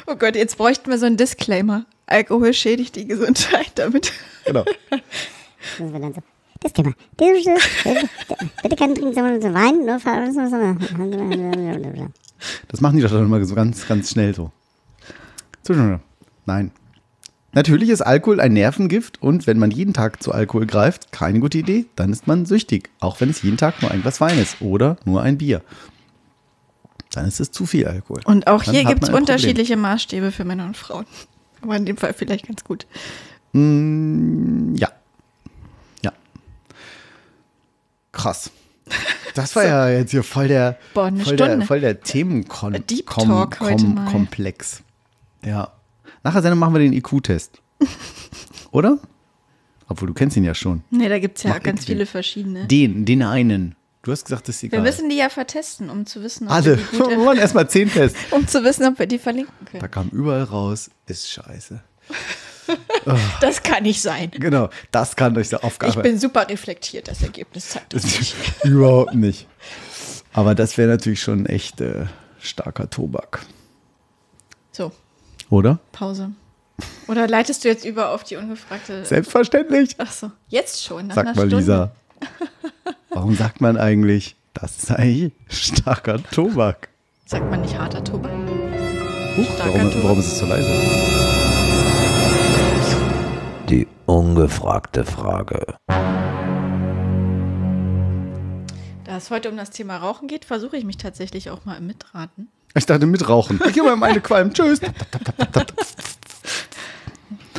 Oh 0.08 0.16
Gott, 0.16 0.34
jetzt 0.34 0.58
bräuchten 0.58 0.90
wir 0.90 0.98
so 0.98 1.06
einen 1.06 1.16
Disclaimer. 1.16 1.86
Alkohol 2.06 2.52
schädigt 2.52 2.96
die 2.96 3.06
Gesundheit 3.06 3.70
damit. 3.76 4.12
Genau. 4.44 4.64
Das 4.90 5.00
wird 5.78 6.02
dann 6.02 6.12
so. 6.12 6.22
Das 6.60 6.72
Thema. 6.72 6.92
Bitte 7.16 8.76
keinen 8.76 8.94
trinken, 8.94 9.14
sondern 9.14 9.40
so 9.40 9.54
Wein, 9.54 9.86
nur. 9.86 9.98
Das 12.68 12.80
machen 12.80 12.97
die 12.97 13.03
doch 13.03 13.11
dann 13.11 13.24
immer 13.24 13.45
so 13.45 13.55
ganz, 13.55 13.86
ganz 13.86 14.11
schnell 14.11 14.34
so. 14.34 14.51
Zwischendurch. 15.62 16.01
Nein. 16.47 16.70
Natürlich 17.55 17.90
ist 17.90 18.01
Alkohol 18.01 18.40
ein 18.40 18.55
Nervengift 18.55 19.20
und 19.20 19.47
wenn 19.47 19.59
man 19.59 19.70
jeden 19.70 19.93
Tag 19.93 20.22
zu 20.22 20.32
Alkohol 20.32 20.66
greift, 20.66 21.12
keine 21.12 21.38
gute 21.40 21.59
Idee, 21.59 21.84
dann 21.97 22.11
ist 22.11 22.26
man 22.26 22.47
süchtig. 22.47 22.88
Auch 22.99 23.20
wenn 23.20 23.28
es 23.28 23.43
jeden 23.43 23.59
Tag 23.59 23.82
nur 23.82 23.90
ein 23.90 24.01
Glas 24.01 24.20
Wein 24.20 24.38
ist 24.38 24.62
oder 24.62 24.97
nur 25.05 25.22
ein 25.22 25.36
Bier. 25.36 25.62
Dann 27.12 27.26
ist 27.26 27.40
es 27.40 27.53
zu 27.53 27.66
viel 27.66 27.86
Alkohol. 27.86 28.22
Und 28.24 28.47
auch 28.47 28.64
Dann 28.64 28.74
hier 28.74 28.84
gibt 28.84 29.03
es 29.03 29.11
unterschiedliche 29.11 29.76
Maßstäbe 29.76 30.32
für 30.32 30.45
Männer 30.45 30.64
und 30.64 30.78
Frauen. 30.78 31.05
Aber 31.61 31.76
in 31.76 31.84
dem 31.84 31.99
Fall 31.99 32.14
vielleicht 32.14 32.49
ganz 32.49 32.64
gut. 32.64 32.86
Problem. 33.53 34.74
Ja. 34.76 34.88
Ja. 36.03 36.12
Krass. 38.12 38.51
Das 39.34 39.57
war 39.57 39.64
ja 39.64 39.88
jetzt 39.88 40.11
hier 40.11 40.22
voll 40.22 40.49
der, 40.49 40.78
Boah, 40.93 41.11
voll 41.24 41.36
der, 41.36 41.62
voll 41.62 41.80
der 41.80 42.01
Themenkon 42.01 42.74
Deep 42.88 43.09
Kom- 43.09 43.26
Talk 43.26 43.61
heute 43.61 43.84
mal. 43.86 44.11
Komplex. 44.11 44.82
Ja. 45.45 45.72
Nach 46.22 46.32
der 46.34 46.43
Sendung 46.43 46.59
machen 46.59 46.74
wir 46.74 46.80
den 46.80 46.93
IQ-Test. 46.93 47.61
Oder? 48.70 48.99
Obwohl, 49.88 50.09
du 50.09 50.14
kennst 50.14 50.36
ihn 50.36 50.45
ja 50.45 50.55
schon. 50.55 50.82
Nee, 50.90 51.09
da 51.09 51.18
gibt 51.18 51.38
es 51.38 51.45
ja 51.45 51.51
Mach 51.51 51.62
ganz 51.62 51.84
viele 51.86 52.01
den. 52.01 52.07
verschiedene. 52.07 52.66
Den, 52.66 53.05
den 53.05 53.22
einen. 53.22 53.74
Du 54.03 54.11
hast 54.12 54.24
gesagt, 54.24 54.49
das 54.49 54.57
ist 54.57 54.62
wir 54.62 54.68
egal. 54.68 54.82
müssen 54.82 55.09
die 55.09 55.16
ja 55.16 55.28
vertesten, 55.28 55.88
um 55.88 56.07
zu 56.07 56.22
wissen, 56.22 56.47
ob 56.49 56.53
Alle. 56.55 56.76
wir 56.78 56.84
die 56.93 56.99
Wir 57.11 57.18
wollen 57.20 57.38
erstmal 57.38 57.68
zehn 57.70 57.90
Tests. 57.93 58.18
um 58.32 58.47
zu 58.47 58.62
wissen, 58.64 58.84
ob 58.86 58.99
wir 58.99 59.07
die 59.07 59.18
verlinken 59.18 59.53
Da 59.72 59.78
können. 59.78 59.90
kam 59.90 60.09
überall 60.11 60.45
raus, 60.45 60.90
ist 61.07 61.30
scheiße. 61.30 61.80
Das 63.40 63.62
kann 63.62 63.82
nicht 63.82 64.00
sein. 64.00 64.30
Genau, 64.32 64.68
das 64.90 65.16
kann 65.16 65.36
euch 65.36 65.48
der 65.48 65.64
Aufgabe. 65.64 65.92
Ich 65.92 66.02
bin 66.02 66.18
super 66.18 66.48
reflektiert, 66.48 67.08
das 67.08 67.22
Ergebnis 67.22 67.70
zeigt 67.70 67.94
das 67.94 68.04
nicht. 68.04 68.34
Überhaupt 68.64 69.14
nicht. 69.14 69.48
Aber 70.32 70.54
das 70.54 70.78
wäre 70.78 70.88
natürlich 70.88 71.20
schon 71.20 71.46
echt 71.46 71.80
äh, 71.80 72.06
starker 72.40 72.88
Tobak. 72.88 73.44
So, 74.70 74.92
Oder? 75.50 75.78
Pause. 75.92 76.30
Oder 77.08 77.28
leitest 77.28 77.64
du 77.64 77.68
jetzt 77.68 77.84
über 77.84 78.10
auf 78.10 78.24
die 78.24 78.36
ungefragte. 78.36 79.04
Selbstverständlich. 79.04 79.94
Ach 79.98 80.10
so, 80.10 80.30
jetzt 80.48 80.82
schon. 80.82 81.08
Nach 81.08 81.16
Sag 81.16 81.26
einer 81.26 81.34
mal, 81.34 81.46
Stunde? 81.46 81.56
Lisa. 81.56 81.92
Warum 83.10 83.36
sagt 83.36 83.60
man 83.60 83.76
eigentlich, 83.76 84.36
das 84.54 84.90
eigentlich 84.90 85.32
starker 85.48 86.22
Tobak? 86.30 86.88
Sagt 87.26 87.50
man 87.50 87.60
nicht 87.60 87.76
harter 87.76 88.02
Tobak. 88.02 88.32
Huch, 89.36 89.46
warum, 89.58 89.90
Tobak. 89.90 90.04
warum 90.04 90.18
ist 90.18 90.26
es 90.26 90.38
so 90.38 90.46
leise? 90.46 91.41
Ungefragte 94.07 95.05
Frage. 95.05 95.76
Da 99.05 99.16
es 99.16 99.30
heute 99.30 99.50
um 99.50 99.57
das 99.57 99.70
Thema 99.70 99.96
Rauchen 99.98 100.28
geht, 100.28 100.44
versuche 100.44 100.76
ich 100.76 100.84
mich 100.84 100.96
tatsächlich 100.96 101.50
auch 101.50 101.64
mal 101.64 101.76
im 101.76 101.86
Mitraten. 101.86 102.48
Ich 102.74 102.86
dachte 102.86 103.07
mitrauchen. 103.07 103.61
Ich 103.66 103.74
gehe 103.74 103.82
mal 103.82 103.96
meine 103.96 104.20
Qualm. 104.20 104.53
Tschüss. 104.55 104.80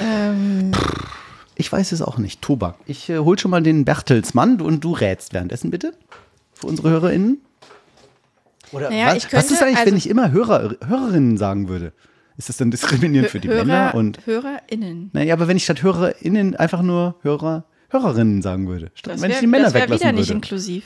Ähm, 0.02 0.72
Ich 1.56 1.72
weiß 1.72 1.92
es 1.92 2.02
auch 2.02 2.18
nicht. 2.18 2.42
Tobak. 2.42 2.76
Ich 2.88 3.10
äh, 3.10 3.20
hol 3.20 3.38
schon 3.38 3.52
mal 3.52 3.62
den 3.62 3.86
Bertelsmann 3.86 4.60
und 4.60 4.84
du 4.84 4.94
rätst 4.94 5.34
währenddessen 5.34 5.70
bitte. 5.72 5.94
Für 6.54 6.68
unsere 6.68 6.90
HörerInnen. 6.90 7.42
Oder 8.72 8.90
Naja, 8.90 9.08
was, 9.08 9.18
ich 9.18 9.24
was 9.26 9.30
könnte, 9.32 9.54
ist 9.54 9.62
eigentlich, 9.64 9.76
wenn 9.86 9.94
also- 9.94 9.98
ich 9.98 10.10
immer 10.10 10.32
Hörer, 10.32 10.76
Hörerinnen 10.86 11.38
sagen 11.38 11.70
würde? 11.70 11.94
Ist 12.38 12.50
das 12.50 12.58
dann 12.58 12.72
diskriminierend 12.72 13.30
für 13.30 13.40
die 13.40 13.48
Hörer, 13.48 13.66
Männer? 13.66 13.96
Und 13.96 14.26
HörerInnen. 14.26 15.10
naja, 15.14 15.34
aber 15.34 15.48
wenn 15.48 15.58
ich 15.58 15.64
statt 15.66 15.84
HörerInnen 15.84 16.56
einfach 16.56 16.82
nur 16.82 17.16
Hörer, 17.22 17.66
Hörerinnen 17.90 18.42
sagen 18.42 18.68
würde. 18.68 18.92
Statt, 18.96 19.14
Das 19.16 19.22
wenn 19.22 19.30
ich 19.30 19.36
wäre 19.36 19.42
die 19.42 19.48
Männer 19.48 19.74
wär 19.74 19.84
wieder 19.86 19.94
weglassen 19.96 20.16
nicht 20.16 20.32
inklusiv. 20.32 20.84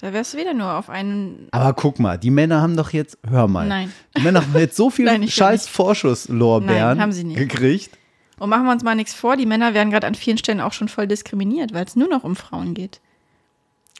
Da 0.00 0.12
wärst 0.12 0.34
du 0.34 0.38
wieder 0.38 0.54
nur 0.54 0.74
auf 0.74 0.90
einen. 0.90 1.48
Aber 1.50 1.72
guck 1.72 1.98
mal, 1.98 2.18
die 2.18 2.30
Männer 2.30 2.60
haben 2.62 2.76
doch 2.76 2.92
jetzt, 2.92 3.18
hör 3.28 3.48
mal. 3.48 3.66
Nein. 3.66 3.92
Die 4.16 4.22
Männer 4.22 4.42
haben 4.42 4.54
jetzt 4.58 4.76
so 4.76 4.90
viel 4.90 5.06
Nein, 5.06 5.26
scheiß. 5.28 5.66
Vorschusslorbeeren 5.68 6.96
Nein, 6.98 7.00
haben 7.00 7.12
sie 7.12 7.24
nicht. 7.24 7.36
gekriegt. 7.38 7.90
Und 8.38 8.50
machen 8.50 8.64
wir 8.66 8.72
uns 8.72 8.84
mal 8.84 8.94
nichts 8.94 9.14
vor, 9.14 9.36
die 9.36 9.46
Männer 9.46 9.74
werden 9.74 9.90
gerade 9.90 10.06
an 10.06 10.14
vielen 10.14 10.38
Stellen 10.38 10.60
auch 10.60 10.72
schon 10.72 10.88
voll 10.88 11.08
diskriminiert, 11.08 11.74
weil 11.74 11.84
es 11.84 11.96
nur 11.96 12.08
noch 12.08 12.22
um 12.22 12.36
Frauen 12.36 12.74
geht. 12.74 13.00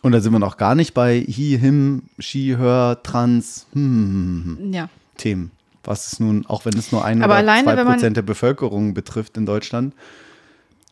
Und 0.03 0.13
da 0.13 0.21
sind 0.21 0.33
wir 0.33 0.39
noch 0.39 0.57
gar 0.57 0.77
nicht 0.77 0.95
bei 0.95 1.19
he, 1.19 1.57
him, 1.59 2.05
she, 2.21 2.57
her, 2.57 3.01
trans, 3.03 3.67
hm, 3.73 4.71
Ja. 4.73 4.89
Themen. 5.17 5.51
Was 5.89 6.13
es 6.13 6.21
nun, 6.21 6.45
auch 6.47 6.67
wenn 6.67 6.77
es 6.77 6.93
nur 6.93 7.03
ein 7.03 7.23
Aber 7.23 7.33
oder 7.33 7.39
alleine, 7.39 7.65
zwei 7.65 7.77
wenn 7.79 7.85
man- 7.87 7.95
Prozent 7.95 8.17
der 8.19 8.23
Bevölkerung 8.23 8.93
betrifft 8.93 9.37
in 9.39 9.47
Deutschland, 9.47 9.95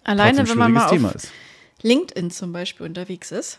Alleine, 0.05 0.39
wenn 0.49 0.57
man 0.57 0.69
schwieriges 0.71 0.83
mal 0.85 0.89
Thema 0.91 1.09
auf 1.09 1.15
ist. 1.17 1.29
LinkedIn 1.83 2.31
zum 2.31 2.53
Beispiel 2.53 2.87
unterwegs 2.87 3.31
ist. 3.31 3.59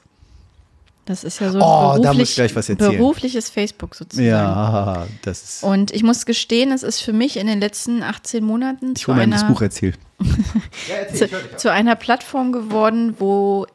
Das 1.05 1.23
ist 1.23 1.39
ja 1.39 1.51
so 1.51 1.59
Oh, 1.59 1.61
ein 1.61 2.01
da 2.01 2.13
muss 2.13 2.17
beruflich, 2.17 2.29
ich 2.29 2.35
gleich 2.35 2.55
was 2.55 2.69
erzählen. 2.69 2.91
berufliches 2.97 3.49
Facebook 3.51 3.93
sozusagen. 3.95 4.27
Ja, 4.27 5.05
das 5.21 5.43
ist. 5.43 5.63
Und 5.63 5.91
ich 5.91 6.03
muss 6.03 6.25
gestehen, 6.25 6.71
es 6.71 6.81
ist 6.83 7.01
für 7.01 7.13
mich 7.13 7.37
in 7.37 7.45
den 7.47 7.59
letzten 7.59 8.01
18 8.01 8.43
Monaten 8.43 8.93
ich 8.95 9.03
zu 9.03 9.11
einer, 9.11 9.41
Buch 9.45 9.61
erzählt. 9.61 9.97
zu, 11.13 11.29
zu 11.57 11.71
einer 11.71 11.95
Plattform 11.95 12.51
geworden, 12.51 13.15
wo 13.19 13.67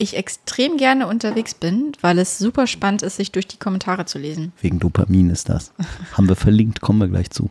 ich 0.00 0.16
extrem 0.16 0.78
gerne 0.78 1.06
unterwegs 1.06 1.52
bin, 1.54 1.92
weil 2.00 2.18
es 2.18 2.38
super 2.38 2.66
spannend 2.66 3.02
ist, 3.02 3.16
sich 3.16 3.32
durch 3.32 3.46
die 3.46 3.58
Kommentare 3.58 4.06
zu 4.06 4.18
lesen. 4.18 4.52
Wegen 4.60 4.78
Dopamin 4.78 5.28
ist 5.28 5.48
das. 5.48 5.72
Haben 6.16 6.28
wir 6.28 6.36
verlinkt, 6.36 6.80
kommen 6.80 7.00
wir 7.00 7.08
gleich 7.08 7.30
zu. 7.30 7.50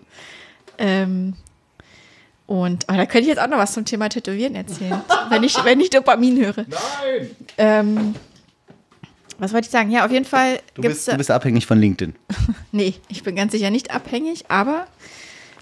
Ähm, 0.80 1.36
und 2.48 2.86
oh, 2.90 2.94
da 2.94 3.06
könnte 3.06 3.20
ich 3.20 3.28
jetzt 3.28 3.40
auch 3.40 3.48
noch 3.48 3.60
was 3.60 3.74
zum 3.74 3.86
Thema 3.86 4.10
Tätowieren 4.10 4.56
erzählen, 4.56 5.00
wenn 5.30 5.44
ich, 5.44 5.64
wenn 5.64 5.80
ich 5.80 5.92
Dopamin 5.92 6.38
höre. 6.44 6.66
Nein! 6.68 7.30
Ähm, 7.58 8.16
was 9.38 9.54
wollte 9.54 9.66
ich 9.68 9.72
sagen? 9.72 9.92
Ja, 9.92 10.06
auf 10.06 10.12
jeden 10.12 10.26
Fall 10.26 10.60
Du 10.74 10.82
bist, 10.82 11.08
du 11.08 11.16
bist 11.18 11.30
abhängig 11.30 11.66
von 11.68 11.80
LinkedIn. 11.80 12.16
Nee, 12.72 12.96
ich 13.08 13.24
bin 13.24 13.36
ganz 13.36 13.52
sicher 13.52 13.72
nicht 13.72 13.92
abhängig, 13.92 14.46
aber 14.50 14.86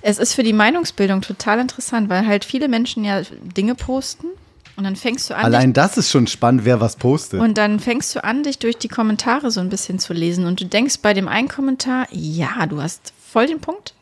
es 0.01 0.17
ist 0.17 0.33
für 0.33 0.43
die 0.43 0.53
Meinungsbildung 0.53 1.21
total 1.21 1.59
interessant, 1.59 2.09
weil 2.09 2.27
halt 2.27 2.43
viele 2.43 2.67
Menschen 2.67 3.05
ja 3.05 3.21
Dinge 3.55 3.75
posten 3.75 4.27
und 4.77 4.83
dann 4.83 4.95
fängst 4.95 5.29
du 5.29 5.35
an, 5.35 5.43
Allein 5.45 5.73
das 5.73 5.97
ist 5.97 6.09
schon 6.11 6.27
spannend, 6.27 6.63
wer 6.65 6.79
was 6.79 6.95
postet. 6.95 7.39
und 7.41 7.57
dann 7.57 7.79
fängst 7.79 8.15
du 8.15 8.23
an, 8.23 8.43
dich 8.43 8.59
durch 8.59 8.77
die 8.77 8.87
Kommentare 8.87 9.51
so 9.51 9.59
ein 9.59 9.69
bisschen 9.69 9.99
zu 9.99 10.13
lesen 10.13 10.45
und 10.45 10.61
du 10.61 10.65
denkst 10.65 10.99
bei 11.01 11.13
dem 11.13 11.27
einen 11.27 11.47
Kommentar, 11.49 12.07
ja, 12.11 12.65
du 12.67 12.81
hast 12.81 13.11
voll 13.31 13.47
den 13.47 13.59
Punkt. 13.59 13.93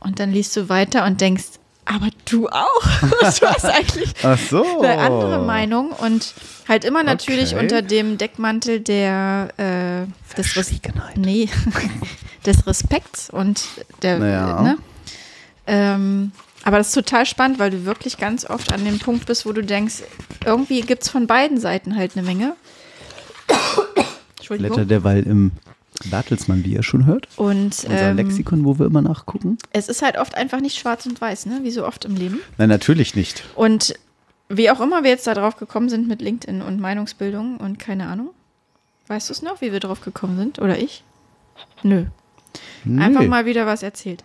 Und 0.00 0.20
dann 0.20 0.32
liest 0.32 0.54
du 0.56 0.68
weiter 0.68 1.04
und 1.06 1.20
denkst, 1.20 1.44
aber 1.86 2.08
du 2.30 2.48
auch. 2.48 2.82
du 3.00 3.46
hast 3.46 3.64
eigentlich 3.64 4.14
so. 4.50 4.80
eine 4.82 4.98
andere 4.98 5.44
Meinung 5.44 5.90
und 5.90 6.34
halt 6.68 6.84
immer 6.84 7.02
natürlich 7.02 7.54
Okay. 7.54 7.62
unter 7.62 7.82
dem 7.82 8.16
Deckmantel 8.18 8.80
der 8.80 9.48
äh, 9.56 10.36
des, 10.36 10.56
Res 10.56 10.72
nee, 11.16 11.48
des 12.46 12.66
Respekts 12.66 13.28
und 13.30 13.64
der 14.02 14.18
Naja. 14.18 14.62
ne? 14.62 14.78
ähm, 15.66 16.32
aber 16.64 16.78
das 16.78 16.88
ist 16.88 16.94
total 16.94 17.26
spannend, 17.26 17.58
weil 17.58 17.70
du 17.70 17.84
wirklich 17.84 18.18
ganz 18.18 18.48
oft 18.48 18.72
an 18.72 18.84
dem 18.84 18.98
Punkt 18.98 19.26
bist, 19.26 19.46
wo 19.46 19.52
du 19.52 19.62
denkst, 19.62 20.02
irgendwie 20.44 20.80
gibt 20.80 21.02
es 21.02 21.08
von 21.10 21.26
beiden 21.26 21.58
Seiten 21.58 21.96
halt 21.96 22.16
eine 22.16 22.26
Menge. 22.26 22.54
Entschuldigung. 24.38 24.76
Blätter 24.76 24.88
derweil 24.88 25.22
im 25.24 25.52
Bertelsmann, 26.10 26.64
wie 26.64 26.72
ihr 26.74 26.82
schon 26.82 27.06
hört. 27.06 27.28
Und 27.36 27.84
Unser 27.84 28.10
ähm, 28.10 28.16
Lexikon, 28.16 28.64
wo 28.64 28.78
wir 28.78 28.86
immer 28.86 29.02
nachgucken. 29.02 29.58
es 29.72 29.88
ist 29.88 30.02
halt 30.02 30.18
oft 30.18 30.34
einfach 30.34 30.60
nicht 30.60 30.76
schwarz 30.78 31.06
und 31.06 31.20
weiß, 31.20 31.46
ne? 31.46 31.60
wie 31.62 31.70
so 31.70 31.86
oft 31.86 32.04
im 32.04 32.16
Leben. 32.16 32.40
Nein, 32.58 32.68
natürlich 32.68 33.14
nicht. 33.14 33.44
Und 33.54 33.94
wie 34.48 34.70
auch 34.70 34.80
immer 34.80 35.02
wir 35.02 35.10
jetzt 35.10 35.26
da 35.26 35.34
drauf 35.34 35.56
gekommen 35.56 35.88
sind 35.88 36.08
mit 36.08 36.20
LinkedIn 36.20 36.62
und 36.62 36.80
Meinungsbildung 36.80 37.56
und 37.58 37.78
keine 37.78 38.06
Ahnung. 38.08 38.30
Weißt 39.06 39.28
du 39.28 39.32
es 39.32 39.42
noch, 39.42 39.60
wie 39.60 39.72
wir 39.72 39.80
drauf 39.80 40.00
gekommen 40.00 40.36
sind? 40.36 40.58
Oder 40.58 40.78
ich? 40.78 41.02
Nö. 41.82 42.06
Einfach 42.98 43.20
Nee, 43.22 43.28
mal 43.28 43.46
wieder 43.46 43.66
was 43.66 43.82
erzählt. 43.82 44.22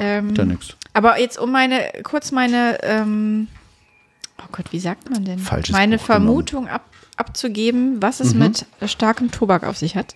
Ähm, 0.00 0.34
Da 0.34 0.44
nix. 0.44 0.76
Aber 0.92 1.18
jetzt 1.20 1.38
um 1.38 1.50
meine, 1.50 1.90
kurz 2.02 2.30
meine, 2.32 2.78
ähm, 2.82 3.48
oh 4.38 4.46
Gott, 4.52 4.72
wie 4.72 4.80
sagt 4.80 5.10
man 5.10 5.24
denn? 5.24 5.38
Falsches 5.38 5.72
meine 5.72 5.98
Buch. 5.98 6.04
Vermutung 6.04 6.68
ab, 6.68 6.84
abzugeben, 7.16 8.00
was 8.02 8.20
es 8.20 8.34
Mhm. 8.34 8.40
mit 8.40 8.66
starkem 8.86 9.30
Tobak 9.30 9.64
auf 9.64 9.76
sich 9.76 9.96
hat. 9.96 10.14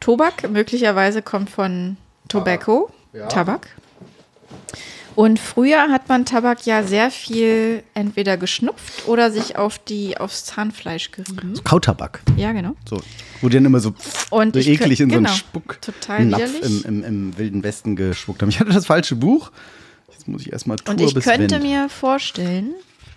Tobak 0.00 0.48
möglicherweise 0.50 1.22
kommt 1.22 1.48
von 1.50 1.96
Tobacco, 2.28 2.90
Tabak. 3.28 3.68
Und 5.14 5.38
früher 5.38 5.88
hat 5.90 6.08
man 6.08 6.24
Tabak 6.24 6.64
ja 6.66 6.82
sehr 6.82 7.10
viel 7.10 7.82
entweder 7.94 8.36
geschnupft 8.36 9.06
oder 9.06 9.30
sich 9.30 9.56
auf 9.56 9.78
die, 9.78 10.16
aufs 10.16 10.44
Zahnfleisch 10.44 11.10
gerieben. 11.10 11.54
Kautabak. 11.64 12.20
Ja, 12.36 12.52
genau. 12.52 12.74
So. 12.88 13.00
Wo 13.40 13.48
die 13.48 13.56
dann 13.56 13.64
immer 13.66 13.80
so, 13.80 13.94
Und 14.30 14.54
so 14.54 14.60
eklig 14.60 15.00
in 15.00 15.10
so 15.10 15.16
einen 15.16 15.24
genau. 15.24 15.36
Spuck 15.36 15.80
Total 15.80 16.24
Napf 16.24 16.60
im, 16.62 16.84
im, 16.84 17.04
im 17.04 17.38
Wilden 17.38 17.62
Westen 17.62 17.96
gespuckt 17.96 18.42
haben. 18.42 18.48
Ich 18.48 18.60
hatte 18.60 18.72
das 18.72 18.86
falsche 18.86 19.16
Buch. 19.16 19.50
Jetzt 20.10 20.28
muss 20.28 20.42
ich 20.42 20.52
erstmal 20.52 20.76
Tour 20.76 20.94
Und 20.94 21.00
ich 21.00 21.14
könnte 21.14 21.56
Wend. 21.56 21.64
mir 21.64 21.88
vorstellen, 21.88 22.74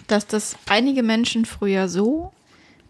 dass 0.08 0.28
das 0.28 0.56
einige 0.68 1.04
Menschen 1.04 1.46
früher 1.46 1.88
so 1.88 2.32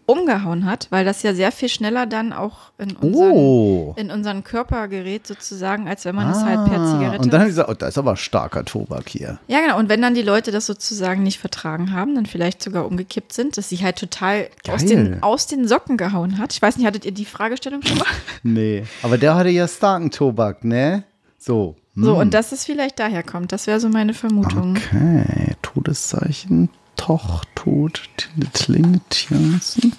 umgehauen 0.06 0.64
hat, 0.66 0.86
weil 0.90 1.04
das 1.04 1.22
ja 1.22 1.34
sehr 1.34 1.50
viel 1.52 1.68
schneller 1.68 2.06
dann 2.06 2.32
auch 2.32 2.70
in 2.78 2.94
unseren, 2.96 3.32
Oh. 3.32 3.94
in 3.98 4.10
unseren 4.10 4.44
Körper 4.44 4.86
gerät, 4.88 5.26
sozusagen, 5.26 5.88
als 5.88 6.04
wenn 6.04 6.14
man 6.14 6.30
es 6.30 6.38
halt 6.44 6.64
per 6.70 6.80
Ah, 6.80 6.92
Zigarette. 6.92 7.22
Und 7.24 7.32
dann 7.32 7.40
haben 7.40 7.46
die 7.48 7.50
gesagt, 7.52 7.68
oh, 7.68 7.74
da 7.74 7.88
ist 7.88 7.98
aber 7.98 8.16
starker 8.16 8.64
Tobak 8.64 9.08
hier. 9.08 9.38
ja, 9.48 9.60
genau. 9.60 9.78
Und 9.78 9.88
wenn 9.88 10.00
dann 10.00 10.14
die 10.14 10.22
Leute 10.22 10.52
das 10.52 10.66
sozusagen 10.66 11.22
nicht 11.24 11.38
vertragen 11.40 11.92
haben, 11.92 12.14
dann 12.14 12.26
vielleicht 12.26 12.62
sogar 12.62 12.86
umgekippt 12.86 13.32
sind, 13.32 13.56
dass 13.56 13.68
sie 13.68 13.78
halt 13.78 13.96
total 13.96 14.48
aus 14.68 14.84
den, 14.84 15.22
aus 15.22 15.46
den 15.48 15.66
Socken 15.66 15.96
gehauen 15.96 16.38
hat. 16.38 16.52
Ich 16.52 16.62
weiß 16.62 16.76
nicht, 16.76 16.86
hattet 16.86 17.04
ihr 17.04 17.12
die 17.12 17.24
Fragestellung 17.24 17.82
schon 17.82 17.98
mal? 17.98 18.06
Nee. 18.44 18.84
Aber 19.02 19.18
der 19.18 19.34
hatte 19.34 19.48
ja 19.48 19.66
starken 19.66 20.10
Tobak, 20.12 20.64
ne? 20.64 21.02
So. 21.38 21.74
So, 21.96 22.12
Hm. 22.12 22.18
und 22.20 22.34
dass 22.34 22.52
es 22.52 22.64
vielleicht 22.64 22.98
daher 23.00 23.22
kommt. 23.22 23.50
Das 23.52 23.66
wäre 23.66 23.80
so 23.80 23.88
meine 23.88 24.12
Vermutung. 24.14 24.76
Okay, 24.76 25.54
Todeszeichen, 25.62 26.68
Toch, 27.06 27.44
Tod, 27.54 28.08
Tling, 28.52 29.00
Tjansen. 29.10 29.92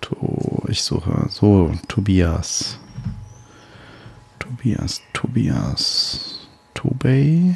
To, 0.00 0.62
ich 0.66 0.80
suche, 0.80 1.26
so, 1.28 1.70
Tobias. 1.88 2.78
Tobias, 4.38 5.02
Tobias, 5.12 6.48
Tobey. 6.72 7.54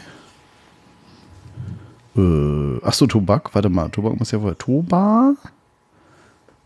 Äh, 2.19 2.81
ach 2.83 2.93
so, 2.93 3.07
Tobak, 3.07 3.55
warte 3.55 3.71
mal, 3.71 3.89
Tobak 3.89 4.19
muss 4.19 4.33
ja 4.33 4.43
wohl, 4.43 4.55
Toba, 4.57 5.37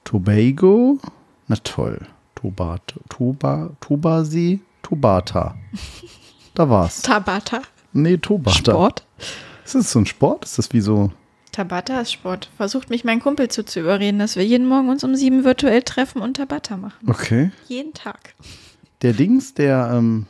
Tobago, 0.02 0.98
na 1.46 1.54
toll, 1.62 2.04
Tobat, 2.34 2.92
Toba, 3.08 3.70
Tobasee, 3.78 4.58
Tobata. 4.82 5.54
Da 6.56 6.68
war's. 6.68 7.02
Tabata. 7.02 7.62
Nee, 7.92 8.16
Tobata. 8.16 8.58
Sport. 8.58 9.06
Ist 9.64 9.76
das 9.76 9.92
so 9.92 10.00
ein 10.00 10.06
Sport? 10.06 10.44
Ist 10.44 10.58
das 10.58 10.72
wie 10.72 10.80
so. 10.80 11.12
Tabata 11.52 12.00
ist 12.00 12.12
Sport. 12.12 12.48
Versucht 12.56 12.90
mich 12.90 13.04
mein 13.04 13.20
Kumpel 13.20 13.48
zu, 13.48 13.64
zu 13.64 13.80
überreden, 13.80 14.18
dass 14.18 14.36
wir 14.36 14.44
jeden 14.44 14.66
Morgen 14.66 14.88
uns 14.88 15.04
um 15.04 15.14
sieben 15.14 15.44
virtuell 15.44 15.82
treffen 15.82 16.20
und 16.22 16.36
Tabata 16.36 16.76
machen. 16.76 17.08
Okay. 17.08 17.50
Jeden 17.68 17.92
Tag. 17.94 18.34
Der 19.02 19.12
Dings, 19.12 19.54
der. 19.54 19.90
Ähm, 19.94 20.26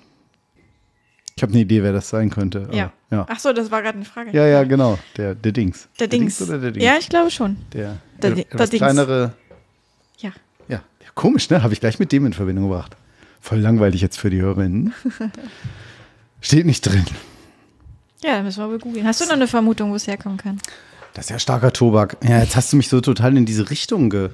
ich 1.37 1.43
habe 1.43 1.53
eine 1.53 1.63
Idee, 1.63 1.83
wer 1.83 1.93
das 1.93 2.09
sein 2.11 2.31
könnte. 2.31 2.69
Ja. 2.73 2.93
Ja. 3.11 3.27
Ach 3.29 3.39
so, 3.39 3.53
das 3.53 3.71
war 3.71 3.83
gerade 3.83 3.97
eine 3.97 4.05
Frage. 4.05 4.31
ja, 4.33 4.47
ja, 4.47 4.63
genau. 4.65 4.99
Der, 5.17 5.35
der 5.35 5.53
Dings. 5.53 5.89
Der 5.99 6.07
Dings. 6.07 6.41
oder 6.43 6.59
der 6.59 6.71
Dings? 6.71 6.85
Ja, 6.85 6.97
ich 6.99 7.09
glaube 7.09 7.31
schon. 7.31 7.57
Der, 7.73 7.97
Der 8.23 8.33
der, 8.33 8.45
der 8.45 8.67
Dings. 8.67 8.71
kleinere. 8.79 9.33
Ja. 10.19 10.31
Ja. 10.69 10.77
ja, 11.01 11.07
komisch, 11.15 11.49
ne? 11.51 11.63
Habe 11.63 11.73
ich 11.73 11.81
gleich 11.81 11.99
mit 11.99 12.13
dem 12.13 12.27
in 12.27 12.33
Verbindung 12.35 12.69
gebracht. 12.69 12.97
Voll 13.41 13.59
langweilig 13.59 14.01
jetzt 14.03 14.19
für 14.19 14.31
die 14.31 14.41
Hörerinnen. 14.43 14.93
Steht 16.41 16.67
nicht 16.67 16.83
drin. 16.83 17.05
Ja, 18.23 18.35
dann 18.37 18.45
müssen 18.45 18.63
wir 18.63 18.69
wohl 18.69 18.79
googeln. 18.79 19.07
Hast 19.07 19.21
du 19.23 19.25
noch 19.25 19.33
eine 19.33 19.49
Vermutung, 19.49 19.91
wo 19.91 19.95
es 19.95 20.07
herkommen 20.07 20.37
kann? 20.37 20.59
Das 21.15 21.27
ist 21.27 21.31
ja 21.31 21.39
starker 21.39 21.73
Tobak. 21.73 22.17
Ja, 22.23 22.39
jetzt 22.39 22.57
hast 22.57 22.73
du 22.73 22.77
mich 22.77 22.89
so 22.89 23.01
total 23.01 23.37
in 23.37 23.47
diese 23.47 23.71
Richtung 23.71 24.11
ge 24.11 24.31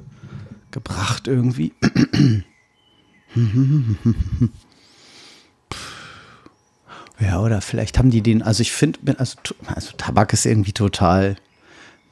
gebracht 0.70 1.26
irgendwie. 1.28 1.72
Ja, 7.18 7.40
oder 7.40 7.62
vielleicht 7.62 7.98
haben 7.98 8.10
die 8.10 8.20
den, 8.20 8.42
also 8.42 8.60
ich 8.60 8.72
finde, 8.72 8.98
also, 9.18 9.38
also 9.66 9.92
Tabak 9.96 10.34
ist 10.34 10.44
irgendwie 10.44 10.72
total 10.72 11.36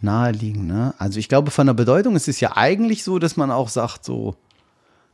naheliegend, 0.00 0.66
ne? 0.66 0.94
Also 0.98 1.18
ich 1.18 1.28
glaube, 1.28 1.50
von 1.50 1.66
der 1.66 1.74
Bedeutung 1.74 2.16
ist 2.16 2.28
es 2.28 2.40
ja 2.40 2.56
eigentlich 2.56 3.04
so, 3.04 3.18
dass 3.18 3.36
man 3.36 3.50
auch 3.50 3.68
sagt, 3.68 4.04
so, 4.04 4.36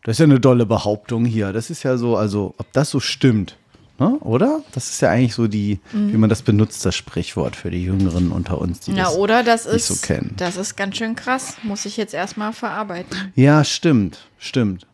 das 0.04 0.14
ist 0.14 0.18
ja 0.20 0.26
eine 0.26 0.40
dolle 0.40 0.64
Behauptung 0.64 1.24
hier. 1.24 1.52
Das 1.52 1.70
ist 1.70 1.82
ja 1.82 1.96
so, 1.96 2.16
also 2.16 2.54
ob 2.58 2.72
das 2.72 2.90
so 2.90 3.00
stimmt, 3.00 3.56
ne? 4.00 4.18
oder? 4.20 4.62
Das 4.72 4.90
ist 4.90 5.00
ja 5.02 5.10
eigentlich 5.10 5.34
so 5.34 5.46
die, 5.46 5.78
wie 5.92 6.16
man 6.16 6.28
das 6.28 6.42
benutzt, 6.42 6.84
das 6.84 6.96
Sprichwort 6.96 7.54
für 7.54 7.70
die 7.70 7.84
Jüngeren 7.84 8.32
unter 8.32 8.58
uns, 8.60 8.80
die 8.80 8.92
Ja, 8.92 9.04
das 9.04 9.16
oder 9.16 9.42
das 9.44 9.66
nicht 9.66 9.76
ist, 9.76 9.86
so 9.88 9.94
kennen. 10.06 10.34
das 10.36 10.56
ist 10.56 10.76
ganz 10.76 10.96
schön 10.96 11.14
krass. 11.14 11.56
Muss 11.62 11.84
ich 11.84 11.96
jetzt 11.96 12.14
erstmal 12.14 12.52
verarbeiten. 12.52 13.32
Ja, 13.36 13.62
stimmt, 13.62 14.26
stimmt. 14.38 14.86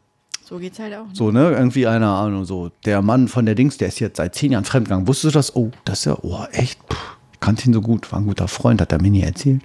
So 0.45 0.59
geht's 0.59 0.79
halt 0.79 0.95
auch. 0.95 1.07
So, 1.13 1.31
ne, 1.33 1.51
irgendwie, 1.53 1.83
keine 1.85 2.07
Ahnung, 2.09 2.45
so, 2.45 2.71
der 2.85 3.03
Mann 3.03 3.27
von 3.29 3.47
der 3.47 3.55
Dings, 3.57 3.79
der 3.79 3.89
ist 3.89 3.99
jetzt 3.99 4.19
seit 4.19 4.35
zehn 4.35 4.53
Jahren 4.53 4.65
fremdgegangen. 4.65 5.09
Wusstest 5.09 5.35
du 5.35 5.39
das? 5.39 5.57
Oh, 5.57 5.71
das 5.85 6.01
ist 6.01 6.05
ja, 6.05 6.17
oh, 6.23 6.45
echt, 6.53 6.87
Puh, 6.89 6.97
ich 7.33 7.41
kannte 7.41 7.67
ihn 7.67 7.73
so 7.73 7.81
gut, 7.81 8.13
war 8.13 8.21
ein 8.21 8.27
guter 8.27 8.47
Freund, 8.47 8.81
hat 8.81 8.93
er 8.93 9.01
mir 9.03 9.11
nie 9.11 9.23
erzählt. 9.23 9.63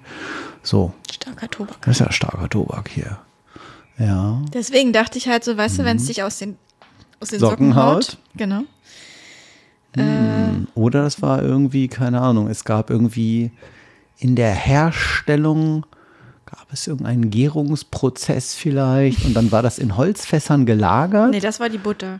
So, 0.63 0.91
Starker 1.11 1.49
Tobak. 1.49 1.81
das 1.81 1.97
ist 1.97 1.99
ja 1.99 2.11
starker 2.11 2.49
Tobak 2.49 2.89
hier. 2.89 3.19
Ja. 3.99 4.41
Deswegen 4.53 4.93
dachte 4.93 5.17
ich 5.19 5.27
halt 5.27 5.43
so, 5.43 5.55
weißt 5.57 5.79
du, 5.79 5.85
wenn 5.85 5.97
es 5.97 6.05
dich 6.07 6.23
aus 6.23 6.39
den, 6.39 6.57
aus 7.19 7.29
den 7.29 7.39
Socken, 7.39 7.67
Mhm. 7.67 7.73
Socken 7.73 7.75
haut. 7.83 7.95
haut. 7.95 8.17
Genau. 9.93 10.65
Oder 10.75 11.03
das 11.03 11.21
war 11.21 11.41
irgendwie, 11.41 11.87
keine 11.87 12.21
Ahnung, 12.21 12.47
es 12.47 12.63
gab 12.63 12.89
irgendwie 12.89 13.51
in 14.17 14.35
der 14.35 14.51
Herstellung, 14.51 15.85
gab 16.45 16.71
es 16.71 16.87
irgendeinen 16.87 17.29
Gärungsprozess 17.29 18.53
vielleicht 18.53 19.25
und 19.25 19.33
dann 19.33 19.51
war 19.51 19.61
das 19.61 19.79
in 19.79 19.97
Holzfässern 19.97 20.65
gelagert. 20.65 21.31
Nee, 21.31 21.39
das 21.39 21.59
war 21.59 21.69
die 21.69 21.77
Butter. 21.77 22.19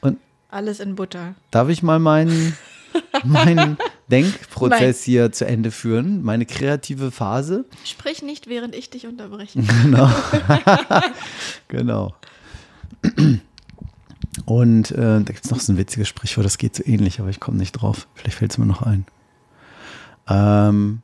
Und 0.00 0.18
Alles 0.48 0.80
in 0.80 0.94
Butter. 0.94 1.34
Darf 1.50 1.68
ich 1.68 1.82
mal 1.82 1.98
meinen, 1.98 2.56
meinen 3.24 3.76
Denkprozess 4.10 5.02
hier 5.02 5.32
zu 5.32 5.46
Ende 5.46 5.70
führen? 5.70 6.22
Meine 6.22 6.46
kreative 6.46 7.10
Phase? 7.10 7.64
Sprich 7.84 8.22
nicht, 8.22 8.46
während 8.46 8.74
ich 8.74 8.90
dich 8.90 9.06
unterbreche. 9.06 9.60
Genau. 11.68 12.14
Und 14.44 14.90
äh, 14.92 14.96
da 14.96 15.20
gibt 15.20 15.44
es 15.44 15.50
noch 15.50 15.60
so 15.60 15.72
ein 15.72 15.78
witziges 15.78 16.08
Sprichwort, 16.08 16.44
das 16.44 16.58
geht 16.58 16.76
so 16.76 16.84
ähnlich, 16.84 17.20
aber 17.20 17.28
ich 17.28 17.40
komme 17.40 17.58
nicht 17.58 17.72
drauf. 17.72 18.08
Vielleicht 18.14 18.38
fällt 18.38 18.52
es 18.52 18.58
mir 18.58 18.66
noch 18.66 18.82
ein. 18.82 19.06
Ähm, 20.28 21.02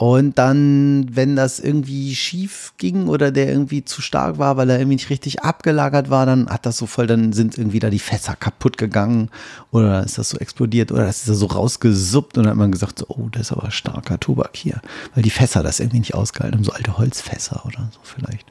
und 0.00 0.38
dann, 0.38 1.08
wenn 1.12 1.36
das 1.36 1.60
irgendwie 1.60 2.14
schief 2.14 2.72
ging 2.78 3.06
oder 3.06 3.30
der 3.30 3.50
irgendwie 3.50 3.84
zu 3.84 4.00
stark 4.00 4.38
war, 4.38 4.56
weil 4.56 4.70
er 4.70 4.78
irgendwie 4.78 4.94
nicht 4.94 5.10
richtig 5.10 5.42
abgelagert 5.42 6.08
war, 6.08 6.24
dann 6.24 6.48
hat 6.48 6.64
das 6.64 6.78
so 6.78 6.86
voll, 6.86 7.06
dann 7.06 7.34
sind 7.34 7.58
irgendwie 7.58 7.80
da 7.80 7.90
die 7.90 7.98
Fässer 7.98 8.34
kaputt 8.34 8.78
gegangen 8.78 9.28
oder 9.72 10.02
ist 10.02 10.16
das 10.16 10.30
so 10.30 10.38
explodiert 10.38 10.90
oder 10.90 11.04
das 11.04 11.18
ist 11.18 11.28
da 11.28 11.34
so 11.34 11.44
rausgesuppt 11.44 12.38
und 12.38 12.44
dann 12.44 12.52
hat 12.52 12.56
man 12.56 12.72
gesagt, 12.72 13.00
so, 13.00 13.04
oh, 13.08 13.28
das 13.30 13.42
ist 13.42 13.52
aber 13.52 13.70
starker 13.70 14.18
Tobak 14.18 14.56
hier, 14.56 14.80
weil 15.14 15.22
die 15.22 15.28
Fässer 15.28 15.62
das 15.62 15.80
irgendwie 15.80 15.98
nicht 15.98 16.14
ausgehalten 16.14 16.56
haben, 16.56 16.64
so 16.64 16.72
alte 16.72 16.96
Holzfässer 16.96 17.66
oder 17.66 17.90
so 17.92 18.00
vielleicht. 18.02 18.50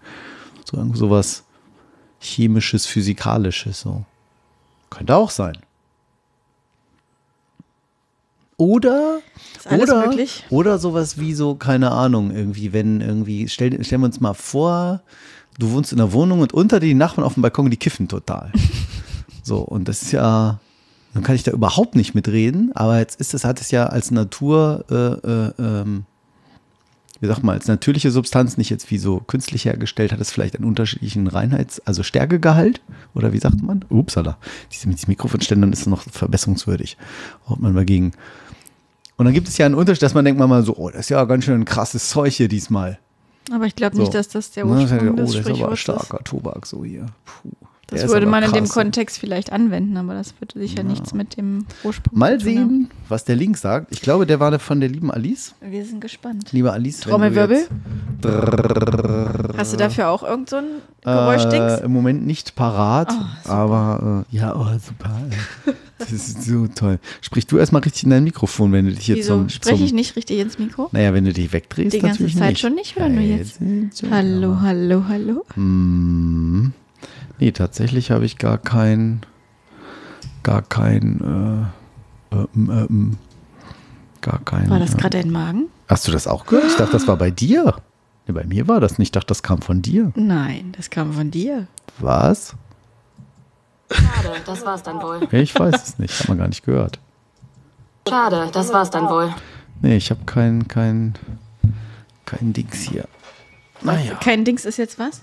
So 0.65 0.77
irgend 0.77 0.97
sowas 0.97 1.45
chemisches, 2.19 2.85
physikalisches 2.85 3.81
so. 3.81 4.03
Könnte 4.89 5.15
auch 5.15 5.29
sein. 5.29 5.57
Oder 8.57 9.21
oder, 9.69 10.07
möglich? 10.07 10.45
oder 10.49 10.79
sowas 10.79 11.17
wie 11.17 11.33
so, 11.33 11.55
keine 11.55 11.91
Ahnung, 11.91 12.31
irgendwie, 12.31 12.73
wenn 12.73 13.01
irgendwie, 13.01 13.47
stell, 13.47 13.83
stellen 13.83 14.01
wir 14.01 14.07
uns 14.07 14.19
mal 14.19 14.33
vor, 14.33 15.01
du 15.57 15.71
wohnst 15.71 15.91
in 15.91 15.99
einer 15.99 16.13
Wohnung 16.13 16.39
und 16.41 16.53
unter 16.53 16.79
die 16.79 16.93
Nachbarn 16.93 17.25
auf 17.25 17.33
dem 17.33 17.41
Balkon, 17.41 17.69
die 17.69 17.77
kiffen 17.77 18.07
total. 18.07 18.51
so, 19.43 19.59
und 19.59 19.87
das 19.87 20.01
ist 20.01 20.11
ja, 20.11 20.59
dann 21.13 21.23
kann 21.23 21.35
ich 21.35 21.43
da 21.43 21.51
überhaupt 21.51 21.95
nicht 21.95 22.15
mitreden, 22.15 22.71
aber 22.75 22.99
jetzt 22.99 23.19
ist 23.19 23.33
es, 23.33 23.43
hat 23.43 23.61
es 23.61 23.71
ja 23.71 23.87
als 23.87 24.11
Natur, 24.11 24.85
äh, 24.89 24.95
äh, 24.95 25.51
ähm, 25.59 26.05
wie 27.21 27.27
sagt 27.27 27.43
man, 27.43 27.55
als 27.55 27.67
natürliche 27.67 28.11
Substanz, 28.11 28.57
nicht 28.57 28.69
jetzt 28.69 28.89
wie 28.91 28.97
so 28.97 29.19
künstlich 29.19 29.65
hergestellt, 29.65 30.11
hat 30.11 30.19
es 30.21 30.31
vielleicht 30.31 30.55
einen 30.55 30.65
unterschiedlichen 30.65 31.27
Reinheits-, 31.27 31.81
also 31.85 32.03
Stärkegehalt, 32.03 32.81
oder 33.13 33.33
wie 33.33 33.39
sagt 33.39 33.61
man? 33.61 33.83
Upsala, 33.89 34.37
diese, 34.71 34.87
mit 34.87 34.97
diesen 34.97 35.09
Mikrofonständern 35.09 35.73
ist 35.73 35.85
noch 35.87 36.03
verbesserungswürdig. 36.03 36.97
Haut 37.49 37.59
man 37.59 37.73
mal 37.73 37.85
gegen. 37.85 38.13
Und 39.17 39.25
dann 39.25 39.33
gibt 39.33 39.47
es 39.49 39.57
ja 39.57 39.65
einen 39.65 39.75
Unterschied, 39.75 40.03
dass 40.03 40.13
man 40.13 40.23
denkt 40.23 40.39
man 40.39 40.47
mal 40.47 40.63
so, 40.63 40.77
oh, 40.77 40.89
das 40.89 41.01
ist 41.01 41.09
ja 41.09 41.23
ganz 41.25 41.43
schön 41.43 41.59
ein 41.59 41.65
krasses 41.65 42.09
Zeug 42.09 42.33
hier 42.33 42.47
diesmal. 42.47 42.99
Aber 43.51 43.65
ich 43.65 43.75
glaube 43.75 43.95
So. 43.95 44.01
nicht, 44.03 44.13
dass 44.13 44.29
das 44.29 44.51
der 44.51 44.63
das 44.65 44.83
ist 44.83 44.91
ja- 44.91 44.97
Ursprung 44.97 45.09
oh, 45.09 45.15
das 45.17 45.29
ist 45.31 45.35
aber 45.35 45.43
Sprichworts 45.43 45.73
ist. 45.73 45.79
starker 45.79 46.23
Tobak 46.23 46.65
so 46.67 46.85
hier. 46.85 47.07
Puh, 47.25 47.49
Das 47.91 48.07
würde 48.09 48.25
man 48.25 48.43
in 48.43 48.51
dem 48.51 48.65
krass. 48.65 48.73
Kontext 48.73 49.17
vielleicht 49.19 49.51
anwenden, 49.51 49.97
aber 49.97 50.13
das 50.13 50.33
würde 50.39 50.59
sicher 50.59 50.83
nichts 50.83 51.13
mit 51.13 51.37
dem 51.37 51.65
Ursprung 51.83 52.17
Mal 52.17 52.39
zu 52.39 52.45
tun 52.47 52.57
haben. 52.59 52.69
sehen, 52.69 52.91
was 53.07 53.25
der 53.25 53.35
Link 53.35 53.57
sagt. 53.57 53.87
Ich 53.91 54.01
glaube, 54.01 54.25
der 54.25 54.39
war 54.39 54.57
von 54.59 54.79
der 54.79 54.89
lieben 54.89 55.11
Alice. 55.11 55.55
Wir 55.61 55.83
sind 55.85 56.01
gespannt. 56.01 56.51
Liebe 56.51 56.71
Alice, 56.71 56.99
du 57.01 57.09
Trommelwirbel? 57.09 57.67
Hast 59.57 59.73
du 59.73 59.77
dafür 59.77 60.09
auch 60.09 60.23
irgend 60.23 60.49
so 60.49 60.57
ein 60.57 60.65
Äh, 61.01 61.05
Geräuschdings? 61.05 61.79
Im 61.81 61.91
Moment 61.93 62.25
nicht 62.25 62.55
parat, 62.55 63.11
Oh, 63.45 63.49
aber 63.49 64.25
äh, 64.31 64.35
ja, 64.35 64.55
oh, 64.55 64.65
super. 64.85 65.11
Das 65.97 66.11
ist 66.11 66.43
so 66.43 66.67
toll. 66.67 66.99
Sprich 67.21 67.45
du 67.47 67.57
erstmal 67.57 67.81
richtig 67.81 68.03
in 68.03 68.09
dein 68.11 68.23
Mikrofon, 68.23 68.71
wenn 68.71 68.85
du 68.85 68.91
dich 68.93 69.07
jetzt 69.07 69.17
Wieso 69.19 69.35
zum, 69.39 69.49
spreche 69.49 69.83
ich 69.83 69.93
nicht 69.93 70.15
richtig 70.15 70.39
ins 70.39 70.57
Mikro? 70.59 70.89
Naja, 70.91 71.13
wenn 71.13 71.25
du 71.25 71.33
dich 71.33 71.51
wegdrehst, 71.51 71.93
Die 71.93 71.99
ganze 71.99 72.23
natürlich 72.23 72.37
Zeit 72.37 72.49
nicht. 72.51 72.59
schon 72.61 72.75
nicht 72.75 72.95
oder 72.95 73.09
nur 73.09 73.21
jetzt? 73.23 73.59
Hallo, 74.09 74.61
hallo, 74.61 75.03
hallo. 75.09 75.45
Hm. 75.55 76.71
Nee, 77.39 77.51
tatsächlich 77.51 78.11
habe 78.11 78.25
ich 78.25 78.37
gar 78.37 78.57
kein, 78.57 79.21
gar 80.43 80.61
kein, 80.61 81.71
äh, 82.31 82.35
äh, 82.35 82.47
ähm, 82.55 82.69
ähm, 82.69 83.17
gar 84.21 84.39
kein. 84.39 84.69
War 84.69 84.79
das 84.79 84.93
äh, 84.95 84.97
gerade 84.97 85.21
dein 85.21 85.31
Magen? 85.31 85.67
Hast 85.87 86.07
du 86.07 86.11
das 86.11 86.27
auch 86.27 86.45
gehört? 86.45 86.65
Ich 86.67 86.75
dachte, 86.75 86.91
das 86.91 87.07
war 87.07 87.15
bei 87.17 87.31
dir. 87.31 87.75
Nee, 88.27 88.33
bei 88.33 88.43
mir 88.43 88.67
war 88.67 88.79
das 88.79 88.97
nicht. 88.97 89.07
Ich 89.07 89.11
dachte, 89.11 89.27
das 89.27 89.41
kam 89.41 89.61
von 89.61 89.81
dir. 89.81 90.11
Nein, 90.15 90.73
das 90.75 90.89
kam 90.89 91.13
von 91.13 91.31
dir. 91.31 91.67
Was? 91.99 92.55
Schade, 93.91 94.33
das 94.45 94.65
war's 94.65 94.83
dann 94.83 95.01
wohl. 95.01 95.27
Ich 95.31 95.57
weiß 95.57 95.83
es 95.83 95.97
nicht. 95.97 96.19
Hat 96.19 96.27
man 96.27 96.37
gar 96.37 96.47
nicht 96.47 96.63
gehört. 96.63 96.99
Schade, 98.07 98.49
das 98.51 98.71
war's 98.71 98.89
dann 98.89 99.09
wohl. 99.09 99.33
Nee, 99.81 99.95
ich 99.95 100.11
habe 100.11 100.21
kein, 100.25 100.67
kein, 100.67 101.13
kein 102.25 102.53
Dings 102.53 102.81
hier. 102.81 103.05
Naja. 103.81 104.15
Kein 104.15 104.45
Dings 104.45 104.65
ist 104.65 104.77
jetzt 104.77 104.99
was? 104.99 105.21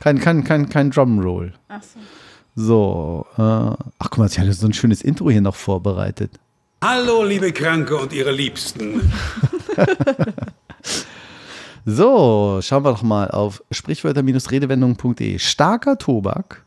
Kein, 0.00 0.18
kein, 0.20 0.44
kein, 0.44 0.68
kein 0.68 0.90
Drumroll. 0.90 1.52
Ach 1.68 1.82
so. 1.82 1.98
So, 2.54 3.26
äh, 3.36 3.42
ach 3.42 4.10
guck 4.10 4.18
mal, 4.18 4.26
ich 4.26 4.38
hatte 4.38 4.52
so 4.52 4.66
ein 4.66 4.72
schönes 4.72 5.02
Intro 5.02 5.30
hier 5.30 5.40
noch 5.40 5.54
vorbereitet. 5.54 6.32
Hallo, 6.82 7.24
liebe 7.24 7.52
Kranke 7.52 7.96
und 7.96 8.12
ihre 8.12 8.32
Liebsten. 8.32 9.12
So, 11.90 12.58
schauen 12.60 12.84
wir 12.84 12.90
doch 12.92 13.02
mal 13.02 13.30
auf 13.30 13.62
sprichwörter-redewendung.de. 13.70 15.38
Starker 15.38 15.96
Tobak 15.96 16.66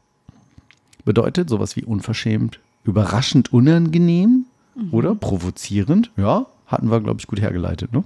bedeutet 1.05 1.47
sowas 1.47 1.75
wie 1.75 1.83
unverschämt, 1.83 2.59
überraschend 2.85 3.53
unangenehm 3.53 4.45
oder 4.91 5.13
provozierend. 5.13 6.09
Ja, 6.17 6.47
hatten 6.65 6.89
wir, 6.89 7.01
glaube 7.01 7.19
ich, 7.19 7.27
gut 7.27 7.39
hergeleitet. 7.39 7.93
Ne? 7.93 8.03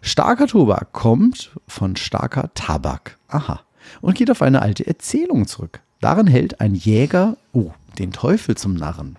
Starker 0.00 0.46
Tobak 0.46 0.92
kommt 0.92 1.50
von 1.68 1.96
starker 1.96 2.48
Tabak. 2.54 3.18
Aha. 3.28 3.60
Und 4.00 4.14
geht 4.14 4.30
auf 4.30 4.42
eine 4.42 4.62
alte 4.62 4.86
Erzählung 4.86 5.46
zurück. 5.46 5.80
Darin 6.00 6.26
hält 6.26 6.60
ein 6.60 6.74
Jäger, 6.74 7.36
oh, 7.52 7.70
den 7.98 8.12
Teufel 8.12 8.56
zum 8.56 8.74
Narren. 8.74 9.16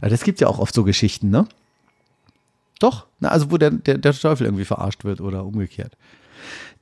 Also 0.00 0.14
Das 0.14 0.24
gibt 0.24 0.40
ja 0.40 0.48
auch 0.48 0.58
oft 0.58 0.74
so 0.74 0.84
Geschichten, 0.84 1.30
ne? 1.30 1.46
Doch, 2.78 3.06
na, 3.18 3.28
also 3.28 3.50
wo 3.50 3.58
der, 3.58 3.70
der, 3.70 3.98
der 3.98 4.12
Teufel 4.12 4.46
irgendwie 4.46 4.64
verarscht 4.64 5.04
wird 5.04 5.20
oder 5.20 5.44
umgekehrt. 5.44 5.96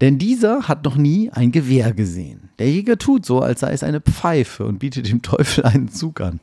Denn 0.01 0.18
dieser 0.18 0.68
hat 0.68 0.84
noch 0.84 0.97
nie 0.97 1.30
ein 1.30 1.52
Gewehr 1.52 1.94
gesehen. 1.94 2.51
Der 2.59 2.70
Jäger 2.70 2.98
tut 2.98 3.24
so, 3.24 3.40
als 3.40 3.60
sei 3.60 3.72
es 3.72 3.82
eine 3.82 4.02
Pfeife 4.02 4.66
und 4.66 4.78
bietet 4.78 5.09
dem 5.09 5.22
Teufel 5.22 5.64
einen 5.64 5.88
Zug 5.88 6.20
an. 6.20 6.40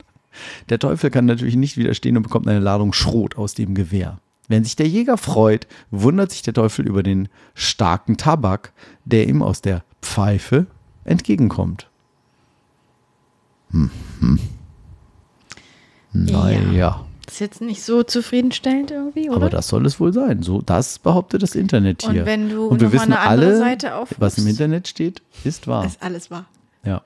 Der 0.69 0.79
Teufel 0.79 1.11
kann 1.11 1.25
natürlich 1.25 1.55
nicht 1.55 1.77
widerstehen 1.77 2.17
und 2.17 2.23
bekommt 2.23 2.47
eine 2.47 2.59
Ladung 2.59 2.93
Schrot 2.93 3.37
aus 3.37 3.53
dem 3.53 3.75
Gewehr. 3.75 4.17
Wenn 4.47 4.63
sich 4.63 4.75
der 4.75 4.87
Jäger 4.87 5.17
freut, 5.17 5.67
wundert 5.91 6.31
sich 6.31 6.41
der 6.41 6.53
Teufel 6.53 6.85
über 6.85 7.03
den 7.03 7.29
starken 7.53 8.17
Tabak, 8.17 8.73
der 9.05 9.27
ihm 9.27 9.41
aus 9.41 9.61
der 9.61 9.83
Pfeife 10.01 10.65
entgegenkommt. 11.05 11.89
Mhm. 13.69 13.89
Naja, 16.11 17.05
Das 17.25 17.35
ist 17.35 17.39
jetzt 17.39 17.61
nicht 17.61 17.81
so 17.83 18.03
zufriedenstellend 18.03 18.91
irgendwie, 18.91 19.29
oder? 19.29 19.37
aber 19.37 19.49
das 19.49 19.67
soll 19.67 19.85
es 19.85 19.99
wohl 19.99 20.13
sein. 20.13 20.43
So, 20.43 20.61
das 20.61 20.99
behauptet 20.99 21.41
das 21.41 21.55
Internet 21.55 22.03
hier. 22.03 22.21
Und 22.21 22.25
wenn 22.27 22.49
du 22.49 22.67
Und 22.67 22.81
wir 22.81 22.91
wissen 22.91 23.13
alle, 23.13 23.59
was 24.19 24.37
im 24.37 24.47
Internet 24.47 24.87
steht, 24.87 25.21
ist 25.43 25.67
wahr. 25.67 25.85
ist 25.85 26.01
alles 26.03 26.29
wahr. 26.29 26.45
Ja. 26.85 27.01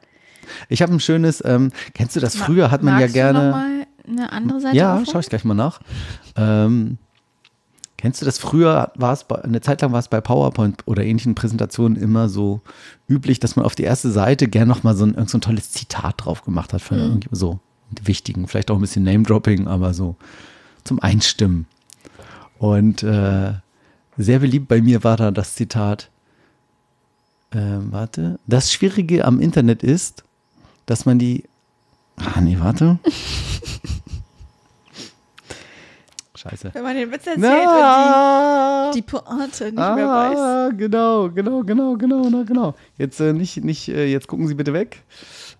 Ich 0.69 0.81
habe 0.81 0.93
ein 0.93 0.99
schönes, 0.99 1.43
ähm, 1.45 1.71
kennst 1.93 2.15
du 2.15 2.19
das? 2.19 2.35
Früher 2.35 2.71
hat 2.71 2.83
man 2.83 2.95
ja 2.95 2.99
Magst 3.01 3.15
du 3.15 3.19
gerne. 3.19 3.43
noch 3.49 3.55
mal 3.55 3.87
eine 4.07 4.31
andere 4.31 4.59
Seite 4.61 4.77
Ja, 4.77 4.93
aufrufen? 4.95 5.11
schaue 5.11 5.21
ich 5.21 5.29
gleich 5.29 5.43
mal 5.45 5.53
nach. 5.53 5.79
Ähm, 6.35 6.97
kennst 7.97 8.21
du 8.21 8.25
das? 8.25 8.37
Früher 8.37 8.91
war 8.95 9.13
es, 9.13 9.23
bei, 9.23 9.43
eine 9.43 9.61
Zeit 9.61 9.81
lang 9.81 9.91
war 9.91 9.99
es 9.99 10.07
bei 10.07 10.21
PowerPoint 10.21 10.83
oder 10.85 11.03
ähnlichen 11.03 11.35
Präsentationen 11.35 11.97
immer 11.97 12.29
so 12.29 12.61
üblich, 13.09 13.39
dass 13.39 13.55
man 13.55 13.65
auf 13.65 13.75
die 13.75 13.83
erste 13.83 14.11
Seite 14.11 14.47
gern 14.47 14.67
noch 14.67 14.83
mal 14.83 14.95
so 14.95 15.05
ein, 15.05 15.15
irgend 15.15 15.29
so 15.29 15.37
ein 15.37 15.41
tolles 15.41 15.71
Zitat 15.71 16.15
drauf 16.17 16.43
gemacht 16.43 16.73
hat 16.73 16.81
von 16.81 16.97
irgendjemandem 16.97 17.37
so 17.37 17.59
wichtigen, 18.03 18.47
vielleicht 18.47 18.69
auch 18.69 18.75
ein 18.75 18.81
bisschen 18.81 19.03
Name-Dropping, 19.03 19.67
aber 19.67 19.93
so 19.93 20.15
zum 20.83 20.99
Einstimmen. 21.01 21.65
Und 22.59 23.03
äh, 23.03 23.53
sehr 24.17 24.39
beliebt 24.39 24.67
bei 24.67 24.81
mir 24.81 25.03
war 25.03 25.17
da 25.17 25.31
das 25.31 25.55
Zitat, 25.55 26.09
ähm, 27.53 27.91
warte, 27.91 28.39
das 28.45 28.71
Schwierige 28.71 29.25
am 29.25 29.39
Internet 29.39 29.83
ist, 29.83 30.23
dass 30.85 31.05
man 31.05 31.19
die, 31.19 31.43
ah 32.17 32.41
nee, 32.41 32.57
warte. 32.59 32.99
Scheiße. 36.49 36.71
Wenn 36.73 36.83
man 36.83 36.95
den 36.95 37.11
Witz 37.11 37.27
erzählt 37.27 37.37
Na, 37.39 38.87
und 38.87 38.95
die, 38.95 39.01
die 39.01 39.03
Pointe 39.03 39.65
nicht 39.65 39.75
mehr 39.75 40.07
weiß. 40.07 40.37
ah, 40.39 40.69
genau, 40.75 41.29
genau, 41.29 41.63
genau, 41.63 41.93
genau, 41.95 42.43
genau. 42.43 42.75
Jetzt 42.97 43.19
äh, 43.19 43.33
nicht, 43.33 43.63
nicht, 43.63 43.87
äh, 43.89 44.05
jetzt 44.05 44.27
gucken 44.27 44.47
Sie 44.47 44.55
bitte 44.55 44.73
weg. 44.73 45.03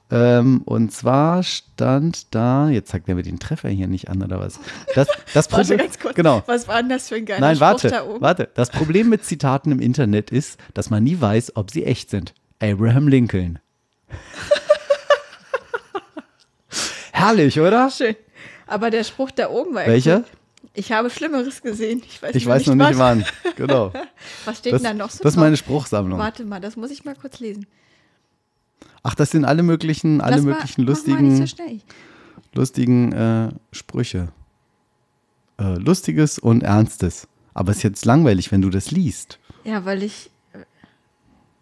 Ähm, 0.10 0.62
und 0.64 0.94
zwar 0.94 1.44
stand 1.44 2.34
da, 2.34 2.70
jetzt 2.70 2.90
zeigt 2.90 3.10
er 3.10 3.16
mir 3.16 3.24
den 3.24 3.40
Treffer 3.40 3.68
hier 3.68 3.88
nicht 3.88 4.10
an 4.10 4.24
oder 4.24 4.40
was? 4.40 4.58
Das, 4.96 5.08
das 5.34 5.48
Warte 5.52 5.68
Problem, 5.68 5.78
ganz 5.80 6.00
kurz. 6.00 6.16
genau. 6.16 6.44
Was 6.46 6.68
war 6.70 6.78
denn 6.78 6.88
das 6.90 7.10
für 7.10 7.16
ein 7.16 7.26
geiler 7.26 7.42
Nein, 7.42 7.56
Spruch 7.58 7.68
warte, 7.68 7.90
da 7.90 8.06
oben? 8.06 8.22
warte. 8.22 8.50
Das 8.54 8.70
Problem 8.70 9.10
mit 9.10 9.26
Zitaten 9.26 9.70
im 9.72 9.82
Internet 9.82 10.32
ist, 10.32 10.58
dass 10.74 10.90
man 10.90 11.04
nie 11.04 11.20
weiß, 11.20 11.58
ob 11.58 11.72
sie 11.72 11.84
echt 11.84 12.10
sind. 12.10 12.34
Abraham 12.62 13.10
Lincoln. 13.10 13.60
Herrlich, 17.12 17.60
oder? 17.60 17.90
Schön. 17.90 18.16
Aber 18.66 18.90
der 18.92 19.04
Spruch 19.04 19.32
da 19.32 19.50
oben 19.50 19.76
war 19.76 19.86
Welcher? 19.88 20.24
Ich 20.74 20.92
habe 20.92 21.10
Schlimmeres 21.10 21.62
gesehen. 21.62 22.04
Ich 22.08 22.22
weiß, 22.22 22.36
Ich 22.36 22.46
nur 22.46 22.54
weiß 22.56 22.66
noch 22.68 22.76
nicht 22.76 22.98
wann. 22.98 23.26
Genau. 23.56 23.92
Was 24.46 24.60
steht 24.60 24.74
Das, 24.74 24.84
denn 24.84 24.98
da 24.98 25.04
noch 25.06 25.10
so 25.12 25.24
das 25.24 25.34
ist 25.34 25.38
meine 25.40 25.58
Spruchsammlung. 25.58 26.20
Warte 26.20 26.46
mal, 26.46 26.60
das 26.62 26.76
muss 26.76 26.92
ich 26.92 27.04
mal 27.06 27.16
kurz 27.16 27.40
lesen. 27.40 27.66
Ach, 29.02 29.16
das 29.16 29.32
sind 29.32 29.46
alle 29.46 29.64
möglichen, 29.64 30.22
alle 30.22 30.36
Lass 30.36 30.46
mal- 30.46 30.52
möglichen 30.54 30.82
mach 30.84 30.90
lustigen. 30.90 31.16
Mal 31.30 31.40
nicht 31.40 31.58
so 31.58 31.64
lustigen 32.54 33.12
äh, 33.14 33.50
Sprüche. 33.72 34.28
Äh, 35.60 35.76
Lustiges 35.80 36.38
und 36.38 36.62
Ernstes. 36.64 37.28
Aber 37.54 37.72
es 37.72 37.78
ist 37.78 37.84
jetzt 37.84 38.06
langweilig, 38.06 38.52
wenn 38.52 38.62
du 38.62 38.70
das 38.70 38.92
liest. 38.92 39.40
Ja, 39.64 39.86
weil 39.86 40.04
ich. 40.04 40.30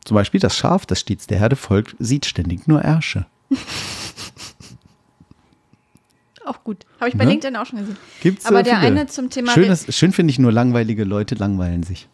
Zum 0.03 0.15
Beispiel 0.15 0.39
das 0.41 0.55
Schaf, 0.57 0.85
das 0.85 0.99
stets 0.99 1.25
der 1.27 1.39
Herde 1.39 1.55
folgt, 1.55 1.95
sieht 1.99 2.25
ständig 2.25 2.67
nur 2.67 2.81
Ärsche. 2.81 3.25
Auch 6.45 6.63
gut. 6.63 6.85
Habe 6.99 7.09
ich 7.09 7.17
bei 7.17 7.25
Ne? 7.25 7.31
LinkedIn 7.31 7.55
auch 7.57 7.65
schon 7.65 7.79
gesehen. 7.79 7.97
Gibt's, 8.21 8.45
Aber 8.45 8.61
der 8.63 8.75
viele. 8.77 8.87
eine 8.87 9.07
zum 9.07 9.29
Thema. 9.29 9.51
Schön, 9.51 9.71
ist- 9.71 9.91
schön 9.93 10.11
finde 10.13 10.31
ich 10.31 10.39
nur 10.39 10.51
langweilige 10.51 11.03
Leute 11.03 11.35
langweilen 11.35 11.83
sich. 11.83 12.07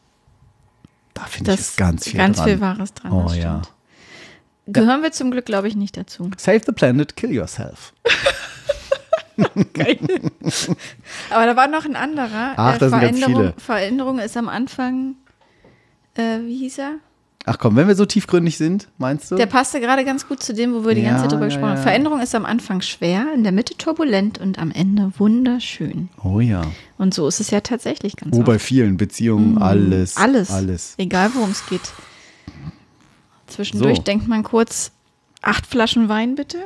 Da 1.13 1.23
finde 1.25 1.51
ich 1.51 1.57
das 1.57 1.67
ist 1.71 1.77
ganz 1.77 2.07
viel 2.07 2.17
ganz 2.17 2.37
dran. 2.37 2.47
viel 2.47 2.61
Wahres 2.61 2.93
dran. 2.93 3.11
Oh 3.11 3.23
das 3.23 3.35
ja. 3.37 3.61
stimmt. 3.63 3.73
Gehören 4.67 5.01
wir 5.03 5.11
zum 5.11 5.31
Glück, 5.31 5.45
glaube 5.45 5.67
ich, 5.67 5.75
nicht 5.75 5.97
dazu. 5.97 6.31
Save 6.37 6.61
the 6.65 6.71
planet, 6.71 7.17
kill 7.17 7.31
yourself. 7.31 7.93
Aber 11.29 11.45
da 11.45 11.55
war 11.55 11.67
noch 11.67 11.85
ein 11.85 11.95
anderer. 11.95 12.53
Ach, 12.57 12.75
Äh, 12.75 12.79
da 12.79 12.89
sind 12.89 12.99
ganz 13.01 13.17
Veränderung, 13.19 13.43
viele. 13.43 13.53
Veränderung 13.57 14.19
ist 14.19 14.37
am 14.37 14.49
Anfang. 14.49 15.15
Äh, 16.15 16.39
wie 16.41 16.57
hieß 16.57 16.77
er? 16.79 16.95
Ach 17.45 17.57
komm, 17.57 17.75
wenn 17.75 17.87
wir 17.87 17.95
so 17.95 18.05
tiefgründig 18.05 18.57
sind, 18.57 18.87
meinst 18.99 19.31
du? 19.31 19.35
Der 19.35 19.47
passte 19.47 19.79
gerade 19.81 20.05
ganz 20.05 20.27
gut 20.27 20.43
zu 20.43 20.53
dem, 20.53 20.73
wo 20.73 20.85
wir 20.85 20.93
die 20.93 21.01
ganze 21.01 21.15
Ja, 21.17 21.21
Zeit 21.23 21.31
drüber 21.31 21.41
ja, 21.43 21.47
gesprochen 21.47 21.69
haben. 21.69 21.77
ja. 21.77 21.81
Veränderung 21.83 22.19
ist 22.21 22.35
am 22.35 22.45
Anfang 22.45 22.81
schwer, 22.81 23.27
in 23.33 23.43
der 23.43 23.51
Mitte 23.51 23.75
turbulent 23.77 24.37
und 24.37 24.59
am 24.59 24.69
Ende 24.71 25.11
wunderschön. 25.17 26.09
oh 26.23 26.39
ja. 26.39 26.61
Und 26.99 27.13
so 27.15 27.27
ist 27.27 27.39
es 27.39 27.49
ja 27.49 27.61
tatsächlich 27.61 28.15
ganz 28.15 28.37
Oh, 28.37 28.43
bei 28.43 28.55
oft. 28.55 28.65
vielen 28.65 28.97
Beziehungen 28.97 29.57
alles. 29.57 30.15
Mhm. 30.17 30.21
Alles. 30.23 30.51
Alles. 30.51 30.93
Egal, 30.97 31.31
worum 31.33 31.49
es 31.51 31.65
geht. 31.65 31.81
Zwischendurch 33.47 33.97
So. 33.97 34.03
denkt 34.03 34.27
man 34.27 34.43
kurz, 34.43 34.91
acht 35.41 35.65
Flaschen 35.65 36.09
Wein 36.09 36.35
bitte. 36.35 36.59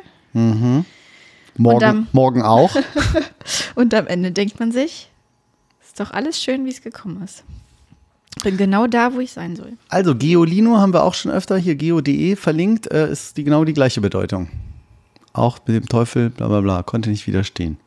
Morgen, 1.58 1.84
am- 1.86 2.08
morgen 2.12 2.42
auch. 2.42 2.76
Und 3.76 3.94
am 3.94 4.08
Ende 4.08 4.32
denkt 4.32 4.60
man 4.60 4.72
sich, 4.74 5.10
ist 5.82 6.00
doch 6.00 6.12
alles 6.12 6.42
schön, 6.44 6.66
wie 6.66 6.70
es 6.72 6.82
gekommen 6.82 7.22
ist. 7.24 7.44
Bin 8.44 8.58
genau 8.58 8.86
da, 8.88 9.14
wo 9.14 9.20
ich 9.20 9.32
sein 9.32 9.56
soll. 9.56 9.74
Also 9.90 10.16
Geolino 10.16 10.78
haben 10.78 10.94
wir 10.94 11.04
auch 11.04 11.14
schon 11.14 11.32
öfter 11.32 11.58
hier 11.58 11.76
geo.de 11.76 12.36
verlinkt, 12.36 12.92
äh, 12.92 13.12
ist 13.12 13.38
die, 13.38 13.44
genau 13.44 13.64
die 13.66 13.74
gleiche 13.74 14.02
Bedeutung. 14.02 14.50
Auch 15.34 15.60
mit 15.66 15.76
dem 15.76 15.88
Teufel, 15.88 16.30
bla 16.30 16.48
bla 16.48 16.62
bla, 16.62 16.84
konnte 16.84 17.10
nicht 17.10 17.26
widerstehen. 17.28 17.78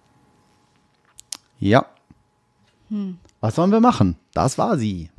Ja. 1.60 1.86
Was 3.40 3.54
sollen 3.56 3.70
wir 3.72 3.80
machen? 3.80 4.16
Das 4.34 4.58
war 4.58 4.78
sie. 4.78 5.10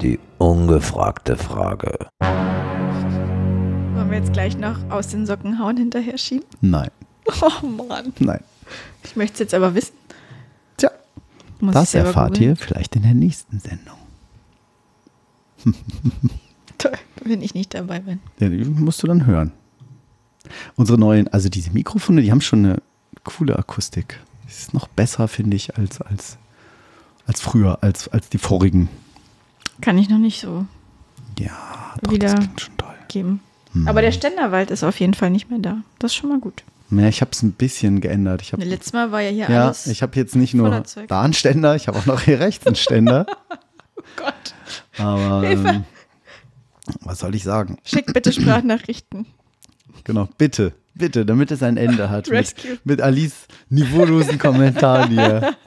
Die 0.00 0.18
ungefragte 0.38 1.36
Frage. 1.36 2.08
Wollen 2.20 4.10
wir 4.10 4.18
jetzt 4.18 4.32
gleich 4.32 4.56
noch 4.58 4.76
aus 4.90 5.08
den 5.08 5.26
Socken 5.26 5.58
hauen 5.58 5.76
hinterher 5.76 6.18
schieben? 6.18 6.46
Nein, 6.60 6.90
Oh 7.40 7.66
Mann. 7.66 8.12
nein. 8.18 8.40
Ich 9.04 9.16
möchte 9.16 9.34
es 9.34 9.38
jetzt 9.40 9.54
aber 9.54 9.74
wissen. 9.74 9.94
Tja, 10.76 10.90
Muss 11.60 11.74
das 11.74 11.94
erfahrt 11.94 12.34
googeln. 12.34 12.50
ihr 12.50 12.56
vielleicht 12.56 12.96
in 12.96 13.02
der 13.02 13.14
nächsten 13.14 13.58
Sendung. 13.60 13.96
Toll, 16.78 16.92
wenn 17.22 17.42
ich 17.42 17.54
nicht 17.54 17.74
dabei 17.74 18.00
bin. 18.00 18.20
Ja, 18.38 18.48
die 18.48 18.64
musst 18.64 19.02
du 19.02 19.06
dann 19.06 19.26
hören. 19.26 19.52
Unsere 20.76 20.98
neuen, 20.98 21.28
also 21.28 21.48
diese 21.48 21.70
Mikrofone, 21.70 22.20
die 22.22 22.30
haben 22.30 22.40
schon 22.40 22.64
eine 22.64 22.82
coole 23.22 23.58
Akustik. 23.58 24.20
Die 24.44 24.48
ist 24.50 24.74
noch 24.74 24.88
besser, 24.88 25.26
finde 25.28 25.56
ich, 25.56 25.76
als, 25.78 26.00
als, 26.02 26.36
als 27.26 27.40
früher, 27.40 27.78
als, 27.82 28.08
als 28.08 28.28
die 28.28 28.38
vorigen. 28.38 28.88
Kann 29.80 29.96
ich 29.98 30.10
noch 30.10 30.18
nicht 30.18 30.40
so 30.40 30.66
Ja, 31.38 31.94
doch, 32.02 32.12
Wieder- 32.12 32.28
das 32.34 32.40
klingt 32.40 32.60
schon 32.60 32.76
toll. 32.76 32.94
geben. 33.08 33.40
Hm. 33.72 33.88
Aber 33.88 34.02
der 34.02 34.12
Ständerwald 34.12 34.70
ist 34.70 34.84
auf 34.84 35.00
jeden 35.00 35.14
Fall 35.14 35.30
nicht 35.30 35.48
mehr 35.50 35.58
da. 35.60 35.78
Das 35.98 36.12
ist 36.12 36.16
schon 36.16 36.28
mal 36.30 36.38
gut. 36.40 36.62
Ja, 36.98 37.08
ich 37.08 37.20
habe 37.20 37.30
es 37.32 37.42
ein 37.42 37.52
bisschen 37.52 38.00
geändert. 38.00 38.42
Ich 38.42 38.52
hab, 38.52 38.62
Letztes 38.62 38.92
Mal 38.92 39.12
war 39.12 39.20
ja 39.20 39.30
hier 39.30 39.48
ja, 39.48 39.64
alles. 39.66 39.86
ich 39.86 40.02
habe 40.02 40.16
jetzt 40.16 40.36
nicht 40.36 40.54
nur 40.54 40.82
da 41.08 41.22
einen 41.22 41.32
Ständer, 41.32 41.76
ich 41.76 41.88
habe 41.88 41.98
auch 41.98 42.06
noch 42.06 42.20
hier 42.20 42.40
rechts 42.40 42.66
einen 42.66 42.76
Ständer. 42.76 43.26
oh 43.96 44.02
Gott. 44.16 44.54
Aber 44.98 45.44
ähm, 45.44 45.84
was 47.00 47.20
soll 47.20 47.34
ich 47.34 47.42
sagen? 47.42 47.78
Schickt 47.84 48.12
bitte 48.12 48.32
Sprachnachrichten. 48.32 49.26
Genau, 50.04 50.28
bitte, 50.36 50.72
bitte, 50.94 51.24
damit 51.24 51.50
es 51.50 51.62
ein 51.62 51.76
Ende 51.76 52.10
hat. 52.10 52.28
Mit, 52.28 52.54
mit 52.84 53.00
Alice 53.00 53.46
niveaulosen 53.68 54.38
Kommentaren 54.38 55.10
hier. 55.10 55.56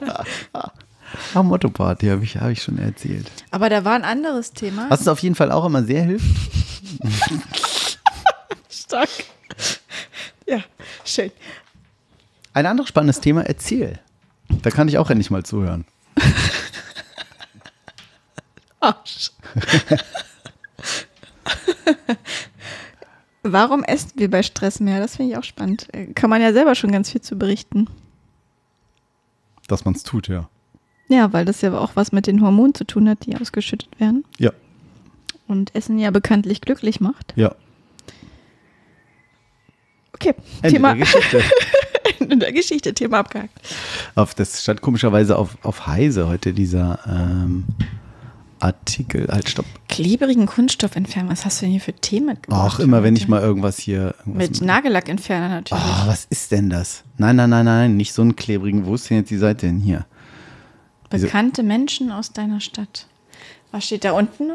Ah, 1.34 1.42
Motto-Party 1.42 2.08
habe 2.08 2.22
ich, 2.22 2.36
hab 2.36 2.50
ich 2.50 2.62
schon 2.62 2.78
erzählt. 2.78 3.30
Aber 3.50 3.70
da 3.70 3.84
war 3.84 3.94
ein 3.94 4.04
anderes 4.04 4.52
Thema. 4.52 4.90
Was 4.90 5.00
uns 5.00 5.08
auf 5.08 5.20
jeden 5.20 5.34
Fall 5.34 5.50
auch 5.50 5.64
immer 5.64 5.82
sehr 5.82 6.02
hilft. 6.02 6.26
Stark. 8.70 9.08
Schön. 11.08 11.30
Ein 12.52 12.66
anderes 12.66 12.88
spannendes 12.88 13.20
Thema, 13.20 13.42
erzähl. 13.42 13.98
Da 14.62 14.70
kann 14.70 14.88
ich 14.88 14.98
auch 14.98 15.10
endlich 15.10 15.30
mal 15.30 15.44
zuhören. 15.44 15.84
Arsch. 18.80 19.30
Warum 23.42 23.84
essen 23.84 24.12
wir 24.16 24.30
bei 24.30 24.42
Stress 24.42 24.80
mehr? 24.80 25.00
Das 25.00 25.16
finde 25.16 25.32
ich 25.32 25.38
auch 25.38 25.44
spannend. 25.44 25.88
Äh, 25.94 26.06
Kann 26.12 26.28
man 26.30 26.42
ja 26.42 26.52
selber 26.52 26.74
schon 26.74 26.92
ganz 26.92 27.10
viel 27.10 27.20
zu 27.22 27.36
berichten. 27.38 27.86
Dass 29.68 29.84
man 29.84 29.94
es 29.94 30.02
tut, 30.02 30.28
ja. 30.28 30.48
Ja, 31.08 31.32
weil 31.32 31.44
das 31.44 31.60
ja 31.62 31.72
auch 31.78 31.92
was 31.94 32.12
mit 32.12 32.26
den 32.26 32.42
Hormonen 32.42 32.74
zu 32.74 32.84
tun 32.84 33.08
hat, 33.08 33.24
die 33.24 33.36
ausgeschüttet 33.36 33.88
werden. 33.98 34.24
Ja, 34.38 34.50
Und 35.46 35.74
Essen 35.74 35.98
ja 35.98 36.10
bekanntlich 36.10 36.60
glücklich 36.60 37.00
macht. 37.00 37.32
ja. 37.36 37.54
Okay, 40.20 40.34
Ende 40.62 40.74
Thema 40.76 40.94
der 40.94 41.04
Geschichte. 41.04 41.42
Ende 42.20 42.36
der 42.38 42.52
Geschichte, 42.52 42.94
Thema 42.94 43.18
abgehakt. 43.20 43.56
auf, 44.14 44.34
das 44.34 44.62
stand 44.62 44.80
komischerweise 44.80 45.36
auf, 45.38 45.56
auf 45.62 45.86
Heise 45.86 46.26
heute 46.28 46.52
dieser 46.52 46.98
ähm, 47.06 47.64
Artikel. 48.60 49.28
Halt, 49.30 49.48
stopp. 49.48 49.66
Klebrigen 49.88 50.46
Kunststoffentferner, 50.46 51.30
was 51.30 51.44
hast 51.44 51.60
du 51.60 51.66
denn 51.66 51.72
hier 51.72 51.80
für 51.80 51.92
Themen 51.92 52.26
mitgebracht? 52.26 52.74
Auch 52.74 52.78
immer, 52.80 53.02
wenn 53.04 53.14
ich 53.14 53.28
mal 53.28 53.40
irgendwas 53.40 53.78
hier. 53.78 54.14
Irgendwas 54.20 54.48
Mit 54.50 54.60
Nagellackentferner 54.60 55.48
natürlich. 55.48 55.84
Ah, 55.84 56.04
was 56.06 56.24
ist 56.24 56.50
denn 56.50 56.68
das? 56.68 57.04
Nein, 57.18 57.36
nein, 57.36 57.50
nein, 57.50 57.64
nein, 57.64 57.96
nicht 57.96 58.12
so 58.12 58.22
einen 58.22 58.34
klebrigen. 58.34 58.86
Wo 58.86 58.94
ist 58.96 59.08
denn 59.10 59.18
jetzt 59.18 59.30
die 59.30 59.36
Seite 59.38 59.66
denn 59.66 59.78
hier? 59.78 60.06
diese- 61.12 61.26
Bekannte 61.26 61.62
Menschen 61.62 62.10
aus 62.10 62.32
deiner 62.32 62.60
Stadt. 62.60 63.06
Was 63.70 63.84
steht 63.86 64.04
da 64.04 64.12
unten? 64.12 64.50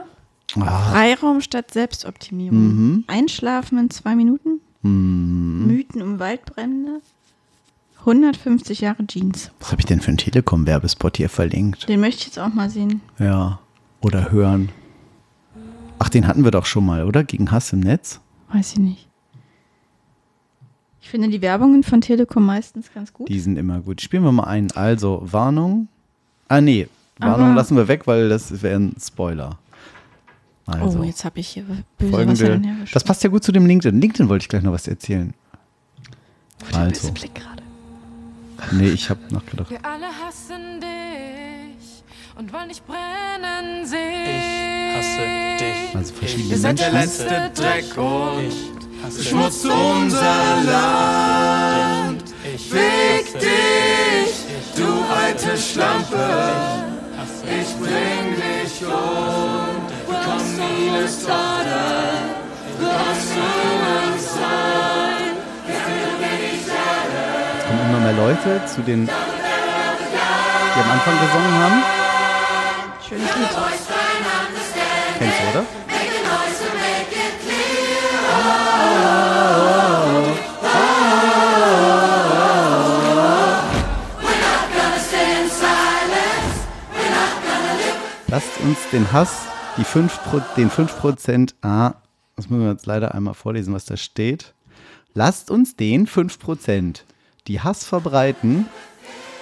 Ah, 0.60 0.92
Freiraum 0.92 1.40
statt 1.42 1.72
Selbstoptimierung. 1.72 2.58
Mhm. 2.60 3.04
Einschlafen 3.08 3.78
in 3.80 3.90
zwei 3.90 4.16
Minuten. 4.16 4.60
Mythen 4.84 6.02
um 6.02 6.20
Waldbrände. 6.20 7.02
150 8.00 8.82
Jahre 8.82 9.08
Jeans. 9.08 9.50
was 9.60 9.72
habe 9.72 9.80
ich 9.80 9.86
denn 9.86 10.02
für 10.02 10.10
einen 10.10 10.18
Telekom-Werbespot 10.18 11.16
hier 11.18 11.30
verlinkt? 11.30 11.88
Den 11.88 12.02
möchte 12.02 12.20
ich 12.22 12.26
jetzt 12.28 12.40
auch 12.40 12.54
mal 12.54 12.70
sehen. 12.70 13.02
Ja. 13.18 13.60
Oder 14.02 14.30
hören. 14.32 14.70
Ach, 16.00 16.10
den 16.10 16.28
hatten 16.28 16.44
wir 16.44 16.52
doch 16.52 16.66
schon 16.66 16.86
mal, 16.86 17.06
oder? 17.06 17.24
Gegen 17.24 17.50
Hass 17.52 17.72
im 17.72 17.80
Netz? 17.80 18.20
Weiß 18.52 18.74
ich 18.74 18.80
nicht. 18.80 19.08
Ich 21.02 21.10
finde 21.10 21.30
die 21.30 21.42
Werbungen 21.42 21.84
von 21.84 22.02
Telekom 22.02 22.46
meistens 22.46 22.92
ganz 22.94 23.14
gut. 23.14 23.30
Die 23.30 23.40
sind 23.40 23.58
immer 23.58 23.80
gut. 23.80 24.02
Spielen 24.02 24.24
wir 24.24 24.32
mal 24.34 24.44
ein. 24.46 24.72
Also, 24.72 25.22
Warnung. 25.24 25.88
Ah, 26.50 26.60
nee. 26.60 26.88
Warnung 27.20 27.48
Aber- 27.48 27.56
lassen 27.56 27.78
wir 27.78 27.88
weg, 27.88 28.06
weil 28.06 28.28
das 28.28 28.62
wäre 28.62 28.76
ein 28.80 28.96
Spoiler. 29.00 29.58
Also, 30.66 31.00
oh, 31.00 31.04
jetzt 31.04 31.26
habe 31.26 31.40
ich 31.40 31.50
hier 31.50 31.64
böse 31.98 32.12
folgende. 32.12 32.62
Das 32.94 33.04
passt 33.04 33.24
ja 33.24 33.30
gut 33.30 33.44
zu 33.44 33.52
dem 33.52 33.66
LinkedIn. 33.66 34.00
LinkedIn 34.00 34.30
wollte 34.30 34.44
ich 34.44 34.50
gleich 34.50 34.64
noch 34.64 34.72
was 34.72 34.88
erzählen. 34.88 35.34
Also, 36.72 37.12
Blick 37.12 37.36
gerade. 37.36 37.62
nee, 38.72 38.90
ich 38.90 39.10
habe 39.10 39.20
nachgedacht. 39.30 39.70
Wir 39.70 39.84
alle 39.86 40.06
hassen 40.08 40.80
dich 40.80 42.04
und 42.38 42.54
wollen 42.54 42.70
dich 42.70 42.82
brennen 42.84 43.86
sehen. 43.86 44.00
Ich 44.26 44.98
hasse 44.98 45.20
dich. 45.60 45.96
Also 45.96 46.14
verschiedene 46.14 46.50
Ihr 46.50 46.58
seid 46.58 46.80
der 46.80 46.92
letzte 46.92 47.52
Dreck 47.54 47.98
und 47.98 48.42
Ich 48.48 49.04
hasse 49.04 49.24
schmutzt 49.24 49.66
unser 49.66 50.64
Land. 50.66 52.24
Ich 52.56 52.70
Fick 52.70 53.40
dich, 53.40 53.50
Ich 54.30 54.76
du 54.78 54.88
alte 55.14 55.58
Schlampe. 55.58 56.52
Ich 57.46 57.76
bring 57.76 58.36
dich 58.36 58.86
um. 58.86 59.83
Kommen 67.68 67.90
immer 67.90 68.00
mehr 68.00 68.14
Leute 68.14 68.66
zu 68.66 68.82
den, 68.82 69.06
die 69.06 70.80
am 70.80 70.92
Anfang 70.92 71.20
gesungen 71.20 71.54
haben. 71.64 71.84
Schönes 73.08 73.36
Lied. 73.36 73.50
Kennst 75.20 75.40
du, 75.40 75.60
oder? 75.60 75.66
Lasst 88.28 88.60
uns 88.64 88.80
den 88.92 89.12
Hass, 89.12 89.53
die 89.78 89.84
5 89.84 90.24
Pro, 90.24 90.42
den 90.58 90.70
5%, 90.70 91.54
ah, 91.62 91.96
das 92.36 92.50
müssen 92.50 92.64
wir 92.64 92.72
jetzt 92.72 92.86
leider 92.86 93.14
einmal 93.16 93.34
vorlesen, 93.34 93.74
was 93.74 93.86
da 93.86 93.98
steht. 93.98 94.54
Lasst 95.14 95.52
uns 95.52 95.76
den 95.76 96.08
5%, 96.08 97.02
die 97.48 97.62
Hass 97.62 97.84
verbreiten, 97.84 98.68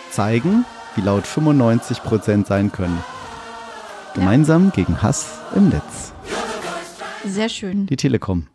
zeigen, 0.10 0.66
wie 0.95 1.02
laut 1.02 1.26
95% 1.26 2.45
sein 2.45 2.72
können. 2.72 3.02
Gemeinsam 4.14 4.72
gegen 4.72 5.02
Hass 5.02 5.40
im 5.56 5.70
Netz. 5.70 6.14
Sehr 7.26 7.49
schön. 7.49 7.86
Die 7.86 7.95
Telekom. 7.95 8.48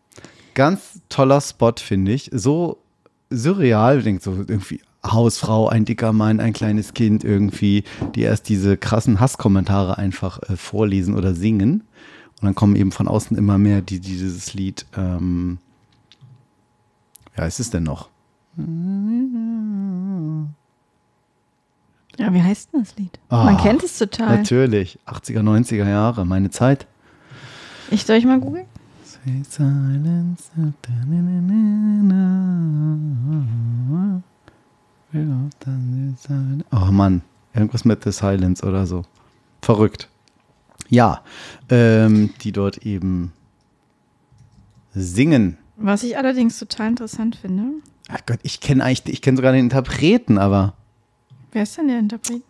Ganz 0.54 1.00
toller 1.08 1.40
Spot, 1.40 1.72
finde 1.76 2.12
ich. 2.12 2.30
So 2.32 2.82
surreal, 3.30 4.02
denkt 4.02 4.22
so 4.22 4.32
irgendwie 4.32 4.80
Hausfrau, 5.12 5.68
ein 5.68 5.84
dicker 5.84 6.12
Mann, 6.12 6.40
ein 6.40 6.52
kleines 6.52 6.94
Kind 6.94 7.24
irgendwie, 7.24 7.84
die 8.14 8.22
erst 8.22 8.48
diese 8.48 8.76
krassen 8.76 9.20
Hasskommentare 9.20 9.98
einfach 9.98 10.40
äh, 10.48 10.56
vorlesen 10.56 11.14
oder 11.14 11.34
singen. 11.34 11.82
Und 12.40 12.44
dann 12.44 12.54
kommen 12.54 12.76
eben 12.76 12.92
von 12.92 13.08
außen 13.08 13.36
immer 13.36 13.58
mehr, 13.58 13.80
die, 13.80 14.00
die 14.00 14.08
dieses 14.16 14.52
Lied, 14.54 14.84
ähm, 14.96 15.58
ja, 17.36 17.46
ist 17.46 17.60
es 17.60 17.70
denn 17.70 17.82
noch? 17.82 18.08
Ja, 22.18 22.32
wie 22.32 22.42
heißt 22.42 22.72
denn 22.72 22.80
das 22.80 22.96
Lied? 22.96 23.18
Ah, 23.28 23.44
Man 23.44 23.56
kennt 23.58 23.82
es 23.82 23.98
total. 23.98 24.38
Natürlich, 24.38 24.98
80er, 25.06 25.40
90er 25.40 25.88
Jahre, 25.88 26.24
meine 26.24 26.50
Zeit. 26.50 26.86
Ich 27.90 28.04
soll 28.04 28.16
ich 28.16 28.24
mal 28.24 28.40
googeln? 28.40 28.66
Sweet 29.04 29.52
silence. 29.52 30.50
Oh 35.12 36.90
Mann, 36.90 37.22
irgendwas 37.54 37.84
mit 37.84 38.04
The 38.04 38.12
Silence 38.12 38.64
oder 38.64 38.86
so. 38.86 39.04
Verrückt. 39.62 40.08
Ja, 40.88 41.22
ähm, 41.68 42.34
die 42.42 42.52
dort 42.52 42.78
eben 42.78 43.32
singen. 44.94 45.58
Was 45.76 46.02
ich 46.02 46.16
allerdings 46.16 46.58
total 46.58 46.88
interessant 46.88 47.36
finde. 47.36 47.62
Ach 48.08 48.20
Gott, 48.26 48.38
ich 48.42 48.60
kenne 48.60 48.84
eigentlich, 48.84 49.12
ich 49.14 49.22
kenne 49.22 49.36
sogar 49.36 49.52
den 49.52 49.64
Interpreten, 49.64 50.38
aber 50.38 50.74
Wer 51.52 51.62
ist 51.62 51.76
denn 51.76 51.88
der 51.88 51.98
Interpret? 51.98 52.42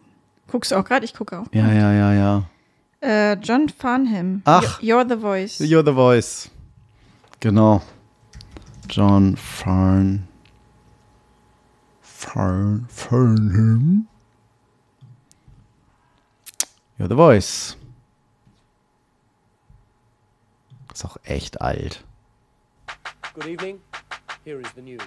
Guckst 0.49 0.71
du 0.73 0.77
auch 0.77 0.85
gerade? 0.85 1.05
Ich 1.05 1.15
gucke 1.15 1.39
auch. 1.39 1.47
ja, 1.53 1.73
ja, 1.73 1.93
ja, 1.93 2.13
ja. 2.13 2.45
Äh, 3.01 3.35
John 3.35 3.69
Farnham. 3.69 4.43
Ach. 4.45 4.81
You're 4.81 5.09
the 5.09 5.21
Voice. 5.21 5.61
You're 5.61 5.85
the 5.85 5.93
Voice. 5.93 6.51
Genau. 7.41 7.83
John 8.89 9.37
Farn. 12.27 12.87
Farn. 12.89 12.89
Farnham. 12.89 14.09
You're 16.99 17.09
the 17.09 17.15
Voice. 17.15 17.77
Ist 20.93 21.05
auch 21.05 21.19
echt 21.25 21.61
alt. 21.61 22.03
Good 23.35 23.47
evening. 23.47 23.81
Here 24.45 24.61
is 24.61 24.69
the 24.75 24.83
news. 24.83 25.03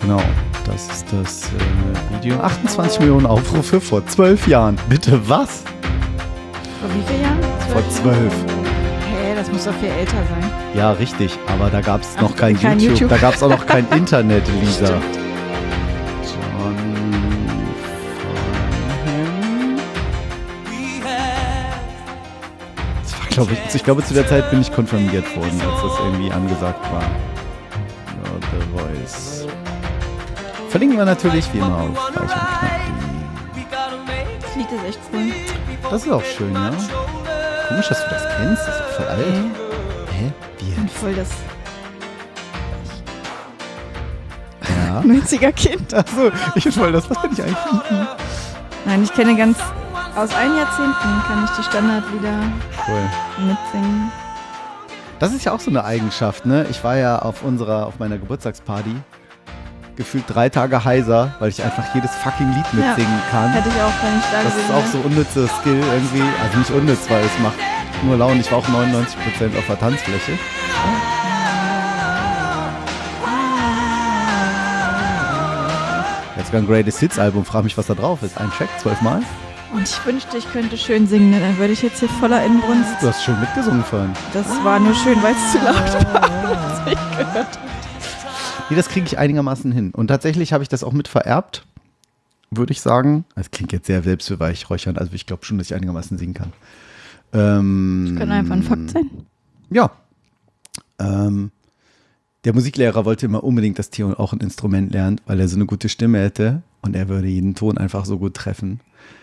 Genau. 0.00 0.22
Das 0.64 0.88
ist 0.88 1.06
das 1.12 1.50
äh, 1.52 2.14
Video. 2.14 2.38
28 2.40 3.00
Millionen 3.00 3.26
Aufrufe 3.26 3.80
vor 3.80 4.06
zwölf 4.06 4.46
Jahren. 4.46 4.78
Bitte 4.88 5.28
was? 5.28 5.64
Vor 6.80 6.88
wie 6.94 7.02
vielen 7.02 7.22
Jahren? 7.22 7.42
Vor 7.72 7.88
zwölf. 7.90 8.59
Das 9.50 9.66
muss 9.66 9.74
doch 9.74 9.80
viel 9.80 9.90
älter 9.90 10.12
sein. 10.12 10.50
Ja, 10.74 10.92
richtig. 10.92 11.36
Aber 11.48 11.70
da 11.70 11.80
gab 11.80 12.02
es 12.02 12.16
noch 12.20 12.30
Ach, 12.32 12.36
kein, 12.36 12.58
kein 12.58 12.78
YouTube. 12.78 13.00
YouTube. 13.00 13.10
Da 13.10 13.16
gab 13.16 13.34
es 13.34 13.42
auch 13.42 13.48
noch 13.48 13.66
kein 13.66 13.84
Internet, 13.96 14.44
Lisa. 14.60 14.86
Stimmt. 14.86 15.02
John 16.22 16.42
Farnham. 16.56 17.10
Das 23.02 23.18
war, 23.18 23.26
glaube 23.28 23.52
ich, 23.54 23.74
ich 23.74 23.82
glaube, 23.82 24.04
zu 24.04 24.14
der 24.14 24.28
Zeit 24.28 24.48
bin 24.50 24.60
ich 24.60 24.72
konfirmiert 24.72 25.24
worden, 25.36 25.60
als 25.60 25.82
das 25.82 25.98
irgendwie 25.98 26.30
angesagt 26.30 26.92
war. 26.92 27.02
Ja, 27.02 28.30
The 28.52 28.78
Voice. 28.78 29.46
Verlinken 30.68 30.96
wir 30.96 31.04
natürlich 31.06 31.52
wie 31.52 31.58
immer 31.58 31.76
auf 31.76 32.16
Reich 32.16 32.22
und 32.22 33.68
Knapp.de. 33.68 34.14
Das 34.42 34.54
Lied 34.54 34.68
ist 34.70 34.84
echt 34.88 35.00
cool. 35.12 35.32
Das 35.90 36.06
ist 36.06 36.12
auch 36.12 36.22
schön, 36.24 36.54
ja. 36.54 36.70
Komisch, 37.66 37.88
dass 37.88 38.04
du 38.04 38.10
das 38.10 38.22
kennst. 38.36 38.68
Das 38.68 38.89
voll 39.00 39.08
alt. 39.08 39.24
Hä? 40.12 40.32
Wie 40.58 40.72
Und 40.74 40.82
jetzt? 40.86 40.96
voll 40.98 41.14
das 41.14 41.28
Ja. 44.68 45.00
90er 45.00 45.52
Kind. 45.52 45.94
Achso, 45.94 46.30
ich 46.54 46.64
bin 46.64 46.72
voll 46.72 46.92
das. 46.92 47.08
Was 47.08 47.18
bin 47.22 47.32
ich 47.32 47.42
eigentlich? 47.42 47.56
Nein, 48.84 49.02
ich 49.02 49.12
kenne 49.12 49.36
ganz 49.36 49.58
aus 50.16 50.34
allen 50.34 50.56
Jahrzehnten 50.56 51.22
kann 51.26 51.44
ich 51.44 51.50
die 51.56 51.62
Standardlieder 51.62 52.34
Cool. 52.88 53.02
mitsingen. 53.46 54.10
Das 55.18 55.32
ist 55.32 55.44
ja 55.44 55.52
auch 55.52 55.60
so 55.60 55.70
eine 55.70 55.84
Eigenschaft, 55.84 56.46
ne? 56.46 56.66
Ich 56.70 56.82
war 56.82 56.96
ja 56.96 57.18
auf 57.20 57.42
unserer, 57.42 57.86
auf 57.86 57.98
meiner 57.98 58.18
Geburtstagsparty 58.18 58.96
gefühlt 59.96 60.24
drei 60.28 60.48
Tage 60.48 60.82
heiser, 60.84 61.34
weil 61.40 61.50
ich 61.50 61.62
einfach 61.62 61.94
jedes 61.94 62.10
fucking 62.16 62.48
Lied 62.54 62.72
mitsingen 62.72 63.20
kann. 63.30 63.50
Hätte 63.50 63.68
ich 63.68 63.74
auch, 63.82 63.92
wenn 64.02 64.18
ich 64.18 64.24
da 64.32 64.42
Das 64.42 64.56
ist 64.56 64.70
auch 64.72 64.86
so 64.92 64.98
unnützer 65.06 65.46
Skill 65.60 65.78
irgendwie. 65.78 66.22
Also 66.42 66.58
nicht 66.58 66.70
unnütz, 66.70 67.08
weil 67.10 67.22
es 67.22 67.38
macht 67.42 67.56
nur 68.02 68.16
Laune. 68.16 68.40
Ich 68.40 68.50
war 68.50 68.58
auch 68.58 68.66
99% 68.66 69.58
auf 69.58 69.66
der 69.66 69.78
Tanzfläche. 69.78 70.32
Jetzt 76.36 76.46
sogar 76.46 76.62
ein 76.62 76.66
Greatest 76.66 77.00
Hits 77.00 77.18
Album. 77.18 77.44
Frag 77.44 77.64
mich, 77.64 77.76
was 77.76 77.86
da 77.86 77.94
drauf 77.94 78.22
ist. 78.22 78.38
Ein 78.38 78.50
Track, 78.50 78.68
zwölfmal. 78.80 79.22
Und 79.72 79.88
ich 79.88 80.04
wünschte, 80.04 80.36
ich 80.36 80.50
könnte 80.50 80.76
schön 80.76 81.06
singen, 81.06 81.32
dann 81.32 81.58
würde 81.58 81.72
ich 81.72 81.82
jetzt 81.82 82.00
hier 82.00 82.08
voller 82.08 82.44
Inbrunst. 82.44 82.90
Du 83.00 83.06
hast 83.06 83.22
schön 83.22 83.38
mitgesungen 83.38 83.84
vorhin. 83.84 84.12
Das 84.32 84.46
war 84.64 84.80
nur 84.80 84.94
schön, 84.94 85.22
weil 85.22 85.34
es 85.34 85.52
zu 85.52 85.58
laut 85.58 86.12
war. 86.12 86.22
was 86.50 86.92
ich 86.92 87.18
gehört 87.18 87.56
habe. 87.56 87.70
Nee, 88.68 88.76
das 88.76 88.88
kriege 88.88 89.06
ich 89.06 89.18
einigermaßen 89.18 89.70
hin. 89.70 89.92
Und 89.92 90.08
tatsächlich 90.08 90.52
habe 90.52 90.62
ich 90.62 90.68
das 90.68 90.82
auch 90.82 90.92
mit 90.92 91.08
vererbt, 91.08 91.64
würde 92.50 92.72
ich 92.72 92.80
sagen. 92.80 93.24
Das 93.36 93.50
klingt 93.50 93.72
jetzt 93.72 93.86
sehr 93.86 94.02
selbstbeweihräuchernd. 94.02 94.98
Also 94.98 95.12
ich 95.12 95.26
glaube 95.26 95.44
schon, 95.44 95.58
dass 95.58 95.68
ich 95.68 95.74
einigermaßen 95.74 96.18
singen 96.18 96.34
kann. 96.34 96.52
Ähm, 97.32 98.16
Kann 98.18 98.30
einfach 98.30 98.54
ein 98.54 98.62
Fakt 98.62 98.90
sein. 98.90 99.10
Ja. 99.70 99.90
Ähm, 100.98 101.50
der 102.44 102.54
Musiklehrer 102.54 103.04
wollte 103.04 103.26
immer 103.26 103.44
unbedingt, 103.44 103.78
dass 103.78 103.90
Theo 103.90 104.14
auch 104.14 104.32
ein 104.32 104.40
Instrument 104.40 104.92
lernt, 104.92 105.22
weil 105.26 105.40
er 105.40 105.48
so 105.48 105.56
eine 105.56 105.66
gute 105.66 105.88
Stimme 105.88 106.18
hätte 106.18 106.62
und 106.80 106.96
er 106.96 107.08
würde 107.08 107.28
jeden 107.28 107.54
Ton 107.54 107.78
einfach 107.78 108.04
so 108.04 108.18
gut 108.18 108.34
treffen. 108.34 108.80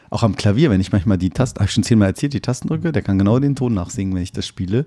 Auch 0.10 0.24
am 0.24 0.36
Klavier, 0.36 0.70
wenn 0.70 0.82
ich 0.82 0.92
manchmal 0.92 1.18
die 1.18 1.32
Tasten, 1.32 1.60
habe 1.60 1.66
ich 1.66 1.74
schon 1.74 1.84
zehnmal 1.84 2.10
erzählt, 2.10 2.34
die 2.34 2.42
Tasten 2.42 2.68
drücke, 2.68 2.92
der 2.92 3.02
kann 3.02 3.18
genau 3.18 3.40
den 3.40 3.56
Ton 3.56 3.74
nachsingen, 3.74 4.16
wenn 4.16 4.24
ich 4.24 4.32
das 4.32 4.46
spiele. 4.46 4.86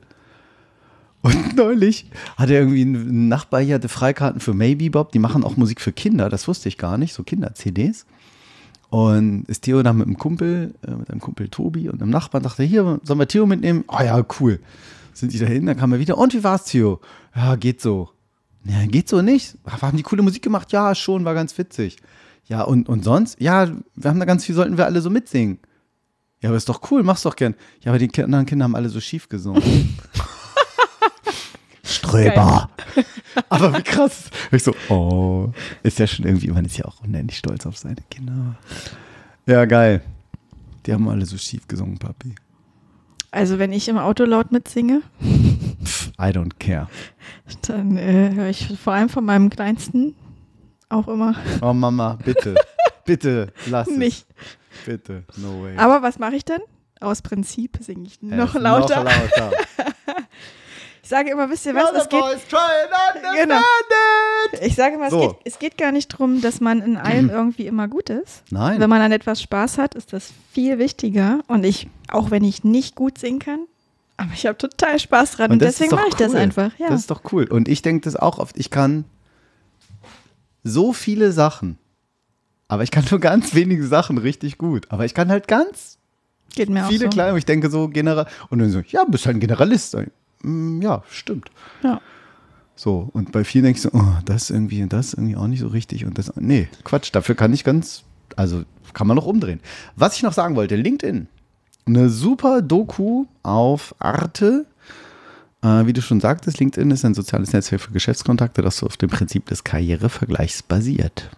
Und 1.23 1.57
neulich 1.57 2.11
hatte 2.37 2.55
irgendwie 2.55 2.85
ein 2.85 3.29
Nachbar 3.29 3.61
hier 3.61 3.75
hatte 3.75 3.89
Freikarten 3.89 4.41
für 4.41 4.55
Maybe 4.55 4.91
Bob, 4.91 5.13
die 5.13 5.19
machen 5.19 5.45
auch 5.45 5.57
Musik 5.57 5.81
für 5.81 5.93
Kinder, 5.93 6.29
das 6.29 6.49
wusste 6.49 6.69
ich 6.69 6.79
gar 6.79 6.97
nicht, 6.97 7.13
so 7.13 7.23
Kinder-CDs. 7.23 8.07
Und 8.91 9.45
ist 9.49 9.63
Theo 9.63 9.83
dann 9.83 9.99
mit 9.99 10.09
einem 10.09 10.19
Kumpel, 10.19 10.75
äh, 10.87 10.91
mit 10.91 11.11
einem 11.11 11.21
Kumpel 11.21 11.49
Tobi 11.49 11.89
und 11.89 12.03
einem 12.03 12.11
Nachbarn, 12.11 12.43
dachte, 12.43 12.65
hier, 12.65 13.01
sollen 13.05 13.19
wir 13.21 13.29
Theo 13.29 13.47
mitnehmen? 13.47 13.85
Oh 13.87 14.03
ja, 14.03 14.25
cool. 14.41 14.59
Sind 15.15 15.33
die 15.33 15.39
dahin, 15.39 15.67
dann 15.67 15.77
kam 15.77 15.93
er 15.93 16.01
wieder, 16.01 16.19
und 16.19 16.35
wie 16.35 16.43
war's, 16.43 16.65
Theo? 16.65 17.01
Ja, 17.35 17.55
geht 17.55 17.81
so. 17.81 18.11
Ja, 18.65 18.85
geht 18.87 19.09
so 19.09 19.23
nicht. 19.23 19.57
Haben 19.67 19.97
die 19.97 20.03
coole 20.03 20.23
Musik 20.23 20.43
gemacht? 20.43 20.73
Ja, 20.73 20.95
schon, 20.95 21.25
war 21.25 21.35
ganz 21.35 21.57
witzig. 21.57 21.97
Ja, 22.47 22.63
und, 22.63 22.89
und 22.89 23.05
sonst? 23.05 23.41
Ja, 23.41 23.69
wir 23.95 24.11
haben 24.11 24.19
da 24.19 24.27
ganz 24.27 24.45
viel, 24.45 24.57
sollten 24.57 24.77
wir 24.77 24.87
alle 24.87 25.01
so 25.01 25.09
mitsingen. 25.09 25.61
Ja, 26.41 26.49
aber 26.49 26.57
ist 26.57 26.69
doch 26.69 26.91
cool, 26.91 27.03
mach's 27.05 27.23
doch 27.23 27.37
gern. 27.37 27.55
Ja, 27.83 27.93
aber 27.93 27.99
die 27.99 28.11
anderen 28.23 28.47
Kinder 28.47 28.65
haben 28.65 28.75
alle 28.75 28.89
so 28.89 29.01
schief 29.01 29.29
gesungen. 29.29 29.63
Ströber. 31.91 32.71
aber 33.49 33.77
wie 33.77 33.83
krass. 33.83 34.31
Ich 34.51 34.63
so, 34.63 34.75
oh, 34.89 35.53
ist 35.83 35.99
ja 35.99 36.07
schon 36.07 36.27
irgendwie, 36.27 36.49
man 36.49 36.65
ist 36.65 36.79
ja 36.79 36.85
auch 36.85 37.01
unendlich 37.03 37.39
stolz 37.39 37.67
auf 37.67 37.77
seine 37.77 38.03
Kinder. 38.11 38.57
Ja, 39.47 39.65
geil. 39.65 40.03
Die 40.87 40.93
haben 40.93 41.09
alle 41.09 41.27
so 41.27 41.37
schief 41.37 41.69
gesungen, 41.69 41.99
Papi. 41.99 42.35
Also 43.33 43.59
wenn 43.59 43.73
ich 43.73 43.89
im 43.89 43.99
Auto 43.99 44.25
laut 44.25 44.51
mitsinge, 44.51 45.03
I 45.23 46.33
don't 46.33 46.59
care. 46.59 46.89
dann 47.63 47.97
äh, 47.97 48.33
höre 48.35 48.49
ich 48.49 48.77
vor 48.79 48.93
allem 48.95 49.09
von 49.09 49.25
meinem 49.25 49.51
Kleinsten 49.51 50.17
auch 50.89 51.07
immer 51.07 51.37
Oh 51.63 51.73
Mama, 51.73 52.19
bitte. 52.25 52.57
bitte, 53.05 53.53
lass 53.67 53.89
nicht. 53.89 54.27
es. 54.29 54.87
Bitte, 54.87 55.25
no 55.37 55.63
way. 55.63 55.77
Aber 55.77 56.03
was 56.03 56.19
mache 56.19 56.35
ich 56.35 56.45
dann? 56.45 56.61
Aus 57.01 57.23
Prinzip 57.23 57.79
singe 57.81 58.07
ich 58.07 58.21
noch 58.21 58.55
lauter. 58.55 59.05
Noch 59.05 59.13
lauter. 59.13 59.53
Ich 61.11 61.17
sage 61.17 61.33
immer, 61.33 61.51
wisst 61.51 61.67
ihr 61.67 61.75
was, 61.75 61.91
es 61.91 62.09
geht, 62.09 62.21
boys 62.21 62.47
try 62.49 62.57
and 62.57 63.17
understand 63.17 63.49
Genau. 64.53 64.65
ich 64.65 64.77
sage 64.77 64.95
immer, 64.95 65.07
es, 65.07 65.11
So. 65.11 65.21
geht, 65.21 65.37
es 65.43 65.59
geht 65.59 65.77
gar 65.77 65.91
nicht 65.91 66.13
darum, 66.13 66.41
dass 66.41 66.61
man 66.61 66.81
in 66.81 66.97
allem 66.97 67.31
irgendwie 67.31 67.67
immer 67.67 67.89
gut 67.89 68.11
ist. 68.11 68.45
Nein. 68.51 68.79
Wenn 68.79 68.89
man 68.89 69.03
an 69.03 69.11
etwas 69.11 69.43
Spaß 69.43 69.79
hat, 69.79 69.97
ist 69.97 70.13
das 70.13 70.33
viel 70.53 70.79
wichtiger. 70.79 71.41
Und 71.49 71.65
ich, 71.65 71.89
auch 72.07 72.31
wenn 72.31 72.45
ich 72.45 72.63
nicht 72.63 72.95
gut 72.95 73.19
singen 73.19 73.41
kann, 73.41 73.67
aber 74.19 74.31
ich 74.35 74.47
habe 74.47 74.57
total 74.57 75.01
Spaß 75.01 75.33
dran. 75.33 75.51
Und, 75.51 75.61
das 75.61 75.71
ist 75.71 75.81
deswegen 75.81 75.97
mache 75.97 76.11
ich 76.11 76.15
das 76.15 76.31
cool. 76.31 76.39
einfach. 76.39 76.79
Ja. 76.79 76.91
Das 76.91 77.01
ist 77.01 77.11
doch 77.11 77.23
cool. 77.33 77.51
Und 77.51 77.67
ich 77.67 77.83
denke 77.83 78.05
das 78.05 78.15
auch 78.15 78.39
oft, 78.39 78.57
ich 78.57 78.71
kann 78.71 79.05
so 80.63 80.93
viele 80.93 81.33
Sachen, 81.33 81.77
aber 82.69 82.85
ich 82.85 82.93
kann 82.93 83.05
nur 83.11 83.19
ganz 83.19 83.53
wenige 83.57 83.85
Sachen 83.85 84.17
richtig 84.17 84.59
gut. 84.59 84.87
Aber 84.91 85.05
ich 85.07 85.15
kann 85.15 85.29
halt 85.29 85.49
ganz 85.49 85.99
geht 86.55 86.69
mir 86.69 86.85
viele 86.85 87.07
auch 87.07 87.11
so. 87.11 87.17
kleine, 87.17 87.33
und 87.33 87.39
ich 87.39 87.47
denke 87.47 87.69
so 87.69 87.89
generell, 87.89 88.27
und 88.49 88.61
dann 88.61 88.71
so, 88.71 88.81
ja, 88.87 89.05
bist 89.05 89.27
halt 89.27 89.37
ein 89.39 89.41
Generalist. 89.41 89.97
Mm, 90.43 90.81
Ja, 90.83 91.03
stimmt. 91.11 91.51
Ja. 91.83 92.01
So, 92.77 93.11
und 93.13 93.31
bei 93.33 93.45
vielen 93.45 93.67
ich 93.67 93.83
so, 93.83 93.91
oh, 93.93 94.15
das 94.25 94.49
irgendwie, 94.49 94.87
das 94.89 95.13
irgendwie 95.13 95.37
auch 95.37 95.47
nicht 95.47 95.61
so 95.61 95.69
richtig 95.69 96.07
und 96.07 96.17
das, 96.17 96.33
nee, 96.37 96.69
Quatsch, 96.83 97.11
dafür 97.13 97.35
kann 97.35 97.53
ich 97.53 97.63
ganz, 97.63 98.05
also 98.37 98.63
kann 98.95 99.07
man 99.07 99.17
noch 99.17 99.27
umdrehen. 99.27 99.61
Was 99.97 100.17
ich 100.17 100.23
noch 100.23 100.33
sagen 100.33 100.57
wollte, 100.57 100.77
LinkedIn, 100.77 101.29
eine 101.87 102.09
super 102.09 102.63
Doku 102.63 103.27
auf 103.43 103.95
Arte. 103.99 104.65
Äh, 105.63 105.85
wie 105.87 105.93
du 105.93 106.01
schon 106.01 106.21
sagtest, 106.21 106.59
LinkedIn 106.59 106.91
ist 106.91 107.05
ein 107.05 107.13
soziales 107.15 107.53
Netzwerk 107.53 107.83
für 107.83 107.93
Geschäftskontakte, 107.93 108.63
das 108.63 108.79
so 108.79 108.87
auf 108.87 108.97
dem 108.97 109.11
Prinzip 109.11 109.45
des 109.47 109.63
Karrierevergleichs 109.63 110.63
basiert. 110.63 111.29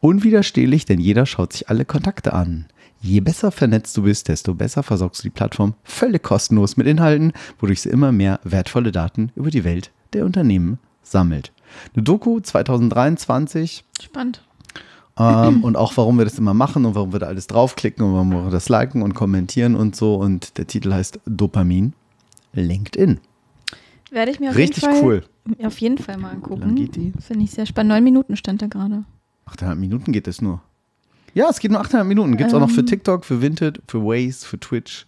Unwiderstehlich, 0.00 0.84
denn 0.84 0.98
jeder 0.98 1.26
schaut 1.26 1.52
sich 1.52 1.68
alle 1.68 1.84
Kontakte 1.84 2.32
an. 2.32 2.66
Je 3.02 3.20
besser 3.20 3.50
vernetzt 3.50 3.96
du 3.96 4.02
bist, 4.02 4.28
desto 4.28 4.54
besser 4.54 4.82
versorgst 4.82 5.20
du 5.20 5.28
die 5.28 5.30
Plattform 5.34 5.74
völlig 5.84 6.22
kostenlos 6.22 6.76
mit 6.76 6.86
Inhalten, 6.86 7.32
wodurch 7.58 7.80
sie 7.82 7.88
immer 7.88 8.12
mehr 8.12 8.40
wertvolle 8.44 8.92
Daten 8.92 9.32
über 9.34 9.50
die 9.50 9.64
Welt 9.64 9.90
der 10.12 10.26
Unternehmen 10.26 10.78
sammelt. 11.02 11.52
Eine 11.94 12.02
Doku 12.02 12.40
2023 12.40 13.84
Spannend. 14.02 14.42
ähm, 15.18 15.64
und 15.64 15.76
auch 15.76 15.96
warum 15.96 16.18
wir 16.18 16.24
das 16.24 16.38
immer 16.38 16.52
machen 16.52 16.84
und 16.84 16.94
warum 16.94 17.12
wir 17.12 17.20
da 17.20 17.26
alles 17.26 17.46
draufklicken 17.46 18.04
und 18.04 18.12
warum 18.12 18.30
wir 18.44 18.50
das 18.50 18.68
liken 18.68 19.00
und 19.02 19.14
kommentieren 19.14 19.76
und 19.76 19.96
so. 19.96 20.16
Und 20.16 20.58
der 20.58 20.66
Titel 20.66 20.92
heißt 20.92 21.20
Dopamin 21.26 21.94
LinkedIn. 22.52 23.18
Werde 24.10 24.30
ich 24.32 24.40
mir 24.40 24.50
auf 24.50 24.56
Richtig 24.56 24.82
jeden 24.82 24.94
Fall, 24.96 25.04
cool. 25.04 25.24
auf 25.64 25.78
jeden 25.78 25.96
Fall 25.98 26.16
mal 26.18 26.30
Wie 26.32 26.34
lang 26.34 26.42
angucken. 26.42 26.74
geht 26.74 26.96
die? 26.96 27.12
Finde 27.20 27.44
ich 27.44 27.52
sehr 27.52 27.64
spannend. 27.64 27.92
Neun 27.92 28.04
Minuten 28.04 28.36
stand 28.36 28.60
da 28.60 28.66
gerade. 28.66 29.04
800 29.46 29.78
Minuten 29.78 30.12
geht 30.12 30.26
es 30.28 30.42
nur. 30.42 30.60
Ja, 31.34 31.48
es 31.48 31.58
geht 31.60 31.70
nur 31.70 31.80
800 31.80 32.06
Minuten. 32.06 32.36
Gibt 32.36 32.48
es 32.48 32.54
auch 32.54 32.60
noch 32.60 32.70
für 32.70 32.80
Ähm. 32.80 32.86
TikTok, 32.86 33.24
für 33.24 33.40
Vinted, 33.42 33.80
für 33.86 34.02
Waze, 34.02 34.46
für 34.46 34.58
Twitch 34.58 35.06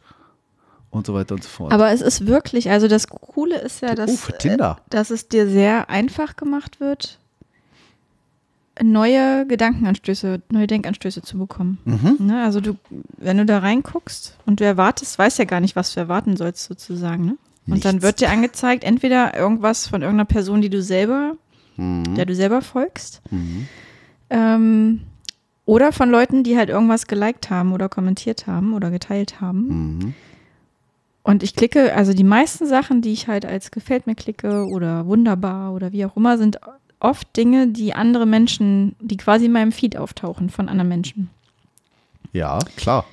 und 0.90 1.06
so 1.06 1.14
weiter 1.14 1.34
und 1.34 1.42
so 1.42 1.48
fort. 1.48 1.72
Aber 1.72 1.90
es 1.90 2.00
ist 2.00 2.26
wirklich, 2.26 2.70
also 2.70 2.86
das 2.88 3.08
Coole 3.08 3.56
ist 3.58 3.80
ja, 3.82 3.94
dass, 3.94 4.10
oh, 4.10 4.16
für 4.16 4.38
Tinder. 4.38 4.78
äh, 4.78 4.90
dass 4.90 5.10
es 5.10 5.28
dir 5.28 5.48
sehr 5.48 5.88
einfach 5.90 6.36
gemacht 6.36 6.80
wird, 6.80 7.18
neue 8.82 9.46
Gedankenanstöße, 9.46 10.40
neue 10.50 10.66
Denkanstöße 10.66 11.22
zu 11.22 11.38
bekommen. 11.38 11.78
Mhm. 11.84 12.16
Ne? 12.26 12.42
Also 12.42 12.60
du, 12.60 12.76
wenn 13.18 13.36
du 13.36 13.44
da 13.44 13.58
reinguckst 13.58 14.38
und 14.46 14.60
du 14.60 14.64
erwartest, 14.64 15.18
weiß 15.18 15.38
ja 15.38 15.44
gar 15.44 15.60
nicht, 15.60 15.76
was 15.76 15.92
du 15.94 16.00
erwarten 16.00 16.36
sollst 16.36 16.64
sozusagen. 16.64 17.24
Ne? 17.26 17.36
Und 17.66 17.84
dann 17.84 17.96
Nichts. 17.96 18.06
wird 18.06 18.20
dir 18.20 18.30
angezeigt, 18.30 18.82
entweder 18.84 19.36
irgendwas 19.36 19.86
von 19.86 20.02
irgendeiner 20.02 20.24
Person, 20.24 20.62
die 20.62 20.70
du 20.70 20.82
selber, 20.82 21.36
Mhm. 21.76 22.14
der 22.16 22.26
du 22.26 22.34
selber 22.34 22.60
folgst, 22.60 23.22
Mhm. 23.30 23.66
ähm, 24.30 25.00
oder 25.64 25.92
von 25.92 26.10
Leuten, 26.10 26.42
die 26.42 26.56
halt 26.56 26.68
irgendwas 26.68 27.06
geliked 27.06 27.50
haben 27.50 27.72
oder 27.72 27.88
kommentiert 27.88 28.46
haben 28.46 28.74
oder 28.74 28.90
geteilt 28.90 29.40
haben. 29.40 29.68
Mhm. 29.68 30.14
Und 31.22 31.42
ich 31.42 31.54
klicke, 31.54 31.94
also 31.94 32.12
die 32.12 32.24
meisten 32.24 32.66
Sachen, 32.66 33.00
die 33.00 33.12
ich 33.12 33.28
halt 33.28 33.46
als 33.46 33.70
gefällt 33.70 34.06
mir 34.06 34.16
klicke 34.16 34.66
oder 34.66 35.06
wunderbar 35.06 35.72
oder 35.72 35.92
wie 35.92 36.04
auch 36.04 36.16
immer, 36.16 36.36
sind 36.36 36.58
oft 36.98 37.36
Dinge, 37.36 37.68
die 37.68 37.94
andere 37.94 38.26
Menschen, 38.26 38.96
die 39.00 39.16
quasi 39.16 39.46
in 39.46 39.52
meinem 39.52 39.72
Feed 39.72 39.96
auftauchen 39.96 40.50
von 40.50 40.68
anderen 40.68 40.88
Menschen. 40.88 41.30
Ja, 42.32 42.58
klar. 42.76 43.04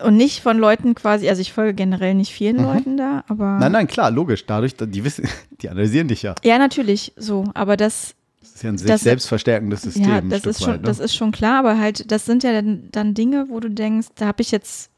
Und 0.00 0.16
nicht 0.16 0.40
von 0.40 0.58
Leuten 0.58 0.94
quasi, 0.94 1.28
also 1.28 1.42
ich 1.42 1.52
folge 1.52 1.74
generell 1.74 2.14
nicht 2.14 2.32
vielen 2.32 2.56
Leuten 2.62 2.96
da, 2.96 3.24
aber. 3.26 3.54
Mhm. 3.54 3.58
Nein, 3.58 3.72
nein, 3.72 3.86
klar, 3.88 4.10
logisch. 4.10 4.46
Dadurch, 4.46 4.74
die 4.76 5.04
wissen, 5.04 5.28
die 5.60 5.68
analysieren 5.68 6.08
dich 6.08 6.22
ja. 6.22 6.36
Ja, 6.44 6.58
natürlich, 6.58 7.12
so. 7.16 7.44
Aber 7.54 7.76
Das 7.76 8.14
ist 8.58 8.62
ja 8.64 8.70
ein 8.70 8.78
sich 8.78 8.88
Das- 8.88 9.00
selbst 9.02 9.26
verstärkendes 9.26 9.82
System. 9.82 10.08
ja, 10.08 10.20
das 10.20 10.44
ist, 10.44 10.62
schon, 10.62 10.74
weit, 10.74 10.80
ne? 10.82 10.86
das 10.86 10.98
ist 10.98 11.14
schon 11.14 11.32
klar, 11.32 11.60
aber 11.60 11.78
halt, 11.78 12.10
das 12.10 12.24
sind 12.26 12.42
ja 12.42 12.52
dann, 12.52 12.88
dann 12.90 13.14
Dinge, 13.14 13.46
wo 13.48 13.60
du 13.60 13.70
denkst, 13.70 14.08
da 14.16 14.26
habe 14.26 14.42
ich 14.42 14.50
jetzt 14.50 14.90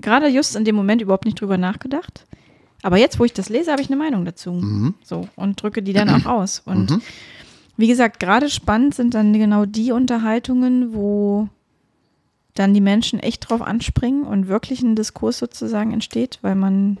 gerade 0.00 0.26
just 0.28 0.56
in 0.56 0.64
dem 0.64 0.74
Moment 0.74 1.02
überhaupt 1.02 1.24
nicht 1.24 1.40
drüber 1.40 1.56
nachgedacht. 1.56 2.26
Aber 2.82 2.98
jetzt, 2.98 3.18
wo 3.18 3.24
ich 3.24 3.32
das 3.32 3.48
lese, 3.48 3.72
habe 3.72 3.82
ich 3.82 3.88
eine 3.88 3.96
Meinung 3.96 4.24
dazu. 4.24 4.52
Mhm. 4.52 4.94
So, 5.02 5.28
und 5.36 5.60
drücke 5.62 5.82
die 5.82 5.92
dann 5.92 6.08
auch 6.10 6.26
aus. 6.26 6.62
Und 6.64 7.00
wie 7.76 7.86
gesagt, 7.88 8.20
gerade 8.20 8.48
spannend 8.50 8.94
sind 8.94 9.14
dann 9.14 9.32
genau 9.32 9.66
die 9.66 9.92
Unterhaltungen, 9.92 10.94
wo 10.94 11.48
dann 12.54 12.74
die 12.74 12.80
Menschen 12.80 13.18
echt 13.20 13.48
drauf 13.48 13.60
anspringen 13.62 14.24
und 14.24 14.48
wirklich 14.48 14.82
ein 14.82 14.94
Diskurs 14.96 15.38
sozusagen 15.38 15.92
entsteht, 15.92 16.38
weil 16.42 16.54
man 16.54 16.98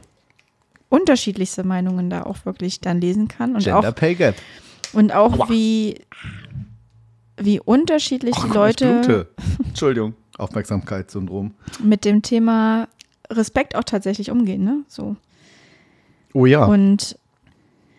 unterschiedlichste 0.88 1.64
Meinungen 1.64 2.10
da 2.10 2.22
auch 2.24 2.44
wirklich 2.44 2.80
dann 2.80 3.00
lesen 3.00 3.28
kann. 3.28 3.54
Und 3.54 3.64
Gender 3.64 3.88
auch, 3.90 3.94
Pay 3.94 4.14
Gap. 4.14 4.34
Und 4.96 5.12
auch 5.12 5.50
wie, 5.50 6.00
wie 7.36 7.60
unterschiedlich 7.60 8.34
die 8.34 8.46
Ich 8.46 8.54
Leute. 8.54 9.28
Entschuldigung. 9.64 10.14
Aufmerksamkeitssyndrom. 10.38 11.54
mit 11.82 12.04
dem 12.04 12.22
Thema 12.22 12.88
Respekt 13.30 13.76
auch 13.76 13.84
tatsächlich 13.84 14.30
umgehen, 14.30 14.64
ne? 14.64 14.84
So. 14.88 15.16
Oh 16.34 16.46
ja. 16.46 16.64
Und 16.64 17.18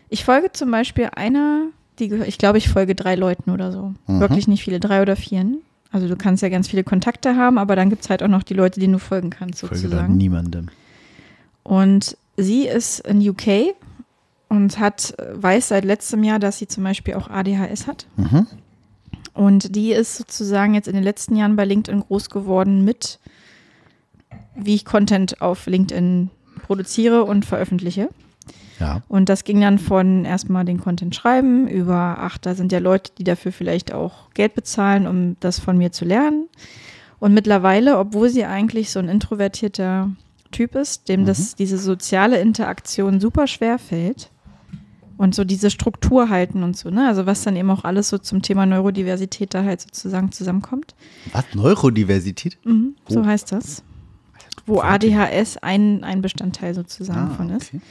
ich 0.09 0.23
folge 0.23 0.51
zum 0.53 0.71
Beispiel 0.71 1.09
einer, 1.15 1.67
die 1.99 2.07
gehört, 2.07 2.27
ich 2.27 2.37
glaube, 2.37 2.57
ich 2.57 2.69
folge 2.69 2.95
drei 2.95 3.15
Leuten 3.15 3.49
oder 3.51 3.71
so. 3.71 3.93
Mhm. 4.07 4.19
Wirklich 4.19 4.47
nicht 4.47 4.63
viele, 4.63 4.79
drei 4.79 5.01
oder 5.01 5.15
vier. 5.15 5.45
Also 5.91 6.07
du 6.07 6.15
kannst 6.15 6.43
ja 6.43 6.49
ganz 6.49 6.67
viele 6.67 6.83
Kontakte 6.83 7.35
haben, 7.35 7.57
aber 7.57 7.75
dann 7.75 7.89
gibt 7.89 8.03
es 8.03 8.09
halt 8.09 8.21
auch 8.21 8.27
noch 8.27 8.43
die 8.43 8.53
Leute, 8.53 8.79
denen 8.79 8.93
du 8.93 8.99
folgen 8.99 9.29
kannst, 9.29 9.59
Folge 9.61 9.75
da 9.75 9.81
sozusagen. 9.81 10.17
niemandem. 10.17 10.67
Und 11.63 12.17
sie 12.37 12.67
ist 12.67 12.99
in 12.99 13.27
UK 13.27 13.75
und 14.49 14.79
hat, 14.79 15.15
weiß 15.33 15.69
seit 15.69 15.85
letztem 15.85 16.23
Jahr, 16.23 16.39
dass 16.39 16.57
sie 16.57 16.67
zum 16.67 16.83
Beispiel 16.83 17.15
auch 17.15 17.29
ADHS 17.29 17.87
hat. 17.87 18.07
Mhm. 18.15 18.47
Und 19.33 19.75
die 19.75 19.91
ist 19.91 20.17
sozusagen 20.17 20.73
jetzt 20.73 20.87
in 20.87 20.95
den 20.95 21.03
letzten 21.03 21.35
Jahren 21.35 21.55
bei 21.55 21.65
LinkedIn 21.65 22.01
groß 22.01 22.29
geworden 22.29 22.83
mit, 22.83 23.19
wie 24.55 24.75
ich 24.75 24.85
Content 24.85 25.41
auf 25.41 25.67
LinkedIn 25.67 26.31
produziere 26.63 27.23
und 27.23 27.45
veröffentliche. 27.45 28.09
Ja. 28.79 29.01
Und 29.07 29.29
das 29.29 29.43
ging 29.43 29.61
dann 29.61 29.79
von 29.79 30.25
erstmal 30.25 30.65
den 30.65 30.79
Content 30.79 31.15
schreiben 31.15 31.67
über, 31.67 32.17
ach, 32.19 32.37
da 32.37 32.55
sind 32.55 32.71
ja 32.71 32.79
Leute, 32.79 33.11
die 33.17 33.23
dafür 33.23 33.51
vielleicht 33.51 33.93
auch 33.93 34.31
Geld 34.33 34.55
bezahlen, 34.55 35.07
um 35.07 35.35
das 35.39 35.59
von 35.59 35.77
mir 35.77 35.91
zu 35.91 36.05
lernen. 36.05 36.47
Und 37.19 37.33
mittlerweile, 37.33 37.97
obwohl 37.97 38.29
sie 38.29 38.45
eigentlich 38.45 38.91
so 38.91 38.99
ein 38.99 39.09
introvertierter 39.09 40.11
Typ 40.51 40.75
ist, 40.75 41.09
dem 41.09 41.25
das, 41.25 41.55
diese 41.55 41.77
soziale 41.77 42.39
Interaktion 42.39 43.19
super 43.19 43.47
schwer 43.47 43.79
fällt 43.79 44.31
und 45.17 45.33
so 45.35 45.43
diese 45.43 45.69
Struktur 45.69 46.29
halten 46.29 46.63
und 46.63 46.77
so, 46.77 46.89
ne? 46.89 47.07
Also 47.07 47.25
was 47.25 47.43
dann 47.43 47.55
eben 47.55 47.69
auch 47.71 47.83
alles 47.83 48.09
so 48.09 48.17
zum 48.17 48.41
Thema 48.41 48.65
Neurodiversität 48.65 49.53
da 49.53 49.63
halt 49.63 49.81
sozusagen 49.81 50.31
zusammenkommt. 50.31 50.95
Was? 51.33 51.45
Neurodiversität? 51.53 52.57
Mhm, 52.63 52.95
so 53.07 53.21
Oh. 53.21 53.25
heißt 53.25 53.51
das. 53.51 53.83
Wo 54.65 54.81
ADHS 54.81 55.57
ein, 55.57 56.03
ein 56.03 56.21
Bestandteil 56.21 56.73
sozusagen 56.75 57.31
Ah, 57.31 57.35
von 57.35 57.49
ist. 57.49 57.69
okay. 57.69 57.81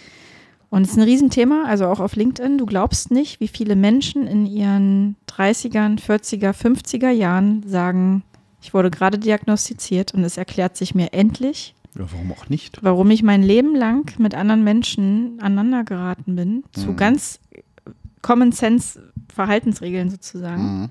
Und 0.68 0.82
es 0.82 0.90
ist 0.90 0.96
ein 0.98 1.04
Riesenthema, 1.04 1.64
also 1.66 1.86
auch 1.86 2.00
auf 2.00 2.16
LinkedIn. 2.16 2.58
Du 2.58 2.66
glaubst 2.66 3.10
nicht, 3.12 3.40
wie 3.40 3.48
viele 3.48 3.76
Menschen 3.76 4.26
in 4.26 4.46
ihren 4.46 5.14
30ern, 5.28 5.98
40er, 6.00 6.52
50er 6.52 7.10
Jahren 7.10 7.62
sagen, 7.66 8.24
Ich 8.62 8.74
wurde 8.74 8.90
gerade 8.90 9.16
diagnostiziert 9.18 10.12
und 10.12 10.24
es 10.24 10.36
erklärt 10.36 10.76
sich 10.76 10.92
mir 10.94 11.12
endlich, 11.12 11.75
Ja, 11.98 12.04
warum 12.12 12.32
auch 12.32 12.48
nicht? 12.48 12.78
warum 12.82 13.10
ich 13.10 13.22
mein 13.22 13.42
Leben 13.42 13.74
lang 13.74 14.10
mit 14.18 14.34
anderen 14.34 14.64
Menschen 14.64 15.38
aneinander 15.40 15.84
geraten 15.84 16.36
bin, 16.36 16.64
zu 16.72 16.90
Mhm. 16.92 16.96
ganz 16.96 17.40
Common 18.22 18.52
Sense 18.52 19.12
Verhaltensregeln 19.34 20.10
sozusagen. 20.10 20.62
Mhm. 20.82 20.88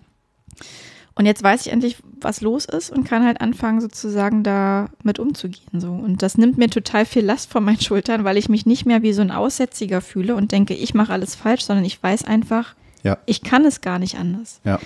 Und 1.18 1.26
jetzt 1.26 1.44
weiß 1.44 1.66
ich 1.66 1.72
endlich, 1.72 1.98
was 2.20 2.42
los 2.42 2.66
ist 2.66 2.90
und 2.92 3.06
kann 3.06 3.26
halt 3.26 3.40
anfangen, 3.40 3.80
sozusagen 3.80 4.44
da 4.44 4.90
mit 5.04 5.18
umzugehen. 5.18 5.80
So. 5.80 5.92
Und 5.92 6.22
das 6.22 6.38
nimmt 6.38 6.58
mir 6.58 6.70
total 6.70 7.06
viel 7.06 7.24
Last 7.24 7.50
von 7.52 7.64
meinen 7.64 7.80
Schultern, 7.80 8.24
weil 8.26 8.38
ich 8.38 8.50
mich 8.50 8.66
nicht 8.66 8.86
mehr 8.86 9.02
wie 9.02 9.14
so 9.14 9.22
ein 9.22 9.32
Aussätziger 9.32 10.02
fühle 10.02 10.36
und 10.36 10.52
denke, 10.52 10.74
ich 10.74 10.94
mache 10.94 11.14
alles 11.14 11.34
falsch, 11.36 11.64
sondern 11.64 11.86
ich 11.86 12.02
weiß 12.04 12.26
einfach, 12.26 12.76
Ja. 13.04 13.18
ich 13.26 13.44
kann 13.44 13.64
es 13.64 13.80
gar 13.82 13.98
nicht 14.00 14.18
anders. 14.18 14.60
Ja. 14.66 14.80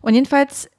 Und 0.00 0.14
jedenfalls, 0.14 0.70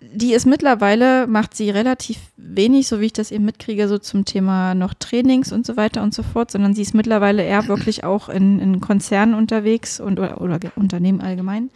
die 0.00 0.32
ist 0.32 0.46
mittlerweile, 0.46 1.26
macht 1.26 1.54
sie 1.54 1.70
relativ 1.70 2.18
wenig, 2.36 2.88
so 2.88 3.00
wie 3.00 3.06
ich 3.06 3.12
das 3.12 3.30
eben 3.30 3.44
mitkriege, 3.44 3.86
so 3.86 3.98
zum 3.98 4.24
Thema 4.24 4.74
noch 4.74 4.94
Trainings 4.94 5.52
und 5.52 5.66
so 5.66 5.76
weiter 5.76 6.02
und 6.02 6.14
so 6.14 6.22
fort, 6.22 6.50
sondern 6.50 6.74
sie 6.74 6.82
ist 6.82 6.94
mittlerweile 6.94 7.44
eher 7.44 7.68
wirklich 7.68 8.04
auch 8.04 8.28
in, 8.28 8.58
in 8.58 8.80
Konzernen 8.80 9.34
unterwegs 9.34 10.00
und 10.00 10.18
oder, 10.18 10.40
oder 10.40 10.58
Unternehmen 10.76 11.20
allgemein 11.20 11.70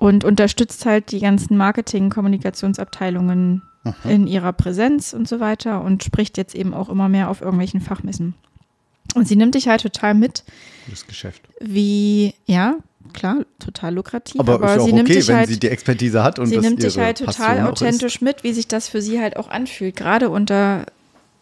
und 0.00 0.24
unterstützt 0.24 0.84
halt 0.86 1.12
die 1.12 1.20
ganzen 1.20 1.56
Marketing-Kommunikationsabteilungen 1.58 3.60
in 4.04 4.26
ihrer 4.26 4.54
Präsenz 4.54 5.12
und 5.12 5.28
so 5.28 5.40
weiter 5.40 5.82
und 5.82 6.02
spricht 6.02 6.38
jetzt 6.38 6.54
eben 6.54 6.72
auch 6.72 6.88
immer 6.88 7.10
mehr 7.10 7.28
auf 7.28 7.42
irgendwelchen 7.42 7.82
Fachmessen. 7.82 8.32
Und 9.14 9.28
sie 9.28 9.36
nimmt 9.36 9.54
dich 9.54 9.68
halt 9.68 9.82
total 9.82 10.14
mit, 10.14 10.44
Gutes 10.86 11.06
Geschäft. 11.06 11.42
wie, 11.60 12.32
ja, 12.46 12.76
klar, 13.12 13.44
total 13.58 13.94
lukrativ, 13.94 14.40
Aber, 14.40 14.54
aber, 14.54 14.74
ist 14.74 14.80
auch 14.80 14.86
sie 14.86 14.92
nimmt 14.92 15.08
okay, 15.08 15.18
dich 15.18 15.28
wenn 15.28 15.36
halt 15.36 15.48
sie 15.48 15.60
die 15.60 15.68
Expertise 15.68 16.22
hat 16.22 16.38
und 16.38 16.46
sie 16.46 16.56
das 16.56 16.64
nimmt 16.64 16.82
dich 16.82 16.98
halt 16.98 17.18
total 17.18 17.34
Passion 17.34 17.64
auch 17.64 17.72
authentisch 17.72 18.20
mit, 18.20 18.44
wie 18.44 18.52
sich 18.52 18.68
das 18.68 18.88
für 18.88 19.02
sie 19.02 19.20
halt 19.20 19.36
auch 19.36 19.48
anfühlt. 19.48 19.96
Gerade 19.96 20.30
unter 20.30 20.86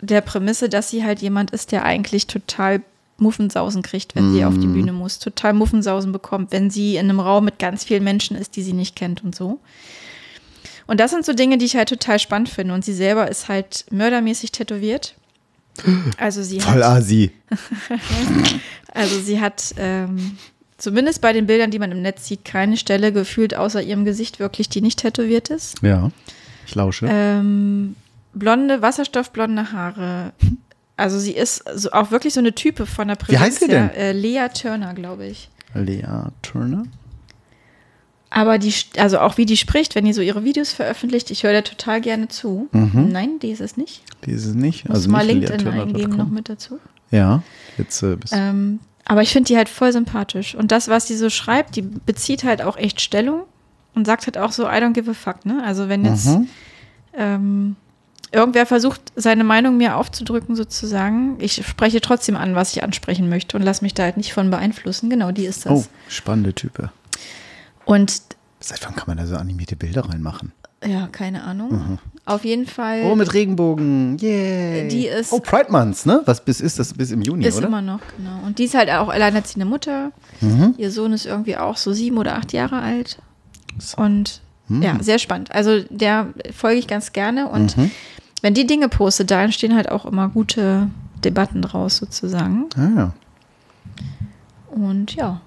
der 0.00 0.20
Prämisse, 0.20 0.68
dass 0.68 0.90
sie 0.90 1.04
halt 1.04 1.20
jemand 1.20 1.50
ist, 1.50 1.72
der 1.72 1.84
eigentlich 1.84 2.26
total 2.26 2.82
Muffensausen 3.18 3.82
kriegt, 3.82 4.14
wenn 4.14 4.32
sie 4.32 4.44
auf 4.44 4.54
die 4.54 4.68
Bühne 4.68 4.92
muss. 4.92 5.18
Total 5.18 5.52
Muffensausen 5.52 6.12
bekommt, 6.12 6.52
wenn 6.52 6.70
sie 6.70 6.96
in 6.96 7.10
einem 7.10 7.18
Raum 7.18 7.44
mit 7.44 7.58
ganz 7.58 7.84
vielen 7.84 8.04
Menschen 8.04 8.36
ist, 8.36 8.54
die 8.54 8.62
sie 8.62 8.72
nicht 8.72 8.94
kennt 8.94 9.24
und 9.24 9.34
so. 9.34 9.58
Und 10.86 11.00
das 11.00 11.10
sind 11.10 11.24
so 11.24 11.32
Dinge, 11.32 11.58
die 11.58 11.66
ich 11.66 11.76
halt 11.76 11.88
total 11.88 12.18
spannend 12.18 12.48
finde. 12.48 12.74
Und 12.74 12.84
sie 12.84 12.94
selber 12.94 13.28
ist 13.28 13.48
halt 13.48 13.86
mördermäßig 13.90 14.52
tätowiert. 14.52 15.14
Also 16.16 16.42
sie. 16.42 16.58
Voll 16.60 16.82
hat, 16.82 17.02
Asi. 17.02 17.30
also 18.94 19.20
sie 19.20 19.40
hat 19.40 19.74
ähm, 19.76 20.36
zumindest 20.78 21.20
bei 21.20 21.32
den 21.32 21.46
Bildern, 21.46 21.70
die 21.70 21.78
man 21.78 21.92
im 21.92 22.00
Netz 22.00 22.26
sieht, 22.26 22.44
keine 22.44 22.76
Stelle 22.76 23.12
gefühlt 23.12 23.54
außer 23.54 23.82
ihrem 23.82 24.04
Gesicht 24.04 24.38
wirklich, 24.38 24.68
die 24.68 24.80
nicht 24.80 25.00
tätowiert 25.00 25.50
ist. 25.50 25.82
Ja, 25.82 26.10
ich 26.66 26.74
lausche. 26.74 27.08
Ähm, 27.10 27.96
blonde, 28.32 28.80
wasserstoffblonde 28.80 29.72
Haare. 29.72 30.32
Also 30.96 31.18
sie 31.18 31.32
ist 31.32 31.62
so, 31.74 31.92
auch 31.92 32.10
wirklich 32.10 32.34
so 32.34 32.40
eine 32.40 32.54
Type 32.54 32.86
von 32.86 33.08
der 33.08 33.16
Präsenz 33.16 33.40
Wie 33.40 33.44
heißt 33.44 33.60
sie 33.60 33.68
denn? 33.68 33.90
Äh, 33.90 34.12
Lea 34.12 34.48
Turner, 34.52 34.94
glaube 34.94 35.26
ich. 35.26 35.48
Lea 35.74 36.30
Turner? 36.42 36.84
Aber 38.30 38.58
die, 38.58 38.74
also 38.98 39.20
auch 39.20 39.38
wie 39.38 39.46
die 39.46 39.56
spricht, 39.56 39.94
wenn 39.94 40.04
die 40.04 40.12
so 40.12 40.20
ihre 40.20 40.44
Videos 40.44 40.72
veröffentlicht, 40.72 41.30
ich 41.30 41.44
höre 41.44 41.52
da 41.52 41.62
total 41.62 42.00
gerne 42.00 42.28
zu. 42.28 42.68
Mhm. 42.72 43.08
Nein, 43.10 43.38
die 43.40 43.50
ist 43.50 43.60
es 43.60 43.76
nicht. 43.76 44.02
Die 44.26 44.32
ist 44.32 44.44
es 44.44 44.54
nicht. 44.54 44.86
Muss 44.88 44.96
Also 44.96 45.10
mal 45.10 45.24
nicht 45.24 45.48
LinkedIn 45.48 45.68
eingeben 45.68 46.16
noch 46.16 46.28
mit 46.28 46.48
dazu. 46.48 46.78
Ja, 47.10 47.42
jetzt 47.78 48.02
äh, 48.02 48.16
bist 48.16 48.34
Ähm, 48.36 48.80
aber 49.08 49.22
ich 49.22 49.32
finde 49.32 49.48
die 49.48 49.56
halt 49.56 49.68
voll 49.68 49.92
sympathisch. 49.92 50.54
Und 50.54 50.70
das, 50.70 50.86
was 50.88 51.08
sie 51.08 51.16
so 51.16 51.28
schreibt, 51.30 51.74
die 51.76 51.82
bezieht 51.82 52.44
halt 52.44 52.62
auch 52.62 52.76
echt 52.76 53.00
Stellung 53.00 53.42
und 53.94 54.06
sagt 54.06 54.26
halt 54.26 54.38
auch 54.38 54.52
so, 54.52 54.64
I 54.66 54.74
don't 54.74 54.92
give 54.92 55.10
a 55.10 55.14
fuck, 55.14 55.44
ne? 55.44 55.62
Also 55.64 55.88
wenn 55.88 56.04
jetzt 56.04 56.26
Mhm. 56.26 56.48
ähm, 57.14 57.76
irgendwer 58.30 58.66
versucht, 58.66 59.00
seine 59.16 59.42
Meinung 59.44 59.76
mir 59.78 59.96
aufzudrücken, 59.96 60.54
sozusagen, 60.54 61.36
ich 61.40 61.66
spreche 61.66 62.00
trotzdem 62.00 62.36
an, 62.36 62.54
was 62.54 62.76
ich 62.76 62.82
ansprechen 62.84 63.28
möchte 63.28 63.56
und 63.56 63.62
lass 63.62 63.80
mich 63.82 63.94
da 63.94 64.02
halt 64.04 64.16
nicht 64.18 64.32
von 64.34 64.50
beeinflussen. 64.50 65.08
Genau, 65.10 65.32
die 65.32 65.46
ist 65.46 65.64
das. 65.66 65.72
Oh, 65.72 65.86
spannende 66.08 66.52
Type. 66.54 66.90
Und 67.84 68.22
Seit 68.60 68.84
wann 68.84 68.94
kann 68.96 69.04
man 69.06 69.16
da 69.16 69.26
so 69.26 69.36
animierte 69.36 69.76
Bilder 69.76 70.08
reinmachen? 70.08 70.52
ja, 70.84 71.06
keine 71.08 71.42
Ahnung. 71.44 71.70
Mhm. 71.72 71.98
Auf 72.28 72.44
jeden 72.44 72.66
Fall 72.66 73.02
Oh, 73.04 73.14
mit 73.16 73.32
Regenbogen. 73.34 74.18
Yay. 74.18 74.88
Die 74.88 75.06
ist- 75.06 75.32
Oh, 75.32 75.40
Pride 75.40 75.70
Month, 75.72 76.04
ne? 76.06 76.22
Was 76.26 76.44
bis 76.44 76.60
ist 76.60 76.78
das? 76.78 76.92
Bis 76.94 77.10
im 77.10 77.22
Juni, 77.22 77.46
ist 77.46 77.56
oder? 77.58 77.66
immer 77.68 77.80
noch, 77.82 78.00
genau. 78.16 78.40
Und 78.46 78.58
die 78.58 78.64
ist 78.64 78.74
halt 78.74 78.90
auch 78.90 79.08
alleinerziehende 79.08 79.64
Mutter. 79.64 80.12
Mhm. 80.40 80.74
Ihr 80.76 80.90
Sohn 80.90 81.12
ist 81.12 81.26
irgendwie 81.26 81.56
auch 81.56 81.76
so 81.76 81.92
sieben 81.92 82.18
oder 82.18 82.36
acht 82.36 82.52
Jahre 82.52 82.80
alt. 82.80 83.18
Und 83.96 84.40
Mhm. 84.68 84.82
ja, 84.82 84.96
sehr 85.00 85.18
spannend. 85.18 85.52
Also 85.52 85.80
der 85.88 86.26
folge 86.54 86.78
ich 86.78 86.86
ganz 86.86 87.12
gerne. 87.12 87.48
Und 87.48 87.76
Mhm. 87.78 87.90
wenn 88.42 88.52
die 88.54 88.66
Dinge 88.66 88.88
postet, 88.88 89.30
da 89.30 89.42
entstehen 89.42 89.74
halt 89.74 89.90
auch 89.90 90.04
immer 90.04 90.28
gute 90.28 90.88
Debatten 91.24 91.62
draus 91.62 91.96
sozusagen. 91.96 92.66
Ah, 92.76 92.88
ja. 92.96 93.12
Und 94.70 95.14
ja. 95.14 95.40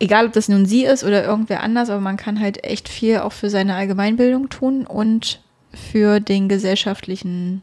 Egal, 0.00 0.26
ob 0.26 0.32
das 0.32 0.48
nun 0.48 0.64
sie 0.64 0.84
ist 0.84 1.02
oder 1.02 1.24
irgendwer 1.24 1.60
anders, 1.64 1.90
aber 1.90 2.00
man 2.00 2.16
kann 2.16 2.38
halt 2.38 2.62
echt 2.64 2.88
viel 2.88 3.18
auch 3.18 3.32
für 3.32 3.50
seine 3.50 3.74
Allgemeinbildung 3.74 4.48
tun 4.48 4.86
und 4.86 5.40
für 5.78 6.20
den 6.20 6.48
gesellschaftlichen 6.48 7.62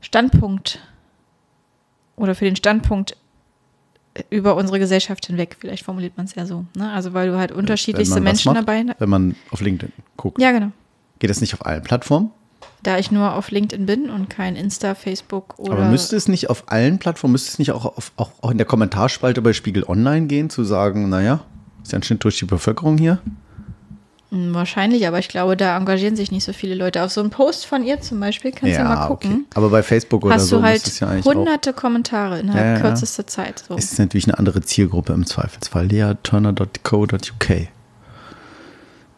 Standpunkt 0.00 0.80
oder 2.16 2.34
für 2.34 2.44
den 2.44 2.56
Standpunkt 2.56 3.16
über 4.30 4.56
unsere 4.56 4.78
Gesellschaft 4.78 5.26
hinweg. 5.26 5.56
Vielleicht 5.58 5.84
formuliert 5.84 6.16
man 6.16 6.26
es 6.26 6.34
ja 6.34 6.46
so. 6.46 6.64
Ne? 6.76 6.90
Also, 6.90 7.14
weil 7.14 7.28
du 7.28 7.38
halt 7.38 7.52
unterschiedlichste 7.52 8.20
Menschen 8.20 8.52
macht, 8.52 8.66
dabei 8.66 8.94
Wenn 8.98 9.08
man 9.08 9.36
auf 9.50 9.60
LinkedIn 9.60 9.92
guckt. 10.16 10.40
Ja, 10.40 10.52
genau. 10.52 10.72
Geht 11.18 11.30
das 11.30 11.40
nicht 11.40 11.54
auf 11.54 11.64
allen 11.66 11.82
Plattformen? 11.82 12.30
Da 12.82 12.98
ich 12.98 13.10
nur 13.10 13.34
auf 13.34 13.50
LinkedIn 13.50 13.86
bin 13.86 14.08
und 14.08 14.30
kein 14.30 14.54
Insta, 14.54 14.94
Facebook 14.94 15.58
oder. 15.58 15.72
Aber 15.72 15.88
müsste 15.88 16.16
es 16.16 16.28
nicht 16.28 16.48
auf 16.48 16.70
allen 16.70 16.98
Plattformen, 16.98 17.32
müsste 17.32 17.50
es 17.50 17.58
nicht 17.58 17.72
auch, 17.72 17.84
auf, 17.84 18.12
auch, 18.16 18.30
auch 18.40 18.50
in 18.50 18.58
der 18.58 18.66
Kommentarspalte 18.66 19.42
bei 19.42 19.52
Spiegel 19.52 19.84
Online 19.84 20.26
gehen, 20.26 20.48
zu 20.48 20.64
sagen, 20.64 21.08
naja, 21.08 21.40
ist 21.82 21.92
ja 21.92 21.98
ein 21.98 22.02
Schnitt 22.02 22.22
durch 22.22 22.38
die 22.38 22.44
Bevölkerung 22.44 22.98
hier? 22.98 23.18
Hm, 24.30 24.52
Wahrscheinlich, 24.54 25.06
aber 25.08 25.18
ich 25.18 25.28
glaube, 25.28 25.56
da 25.56 25.76
engagieren 25.76 26.14
sich 26.16 26.30
nicht 26.30 26.44
so 26.44 26.52
viele 26.52 26.74
Leute. 26.74 27.02
Auf 27.02 27.10
so 27.12 27.20
einen 27.22 27.30
Post 27.30 27.64
von 27.66 27.82
ihr 27.82 28.00
zum 28.02 28.20
Beispiel 28.20 28.52
kannst 28.52 28.78
du 28.78 28.84
mal 28.84 29.06
gucken. 29.06 29.46
Aber 29.54 29.70
bei 29.70 29.82
Facebook 29.82 30.24
oder 30.24 30.34
Hast 30.34 30.48
so 30.48 30.58
du 30.58 30.62
halt 30.64 30.86
es 30.86 31.00
ja 31.00 31.08
eigentlich 31.08 31.26
auch. 31.26 31.34
hunderte 31.34 31.72
Kommentare 31.72 32.40
innerhalb 32.40 32.64
Ja, 32.64 32.72
ja. 32.74 32.80
kürzester 32.80 33.26
Zeit. 33.26 33.64
So. 33.66 33.74
Es 33.76 33.92
ist 33.92 33.98
natürlich 33.98 34.26
eine 34.26 34.38
andere 34.38 34.60
Zielgruppe 34.60 35.14
im 35.14 35.24
Zweifelsfall. 35.24 35.86
leaturner.co.uk 35.86 37.68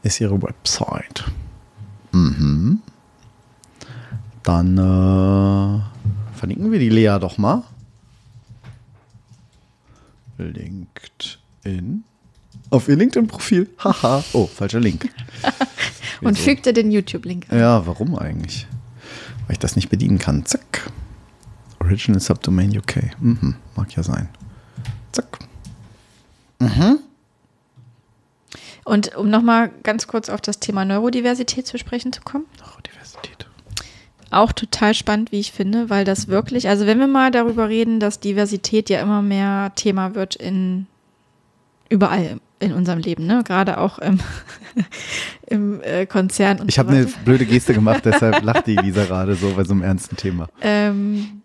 ist 0.03 0.20
ihre 0.20 0.41
Website. 0.41 1.24
Mhm. 2.12 2.81
Dann 4.45 4.78
äh, 4.78 6.37
verlinken 6.39 6.70
wir 6.73 6.78
die 6.78 6.89
Lea 6.89 7.19
doch 7.20 7.37
mal. 7.37 7.65
LinkedIn. 10.39 12.05
Auf 12.71 12.89
ihr 12.89 12.97
LinkedIn-Profil. 12.97 13.69
Haha. 13.79 14.23
Oh, 14.33 14.47
falscher 14.47 14.81
Link. 14.81 15.11
Und 16.23 16.37
Wieso? 16.37 16.45
fügte 16.45 16.73
den 16.73 16.91
YouTube-Link 16.91 17.47
an. 17.51 17.59
Ja, 17.59 17.87
warum 17.87 18.17
eigentlich? 18.17 18.67
Weil 19.47 19.55
ich 19.55 19.59
das 19.59 19.75
nicht 19.75 19.89
bedienen 19.89 20.19
kann. 20.19 20.47
Zack. 20.47 20.91
Original 21.81 22.21
Subdomain 22.21 22.77
UK. 22.77 23.21
Mhm, 23.21 23.57
mag 23.75 23.95
ja 23.97 24.03
sein. 24.03 24.29
Zack. 25.13 25.39
Mhm. 26.61 26.99
Und 28.85 29.17
um 29.17 29.29
nochmal 29.29 29.71
ganz 29.83 30.07
kurz 30.07 30.29
auf 30.29 30.41
das 30.41 30.61
Thema 30.61 30.85
Neurodiversität 30.85 31.67
zu 31.67 31.79
sprechen 31.79 32.13
zu 32.13 32.21
kommen. 32.23 32.45
Neurodiversität. 32.61 33.47
Auch 34.31 34.53
total 34.53 34.95
spannend, 34.95 35.33
wie 35.33 35.41
ich 35.41 35.51
finde, 35.53 35.91
weil 35.91 36.05
das 36.05 36.29
wirklich, 36.29 36.69
also 36.69 36.87
wenn 36.87 37.01
wir 37.01 37.09
mal 37.09 37.33
darüber 37.33 37.69
reden, 37.69 37.99
dass 37.99 38.21
Diversität 38.21 38.89
ja 38.89 39.01
immer 39.01 39.23
mehr 39.23 39.73
Thema 39.75 40.15
wird 40.15 40.37
in 40.37 40.87
überall 41.89 42.39
in 42.61 42.73
unserem 42.73 42.99
Leben, 43.01 43.27
ne? 43.27 43.43
Gerade 43.45 43.78
auch 43.78 43.99
im, 43.99 44.20
im 45.47 45.81
äh, 45.82 46.07
Konzern 46.07 46.62
Ich 46.69 46.74
so 46.77 46.78
habe 46.81 46.91
eine 46.93 47.07
weiter. 47.07 47.19
blöde 47.24 47.47
Geste 47.47 47.74
gemacht, 47.74 48.03
deshalb 48.05 48.43
lacht 48.43 48.66
die 48.66 48.77
Lisa 48.77 49.05
gerade 49.05 49.35
so 49.35 49.51
bei 49.55 49.65
so 49.65 49.73
einem 49.73 49.82
ernsten 49.82 50.16
Thema. 50.16 50.49
Ähm, 50.61 51.43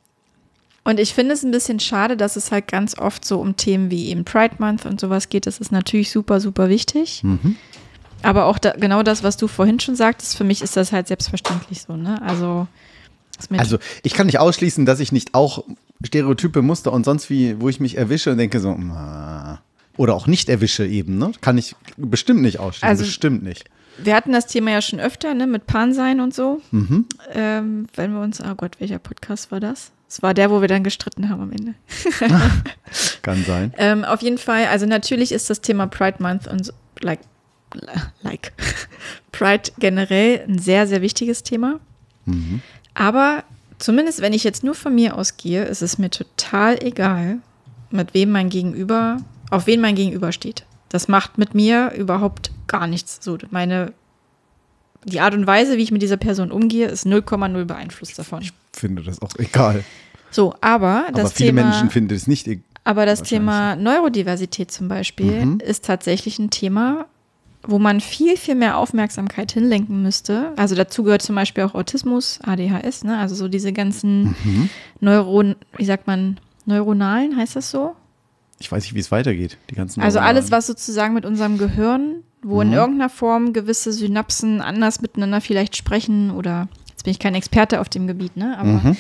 und 0.83 0.99
ich 0.99 1.13
finde 1.15 1.33
es 1.33 1.43
ein 1.43 1.51
bisschen 1.51 1.79
schade, 1.79 2.15
dass 2.15 2.35
es 2.35 2.51
halt 2.51 2.67
ganz 2.67 2.97
oft 2.97 3.25
so 3.25 3.39
um 3.39 3.55
Themen 3.55 3.89
wie 3.89 4.09
eben 4.09 4.23
Pride 4.23 4.55
Month 4.59 4.85
und 4.85 4.99
sowas 4.99 5.29
geht. 5.29 5.47
Das 5.47 5.57
ist 5.59 5.71
natürlich 5.71 6.11
super, 6.11 6.39
super 6.39 6.69
wichtig. 6.69 7.23
Mhm. 7.23 7.55
Aber 8.21 8.45
auch 8.45 8.59
da, 8.59 8.71
genau 8.71 9.01
das, 9.01 9.23
was 9.23 9.37
du 9.37 9.47
vorhin 9.47 9.79
schon 9.79 9.95
sagtest, 9.95 10.35
für 10.37 10.43
mich 10.43 10.61
ist 10.61 10.77
das 10.77 10.91
halt 10.91 11.07
selbstverständlich 11.07 11.81
so, 11.81 11.95
ne? 11.95 12.21
Also, 12.21 12.67
Also 13.57 13.77
ich 14.03 14.13
kann 14.13 14.27
nicht 14.27 14.39
ausschließen, 14.39 14.85
dass 14.85 14.99
ich 14.99 15.11
nicht 15.11 15.33
auch 15.33 15.63
Stereotype, 16.03 16.61
Muster 16.61 16.91
und 16.93 17.03
sonst 17.05 17.29
wie, 17.29 17.59
wo 17.59 17.69
ich 17.69 17.79
mich 17.79 17.97
erwische 17.97 18.31
und 18.31 18.37
denke 18.37 18.59
so, 18.59 18.69
"Ah." 18.69 19.59
Oder 19.97 20.13
auch 20.15 20.27
nicht 20.27 20.49
erwische 20.49 20.85
eben, 20.85 21.17
ne? 21.17 21.31
Kann 21.41 21.57
ich 21.57 21.75
bestimmt 21.97 22.41
nicht 22.41 22.59
ausschließen, 22.59 22.87
Also- 22.89 23.03
bestimmt 23.05 23.43
nicht. 23.43 23.65
wir 23.97 24.15
hatten 24.15 24.31
das 24.33 24.47
Thema 24.47 24.71
ja 24.71 24.81
schon 24.81 24.99
öfter, 24.99 25.33
ne, 25.33 25.47
mit 25.47 25.67
Pansein 25.67 26.19
und 26.19 26.33
so. 26.33 26.61
Mhm. 26.71 27.05
Ähm, 27.33 27.87
wenn 27.95 28.13
wir 28.13 28.19
uns, 28.21 28.41
oh 28.41 28.55
Gott, 28.55 28.79
welcher 28.79 28.99
Podcast 28.99 29.51
war 29.51 29.59
das? 29.59 29.91
Es 30.07 30.21
war 30.21 30.33
der, 30.33 30.51
wo 30.51 30.61
wir 30.61 30.67
dann 30.67 30.83
gestritten 30.83 31.29
haben 31.29 31.41
am 31.41 31.51
Ende. 31.51 31.73
Kann 33.21 33.43
sein. 33.45 33.73
Ähm, 33.77 34.03
auf 34.05 34.21
jeden 34.21 34.37
Fall, 34.37 34.65
also 34.67 34.85
natürlich 34.85 35.31
ist 35.31 35.49
das 35.49 35.61
Thema 35.61 35.87
Pride 35.87 36.17
Month 36.21 36.47
und 36.47 36.65
so, 36.65 36.73
like 37.01 37.19
like, 38.21 38.53
Pride 39.33 39.71
generell 39.79 40.45
ein 40.47 40.59
sehr, 40.59 40.87
sehr 40.87 41.01
wichtiges 41.01 41.43
Thema. 41.43 41.79
Aber 42.93 43.43
zumindest 43.79 44.21
wenn 44.21 44.31
ich 44.33 44.43
jetzt 44.45 44.63
nur 44.63 44.75
von 44.75 44.95
mir 44.95 45.17
ausgehe, 45.17 45.65
ist 45.65 45.81
es 45.81 45.97
mir 45.97 46.09
total 46.09 46.81
egal, 46.81 47.39
mit 47.91 48.13
wem 48.13 48.31
mein 48.31 48.49
Gegenüber, 48.49 49.17
auf 49.51 49.67
wen 49.67 49.81
mein 49.81 49.95
Gegenüber 49.95 50.31
steht. 50.31 50.65
Das 50.89 51.07
macht 51.07 51.37
mit 51.37 51.53
mir 51.55 51.91
überhaupt 51.95 52.51
gar 52.67 52.87
nichts. 52.87 53.19
So, 53.21 53.37
meine, 53.51 53.93
die 55.03 55.19
Art 55.19 55.33
und 55.33 55.45
Weise, 55.45 55.77
wie 55.77 55.83
ich 55.83 55.91
mit 55.91 56.01
dieser 56.01 56.17
Person 56.17 56.51
umgehe, 56.51 56.87
ist 56.87 57.05
0,0 57.05 57.65
beeinflusst 57.65 58.17
davon. 58.17 58.43
Finde 58.73 59.03
das 59.03 59.21
auch 59.21 59.35
egal. 59.37 59.83
So, 60.31 60.53
aber 60.61 61.05
das 61.13 61.19
Aber 61.25 61.29
viele 61.29 61.49
Thema, 61.49 61.63
Menschen 61.63 61.89
finden 61.89 62.13
es 62.15 62.27
nicht 62.27 62.47
egal. 62.47 62.63
aber 62.83 63.05
das. 63.05 63.21
Thema 63.23 63.75
Neurodiversität 63.75 64.71
zum 64.71 64.87
Beispiel 64.87 65.45
Mhm. 65.45 65.59
ist 65.59 65.85
tatsächlich 65.85 66.39
ein 66.39 66.49
Thema, 66.49 67.05
wo 67.67 67.79
man 67.79 67.99
viel, 68.01 68.37
viel 68.37 68.55
mehr 68.55 68.77
Aufmerksamkeit 68.77 69.51
hinlenken 69.51 70.01
müsste. 70.03 70.51
Also 70.55 70.75
dazu 70.75 71.03
gehört 71.03 71.21
zum 71.23 71.35
Beispiel 71.35 71.63
auch 71.63 71.73
Autismus, 71.73 72.39
ADHS, 72.43 73.03
ne? 73.03 73.17
also 73.17 73.33
so 73.35 73.47
diese 73.47 73.73
ganzen 73.73 74.35
Mhm. 74.43 74.69
Neuron, 74.99 75.55
wie 75.77 75.85
sagt 75.85 76.05
man, 76.07 76.39
neuronalen, 76.65 77.35
heißt 77.37 77.55
das 77.55 77.71
so? 77.71 77.95
Ich 78.59 78.71
weiß 78.71 78.83
nicht, 78.83 78.93
wie 78.95 78.99
es 78.99 79.11
weitergeht. 79.11 79.57
Die 79.69 79.75
ganzen 79.75 80.01
Also 80.01 80.17
Neuronalen. 80.19 80.37
alles, 80.37 80.51
was 80.51 80.67
sozusagen 80.67 81.13
mit 81.13 81.25
unserem 81.25 81.57
Gehirn, 81.57 82.23
wo 82.41 82.55
Mhm. 82.55 82.61
in 82.61 82.73
irgendeiner 82.73 83.09
Form 83.09 83.53
gewisse 83.53 83.91
Synapsen 83.91 84.61
anders 84.61 85.01
miteinander 85.01 85.41
vielleicht 85.41 85.75
sprechen 85.75 86.31
oder 86.31 86.67
jetzt 86.89 87.03
bin 87.03 87.11
ich 87.11 87.19
kein 87.19 87.35
Experte 87.35 87.81
auf 87.81 87.89
dem 87.89 88.07
Gebiet, 88.07 88.37
ne? 88.37 88.57
Aber 88.57 88.69
Mhm. 88.69 88.97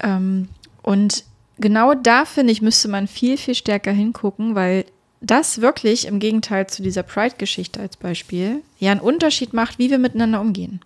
ähm, 0.00 0.48
und 0.82 1.24
genau 1.58 1.94
da 1.94 2.24
finde 2.24 2.52
ich, 2.52 2.62
müsste 2.62 2.88
man 2.88 3.06
viel, 3.08 3.36
viel 3.36 3.54
stärker 3.54 3.92
hingucken, 3.92 4.54
weil 4.54 4.84
das 5.20 5.60
wirklich 5.60 6.06
im 6.06 6.18
Gegenteil 6.18 6.66
zu 6.68 6.82
dieser 6.82 7.02
Pride-Geschichte 7.02 7.80
als 7.80 7.96
Beispiel 7.96 8.62
ja 8.78 8.92
einen 8.92 9.00
Unterschied 9.00 9.52
macht, 9.52 9.78
wie 9.78 9.90
wir 9.90 9.98
miteinander 9.98 10.40
umgehen. 10.40 10.80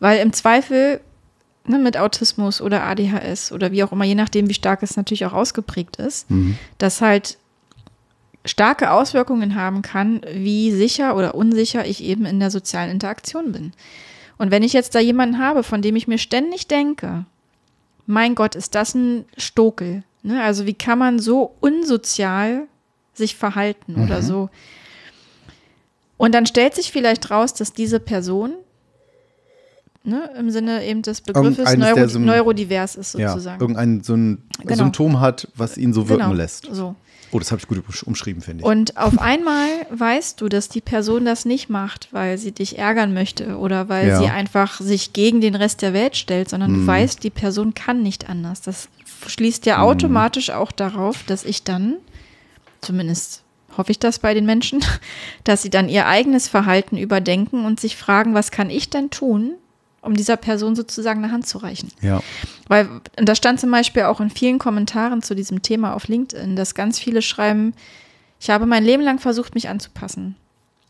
Weil 0.00 0.20
im 0.20 0.32
Zweifel 0.34 1.00
ne, 1.68 1.78
mit 1.78 1.96
Autismus 1.96 2.60
oder 2.60 2.82
ADHS 2.84 3.52
oder 3.52 3.72
wie 3.72 3.82
auch 3.84 3.92
immer, 3.92 4.04
je 4.04 4.14
nachdem, 4.14 4.48
wie 4.48 4.54
stark 4.54 4.82
es 4.82 4.96
natürlich 4.96 5.26
auch 5.26 5.32
ausgeprägt 5.32 5.96
ist, 5.96 6.30
Mhm. 6.30 6.58
das 6.78 7.00
halt 7.00 7.38
starke 8.44 8.90
Auswirkungen 8.92 9.54
haben 9.54 9.82
kann, 9.82 10.22
wie 10.32 10.72
sicher 10.72 11.16
oder 11.16 11.34
unsicher 11.34 11.84
ich 11.86 12.02
eben 12.02 12.24
in 12.24 12.40
der 12.40 12.50
sozialen 12.50 12.90
Interaktion 12.90 13.52
bin. 13.52 13.72
Und 14.38 14.50
wenn 14.50 14.62
ich 14.62 14.72
jetzt 14.72 14.94
da 14.94 15.00
jemanden 15.00 15.38
habe, 15.38 15.62
von 15.62 15.82
dem 15.82 15.96
ich 15.96 16.08
mir 16.08 16.18
ständig 16.18 16.66
denke, 16.68 17.26
mein 18.06 18.34
Gott, 18.34 18.54
ist 18.54 18.74
das 18.74 18.94
ein 18.94 19.24
Stokel? 19.36 20.02
Ne? 20.22 20.42
Also 20.42 20.64
wie 20.64 20.74
kann 20.74 20.98
man 20.98 21.18
so 21.18 21.54
unsozial 21.60 22.62
sich 23.12 23.36
verhalten 23.36 23.96
oder 24.02 24.22
so? 24.22 24.48
Und 26.16 26.34
dann 26.34 26.46
stellt 26.46 26.74
sich 26.74 26.90
vielleicht 26.90 27.30
raus, 27.30 27.52
dass 27.54 27.72
diese 27.72 28.00
Person 28.00 28.52
ne, 30.08 30.30
im 30.38 30.50
Sinne 30.50 30.84
eben 30.84 31.02
des 31.02 31.20
Begriffes 31.20 31.76
neuro 31.76 31.94
der 31.94 32.08
Sym- 32.08 32.24
neurodivers 32.24 32.96
ist 32.96 33.14
ja, 33.14 33.28
sozusagen. 33.30 33.60
irgendein 33.60 34.02
so 34.02 34.14
ein 34.14 34.42
Genau. 34.62 34.74
Symptom 34.76 35.20
hat, 35.20 35.48
was 35.54 35.76
ihn 35.76 35.92
so 35.92 36.08
wirken 36.08 36.24
Genau, 36.24 36.34
lässt. 36.36 36.68
So. 36.72 36.94
Oh, 37.30 37.38
das 37.38 37.50
habe 37.52 37.60
ich 37.60 37.68
gut 37.68 37.76
umsch- 37.86 38.04
umschrieben, 38.04 38.40
finde 38.40 38.62
ich. 38.62 38.66
Und 38.66 38.96
auf 38.96 39.18
einmal 39.18 39.68
weißt 39.90 40.40
du, 40.40 40.48
dass 40.48 40.70
die 40.70 40.80
Person 40.80 41.26
das 41.26 41.44
nicht 41.44 41.68
macht, 41.68 42.08
weil 42.10 42.38
sie 42.38 42.52
dich 42.52 42.78
ärgern 42.78 43.12
möchte 43.12 43.58
oder 43.58 43.90
weil 43.90 44.08
Ja. 44.08 44.18
sie 44.18 44.28
einfach 44.28 44.80
sich 44.80 45.12
gegen 45.12 45.42
den 45.42 45.54
Rest 45.54 45.82
der 45.82 45.92
Welt 45.92 46.16
stellt, 46.16 46.48
sondern 46.48 46.72
Mhm. 46.72 46.80
du 46.80 46.86
weißt, 46.86 47.22
die 47.22 47.28
Person 47.30 47.74
kann 47.74 48.02
nicht 48.02 48.30
anders. 48.30 48.62
Das 48.62 48.88
schließt 49.26 49.66
ja 49.66 49.82
automatisch 49.82 50.48
auch 50.50 50.72
darauf, 50.72 51.22
dass 51.24 51.44
ich 51.44 51.64
dann, 51.64 51.96
zumindest 52.80 53.42
hoffe 53.76 53.90
ich 53.92 53.98
das 53.98 54.18
bei 54.18 54.32
den 54.34 54.46
Menschen, 54.46 54.80
dass 55.44 55.62
sie 55.62 55.70
dann 55.70 55.88
ihr 55.88 56.06
eigenes 56.06 56.48
Verhalten 56.48 56.96
überdenken 56.96 57.64
und 57.64 57.78
sich 57.78 57.96
fragen, 57.96 58.34
was 58.34 58.50
kann 58.50 58.70
ich 58.70 58.90
denn 58.90 59.10
tun, 59.10 59.52
um 60.00 60.14
dieser 60.14 60.36
Person 60.36 60.76
sozusagen 60.76 61.22
eine 61.22 61.32
Hand 61.32 61.46
zu 61.46 61.58
reichen. 61.58 61.90
ja. 62.00 62.20
Weil, 62.68 62.88
und 63.18 63.28
da 63.28 63.34
stand 63.34 63.60
zum 63.60 63.70
Beispiel 63.70 64.02
auch 64.02 64.20
in 64.20 64.30
vielen 64.30 64.58
Kommentaren 64.58 65.22
zu 65.22 65.34
diesem 65.34 65.62
Thema 65.62 65.94
auf 65.94 66.08
LinkedIn, 66.08 66.54
dass 66.54 66.74
ganz 66.74 66.98
viele 66.98 67.22
schreiben, 67.22 67.72
ich 68.40 68.50
habe 68.50 68.66
mein 68.66 68.84
Leben 68.84 69.02
lang 69.02 69.18
versucht, 69.18 69.54
mich 69.54 69.68
anzupassen. 69.68 70.36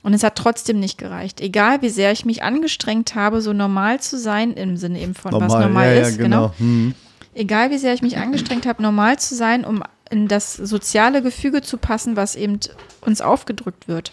Und 0.03 0.15
es 0.15 0.23
hat 0.23 0.37
trotzdem 0.37 0.81
nicht 0.81 0.99
gereicht. 0.99 1.41
Egal 1.41 1.83
wie 1.83 1.89
sehr 1.89 2.13
ich 2.13 2.25
mich 2.25 2.43
angestrengt 2.43 3.15
habe, 3.15 3.41
so 3.41 3.53
normal 3.53 4.01
zu 4.01 4.19
sein, 4.19 4.53
im 4.53 4.77
Sinne 4.77 5.01
eben 5.01 5.15
von 5.15 5.33
was 5.33 5.53
normal 5.53 5.95
ja, 5.95 6.03
ist, 6.03 6.17
ja, 6.17 6.23
genau. 6.23 6.37
genau. 6.49 6.55
Hm. 6.59 6.95
Egal 7.35 7.71
wie 7.71 7.79
sehr 7.79 7.95
ich 7.95 8.03
mich 8.03 8.17
angestrengt 8.17 8.67
habe, 8.67 8.83
normal 8.83 9.19
zu 9.19 9.35
sein, 9.35 9.65
um 9.65 9.83
in 10.11 10.29
das 10.29 10.55
soziale 10.55 11.23
Gefüge 11.23 11.63
zu 11.63 11.77
passen, 11.77 12.17
was 12.17 12.35
eben 12.35 12.59
uns 13.03 13.21
aufgedrückt 13.21 13.89
wird. 13.89 14.13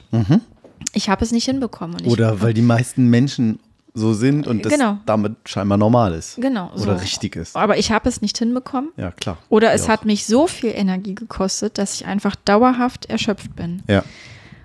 Ich 0.94 1.10
habe 1.10 1.24
es 1.24 1.32
nicht 1.32 1.46
hinbekommen. 1.46 1.98
Mhm. 2.04 2.12
Oder 2.12 2.42
weil 2.42 2.54
die 2.54 2.62
meisten 2.62 3.10
Menschen 3.10 3.60
so 3.96 4.14
sind 4.14 4.46
und 4.46 4.66
das 4.66 4.74
Genau. 4.74 4.98
damit 5.06 5.36
scheinbar 5.46 5.78
normal 5.78 6.14
ist. 6.14 6.36
Genau. 6.40 6.70
Oder 6.74 6.98
so. 6.98 7.02
richtig 7.02 7.36
ist. 7.36 7.56
Aber 7.56 7.78
ich 7.78 7.92
habe 7.92 8.08
es 8.10 8.22
nicht 8.22 8.38
hinbekommen. 8.38 8.92
Ja, 8.98 9.12
klar. 9.12 9.38
Oder 9.50 9.70
Ich 9.74 9.82
es 9.82 9.86
auch. 9.86 9.90
hat 9.94 10.06
mich 10.06 10.26
so 10.28 10.48
viel 10.48 10.72
Energie 10.76 11.16
gekostet, 11.16 11.78
dass 11.78 11.96
ich 11.96 12.06
einfach 12.06 12.36
dauerhaft 12.36 13.06
erschöpft 13.08 13.56
bin. 13.56 13.82
Ja. 13.88 14.04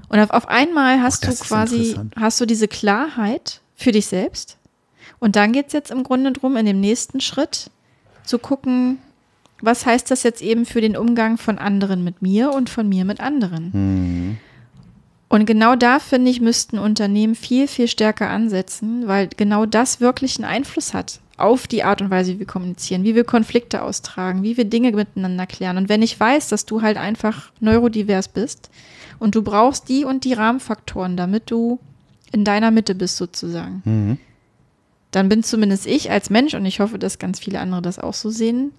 Und 0.08 0.18
auf, 0.18 0.30
auf 0.30 0.48
einmal 0.48 1.00
hast 1.00 1.24
Oh, 1.26 1.30
du 1.30 1.36
quasi, 1.36 1.96
hast 2.16 2.40
du 2.40 2.46
diese 2.46 2.66
Klarheit 2.68 3.60
für 3.76 3.92
dich 3.92 4.06
selbst. 4.08 4.58
Und 5.20 5.36
dann 5.36 5.52
geht 5.52 5.68
es 5.68 5.72
jetzt 5.72 5.90
im 5.92 6.02
Grunde 6.02 6.32
drum, 6.32 6.56
in 6.56 6.66
dem 6.66 6.80
nächsten 6.80 7.20
Schritt 7.20 7.70
zu 8.24 8.38
gucken, 8.38 8.98
was 9.62 9.86
heißt 9.86 10.10
das 10.10 10.22
jetzt 10.22 10.42
eben 10.42 10.66
für 10.66 10.80
den 10.80 10.96
Umgang 10.96 11.36
von 11.38 11.58
anderen 11.58 12.02
mit 12.02 12.22
mir 12.22 12.52
und 12.52 12.68
von 12.70 12.88
mir 12.88 13.04
mit 13.04 13.20
anderen. 13.20 13.70
Mhm. 13.72 14.38
Und 15.30 15.46
genau 15.46 15.76
da, 15.76 16.00
finde 16.00 16.28
ich, 16.28 16.40
müssten 16.40 16.76
Unternehmen 16.78 17.36
viel, 17.36 17.68
viel 17.68 17.86
stärker 17.86 18.28
ansetzen, 18.28 19.06
weil 19.06 19.28
genau 19.36 19.64
das 19.64 20.00
wirklich 20.00 20.36
einen 20.36 20.44
Einfluss 20.44 20.92
hat 20.92 21.20
auf 21.36 21.68
die 21.68 21.84
Art 21.84 22.02
und 22.02 22.10
Weise, 22.10 22.34
wie 22.34 22.40
wir 22.40 22.46
kommunizieren, 22.46 23.04
wie 23.04 23.14
wir 23.14 23.22
Konflikte 23.22 23.82
austragen, 23.82 24.42
wie 24.42 24.56
wir 24.56 24.64
Dinge 24.64 24.90
miteinander 24.90 25.46
klären. 25.46 25.76
Und 25.76 25.88
wenn 25.88 26.02
ich 26.02 26.18
weiß, 26.18 26.48
dass 26.48 26.66
du 26.66 26.82
halt 26.82 26.96
einfach 26.96 27.52
neurodivers 27.60 28.26
bist 28.26 28.70
und 29.20 29.36
du 29.36 29.42
brauchst 29.42 29.88
die 29.88 30.04
und 30.04 30.24
die 30.24 30.32
Rahmenfaktoren, 30.32 31.16
damit 31.16 31.48
du 31.52 31.78
in 32.32 32.44
deiner 32.44 32.72
Mitte 32.72 32.96
bist 32.96 33.16
sozusagen, 33.16 33.82
Mhm. 33.84 34.18
dann 35.12 35.28
bin 35.28 35.44
zumindest 35.44 35.86
ich 35.86 36.10
als 36.10 36.28
Mensch, 36.28 36.54
und 36.54 36.66
ich 36.66 36.80
hoffe, 36.80 36.98
dass 36.98 37.20
ganz 37.20 37.38
viele 37.38 37.60
andere 37.60 37.82
das 37.82 38.00
auch 38.00 38.14
so 38.14 38.30
sehen, 38.30 38.72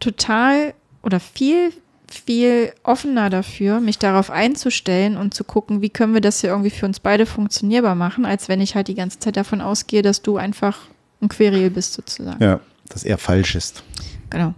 total 0.00 0.74
oder 1.04 1.20
viel, 1.20 1.72
viel 2.10 2.72
offener 2.82 3.30
dafür, 3.30 3.80
mich 3.80 3.98
darauf 3.98 4.30
einzustellen 4.30 5.16
und 5.16 5.34
zu 5.34 5.44
gucken, 5.44 5.80
wie 5.82 5.90
können 5.90 6.14
wir 6.14 6.20
das 6.20 6.40
hier 6.40 6.50
irgendwie 6.50 6.70
für 6.70 6.86
uns 6.86 7.00
beide 7.00 7.26
funktionierbar 7.26 7.94
machen, 7.94 8.26
als 8.26 8.48
wenn 8.48 8.60
ich 8.60 8.74
halt 8.74 8.88
die 8.88 8.94
ganze 8.94 9.18
Zeit 9.18 9.36
davon 9.36 9.60
ausgehe, 9.60 10.02
dass 10.02 10.22
du 10.22 10.36
einfach 10.36 10.78
ein 11.22 11.28
Querel 11.28 11.70
bist 11.70 11.94
sozusagen. 11.94 12.42
Ja, 12.42 12.60
dass 12.88 13.04
er 13.04 13.18
falsch 13.18 13.54
ist. 13.54 13.82
Genau. 14.30 14.54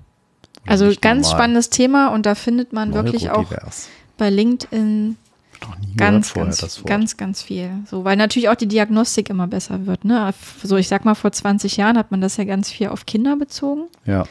Also 0.67 0.87
ganz 1.01 1.27
normal. 1.27 1.39
spannendes 1.39 1.71
Thema 1.71 2.09
und 2.09 2.25
da 2.25 2.35
findet 2.35 2.73
man 2.73 2.95
wirklich 2.95 3.31
auch 3.31 3.53
bei 4.17 4.31
LinkedIn 4.31 5.17
ganz, 5.97 6.35
ganz, 6.35 6.83
ganz, 6.85 7.17
ganz 7.17 7.43
viel. 7.43 7.71
So, 7.89 8.05
weil 8.05 8.17
natürlich 8.17 8.49
auch 8.49 8.55
die 8.55 8.69
Diagnostik 8.69 9.31
immer 9.31 9.47
besser 9.47 9.87
wird. 9.87 10.05
Ne? 10.05 10.33
So, 10.63 10.77
ich 10.77 10.89
sag 10.89 11.05
mal, 11.05 11.15
vor 11.15 11.33
20 11.33 11.77
Jahren 11.77 11.99
hat 11.99 12.11
man 12.11 12.21
das 12.21 12.37
ja 12.37 12.45
ganz 12.45 12.71
viel 12.71 12.89
auf 12.89 13.07
Kinder 13.07 13.37
bezogen. 13.37 13.89
Ja. 14.07 14.25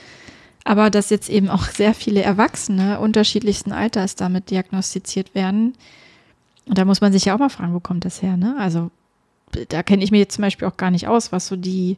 Aber 0.64 0.90
dass 0.90 1.10
jetzt 1.10 1.30
eben 1.30 1.50
auch 1.50 1.66
sehr 1.66 1.94
viele 1.94 2.22
Erwachsene 2.22 3.00
unterschiedlichsten 3.00 3.72
Alters 3.72 4.16
damit 4.16 4.52
diagnostiziert 4.52 5.34
werden. 5.34 5.74
Und 6.66 6.78
da 6.78 6.86
muss 6.86 7.02
man 7.02 7.12
sich 7.12 7.26
ja 7.26 7.36
auch 7.36 7.40
mal 7.40 7.50
fragen, 7.50 7.74
wo 7.74 7.80
kommt 7.80 8.06
das 8.06 8.22
her? 8.22 8.38
Ne? 8.38 8.56
Also 8.60 8.92
da 9.70 9.84
kenne 9.84 10.04
ich 10.04 10.12
mir 10.12 10.20
jetzt 10.20 10.36
zum 10.36 10.44
Beispiel 10.44 10.68
auch 10.68 10.78
gar 10.78 10.92
nicht 10.92 11.08
aus, 11.08 11.32
was 11.32 11.48
so 11.48 11.56
die 11.56 11.98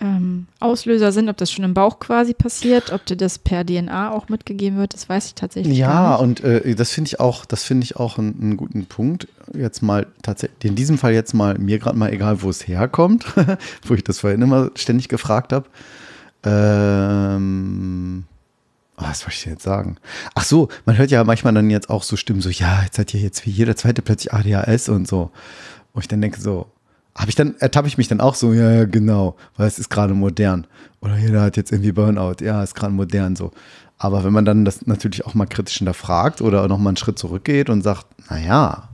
ähm, 0.00 0.46
Auslöser 0.60 1.12
sind, 1.12 1.28
ob 1.28 1.36
das 1.36 1.50
schon 1.50 1.64
im 1.64 1.74
Bauch 1.74 1.98
quasi 1.98 2.34
passiert, 2.34 2.92
ob 2.92 3.04
dir 3.06 3.16
das 3.16 3.38
per 3.38 3.64
DNA 3.64 4.10
auch 4.10 4.28
mitgegeben 4.28 4.78
wird, 4.78 4.94
das 4.94 5.08
weiß 5.08 5.26
ich 5.28 5.34
tatsächlich 5.34 5.76
Ja, 5.76 6.16
gar 6.16 6.26
nicht. 6.26 6.42
und 6.42 6.48
äh, 6.48 6.74
das 6.74 6.90
finde 6.92 7.08
ich 7.08 7.20
auch, 7.20 7.44
das 7.44 7.64
finde 7.64 7.84
ich 7.84 7.96
auch 7.96 8.18
einen, 8.18 8.40
einen 8.40 8.56
guten 8.56 8.86
Punkt. 8.86 9.28
Jetzt 9.54 9.82
mal 9.82 10.06
tatsächlich, 10.22 10.70
in 10.70 10.74
diesem 10.74 10.98
Fall 10.98 11.12
jetzt 11.12 11.34
mal, 11.34 11.58
mir 11.58 11.78
gerade 11.78 11.98
mal 11.98 12.12
egal, 12.12 12.42
wo 12.42 12.50
es 12.50 12.66
herkommt, 12.66 13.24
wo 13.84 13.94
ich 13.94 14.04
das 14.04 14.20
vorhin 14.20 14.42
immer 14.42 14.70
ständig 14.74 15.08
gefragt 15.08 15.52
habe. 15.52 15.66
Ähm, 16.44 18.24
oh, 18.96 19.02
was 19.02 19.22
wollte 19.22 19.34
ich 19.34 19.42
denn 19.44 19.52
jetzt 19.54 19.64
sagen? 19.64 19.96
Ach 20.34 20.44
so, 20.44 20.68
man 20.86 20.96
hört 20.98 21.10
ja 21.10 21.22
manchmal 21.24 21.54
dann 21.54 21.70
jetzt 21.70 21.90
auch 21.90 22.02
so 22.02 22.16
Stimmen, 22.16 22.40
so, 22.40 22.48
ja, 22.50 22.82
jetzt 22.82 22.98
hat 22.98 23.12
ja 23.12 23.20
jetzt 23.20 23.46
wie 23.46 23.50
jeder 23.50 23.76
zweite 23.76 24.02
plötzlich 24.02 24.32
ADHS 24.32 24.88
und 24.88 25.06
so. 25.06 25.30
Und 25.92 26.02
ich 26.02 26.08
dann 26.08 26.20
denke 26.20 26.40
so, 26.40 26.66
habe 27.16 27.28
ich 27.28 27.34
dann, 27.34 27.56
ertappe 27.58 27.88
ich 27.88 27.98
mich 27.98 28.08
dann 28.08 28.20
auch 28.20 28.34
so, 28.34 28.52
ja, 28.52 28.70
ja, 28.70 28.84
genau, 28.84 29.36
weil 29.56 29.66
es 29.66 29.78
ist 29.78 29.90
gerade 29.90 30.14
modern. 30.14 30.66
Oder 31.00 31.16
jeder 31.18 31.42
hat 31.42 31.56
jetzt 31.56 31.72
irgendwie 31.72 31.92
Burnout, 31.92 32.36
ja, 32.40 32.62
ist 32.62 32.74
gerade 32.74 32.92
modern 32.92 33.36
so. 33.36 33.50
Aber 33.98 34.24
wenn 34.24 34.32
man 34.32 34.44
dann 34.44 34.64
das 34.64 34.86
natürlich 34.86 35.26
auch 35.26 35.34
mal 35.34 35.46
kritisch 35.46 35.78
hinterfragt 35.78 36.40
oder 36.40 36.66
noch 36.68 36.78
mal 36.78 36.90
einen 36.90 36.96
Schritt 36.96 37.18
zurückgeht 37.18 37.68
und 37.68 37.82
sagt, 37.82 38.06
naja, 38.30 38.89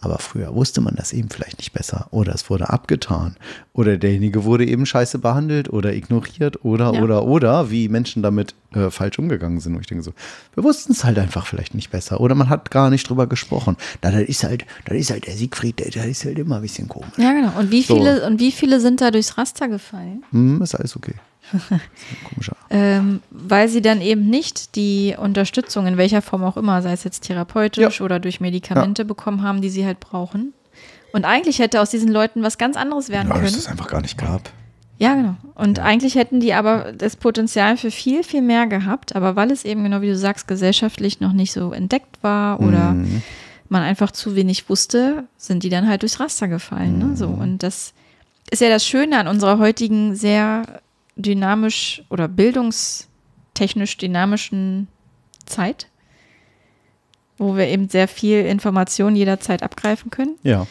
Aber 0.00 0.18
früher 0.18 0.54
wusste 0.54 0.80
man 0.80 0.94
das 0.94 1.12
eben 1.12 1.28
vielleicht 1.28 1.58
nicht 1.58 1.72
besser. 1.72 2.06
Oder 2.12 2.32
es 2.34 2.48
wurde 2.50 2.70
abgetan. 2.70 3.36
Oder 3.72 3.96
derjenige 3.96 4.44
wurde 4.44 4.64
eben 4.64 4.86
scheiße 4.86 5.18
behandelt 5.18 5.70
oder 5.72 5.92
ignoriert 5.92 6.64
oder, 6.64 6.92
Ja. 6.94 7.02
oder, 7.02 7.24
oder, 7.24 7.70
wie 7.72 7.88
Menschen 7.88 8.22
damit 8.22 8.54
äh, 8.74 8.90
falsch 8.90 9.18
umgegangen 9.18 9.58
sind. 9.58 9.74
Und 9.74 9.80
ich 9.80 9.86
denke 9.88 10.04
so, 10.04 10.12
wir 10.54 10.62
wussten 10.62 10.92
es 10.92 11.02
halt 11.04 11.18
einfach 11.18 11.46
vielleicht 11.46 11.74
nicht 11.74 11.90
besser. 11.90 12.20
Oder 12.20 12.36
man 12.36 12.48
hat 12.48 12.70
gar 12.70 12.90
nicht 12.90 13.08
drüber 13.08 13.26
gesprochen. 13.26 13.76
Na, 14.02 14.12
das 14.12 14.22
ist 14.22 14.44
halt, 14.44 14.64
das 14.84 14.96
ist 14.96 15.10
halt 15.10 15.26
der 15.26 15.34
Siegfried, 15.34 15.80
der, 15.80 16.04
ist 16.04 16.24
halt 16.24 16.38
immer 16.38 16.56
ein 16.56 16.62
bisschen 16.62 16.86
komisch. 16.88 17.10
Ja, 17.16 17.32
genau. 17.32 17.58
Und 17.58 17.72
wie 17.72 17.82
So. 17.82 17.96
viele, 17.96 18.24
und 18.26 18.38
wie 18.38 18.52
viele 18.52 18.80
sind 18.80 19.00
da 19.00 19.10
durchs 19.10 19.36
Raster 19.36 19.66
gefallen? 19.68 20.22
Hm, 20.30 20.62
ist 20.62 20.74
alles 20.76 20.94
okay. 20.96 21.14
Komischer. 22.28 22.56
Ähm, 22.70 23.20
weil 23.30 23.68
sie 23.68 23.80
dann 23.82 24.00
eben 24.00 24.28
nicht 24.28 24.74
die 24.76 25.14
Unterstützung, 25.18 25.86
in 25.86 25.96
welcher 25.96 26.22
Form 26.22 26.44
auch 26.44 26.56
immer, 26.56 26.82
sei 26.82 26.92
es 26.92 27.04
jetzt 27.04 27.20
therapeutisch 27.24 28.00
Ja. 28.00 28.04
oder 28.04 28.18
durch 28.20 28.40
Medikamente 28.40 29.04
bekommen 29.04 29.42
haben, 29.42 29.60
die 29.62 29.70
sie 29.70 29.86
halt 29.86 30.00
brauchen. 30.00 30.52
Und 31.12 31.24
eigentlich 31.24 31.58
hätte 31.58 31.80
aus 31.80 31.90
diesen 31.90 32.10
Leuten 32.10 32.42
was 32.42 32.58
ganz 32.58 32.76
anderes 32.76 33.08
werden 33.08 33.28
Ja, 33.28 33.34
dass 33.34 33.44
können. 33.44 33.58
es 33.58 33.66
einfach 33.66 33.88
gar 33.88 34.02
nicht 34.02 34.18
gab. 34.18 34.50
Ja, 34.98 35.14
genau. 35.14 35.36
Und 35.54 35.78
eigentlich 35.78 36.16
hätten 36.16 36.40
die 36.40 36.52
aber 36.54 36.92
das 36.92 37.16
Potenzial 37.16 37.76
für 37.76 37.90
viel, 37.90 38.22
viel 38.24 38.42
mehr 38.42 38.66
gehabt. 38.66 39.14
Aber 39.16 39.36
weil 39.36 39.50
es 39.50 39.64
eben, 39.64 39.84
genau 39.84 40.00
wie 40.02 40.08
du 40.08 40.16
sagst, 40.16 40.48
gesellschaftlich 40.48 41.20
noch 41.20 41.32
nicht 41.32 41.52
so 41.52 41.72
entdeckt 41.72 42.18
war 42.22 42.60
oder 42.60 42.90
Mhm. 42.94 43.22
man 43.68 43.82
einfach 43.82 44.10
zu 44.10 44.34
wenig 44.34 44.68
wusste, 44.68 45.24
sind 45.36 45.62
die 45.62 45.68
dann 45.70 45.88
halt 45.88 46.02
durchs 46.02 46.18
Raster 46.20 46.48
gefallen. 46.48 46.98
Ne? 46.98 47.16
So. 47.16 47.28
Und 47.28 47.62
das 47.62 47.92
ist 48.50 48.60
ja 48.60 48.68
das 48.70 48.84
Schöne 48.84 49.18
an 49.18 49.28
unserer 49.28 49.58
heutigen 49.58 50.14
sehr 50.16 50.64
dynamisch 51.18 52.02
oder 52.08 52.28
bildungstechnisch 52.28 53.96
dynamischen 53.98 54.88
Zeit, 55.44 55.88
wo 57.36 57.56
wir 57.56 57.66
eben 57.66 57.88
sehr 57.88 58.08
viel 58.08 58.46
Information 58.46 59.14
jederzeit 59.16 59.62
abgreifen 59.62 60.10
können 60.10 60.36
Ja. 60.42 60.66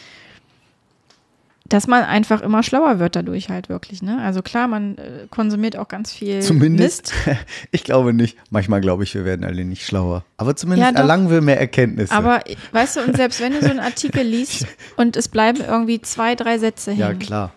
dass 1.68 1.86
man 1.86 2.02
einfach 2.04 2.40
immer 2.40 2.62
schlauer 2.62 2.98
wird 2.98 3.14
dadurch 3.14 3.50
halt 3.50 3.68
wirklich. 3.68 4.00
Ne? 4.02 4.18
Also 4.22 4.40
klar, 4.40 4.68
man 4.68 4.96
äh, 4.96 5.26
konsumiert 5.30 5.76
auch 5.76 5.88
ganz 5.88 6.12
viel 6.12 6.40
Zumindest, 6.40 7.12
Mist. 7.26 7.38
ich 7.72 7.84
glaube 7.84 8.14
nicht. 8.14 8.38
Manchmal 8.50 8.80
glaube 8.80 9.04
ich, 9.04 9.14
wir 9.14 9.24
werden 9.26 9.44
alle 9.44 9.64
nicht 9.66 9.84
schlauer. 9.84 10.24
Aber 10.38 10.56
zumindest 10.56 10.86
Ja, 10.86 10.92
doch. 10.92 11.00
erlangen 11.00 11.30
wir 11.30 11.42
mehr 11.42 11.60
Erkenntnisse. 11.60 12.12
Aber 12.14 12.42
weißt 12.72 12.96
du, 12.96 13.00
und 13.02 13.16
selbst 13.16 13.40
wenn 13.40 13.52
du 13.52 13.60
so 13.60 13.68
einen 13.70 13.80
Artikel 13.80 14.22
liest 14.22 14.66
und 14.96 15.14
es 15.16 15.28
bleiben 15.28 15.60
irgendwie 15.60 16.00
zwei, 16.00 16.34
drei 16.36 16.58
Sätze 16.58 16.92
hängen 16.92 17.00
ja, 17.00 17.12
klar. 17.14 17.52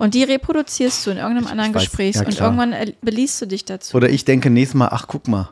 Und 0.00 0.14
die 0.14 0.22
reproduzierst 0.22 1.06
du 1.06 1.10
in 1.10 1.18
irgendeinem 1.18 1.46
anderen 1.46 1.74
weiß, 1.74 1.82
Gespräch 1.82 2.14
ja, 2.14 2.22
und 2.24 2.40
irgendwann 2.40 2.72
äh, 2.72 2.94
beliest 3.02 3.38
du 3.42 3.46
dich 3.46 3.66
dazu. 3.66 3.94
Oder 3.98 4.08
ich 4.08 4.24
denke 4.24 4.48
nächstes 4.48 4.74
Mal, 4.74 4.88
ach, 4.90 5.04
guck 5.06 5.28
mal. 5.28 5.50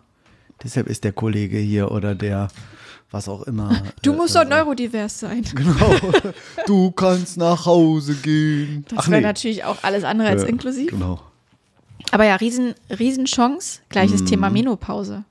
Deshalb 0.64 0.88
ist 0.88 1.04
der 1.04 1.12
Kollege 1.12 1.58
hier 1.58 1.92
oder 1.92 2.14
der, 2.14 2.48
was 3.10 3.28
auch 3.28 3.42
immer. 3.42 3.82
du 4.02 4.14
äh, 4.14 4.16
musst 4.16 4.34
äh, 4.34 4.38
doch 4.40 4.48
neurodivers 4.48 5.20
sein. 5.20 5.44
Genau. 5.54 6.00
Du 6.66 6.90
kannst 6.92 7.36
nach 7.36 7.66
Hause 7.66 8.14
gehen. 8.14 8.86
Das 8.88 9.10
wäre 9.10 9.20
nee. 9.20 9.26
natürlich 9.26 9.64
auch 9.64 9.76
alles 9.82 10.02
andere 10.04 10.28
als 10.28 10.44
Äh, 10.44 10.48
inklusiv. 10.48 10.92
Genau. 10.92 11.20
Aber 12.10 12.24
ja, 12.24 12.36
riesen, 12.36 12.74
riesen 12.98 13.26
Chance. 13.26 13.80
Gleiches 13.90 14.22
Mhm. 14.22 14.26
Thema 14.26 14.48
Menopause. 14.48 15.24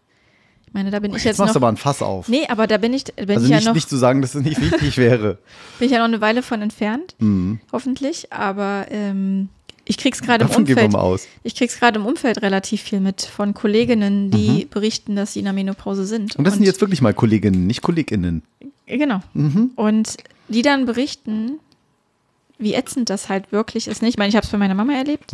Ich 0.77 0.83
meine, 0.83 0.91
da 0.91 0.99
bin 0.99 1.09
ich 1.09 1.15
Jetzt, 1.17 1.25
jetzt 1.25 1.37
machst 1.39 1.55
du 1.55 1.59
aber 1.59 1.69
ein 1.69 1.77
Fass 1.77 2.03
auf. 2.03 2.27
Nee, 2.27 2.45
aber 2.49 2.67
da 2.67 2.77
bin 2.77 2.93
ich, 2.93 3.05
bin 3.05 3.29
also 3.31 3.45
ich 3.45 3.49
ja 3.49 3.55
nicht, 3.55 3.65
noch. 3.65 3.73
nicht 3.73 3.89
zu 3.89 3.97
sagen, 3.97 4.21
dass 4.21 4.35
es 4.35 4.43
nicht 4.43 4.61
wichtig 4.61 4.97
wäre. 4.97 5.39
bin 5.79 5.87
ich 5.87 5.91
ja 5.91 5.97
noch 5.97 6.05
eine 6.05 6.21
Weile 6.21 6.43
von 6.43 6.61
entfernt, 6.61 7.15
Mhm. 7.17 7.59
hoffentlich. 7.71 8.31
Aber 8.31 8.85
ähm, 8.91 9.49
ich 9.85 9.97
krieg's 9.97 10.21
gerade 10.21 10.45
im 10.45 10.51
Umfeld. 10.51 10.93
aus. 10.93 11.27
Ich 11.41 11.55
krieg's 11.55 11.79
gerade 11.79 11.97
im 11.99 12.05
Umfeld 12.05 12.43
relativ 12.43 12.83
viel 12.83 12.99
mit 12.99 13.23
von 13.23 13.55
Kolleginnen, 13.55 14.29
die 14.29 14.65
berichten, 14.69 15.15
dass 15.15 15.33
sie 15.33 15.39
in 15.39 15.45
der 15.45 15.53
Menopause 15.53 16.05
sind. 16.05 16.35
Mhm. 16.35 16.39
Und 16.39 16.43
das 16.45 16.53
sind 16.53 16.63
jetzt 16.63 16.79
wirklich 16.79 17.01
mal 17.01 17.15
Kolleginnen, 17.15 17.65
nicht 17.65 17.81
KollegInnen. 17.81 18.43
genau. 18.85 19.21
Mhm. 19.33 19.71
Und 19.75 20.17
die 20.47 20.61
dann 20.61 20.85
berichten, 20.85 21.53
wie 22.59 22.75
ätzend 22.75 23.09
das 23.09 23.29
halt 23.29 23.51
wirklich 23.51 23.87
ist. 23.87 24.03
Nicht, 24.03 24.11
ich 24.11 24.17
meine, 24.19 24.29
ich 24.29 24.35
habe 24.35 24.45
es 24.45 24.51
bei 24.51 24.59
meiner 24.59 24.75
Mama 24.75 24.93
erlebt. 24.93 25.31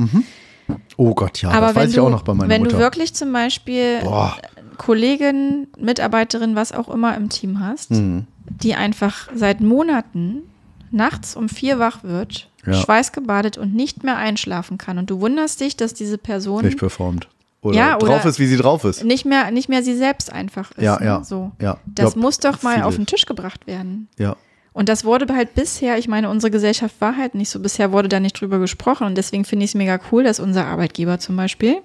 Oh 0.95 1.13
Gott, 1.13 1.41
ja, 1.41 1.49
aber 1.49 1.67
das 1.67 1.75
wenn 1.75 1.81
weiß 1.83 1.89
ich 1.89 1.95
du, 1.97 2.03
auch 2.05 2.09
noch 2.09 2.21
bei 2.21 2.33
meiner 2.33 2.49
wenn 2.49 2.61
Mutter. 2.61 2.77
du 2.77 2.79
wirklich 2.79 3.13
zum 3.13 3.33
Beispiel 3.33 3.99
Boah. 4.01 4.37
Kollegin, 4.77 5.67
Mitarbeiterin, 5.77 6.55
was 6.55 6.71
auch 6.71 6.89
immer 6.89 7.15
im 7.15 7.29
Team 7.29 7.59
hast, 7.59 7.91
Mhm. 7.91 8.25
die 8.49 8.75
einfach 8.75 9.29
seit 9.35 9.61
Monaten 9.61 10.43
nachts 10.91 11.35
um 11.35 11.49
vier 11.49 11.79
wach 11.79 12.03
wird, 12.03 12.49
Ja. 12.65 12.73
schweißgebadet 12.73 13.57
und 13.57 13.73
nicht 13.73 14.03
mehr 14.03 14.17
einschlafen 14.17 14.77
kann. 14.77 14.97
Und 14.97 15.09
du 15.09 15.19
wunderst 15.21 15.59
dich, 15.61 15.75
dass 15.75 15.93
diese 15.93 16.17
Person 16.17 16.63
Nicht 16.65 16.77
performt. 16.77 17.27
Oder 17.61 17.77
Ja, 17.77 17.95
oder- 17.95 18.07
drauf 18.07 18.25
ist, 18.25 18.39
wie 18.39 18.45
sie 18.45 18.57
drauf 18.57 18.83
ist. 18.83 19.03
nicht 19.05 19.25
mehr, 19.25 19.49
nicht 19.51 19.69
mehr 19.69 19.83
sie 19.83 19.95
selbst 19.95 20.31
einfach 20.31 20.71
ist. 20.71 20.81
Ja, 20.83 20.99
ne? 20.99 21.05
ja, 21.05 21.23
So. 21.23 21.51
ja. 21.61 21.77
Das 21.85 22.15
muss 22.15 22.37
doch 22.39 22.61
mal 22.61 22.75
viele. 22.75 22.85
auf 22.85 22.95
den 22.95 23.05
Tisch 23.05 23.25
gebracht 23.25 23.67
werden. 23.67 24.07
Ja. 24.17 24.35
Und 24.73 24.89
das 24.89 25.05
wurde 25.05 25.33
halt 25.33 25.53
bisher, 25.55 25.97
ich 25.97 26.07
meine, 26.07 26.29
unsere 26.29 26.51
Gesellschaft 26.51 26.95
war 26.99 27.15
halt 27.15 27.35
nicht 27.35 27.49
so, 27.49 27.59
bisher 27.59 27.91
wurde 27.91 28.09
da 28.09 28.19
nicht 28.19 28.39
drüber 28.39 28.59
gesprochen 28.59 29.05
und 29.07 29.15
deswegen 29.15 29.45
finde 29.45 29.65
ich 29.65 29.71
es 29.71 29.75
mega 29.75 29.99
cool, 30.11 30.23
dass 30.23 30.39
unser 30.39 30.65
Arbeitgeber 30.65 31.19
zum 31.19 31.35
Beispiel 31.37 31.77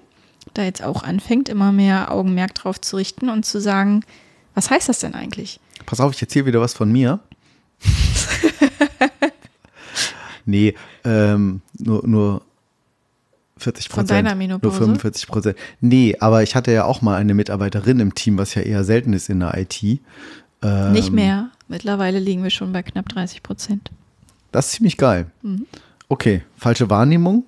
da 0.53 0.63
jetzt 0.63 0.83
auch 0.83 1.03
anfängt, 1.03 1.49
immer 1.49 1.71
mehr 1.71 2.11
Augenmerk 2.11 2.55
drauf 2.55 2.79
zu 2.81 2.95
richten 2.97 3.29
und 3.29 3.45
zu 3.45 3.59
sagen, 3.61 4.01
was 4.55 4.69
heißt 4.69 4.89
das 4.89 4.99
denn 4.99 5.13
eigentlich? 5.13 5.59
Pass 5.85 5.99
auf, 5.99 6.13
ich 6.13 6.21
erzähle 6.21 6.47
wieder 6.47 6.61
was 6.61 6.73
von 6.73 6.91
mir. 6.91 7.19
nee, 10.45 10.75
ähm, 11.05 11.61
nur, 11.77 12.05
nur 12.07 12.41
40 13.57 13.87
Von 13.89 13.93
Prozent. 14.01 14.11
deiner 14.11 14.29
Nur 14.31 14.37
Menopause? 14.37 14.77
45 14.77 15.27
Prozent. 15.27 15.57
Nee, 15.81 16.15
aber 16.19 16.43
ich 16.43 16.55
hatte 16.55 16.71
ja 16.71 16.85
auch 16.85 17.01
mal 17.01 17.15
eine 17.15 17.33
Mitarbeiterin 17.33 17.99
im 17.99 18.15
Team, 18.15 18.37
was 18.37 18.55
ja 18.55 18.61
eher 18.61 18.83
selten 18.83 19.13
ist 19.13 19.29
in 19.29 19.39
der 19.41 19.57
IT. 19.57 19.83
Ähm, 20.61 20.91
nicht 20.91 21.11
mehr. 21.11 21.49
Mittlerweile 21.67 22.19
liegen 22.19 22.43
wir 22.43 22.49
schon 22.49 22.71
bei 22.71 22.81
knapp 22.81 23.07
30 23.09 23.43
Prozent. 23.43 23.91
Das 24.51 24.67
ist 24.67 24.71
ziemlich 24.73 24.97
geil. 24.97 25.27
Mhm. 25.41 25.67
Okay, 26.07 26.41
falsche 26.57 26.89
Wahrnehmung, 26.89 27.43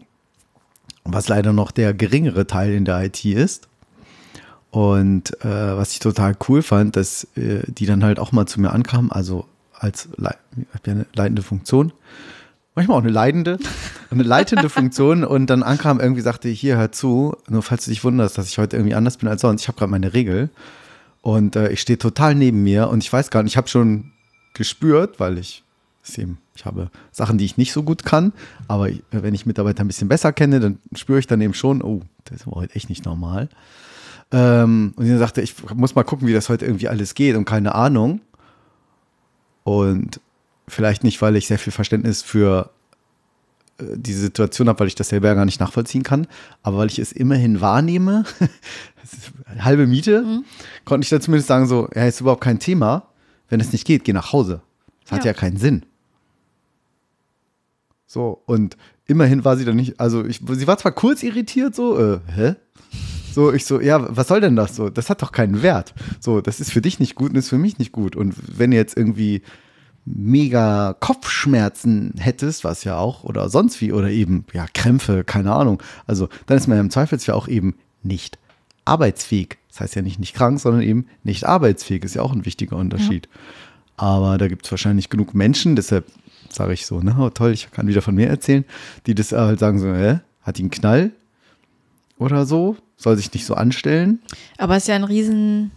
was 1.04 1.28
leider 1.28 1.54
noch 1.54 1.72
der 1.72 1.94
geringere 1.94 2.48
Teil 2.48 2.74
in 2.74 2.86
der 2.86 3.04
IT 3.04 3.24
ist. 3.26 3.68
Und 4.70 5.34
äh, 5.44 5.78
was 5.78 5.92
ich 5.92 6.00
total 6.00 6.36
cool 6.48 6.62
fand, 6.62 6.96
dass 6.96 7.26
äh, 7.36 7.62
die 7.68 7.86
dann 7.86 8.04
halt 8.04 8.20
auch 8.20 8.32
mal 8.32 8.46
zu 8.46 8.62
mir 8.62 8.72
ankam, 8.72 9.12
also 9.12 9.46
als 9.74 10.10
hab 10.24 10.88
ja 10.88 10.94
eine 10.94 11.06
leitende 11.14 11.42
Funktion, 11.42 11.92
manchmal 12.76 12.98
auch 12.98 13.04
eine 13.04 13.12
leidende, 13.12 13.58
eine 14.10 14.24
leitende 14.24 14.70
Funktion. 14.70 15.24
Und 15.24 15.48
dann 15.48 15.64
ankam 15.64 16.00
irgendwie 16.00 16.22
sagte, 16.22 16.48
hier 16.50 16.78
hör 16.78 16.92
zu, 16.92 17.36
nur 17.50 17.64
falls 17.64 17.86
du 17.86 17.92
dich 17.92 18.04
wunderst, 18.04 18.38
dass 18.38 18.48
ich 18.48 18.58
heute 18.58 18.78
irgendwie 18.78 18.96
anders 18.96 19.18
bin 19.18 19.28
als 19.28 19.42
sonst, 19.42 19.62
ich 19.62 19.68
habe 19.68 19.78
gerade 19.78 19.92
meine 19.92 20.14
Regel. 20.14 20.50
Und 21.22 21.56
äh, 21.56 21.70
ich 21.70 21.82
stehe 21.82 22.00
total 22.00 22.36
neben 22.36 22.64
mir. 22.64 22.90
Und 22.90 23.04
ich 23.04 23.12
weiß 23.12 23.30
gar 23.30 23.44
nicht, 23.44 23.54
ich 23.54 23.58
habe 23.58 23.68
schon 23.68 24.12
gespürt, 24.54 25.20
weil 25.20 25.38
ich 25.38 25.64
ist 26.04 26.18
eben, 26.18 26.38
ich 26.56 26.66
habe 26.66 26.90
Sachen, 27.12 27.38
die 27.38 27.46
ich 27.46 27.58
nicht 27.58 27.72
so 27.72 27.84
gut 27.84 28.04
kann, 28.04 28.34
aber 28.68 28.90
wenn 29.12 29.34
ich 29.34 29.46
Mitarbeiter 29.46 29.84
ein 29.84 29.88
bisschen 29.88 30.08
besser 30.10 30.34
kenne, 30.34 30.60
dann 30.60 30.80
spüre 30.96 31.20
ich 31.20 31.28
dann 31.28 31.42
eben 31.42 31.54
schon, 31.54 31.82
oh, 31.82 32.02
das 32.26 32.42
ist 32.42 32.48
aber 32.48 32.58
heute 32.58 32.76
echt 32.76 32.90
nicht 32.90 33.06
normal. 33.06 33.50
Ähm, 34.32 34.94
und 34.96 35.06
sie 35.06 35.18
sagte, 35.18 35.42
ich 35.42 35.56
muss 35.74 35.96
mal 35.96 36.04
gucken, 36.04 36.28
wie 36.28 36.34
das 36.34 36.50
heute 36.50 36.66
irgendwie 36.66 36.88
alles 36.88 37.16
geht 37.16 37.36
und 37.36 37.46
keine 37.46 37.76
Ahnung. 37.76 38.22
Und 39.64 40.20
vielleicht 40.68 41.04
nicht, 41.04 41.22
weil 41.22 41.36
ich 41.36 41.48
sehr 41.48 41.60
viel 41.60 41.74
Verständnis 41.74 42.22
für 42.22 42.70
äh, 43.78 43.84
diese 43.96 44.22
Situation 44.22 44.70
habe, 44.70 44.80
weil 44.80 44.88
ich 44.88 44.96
das 44.96 45.10
selber 45.10 45.28
ja 45.28 45.34
gar 45.34 45.46
nicht 45.46 45.60
nachvollziehen 45.60 46.04
kann, 46.04 46.28
aber 46.64 46.78
weil 46.78 46.88
ich 46.88 47.00
es 47.00 47.12
immerhin 47.12 47.62
wahrnehme, 47.62 48.24
halbe 49.60 49.88
Miete, 49.88 50.44
konnte 50.86 51.06
ich 51.06 51.10
dann 51.10 51.22
zumindest 51.22 51.48
sagen, 51.48 51.68
so, 51.68 51.90
ja, 51.96 52.06
ist 52.06 52.22
überhaupt 52.22 52.42
kein 52.44 52.60
Thema. 52.60 53.08
Wenn 53.50 53.60
es 53.60 53.72
nicht 53.74 53.86
geht, 53.86 54.06
geh 54.06 54.14
nach 54.14 54.32
Hause. 54.32 54.62
Das 55.04 55.12
hat 55.12 55.26
Ja. 55.26 55.32
ja 55.32 55.38
keinen 55.38 55.58
Sinn. 55.58 55.86
So, 58.12 58.44
und 58.46 58.76
immerhin 59.06 59.46
war 59.46 59.56
sie 59.56 59.64
dann 59.64 59.78
nicht, 59.78 59.98
also 60.02 60.26
ich, 60.26 60.42
sie 60.46 60.68
war 60.68 60.78
zwar 60.78 60.92
kurz 60.92 61.24
irritiert, 61.24 61.74
so, 61.74 61.98
äh, 61.98 62.20
hä? 62.36 62.56
So, 63.34 63.54
ich 63.54 63.64
so, 63.64 63.80
ja, 63.80 64.06
was 64.14 64.28
soll 64.28 64.42
denn 64.42 64.58
das 64.58 64.76
so? 64.76 64.90
Das 64.90 65.10
hat 65.10 65.22
doch 65.22 65.32
keinen 65.32 65.64
Wert. 65.64 65.94
So, 66.20 66.42
das 66.42 66.60
ist 66.60 66.74
für 66.74 66.82
dich 66.82 67.00
nicht 67.00 67.16
gut 67.16 67.30
und 67.30 67.38
ist 67.38 67.48
für 67.48 67.58
mich 67.58 67.80
nicht 67.80 67.94
gut. 67.94 68.18
Und 68.18 68.36
wenn 68.60 68.74
jetzt 68.74 68.98
irgendwie 68.98 69.44
mega 70.04 70.94
Kopfschmerzen 71.00 72.16
hättest, 72.18 72.66
was 72.66 72.84
ja 72.84 72.98
auch, 72.98 73.24
oder 73.24 73.48
sonst 73.48 73.80
wie, 73.80 73.94
oder 73.94 74.10
eben, 74.10 74.44
ja, 74.52 74.66
Krämpfe, 74.74 75.24
keine 75.24 75.54
Ahnung. 75.54 75.82
Also, 76.06 76.28
dann 76.48 76.58
ist 76.58 76.68
man 76.68 76.76
ja 76.76 76.82
im 76.82 76.90
Zweifelsfall 76.90 77.36
auch 77.36 77.48
eben 77.48 77.76
nicht 78.04 78.40
arbeitsfähig. 78.84 79.58
Das 79.70 79.80
heißt 79.80 79.96
ja 79.96 80.02
nicht 80.02 80.20
nicht 80.20 80.36
krank, 80.36 80.60
sondern 80.60 80.82
eben 80.82 81.06
nicht 81.24 81.46
arbeitsfähig. 81.46 82.04
Ist 82.04 82.16
ja 82.16 82.24
auch 82.24 82.34
ein 82.34 82.44
wichtiger 82.44 82.76
Unterschied. 82.76 83.30
Aber 83.96 84.38
da 84.38 84.50
gibt 84.50 84.66
es 84.66 84.72
wahrscheinlich 84.72 85.10
genug 85.10 85.34
Menschen, 85.34 85.76
deshalb 85.76 86.06
sage 86.54 86.74
ich 86.74 86.86
so, 86.86 87.00
ne, 87.02 87.16
oh, 87.20 87.30
toll, 87.30 87.52
ich 87.52 87.72
kann 87.72 87.88
wieder 87.88 88.02
von 88.02 88.16
mir 88.16 88.28
erzählen, 88.28 88.66
die 89.06 89.16
das 89.16 89.32
halt 89.32 89.60
sagen 89.60 89.80
so, 89.80 89.94
hä, 89.94 90.20
hat 90.42 90.58
die 90.58 90.64
einen 90.64 90.72
Knall 90.72 91.12
oder 92.18 92.46
so, 92.46 92.78
soll 92.98 93.18
sich 93.18 93.32
nicht 93.34 93.46
so 93.46 93.54
anstellen. 93.56 94.22
Aber 94.58 94.76
es 94.76 94.84
ist 94.84 94.88
ja 94.88 94.96
ein 94.96 95.04
riesen 95.04 95.72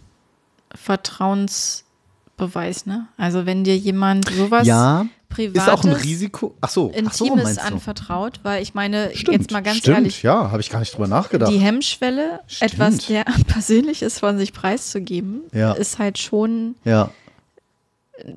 Vertrauensbeweis, 0.73 2.85
ne? 2.85 3.07
Also 3.17 3.45
wenn 3.45 3.63
dir 3.63 3.77
jemand 3.77 4.29
sowas 4.29 4.67
ja, 4.67 5.05
Privates, 5.29 5.63
ist 5.63 5.69
auch 5.69 5.83
ein 5.83 5.93
Risiko. 5.93 6.55
Ach 6.61 6.69
so, 6.69 6.91
ach 7.05 7.13
so 7.13 7.25
Intimes 7.25 7.43
meinst 7.43 7.61
du? 7.61 7.65
anvertraut, 7.65 8.39
weil 8.43 8.61
ich 8.61 8.73
meine, 8.73 9.11
Stimmt, 9.15 9.37
jetzt 9.41 9.51
mal 9.51 9.61
ganz 9.61 9.77
stimmt, 9.77 9.97
ehrlich, 9.97 10.23
ja, 10.23 10.51
habe 10.51 10.61
ich 10.61 10.69
gar 10.69 10.79
nicht 10.79 10.93
drüber 10.93 11.07
nachgedacht. 11.07 11.51
die 11.51 11.57
Hemmschwelle, 11.57 12.41
Stimmt. 12.47 12.73
etwas 12.73 12.97
sehr 13.05 13.25
Persönliches 13.47 14.19
von 14.19 14.37
sich 14.37 14.53
preiszugeben, 14.53 15.41
Ja. 15.53 15.73
ist 15.73 15.99
halt 15.99 16.17
schon 16.17 16.75
ja, 16.83 17.09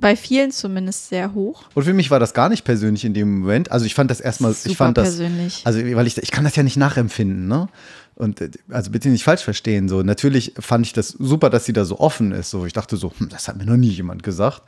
bei 0.00 0.16
vielen 0.16 0.50
zumindest 0.50 1.08
sehr 1.08 1.34
hoch. 1.34 1.64
Und 1.74 1.84
für 1.84 1.92
mich 1.94 2.10
war 2.10 2.18
das 2.18 2.34
gar 2.34 2.48
nicht 2.48 2.64
persönlich 2.64 3.04
in 3.04 3.14
dem 3.14 3.40
Moment. 3.40 3.70
Also 3.70 3.86
ich 3.86 3.94
fand 3.94 4.10
das 4.10 4.20
erstmal, 4.20 4.52
ich 4.52 4.58
Super 4.58 4.74
fand 4.74 4.98
das, 4.98 5.04
persönlich. 5.16 5.62
also 5.64 5.78
weil 5.80 6.06
ich, 6.06 6.18
ich 6.18 6.30
kann 6.30 6.44
das 6.44 6.56
ja 6.56 6.62
nicht 6.62 6.76
nachempfinden, 6.76 7.46
ne? 7.46 7.68
Und 8.16 8.40
äh, 8.40 8.50
also 8.68 8.90
bitte 8.90 9.08
nicht 9.08 9.22
falsch 9.22 9.42
verstehen. 9.42 9.88
So 9.88 10.02
natürlich 10.02 10.54
fand 10.58 10.84
ich 10.86 10.92
das 10.92 11.08
super, 11.08 11.50
dass 11.50 11.64
sie 11.64 11.72
da 11.72 11.84
so 11.84 12.00
offen 12.00 12.32
ist. 12.32 12.50
So 12.50 12.66
ich 12.66 12.72
dachte 12.72 12.96
so, 12.96 13.12
hm, 13.16 13.28
das 13.28 13.46
hat 13.46 13.56
mir 13.56 13.64
noch 13.64 13.76
nie 13.76 13.90
jemand 13.90 14.22
gesagt. 14.22 14.62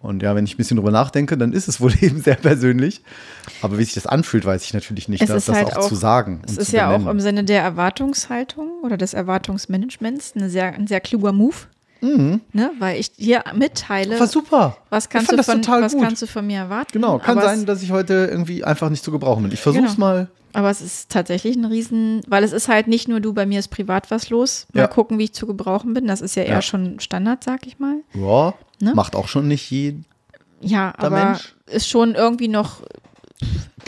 Und 0.00 0.22
ja, 0.22 0.34
wenn 0.34 0.44
ich 0.44 0.54
ein 0.54 0.56
bisschen 0.58 0.76
drüber 0.76 0.90
nachdenke, 0.90 1.38
dann 1.38 1.52
ist 1.52 1.66
es 1.66 1.80
wohl 1.80 1.92
eben 2.00 2.20
sehr 2.20 2.34
persönlich. 2.34 3.02
Aber 3.62 3.78
wie 3.78 3.84
sich 3.84 3.94
das 3.94 4.06
anfühlt, 4.06 4.44
weiß 4.44 4.64
ich 4.64 4.74
natürlich 4.74 5.08
nicht, 5.08 5.22
Es 5.22 5.28
das, 5.28 5.38
ist 5.38 5.48
das 5.48 5.56
halt 5.56 5.76
auch, 5.76 5.88
zu 5.88 5.94
sagen. 5.94 6.42
Es 6.46 6.58
ist 6.58 6.72
ja 6.72 6.94
auch 6.94 7.06
im 7.06 7.20
Sinne 7.20 7.44
der 7.44 7.62
Erwartungshaltung 7.62 8.82
oder 8.82 8.96
des 8.96 9.14
Erwartungsmanagements 9.14 10.32
eine 10.34 10.50
sehr, 10.50 10.74
ein 10.74 10.86
sehr 10.86 11.00
kluger 11.00 11.32
Move. 11.32 11.56
Ne? 12.52 12.70
Weil 12.78 13.00
ich 13.00 13.12
dir 13.12 13.42
mitteile, 13.54 14.18
War 14.20 14.26
super. 14.26 14.76
was, 14.90 15.04
Ich 15.04 15.10
kannst 15.10 15.26
fand 15.28 15.32
du, 15.32 15.36
das 15.44 15.46
von, 15.66 15.82
was 15.82 15.96
kannst 15.96 16.22
du 16.22 16.26
von 16.26 16.46
mir 16.46 16.58
erwarten. 16.58 16.92
Genau, 16.92 17.18
kann 17.18 17.38
aber 17.38 17.46
sein, 17.48 17.60
es, 17.60 17.64
dass 17.64 17.82
ich 17.82 17.90
heute 17.92 18.28
irgendwie 18.30 18.62
einfach 18.64 18.90
nicht 18.90 19.02
zu 19.02 19.10
gebrauchen 19.10 19.42
bin. 19.44 19.52
Ich 19.52 19.60
versuch's 19.60 19.94
Genau. 19.96 20.06
mal. 20.06 20.28
Aber 20.52 20.70
es 20.70 20.80
ist 20.80 21.10
tatsächlich 21.10 21.56
ein 21.56 21.64
Riesen, 21.64 22.20
weil 22.28 22.44
es 22.44 22.52
ist 22.52 22.68
halt 22.68 22.86
nicht 22.86 23.08
nur 23.08 23.18
du, 23.20 23.32
bei 23.32 23.44
mir 23.46 23.58
ist 23.58 23.68
privat 23.68 24.10
was 24.12 24.30
los. 24.30 24.66
Mal 24.72 24.82
Ja. 24.82 24.86
gucken, 24.86 25.18
wie 25.18 25.24
ich 25.24 25.32
zu 25.32 25.46
gebrauchen 25.46 25.94
bin. 25.94 26.06
Das 26.06 26.20
ist 26.20 26.36
ja 26.36 26.44
eher 26.44 26.54
Ja. 26.56 26.62
schon 26.62 27.00
Standard, 27.00 27.42
sag 27.42 27.66
ich 27.66 27.78
mal. 27.80 27.96
Ja, 28.12 28.54
Ne? 28.80 28.92
macht 28.94 29.16
auch 29.16 29.26
schon 29.28 29.48
nicht 29.48 29.70
jeden. 29.70 30.04
Ja, 30.60 30.92
Der 30.92 31.04
aber 31.06 31.24
Mensch. 31.24 31.54
ist 31.66 31.88
schon 31.88 32.14
irgendwie 32.14 32.48
noch 32.48 32.82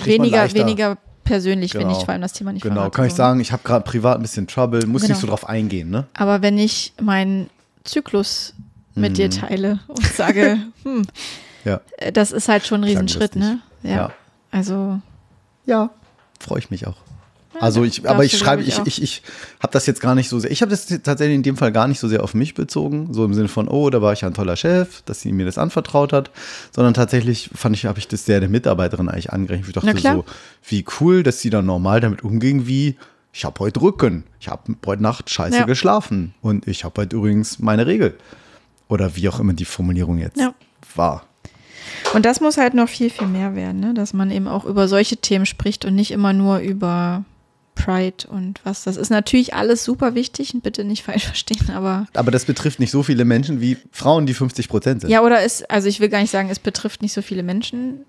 weniger, 0.02 0.52
weniger 0.54 0.98
persönlich, 1.24 1.74
wenn 1.74 1.82
Genau. 1.82 1.98
ich 1.98 2.04
vor 2.04 2.12
allem 2.12 2.22
das 2.22 2.32
Thema 2.32 2.52
nicht 2.52 2.62
Genau, 2.62 2.88
kann 2.90 3.06
ich 3.06 3.14
sagen, 3.14 3.40
ich 3.40 3.50
habe 3.52 3.62
gerade 3.64 3.84
privat 3.84 4.16
ein 4.18 4.22
bisschen 4.22 4.46
Trouble, 4.46 4.86
muss 4.86 5.02
Genau. 5.02 5.12
nicht 5.14 5.20
so 5.20 5.26
drauf 5.26 5.48
eingehen, 5.48 5.90
ne? 5.90 6.06
Aber 6.14 6.42
wenn 6.42 6.56
ich 6.58 6.92
meinen 7.00 7.48
Zyklus 7.86 8.54
mit 8.94 9.18
dir 9.18 9.30
teile 9.30 9.80
und 9.88 10.04
sage, 10.06 10.58
hm, 10.82 11.06
Ja. 11.64 11.80
äh, 11.98 12.12
das 12.12 12.32
ist 12.32 12.48
halt 12.48 12.66
schon 12.66 12.80
ein 12.82 12.84
Riesenschritt, 12.84 13.36
ne? 13.36 13.60
Ja. 13.82 13.90
Ja. 13.90 14.12
Also, 14.50 15.00
Ja, 15.66 15.90
freue 16.40 16.58
ich 16.58 16.70
mich 16.70 16.86
auch. 16.86 16.96
Also 17.60 17.84
ich, 17.84 18.08
aber 18.08 18.24
ich 18.24 18.36
schreibe, 18.36 18.62
ich, 18.62 18.78
ich, 18.84 19.02
ich, 19.02 19.22
habe 19.60 19.72
das 19.72 19.86
jetzt 19.86 20.00
gar 20.00 20.14
nicht 20.14 20.28
so 20.28 20.38
sehr, 20.38 20.50
ich 20.50 20.62
habe 20.62 20.70
das 20.70 20.86
tatsächlich 20.86 21.34
in 21.36 21.42
dem 21.42 21.56
Fall 21.56 21.72
gar 21.72 21.88
nicht 21.88 21.98
so 21.98 22.08
sehr 22.08 22.22
auf 22.22 22.34
mich 22.34 22.54
bezogen, 22.54 23.14
so 23.14 23.24
im 23.24 23.34
Sinne 23.34 23.48
von, 23.48 23.68
oh, 23.68 23.88
da 23.90 24.02
war 24.02 24.12
ich 24.12 24.22
ja 24.22 24.28
ein 24.28 24.34
toller 24.34 24.56
Chef, 24.56 25.02
dass 25.02 25.20
sie 25.20 25.32
mir 25.32 25.46
das 25.46 25.58
anvertraut 25.58 26.12
hat, 26.12 26.30
sondern 26.74 26.94
tatsächlich 26.94 27.50
fand 27.54 27.76
ich, 27.76 27.86
habe 27.86 27.98
ich 27.98 28.08
das 28.08 28.26
sehr 28.26 28.40
der 28.40 28.48
Mitarbeiterin 28.48 29.08
eigentlich 29.08 29.32
angerechnet. 29.32 29.68
Ich 29.68 29.82
dachte 29.82 30.00
so, 30.00 30.24
wie 30.68 30.84
cool, 31.00 31.22
dass 31.22 31.40
sie 31.40 31.50
dann 31.50 31.66
normal 31.66 32.00
damit 32.00 32.22
umging, 32.22 32.66
wie 32.66 32.96
ich 33.36 33.44
habe 33.44 33.60
heute 33.60 33.82
Rücken, 33.82 34.24
ich 34.40 34.48
habe 34.48 34.74
heute 34.86 35.02
Nacht 35.02 35.28
scheiße 35.28 35.58
Ja. 35.58 35.64
geschlafen 35.66 36.34
und 36.40 36.66
ich 36.66 36.84
habe 36.84 37.02
heute 37.02 37.16
übrigens 37.16 37.58
meine 37.58 37.86
Regel. 37.86 38.16
Oder 38.88 39.14
wie 39.16 39.28
auch 39.28 39.40
immer 39.40 39.52
die 39.52 39.66
Formulierung 39.66 40.16
jetzt 40.18 40.38
Ja. 40.40 40.54
war. 40.94 41.26
und 42.14 42.24
das 42.24 42.40
muss 42.40 42.56
halt 42.56 42.72
noch 42.74 42.88
viel, 42.88 43.10
viel 43.10 43.26
mehr 43.26 43.54
werden, 43.54 43.78
ne? 43.80 43.92
Dass 43.94 44.12
man 44.14 44.30
eben 44.30 44.48
auch 44.48 44.64
über 44.64 44.88
solche 44.88 45.18
Themen 45.18 45.44
spricht 45.44 45.84
und 45.84 45.94
nicht 45.94 46.10
immer 46.12 46.32
nur 46.32 46.58
über 46.58 47.24
Pride 47.74 48.26
und 48.28 48.60
was. 48.64 48.84
Das 48.84 48.96
ist 48.96 49.10
natürlich 49.10 49.52
alles 49.54 49.84
super 49.84 50.14
wichtig 50.14 50.54
und 50.54 50.62
bitte 50.62 50.82
nicht 50.84 51.02
falsch 51.04 51.26
verstehen, 51.26 51.70
aber 51.74 52.06
Aber 52.14 52.30
das 52.30 52.46
betrifft 52.46 52.80
nicht 52.80 52.90
so 52.90 53.02
viele 53.02 53.24
Menschen 53.26 53.60
wie 53.60 53.76
Frauen, 53.92 54.24
die 54.26 54.32
50 54.34 54.68
Prozent 54.68 55.02
sind. 55.02 55.10
Ja, 55.10 55.20
oder 55.22 55.42
es, 55.42 55.62
also 55.64 55.88
ich 55.88 56.00
will 56.00 56.08
gar 56.08 56.20
nicht 56.22 56.30
sagen, 56.30 56.48
es 56.48 56.58
betrifft 56.58 57.02
nicht 57.02 57.12
so 57.12 57.20
viele 57.22 57.42
Menschen, 57.42 58.00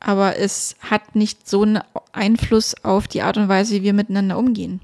aber 0.00 0.36
es 0.38 0.76
hat 0.80 1.14
nicht 1.14 1.48
so 1.48 1.62
einen 1.62 1.80
Einfluss 2.12 2.74
auf 2.84 3.06
die 3.08 3.22
Art 3.22 3.36
und 3.36 3.48
Weise, 3.48 3.74
wie 3.74 3.82
wir 3.82 3.92
miteinander 3.92 4.38
umgehen. 4.38 4.80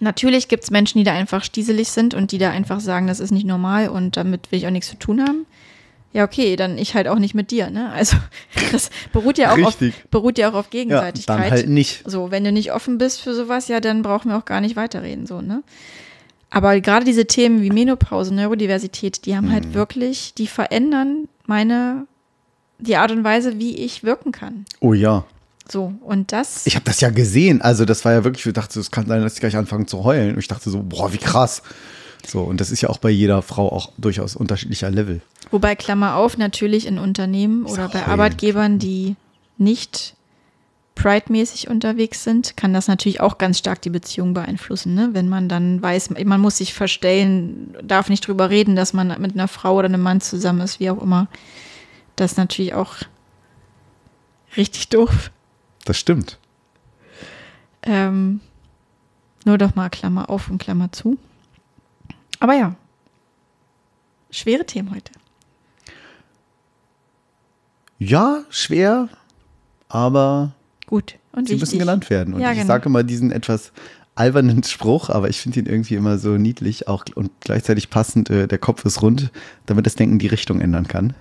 Natürlich 0.00 0.48
gibt 0.48 0.64
es 0.64 0.70
Menschen, 0.70 0.98
die 0.98 1.04
da 1.04 1.12
einfach 1.12 1.44
stieselig 1.44 1.90
sind 1.90 2.14
und 2.14 2.32
die 2.32 2.38
da 2.38 2.50
einfach 2.50 2.80
sagen, 2.80 3.06
das 3.06 3.20
ist 3.20 3.30
nicht 3.30 3.46
normal 3.46 3.88
und 3.88 4.16
damit 4.16 4.50
will 4.50 4.58
ich 4.58 4.66
auch 4.66 4.70
nichts 4.70 4.88
zu 4.90 4.98
tun 4.98 5.22
haben. 5.22 5.46
Ja, 6.14 6.24
okay, 6.24 6.56
dann 6.56 6.76
ich 6.76 6.94
halt 6.94 7.08
auch 7.08 7.18
nicht 7.18 7.34
mit 7.34 7.50
dir, 7.50 7.70
ne? 7.70 7.90
Also 7.90 8.16
das 8.72 8.90
beruht 9.12 9.38
ja 9.38 9.52
auch 9.54 9.58
auf, 9.62 9.78
beruht 10.10 10.36
ja 10.38 10.50
auch 10.50 10.54
auf 10.54 10.66
Ja, 10.66 10.70
Gegenseitigkeit. 10.80 11.38
dann 11.38 11.50
halt 11.50 11.68
nicht. 11.68 12.02
So, 12.06 12.30
wenn 12.30 12.44
du 12.44 12.52
nicht 12.52 12.72
offen 12.72 12.98
bist 12.98 13.20
für 13.20 13.34
sowas, 13.34 13.68
ja, 13.68 13.80
dann 13.80 14.02
brauchen 14.02 14.30
wir 14.30 14.36
auch 14.36 14.44
gar 14.44 14.60
nicht 14.60 14.76
weiterreden, 14.76 15.26
so, 15.26 15.40
ne? 15.40 15.62
Aber 16.50 16.78
gerade 16.80 17.06
diese 17.06 17.26
Themen 17.26 17.62
wie 17.62 17.70
Menopause, 17.70 18.34
Neurodiversität, 18.34 19.24
die 19.24 19.36
haben 19.36 19.46
Mhm. 19.46 19.52
halt 19.52 19.72
wirklich, 19.74 20.34
die 20.34 20.46
verändern 20.46 21.28
meine, 21.46 22.06
die 22.78 22.96
Art 22.96 23.10
und 23.10 23.24
Weise, 23.24 23.58
wie 23.58 23.76
ich 23.76 24.02
wirken 24.02 24.32
kann. 24.32 24.64
Oh 24.80 24.92
ja. 24.92 25.24
So, 25.70 25.94
und 26.02 26.32
das, 26.32 26.66
Ich 26.66 26.74
habe 26.74 26.84
das 26.84 27.00
ja 27.00 27.10
gesehen. 27.10 27.62
Also 27.62 27.84
das 27.84 28.04
war 28.04 28.12
ja 28.12 28.24
wirklich, 28.24 28.44
ich 28.44 28.52
dachte, 28.52 28.80
es 28.80 28.90
kann 28.90 29.06
sein, 29.06 29.22
dass 29.22 29.34
ich 29.34 29.40
gleich 29.40 29.56
anfange 29.56 29.86
zu 29.86 30.04
heulen. 30.04 30.34
Und 30.34 30.38
ich 30.40 30.48
dachte 30.48 30.68
so, 30.70 30.82
boah, 30.82 31.12
wie 31.12 31.18
krass. 31.18 31.62
So, 32.26 32.42
und 32.42 32.60
das 32.60 32.70
ist 32.70 32.80
ja 32.80 32.88
auch 32.88 32.98
bei 32.98 33.10
jeder 33.10 33.42
Frau 33.42 33.70
auch 33.70 33.92
durchaus 33.98 34.36
unterschiedlicher 34.36 34.90
Level. 34.90 35.20
wobei 35.50 35.74
Klammer 35.74 36.16
auf, 36.16 36.36
natürlich 36.38 36.86
in 36.86 36.98
Unternehmen 36.98 37.64
oder 37.64 37.88
bei. 37.88 38.06
Arbeitgebern, 38.06 38.78
die 38.78 39.16
nicht 39.58 40.14
Pride-mäßig 40.94 41.68
unterwegs 41.68 42.22
sind, 42.22 42.56
kann 42.56 42.74
das 42.74 42.86
natürlich 42.86 43.20
auch 43.20 43.38
ganz 43.38 43.58
stark 43.58 43.82
die 43.82 43.90
Beziehung 43.90 44.34
beeinflussen, 44.34 44.94
ne? 44.94 45.10
Wenn 45.12 45.28
man 45.28 45.48
dann 45.48 45.82
weiß, 45.82 46.10
man 46.10 46.40
muss 46.40 46.58
sich 46.58 46.74
verstellen, 46.74 47.74
darf 47.82 48.08
nicht 48.08 48.26
drüber 48.26 48.50
reden, 48.50 48.76
dass 48.76 48.92
man 48.92 49.20
mit 49.20 49.32
einer 49.32 49.48
Frau 49.48 49.76
oder 49.76 49.86
einem 49.86 50.02
Mann 50.02 50.20
zusammen 50.20 50.60
ist, 50.60 50.80
wie 50.80 50.90
auch 50.90 51.02
immer. 51.02 51.28
Das 52.16 52.32
ist 52.32 52.36
natürlich 52.38 52.74
auch 52.74 52.96
richtig 54.56 54.88
doof. 54.88 55.30
Das 55.84 55.98
stimmt. 55.98 56.38
Ähm, 57.82 58.40
nur 59.44 59.58
doch 59.58 59.74
mal 59.74 59.88
Klammer 59.90 60.30
auf 60.30 60.48
und 60.50 60.58
Klammer 60.58 60.92
zu. 60.92 61.18
Aber 62.38 62.54
ja, 62.54 62.74
schwere 64.30 64.64
Themen 64.66 64.90
heute. 64.94 65.12
Ja, 67.98 68.44
schwer, 68.50 69.08
aber 69.88 70.52
Gut 70.86 71.16
und 71.32 71.46
sie 71.46 71.54
wichtig. 71.54 71.60
müssen 71.60 71.78
genannt 71.78 72.10
werden. 72.10 72.34
Und 72.34 72.40
Ja, 72.40 72.50
ich 72.50 72.58
genau. 72.58 72.66
sage 72.68 72.86
immer 72.86 73.02
diesen 73.04 73.30
etwas 73.30 73.72
albernen 74.14 74.62
Spruch, 74.64 75.08
aber 75.08 75.28
ich 75.30 75.40
finde 75.40 75.60
ihn 75.60 75.66
irgendwie 75.66 75.94
immer 75.94 76.18
so 76.18 76.36
niedlich 76.36 76.88
auch 76.88 77.04
und 77.14 77.30
gleichzeitig 77.40 77.90
passend. 77.90 78.28
Äh, 78.28 78.46
der 78.48 78.58
Kopf 78.58 78.84
ist 78.84 79.02
rund, 79.02 79.30
damit 79.66 79.86
das 79.86 79.94
Denken 79.94 80.18
die 80.18 80.26
Richtung 80.26 80.60
ändern 80.60 80.86
kann. 80.88 81.14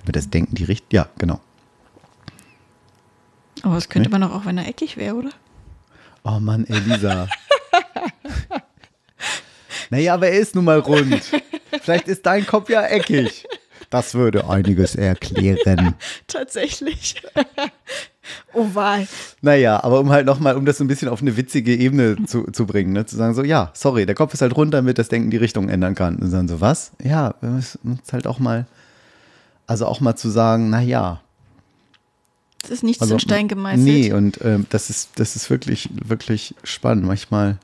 Damit 0.00 0.16
das 0.16 0.30
Denken 0.30 0.54
die 0.54 0.64
Richtung, 0.64 0.88
ja, 0.92 1.08
genau. 1.18 1.40
Aber 3.62 3.74
das 3.74 3.88
könnte 3.88 4.10
man 4.10 4.20
doch 4.22 4.32
auch, 4.32 4.46
wenn 4.46 4.58
er 4.58 4.66
eckig 4.68 4.96
wäre, 4.96 5.14
oder? 5.14 5.30
Oh 6.24 6.38
Mann, 6.40 6.66
Elisa. 6.66 7.28
naja, 9.90 10.14
aber 10.14 10.28
er 10.28 10.38
ist 10.38 10.54
nun 10.54 10.64
mal 10.64 10.78
rund. 10.78 11.22
Vielleicht 11.82 12.08
ist 12.08 12.24
dein 12.26 12.46
Kopf 12.46 12.68
ja 12.68 12.82
eckig. 12.86 13.46
Das 13.90 14.14
würde 14.14 14.48
einiges 14.48 14.94
erklären. 14.94 15.94
Tatsächlich. 16.26 17.22
Oval. 18.52 19.08
Naja, 19.40 19.82
aber 19.82 19.98
um 19.98 20.10
halt 20.10 20.26
nochmal, 20.26 20.56
um 20.56 20.64
das 20.64 20.78
so 20.78 20.84
ein 20.84 20.88
bisschen 20.88 21.08
auf 21.08 21.20
eine 21.20 21.36
witzige 21.36 21.74
Ebene 21.74 22.16
zu, 22.26 22.44
zu 22.52 22.66
bringen, 22.66 22.92
ne? 22.92 23.04
zu 23.06 23.16
sagen 23.16 23.34
so, 23.34 23.42
ja, 23.42 23.72
sorry, 23.74 24.06
der 24.06 24.14
Kopf 24.14 24.32
ist 24.32 24.42
halt 24.42 24.56
rund, 24.56 24.72
damit 24.72 24.98
das 24.98 25.08
Denken 25.08 25.30
die 25.30 25.36
Richtung 25.36 25.68
ändern 25.68 25.96
kann. 25.96 26.16
Und 26.16 26.30
dann 26.30 26.46
so, 26.46 26.60
was? 26.60 26.92
Ja, 27.02 27.34
wir 27.40 27.50
müssen 27.50 27.80
uns 27.84 28.12
halt 28.12 28.28
auch 28.28 28.38
mal, 28.38 28.66
also 29.70 29.86
auch 29.86 30.00
mal 30.00 30.16
zu 30.16 30.28
sagen, 30.28 30.68
naja. 30.68 31.20
Das 32.62 32.72
ist 32.72 32.82
nichts 32.82 33.00
Also, 33.02 33.14
in 33.14 33.20
Stein 33.20 33.46
gemeißelt. 33.46 33.86
Nee, 33.86 34.12
und 34.12 34.40
ähm, 34.42 34.66
das, 34.68 34.90
ist, 34.90 35.10
das 35.14 35.36
ist 35.36 35.48
wirklich, 35.48 35.88
wirklich 36.04 36.56
spannend. 36.64 37.06
Manchmal, 37.06 37.56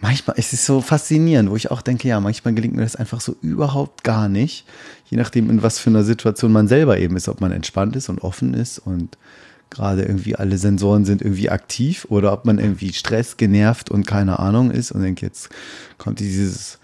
manchmal 0.00 0.36
ist 0.40 0.52
es 0.52 0.66
so 0.66 0.80
faszinierend, 0.80 1.50
wo 1.50 1.56
ich 1.56 1.70
auch 1.70 1.82
denke, 1.82 2.08
ja, 2.08 2.18
manchmal 2.18 2.52
gelingt 2.52 2.74
mir 2.74 2.82
das 2.82 2.96
einfach 2.96 3.20
so 3.20 3.36
überhaupt 3.42 4.02
gar 4.02 4.28
nicht. 4.28 4.66
Je 5.08 5.16
nachdem, 5.16 5.50
in 5.50 5.62
was 5.62 5.78
für 5.78 5.90
einer 5.90 6.02
Situation 6.02 6.50
man 6.50 6.66
selber 6.66 6.98
eben 6.98 7.16
ist, 7.16 7.28
ob 7.28 7.40
man 7.40 7.52
entspannt 7.52 7.94
ist 7.94 8.08
und 8.08 8.22
offen 8.22 8.52
ist 8.52 8.80
und 8.80 9.16
gerade 9.70 10.02
irgendwie 10.02 10.34
alle 10.34 10.58
Sensoren 10.58 11.04
sind 11.04 11.22
irgendwie 11.22 11.48
aktiv 11.48 12.08
oder 12.10 12.32
ob 12.32 12.44
man 12.44 12.58
irgendwie 12.58 12.92
Stress, 12.92 13.36
genervt 13.36 13.88
und 13.88 14.04
keine 14.04 14.40
Ahnung 14.40 14.72
ist 14.72 14.90
und 14.90 15.02
denkt, 15.02 15.22
jetzt 15.22 15.48
kommt 15.96 16.18
dieses, 16.18 16.80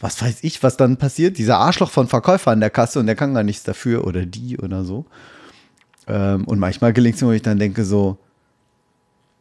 was 0.00 0.20
weiß 0.22 0.38
ich, 0.42 0.62
was 0.62 0.76
dann 0.76 0.96
passiert, 0.98 1.38
dieser 1.38 1.58
Arschloch 1.58 1.90
von 1.90 2.06
Verkäufer 2.08 2.50
an 2.50 2.60
der 2.60 2.70
Kasse 2.70 3.00
und 3.00 3.06
der 3.06 3.16
kann 3.16 3.34
gar 3.34 3.42
nichts 3.44 3.62
dafür 3.64 4.06
oder 4.06 4.26
die 4.26 4.58
oder 4.58 4.84
so. 4.84 5.06
Ähm, 6.06 6.44
und 6.44 6.58
manchmal 6.58 6.92
gelingt 6.92 7.16
es 7.16 7.22
mir, 7.22 7.28
wo 7.28 7.32
ich 7.32 7.42
dann 7.42 7.58
denke 7.58 7.84
so, 7.84 8.18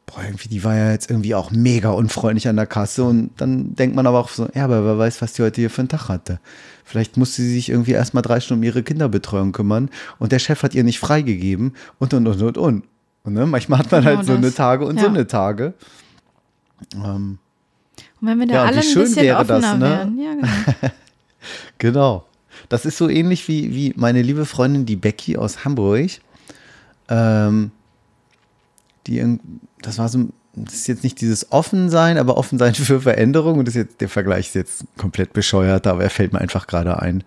boah, 0.08 0.24
irgendwie, 0.24 0.48
die 0.48 0.64
war 0.64 0.76
ja 0.76 0.92
jetzt 0.92 1.10
irgendwie 1.10 1.36
auch 1.36 1.52
mega 1.52 1.90
unfreundlich 1.90 2.48
an 2.48 2.56
der 2.56 2.68
Kasse 2.68 3.04
und 3.04 3.32
dann 3.38 3.76
denkt 3.76 3.96
man 3.96 4.08
aber 4.08 4.20
auch 4.20 4.30
so, 4.30 4.48
ja, 4.54 4.64
aber 4.66 4.86
wer 4.86 4.98
weiß, 4.98 5.22
was 5.22 5.34
die 5.34 5.42
heute 5.44 5.62
hier 5.62 5.70
für 5.70 5.82
einen 5.82 5.90
Tag 5.90 6.10
hatte. 6.10 6.40
Vielleicht 6.84 7.18
musste 7.18 7.42
sie 7.42 7.54
sich 7.54 7.70
irgendwie 7.70 7.92
erstmal 7.94 8.22
drei 8.24 8.40
Stunden 8.40 8.62
um 8.62 8.64
ihre 8.64 8.84
Kinderbetreuung 8.84 9.52
kümmern 9.52 9.90
und 10.20 10.32
der 10.32 10.40
Chef 10.40 10.62
hat 10.64 10.74
ihr 10.76 10.84
nicht 10.84 11.00
freigegeben 11.00 11.74
und 12.00 12.14
und 12.14 12.28
und 12.28 12.42
und 12.42 12.58
und. 12.58 12.84
Und 13.24 13.34
ne, 13.34 13.46
manchmal 13.48 13.80
hat 13.80 13.92
man 13.92 14.04
Genau 14.04 14.18
halt 14.18 14.26
so 14.28 14.34
das. 14.34 14.44
eine 14.44 14.54
Tage 14.54 14.86
und 14.86 15.00
so 15.00 15.06
Ja. 15.06 15.12
eine 15.12 15.26
Tage. 15.28 15.74
Ähm, 17.04 17.40
wenn 18.26 18.40
wir 18.40 18.48
da 18.48 18.54
Ja, 18.54 18.64
alle 18.64 18.78
ein 18.78 18.84
schön 18.84 19.04
bisschen 19.04 19.24
wäre 19.24 19.46
das, 19.46 19.64
offener 19.64 19.78
ne? 19.78 19.90
wären. 19.90 20.20
Ja, 20.20 20.34
genau. 20.34 20.92
Genau. 21.78 22.26
Das 22.70 22.86
ist 22.86 22.98
so 22.98 23.10
ähnlich 23.10 23.48
wie, 23.48 23.74
wie 23.76 23.94
meine 23.96 24.22
liebe 24.22 24.46
Freundin, 24.46 24.86
die 24.86 24.96
Becky 24.96 25.38
aus 25.38 25.64
Hamburg. 25.64 26.10
Ähm, 27.10 27.72
die, 29.06 29.40
das 29.82 30.00
war 30.00 30.10
so, 30.10 30.30
das 30.56 30.74
ist 30.74 30.88
jetzt 30.88 31.04
nicht 31.04 31.20
dieses 31.22 31.52
Offensein, 31.52 32.18
aber 32.18 32.38
Offensein 32.38 32.74
für 32.76 33.02
Veränderung. 33.02 33.60
Und 33.60 33.68
das 33.68 33.76
ist 33.76 33.82
jetzt, 33.82 34.02
der 34.02 34.10
Vergleich 34.10 34.48
ist 34.48 34.56
jetzt 34.56 34.86
komplett 34.98 35.34
bescheuert, 35.34 35.86
aber 35.88 36.04
er 36.04 36.10
fällt 36.10 36.34
mir 36.34 36.40
einfach 36.40 36.68
gerade 36.68 37.00
ein. 37.00 37.24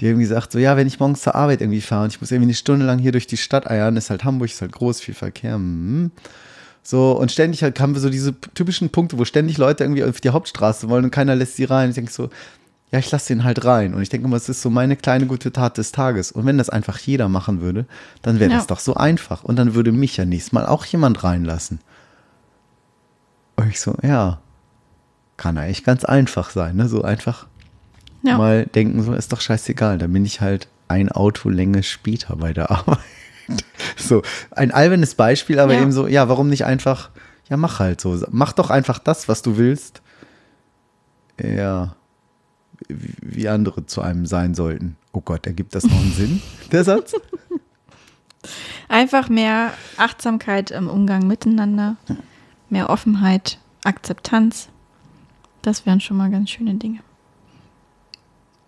Die 0.00 0.06
irgendwie 0.06 0.26
sagt 0.26 0.52
so, 0.52 0.58
ja, 0.58 0.76
wenn 0.76 0.86
ich 0.86 1.00
morgens 1.00 1.22
zur 1.22 1.34
Arbeit 1.34 1.60
irgendwie 1.60 1.80
fahre 1.80 2.04
und 2.04 2.12
ich 2.12 2.20
muss 2.20 2.30
irgendwie 2.30 2.48
eine 2.48 2.54
Stunde 2.54 2.84
lang 2.84 2.98
hier 2.98 3.12
durch 3.12 3.26
die 3.26 3.36
Stadt 3.36 3.70
eiern, 3.70 3.96
ist 3.96 4.10
halt 4.10 4.24
Hamburg, 4.24 4.50
ist 4.50 4.60
halt 4.60 4.72
groß, 4.72 5.00
viel 5.00 5.14
Verkehr. 5.14 5.54
Hm. 5.54 6.10
So, 6.82 7.12
und 7.12 7.30
ständig 7.30 7.62
halt 7.62 7.78
haben 7.80 7.94
wir 7.94 8.00
so 8.00 8.10
diese 8.10 8.34
typischen 8.54 8.90
Punkte, 8.90 9.18
wo 9.18 9.24
ständig 9.24 9.56
Leute 9.58 9.84
irgendwie 9.84 10.02
auf 10.04 10.20
die 10.20 10.30
Hauptstraße 10.30 10.88
wollen 10.88 11.04
und 11.04 11.10
keiner 11.12 11.36
lässt 11.36 11.56
sie 11.56 11.64
rein. 11.64 11.90
Ich 11.90 11.94
denke 11.94 12.10
so, 12.12 12.28
ja, 12.90 12.98
ich 12.98 13.10
lasse 13.10 13.28
den 13.28 13.44
halt 13.44 13.64
rein. 13.64 13.94
Und 13.94 14.02
ich 14.02 14.08
denke 14.08 14.26
immer, 14.26 14.36
es 14.36 14.48
ist 14.48 14.60
so 14.62 14.68
meine 14.68 14.96
kleine 14.96 15.26
gute 15.26 15.52
Tat 15.52 15.78
des 15.78 15.92
Tages. 15.92 16.32
Und 16.32 16.44
wenn 16.44 16.58
das 16.58 16.68
einfach 16.70 16.98
jeder 16.98 17.28
machen 17.28 17.60
würde, 17.60 17.86
dann 18.20 18.40
wäre 18.40 18.50
Ja. 18.50 18.56
das 18.58 18.66
doch 18.66 18.80
so 18.80 18.94
einfach. 18.94 19.44
Und 19.44 19.56
dann 19.56 19.74
würde 19.74 19.92
mich 19.92 20.16
ja 20.16 20.24
nächstes 20.24 20.52
Mal 20.52 20.66
auch 20.66 20.84
jemand 20.84 21.22
reinlassen. 21.24 21.78
Und 23.56 23.68
ich 23.68 23.80
so, 23.80 23.94
ja, 24.02 24.40
kann 25.36 25.56
eigentlich 25.58 25.84
ganz 25.84 26.04
einfach 26.04 26.50
sein, 26.50 26.76
ne? 26.76 26.88
So 26.88 27.02
einfach 27.02 27.46
Ja. 28.22 28.36
mal 28.36 28.66
denken, 28.66 29.02
so 29.02 29.14
ist 29.14 29.32
doch 29.32 29.40
scheißegal. 29.40 29.98
Dann 29.98 30.12
bin 30.12 30.24
ich 30.26 30.40
halt 30.40 30.68
ein 30.88 31.10
Autolänge 31.10 31.82
später 31.84 32.36
bei 32.36 32.52
der 32.52 32.70
Arbeit. 32.72 32.98
So, 33.96 34.22
ein 34.50 34.70
albernes 34.72 35.14
Beispiel, 35.14 35.58
aber 35.58 35.74
Ja. 35.74 35.82
eben 35.82 35.92
so, 35.92 36.06
ja, 36.06 36.28
warum 36.28 36.48
nicht 36.48 36.64
einfach, 36.64 37.10
ja, 37.48 37.56
mach 37.56 37.78
halt 37.78 38.00
so. 38.00 38.18
Mach 38.30 38.52
doch 38.52 38.70
einfach 38.70 38.98
das, 38.98 39.28
was 39.28 39.42
du 39.42 39.56
willst. 39.56 40.02
Ja, 41.40 41.94
wie 42.88 43.14
wie 43.22 43.48
andere 43.48 43.86
zu 43.86 44.00
einem 44.02 44.26
sein 44.26 44.54
sollten. 44.54 44.96
Oh 45.12 45.20
Gott, 45.20 45.46
ergibt 45.46 45.74
das 45.74 45.84
noch 45.84 45.98
einen 45.98 46.12
Sinn, 46.12 46.42
der 46.72 46.84
Satz? 46.84 47.14
Einfach 48.88 49.28
mehr 49.28 49.72
Achtsamkeit 49.96 50.70
im 50.70 50.88
Umgang 50.88 51.26
miteinander, 51.26 51.96
mehr 52.68 52.90
Offenheit, 52.90 53.58
Akzeptanz. 53.84 54.68
Das 55.62 55.86
wären 55.86 56.00
schon 56.00 56.16
mal 56.16 56.30
ganz 56.30 56.50
schöne 56.50 56.74
Dinge. 56.74 56.98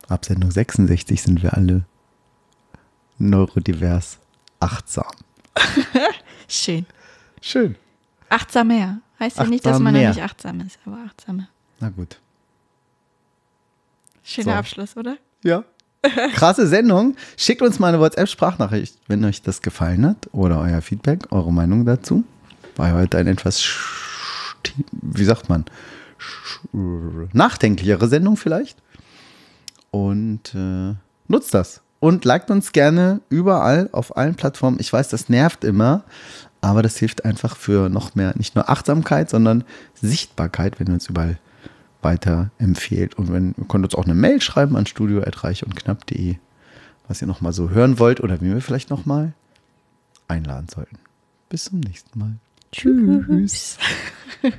Ab 0.09 0.25
Sendung 0.25 0.51
66 0.51 1.23
sind 1.23 1.43
wir 1.43 1.55
alle 1.55 1.85
neurodivers 3.19 4.19
achtsam. 4.65 5.13
Schön. 6.49 6.87
Schön. 7.41 7.77
Achtsamer. 8.29 8.99
Heißt 9.21 9.39
ja 9.39 9.45
nicht, 9.45 9.65
dass 9.65 9.79
man 9.79 9.95
ja 9.95 10.09
nicht 10.09 10.23
achtsam 10.23 10.61
ist, 10.61 10.79
aber 10.87 10.99
achtsamer. 11.07 11.49
Na 11.81 11.91
gut. 11.91 12.19
Schöner 14.23 14.53
So. 14.53 14.59
Abschluss, 14.59 14.97
oder? 14.97 15.19
Ja. 15.43 15.65
Krasse 16.35 16.67
Sendung. 16.67 17.17
Schickt 17.37 17.63
uns 17.63 17.79
mal 17.79 17.89
eine 17.89 18.01
WhatsApp-Sprachnachricht, 18.01 18.97
wenn 19.07 19.25
euch 19.25 19.43
das 19.43 19.63
gefallen 19.63 20.07
hat 20.07 20.29
oder 20.33 20.61
euer 20.61 20.81
Feedback, 20.83 21.31
eure 21.31 21.53
Meinung 21.53 21.85
dazu. 21.85 22.25
War 22.77 22.93
heute 22.93 23.19
ein 23.19 23.27
etwas, 23.27 23.63
wie 24.93 25.25
sagt 25.25 25.49
man, 25.49 25.65
nachdenklichere 26.73 28.09
Sendung 28.09 28.37
vielleicht. 28.37 28.79
Und 29.91 30.55
äh, 30.55 30.95
nutzt 31.29 31.55
das. 31.55 31.81
Und 32.05 32.27
liked 32.27 32.51
uns 32.51 32.73
gerne 32.73 33.23
überall 33.31 33.89
auf 33.93 34.19
allen 34.19 34.35
Plattformen. 34.35 34.77
Ich 34.79 34.93
weiß, 34.93 35.09
das 35.09 35.31
nervt 35.31 35.65
immer, 35.65 36.05
aber 36.61 36.83
das 36.83 36.99
hilft 36.99 37.25
einfach 37.25 37.57
für 37.57 37.89
noch 37.89 38.15
mehr, 38.15 38.35
nicht 38.37 38.55
nur 38.55 38.69
Achtsamkeit, 38.69 39.31
sondern 39.31 39.65
Sichtbarkeit, 39.95 40.79
wenn 40.79 40.89
ihr 40.89 40.93
uns 40.93 41.09
überall 41.09 41.39
weiter 42.03 42.51
empfehlt. 42.59 43.15
Und 43.15 43.33
wenn, 43.33 43.55
ihr 43.57 43.65
könnt 43.69 43.87
uns 43.87 43.95
auch 43.95 44.05
eine 44.05 44.13
Mail 44.13 44.43
schreiben 44.43 44.77
an 44.77 44.85
studio.reich-und-knapp.de, 44.85 46.37
was 47.09 47.23
ihr 47.23 47.27
nochmal 47.27 47.55
so 47.55 47.71
hören 47.71 47.99
wollt 47.99 48.21
oder 48.21 48.39
wie 48.43 48.53
wir 48.53 48.61
vielleicht 48.61 48.91
nochmal 48.91 49.33
einladen 50.29 50.69
sollten. 50.69 50.99
Bis 51.49 51.65
zum 51.65 51.81
nächsten 51.81 52.19
Mal. 52.19 52.35
Tschüss. 52.71 53.79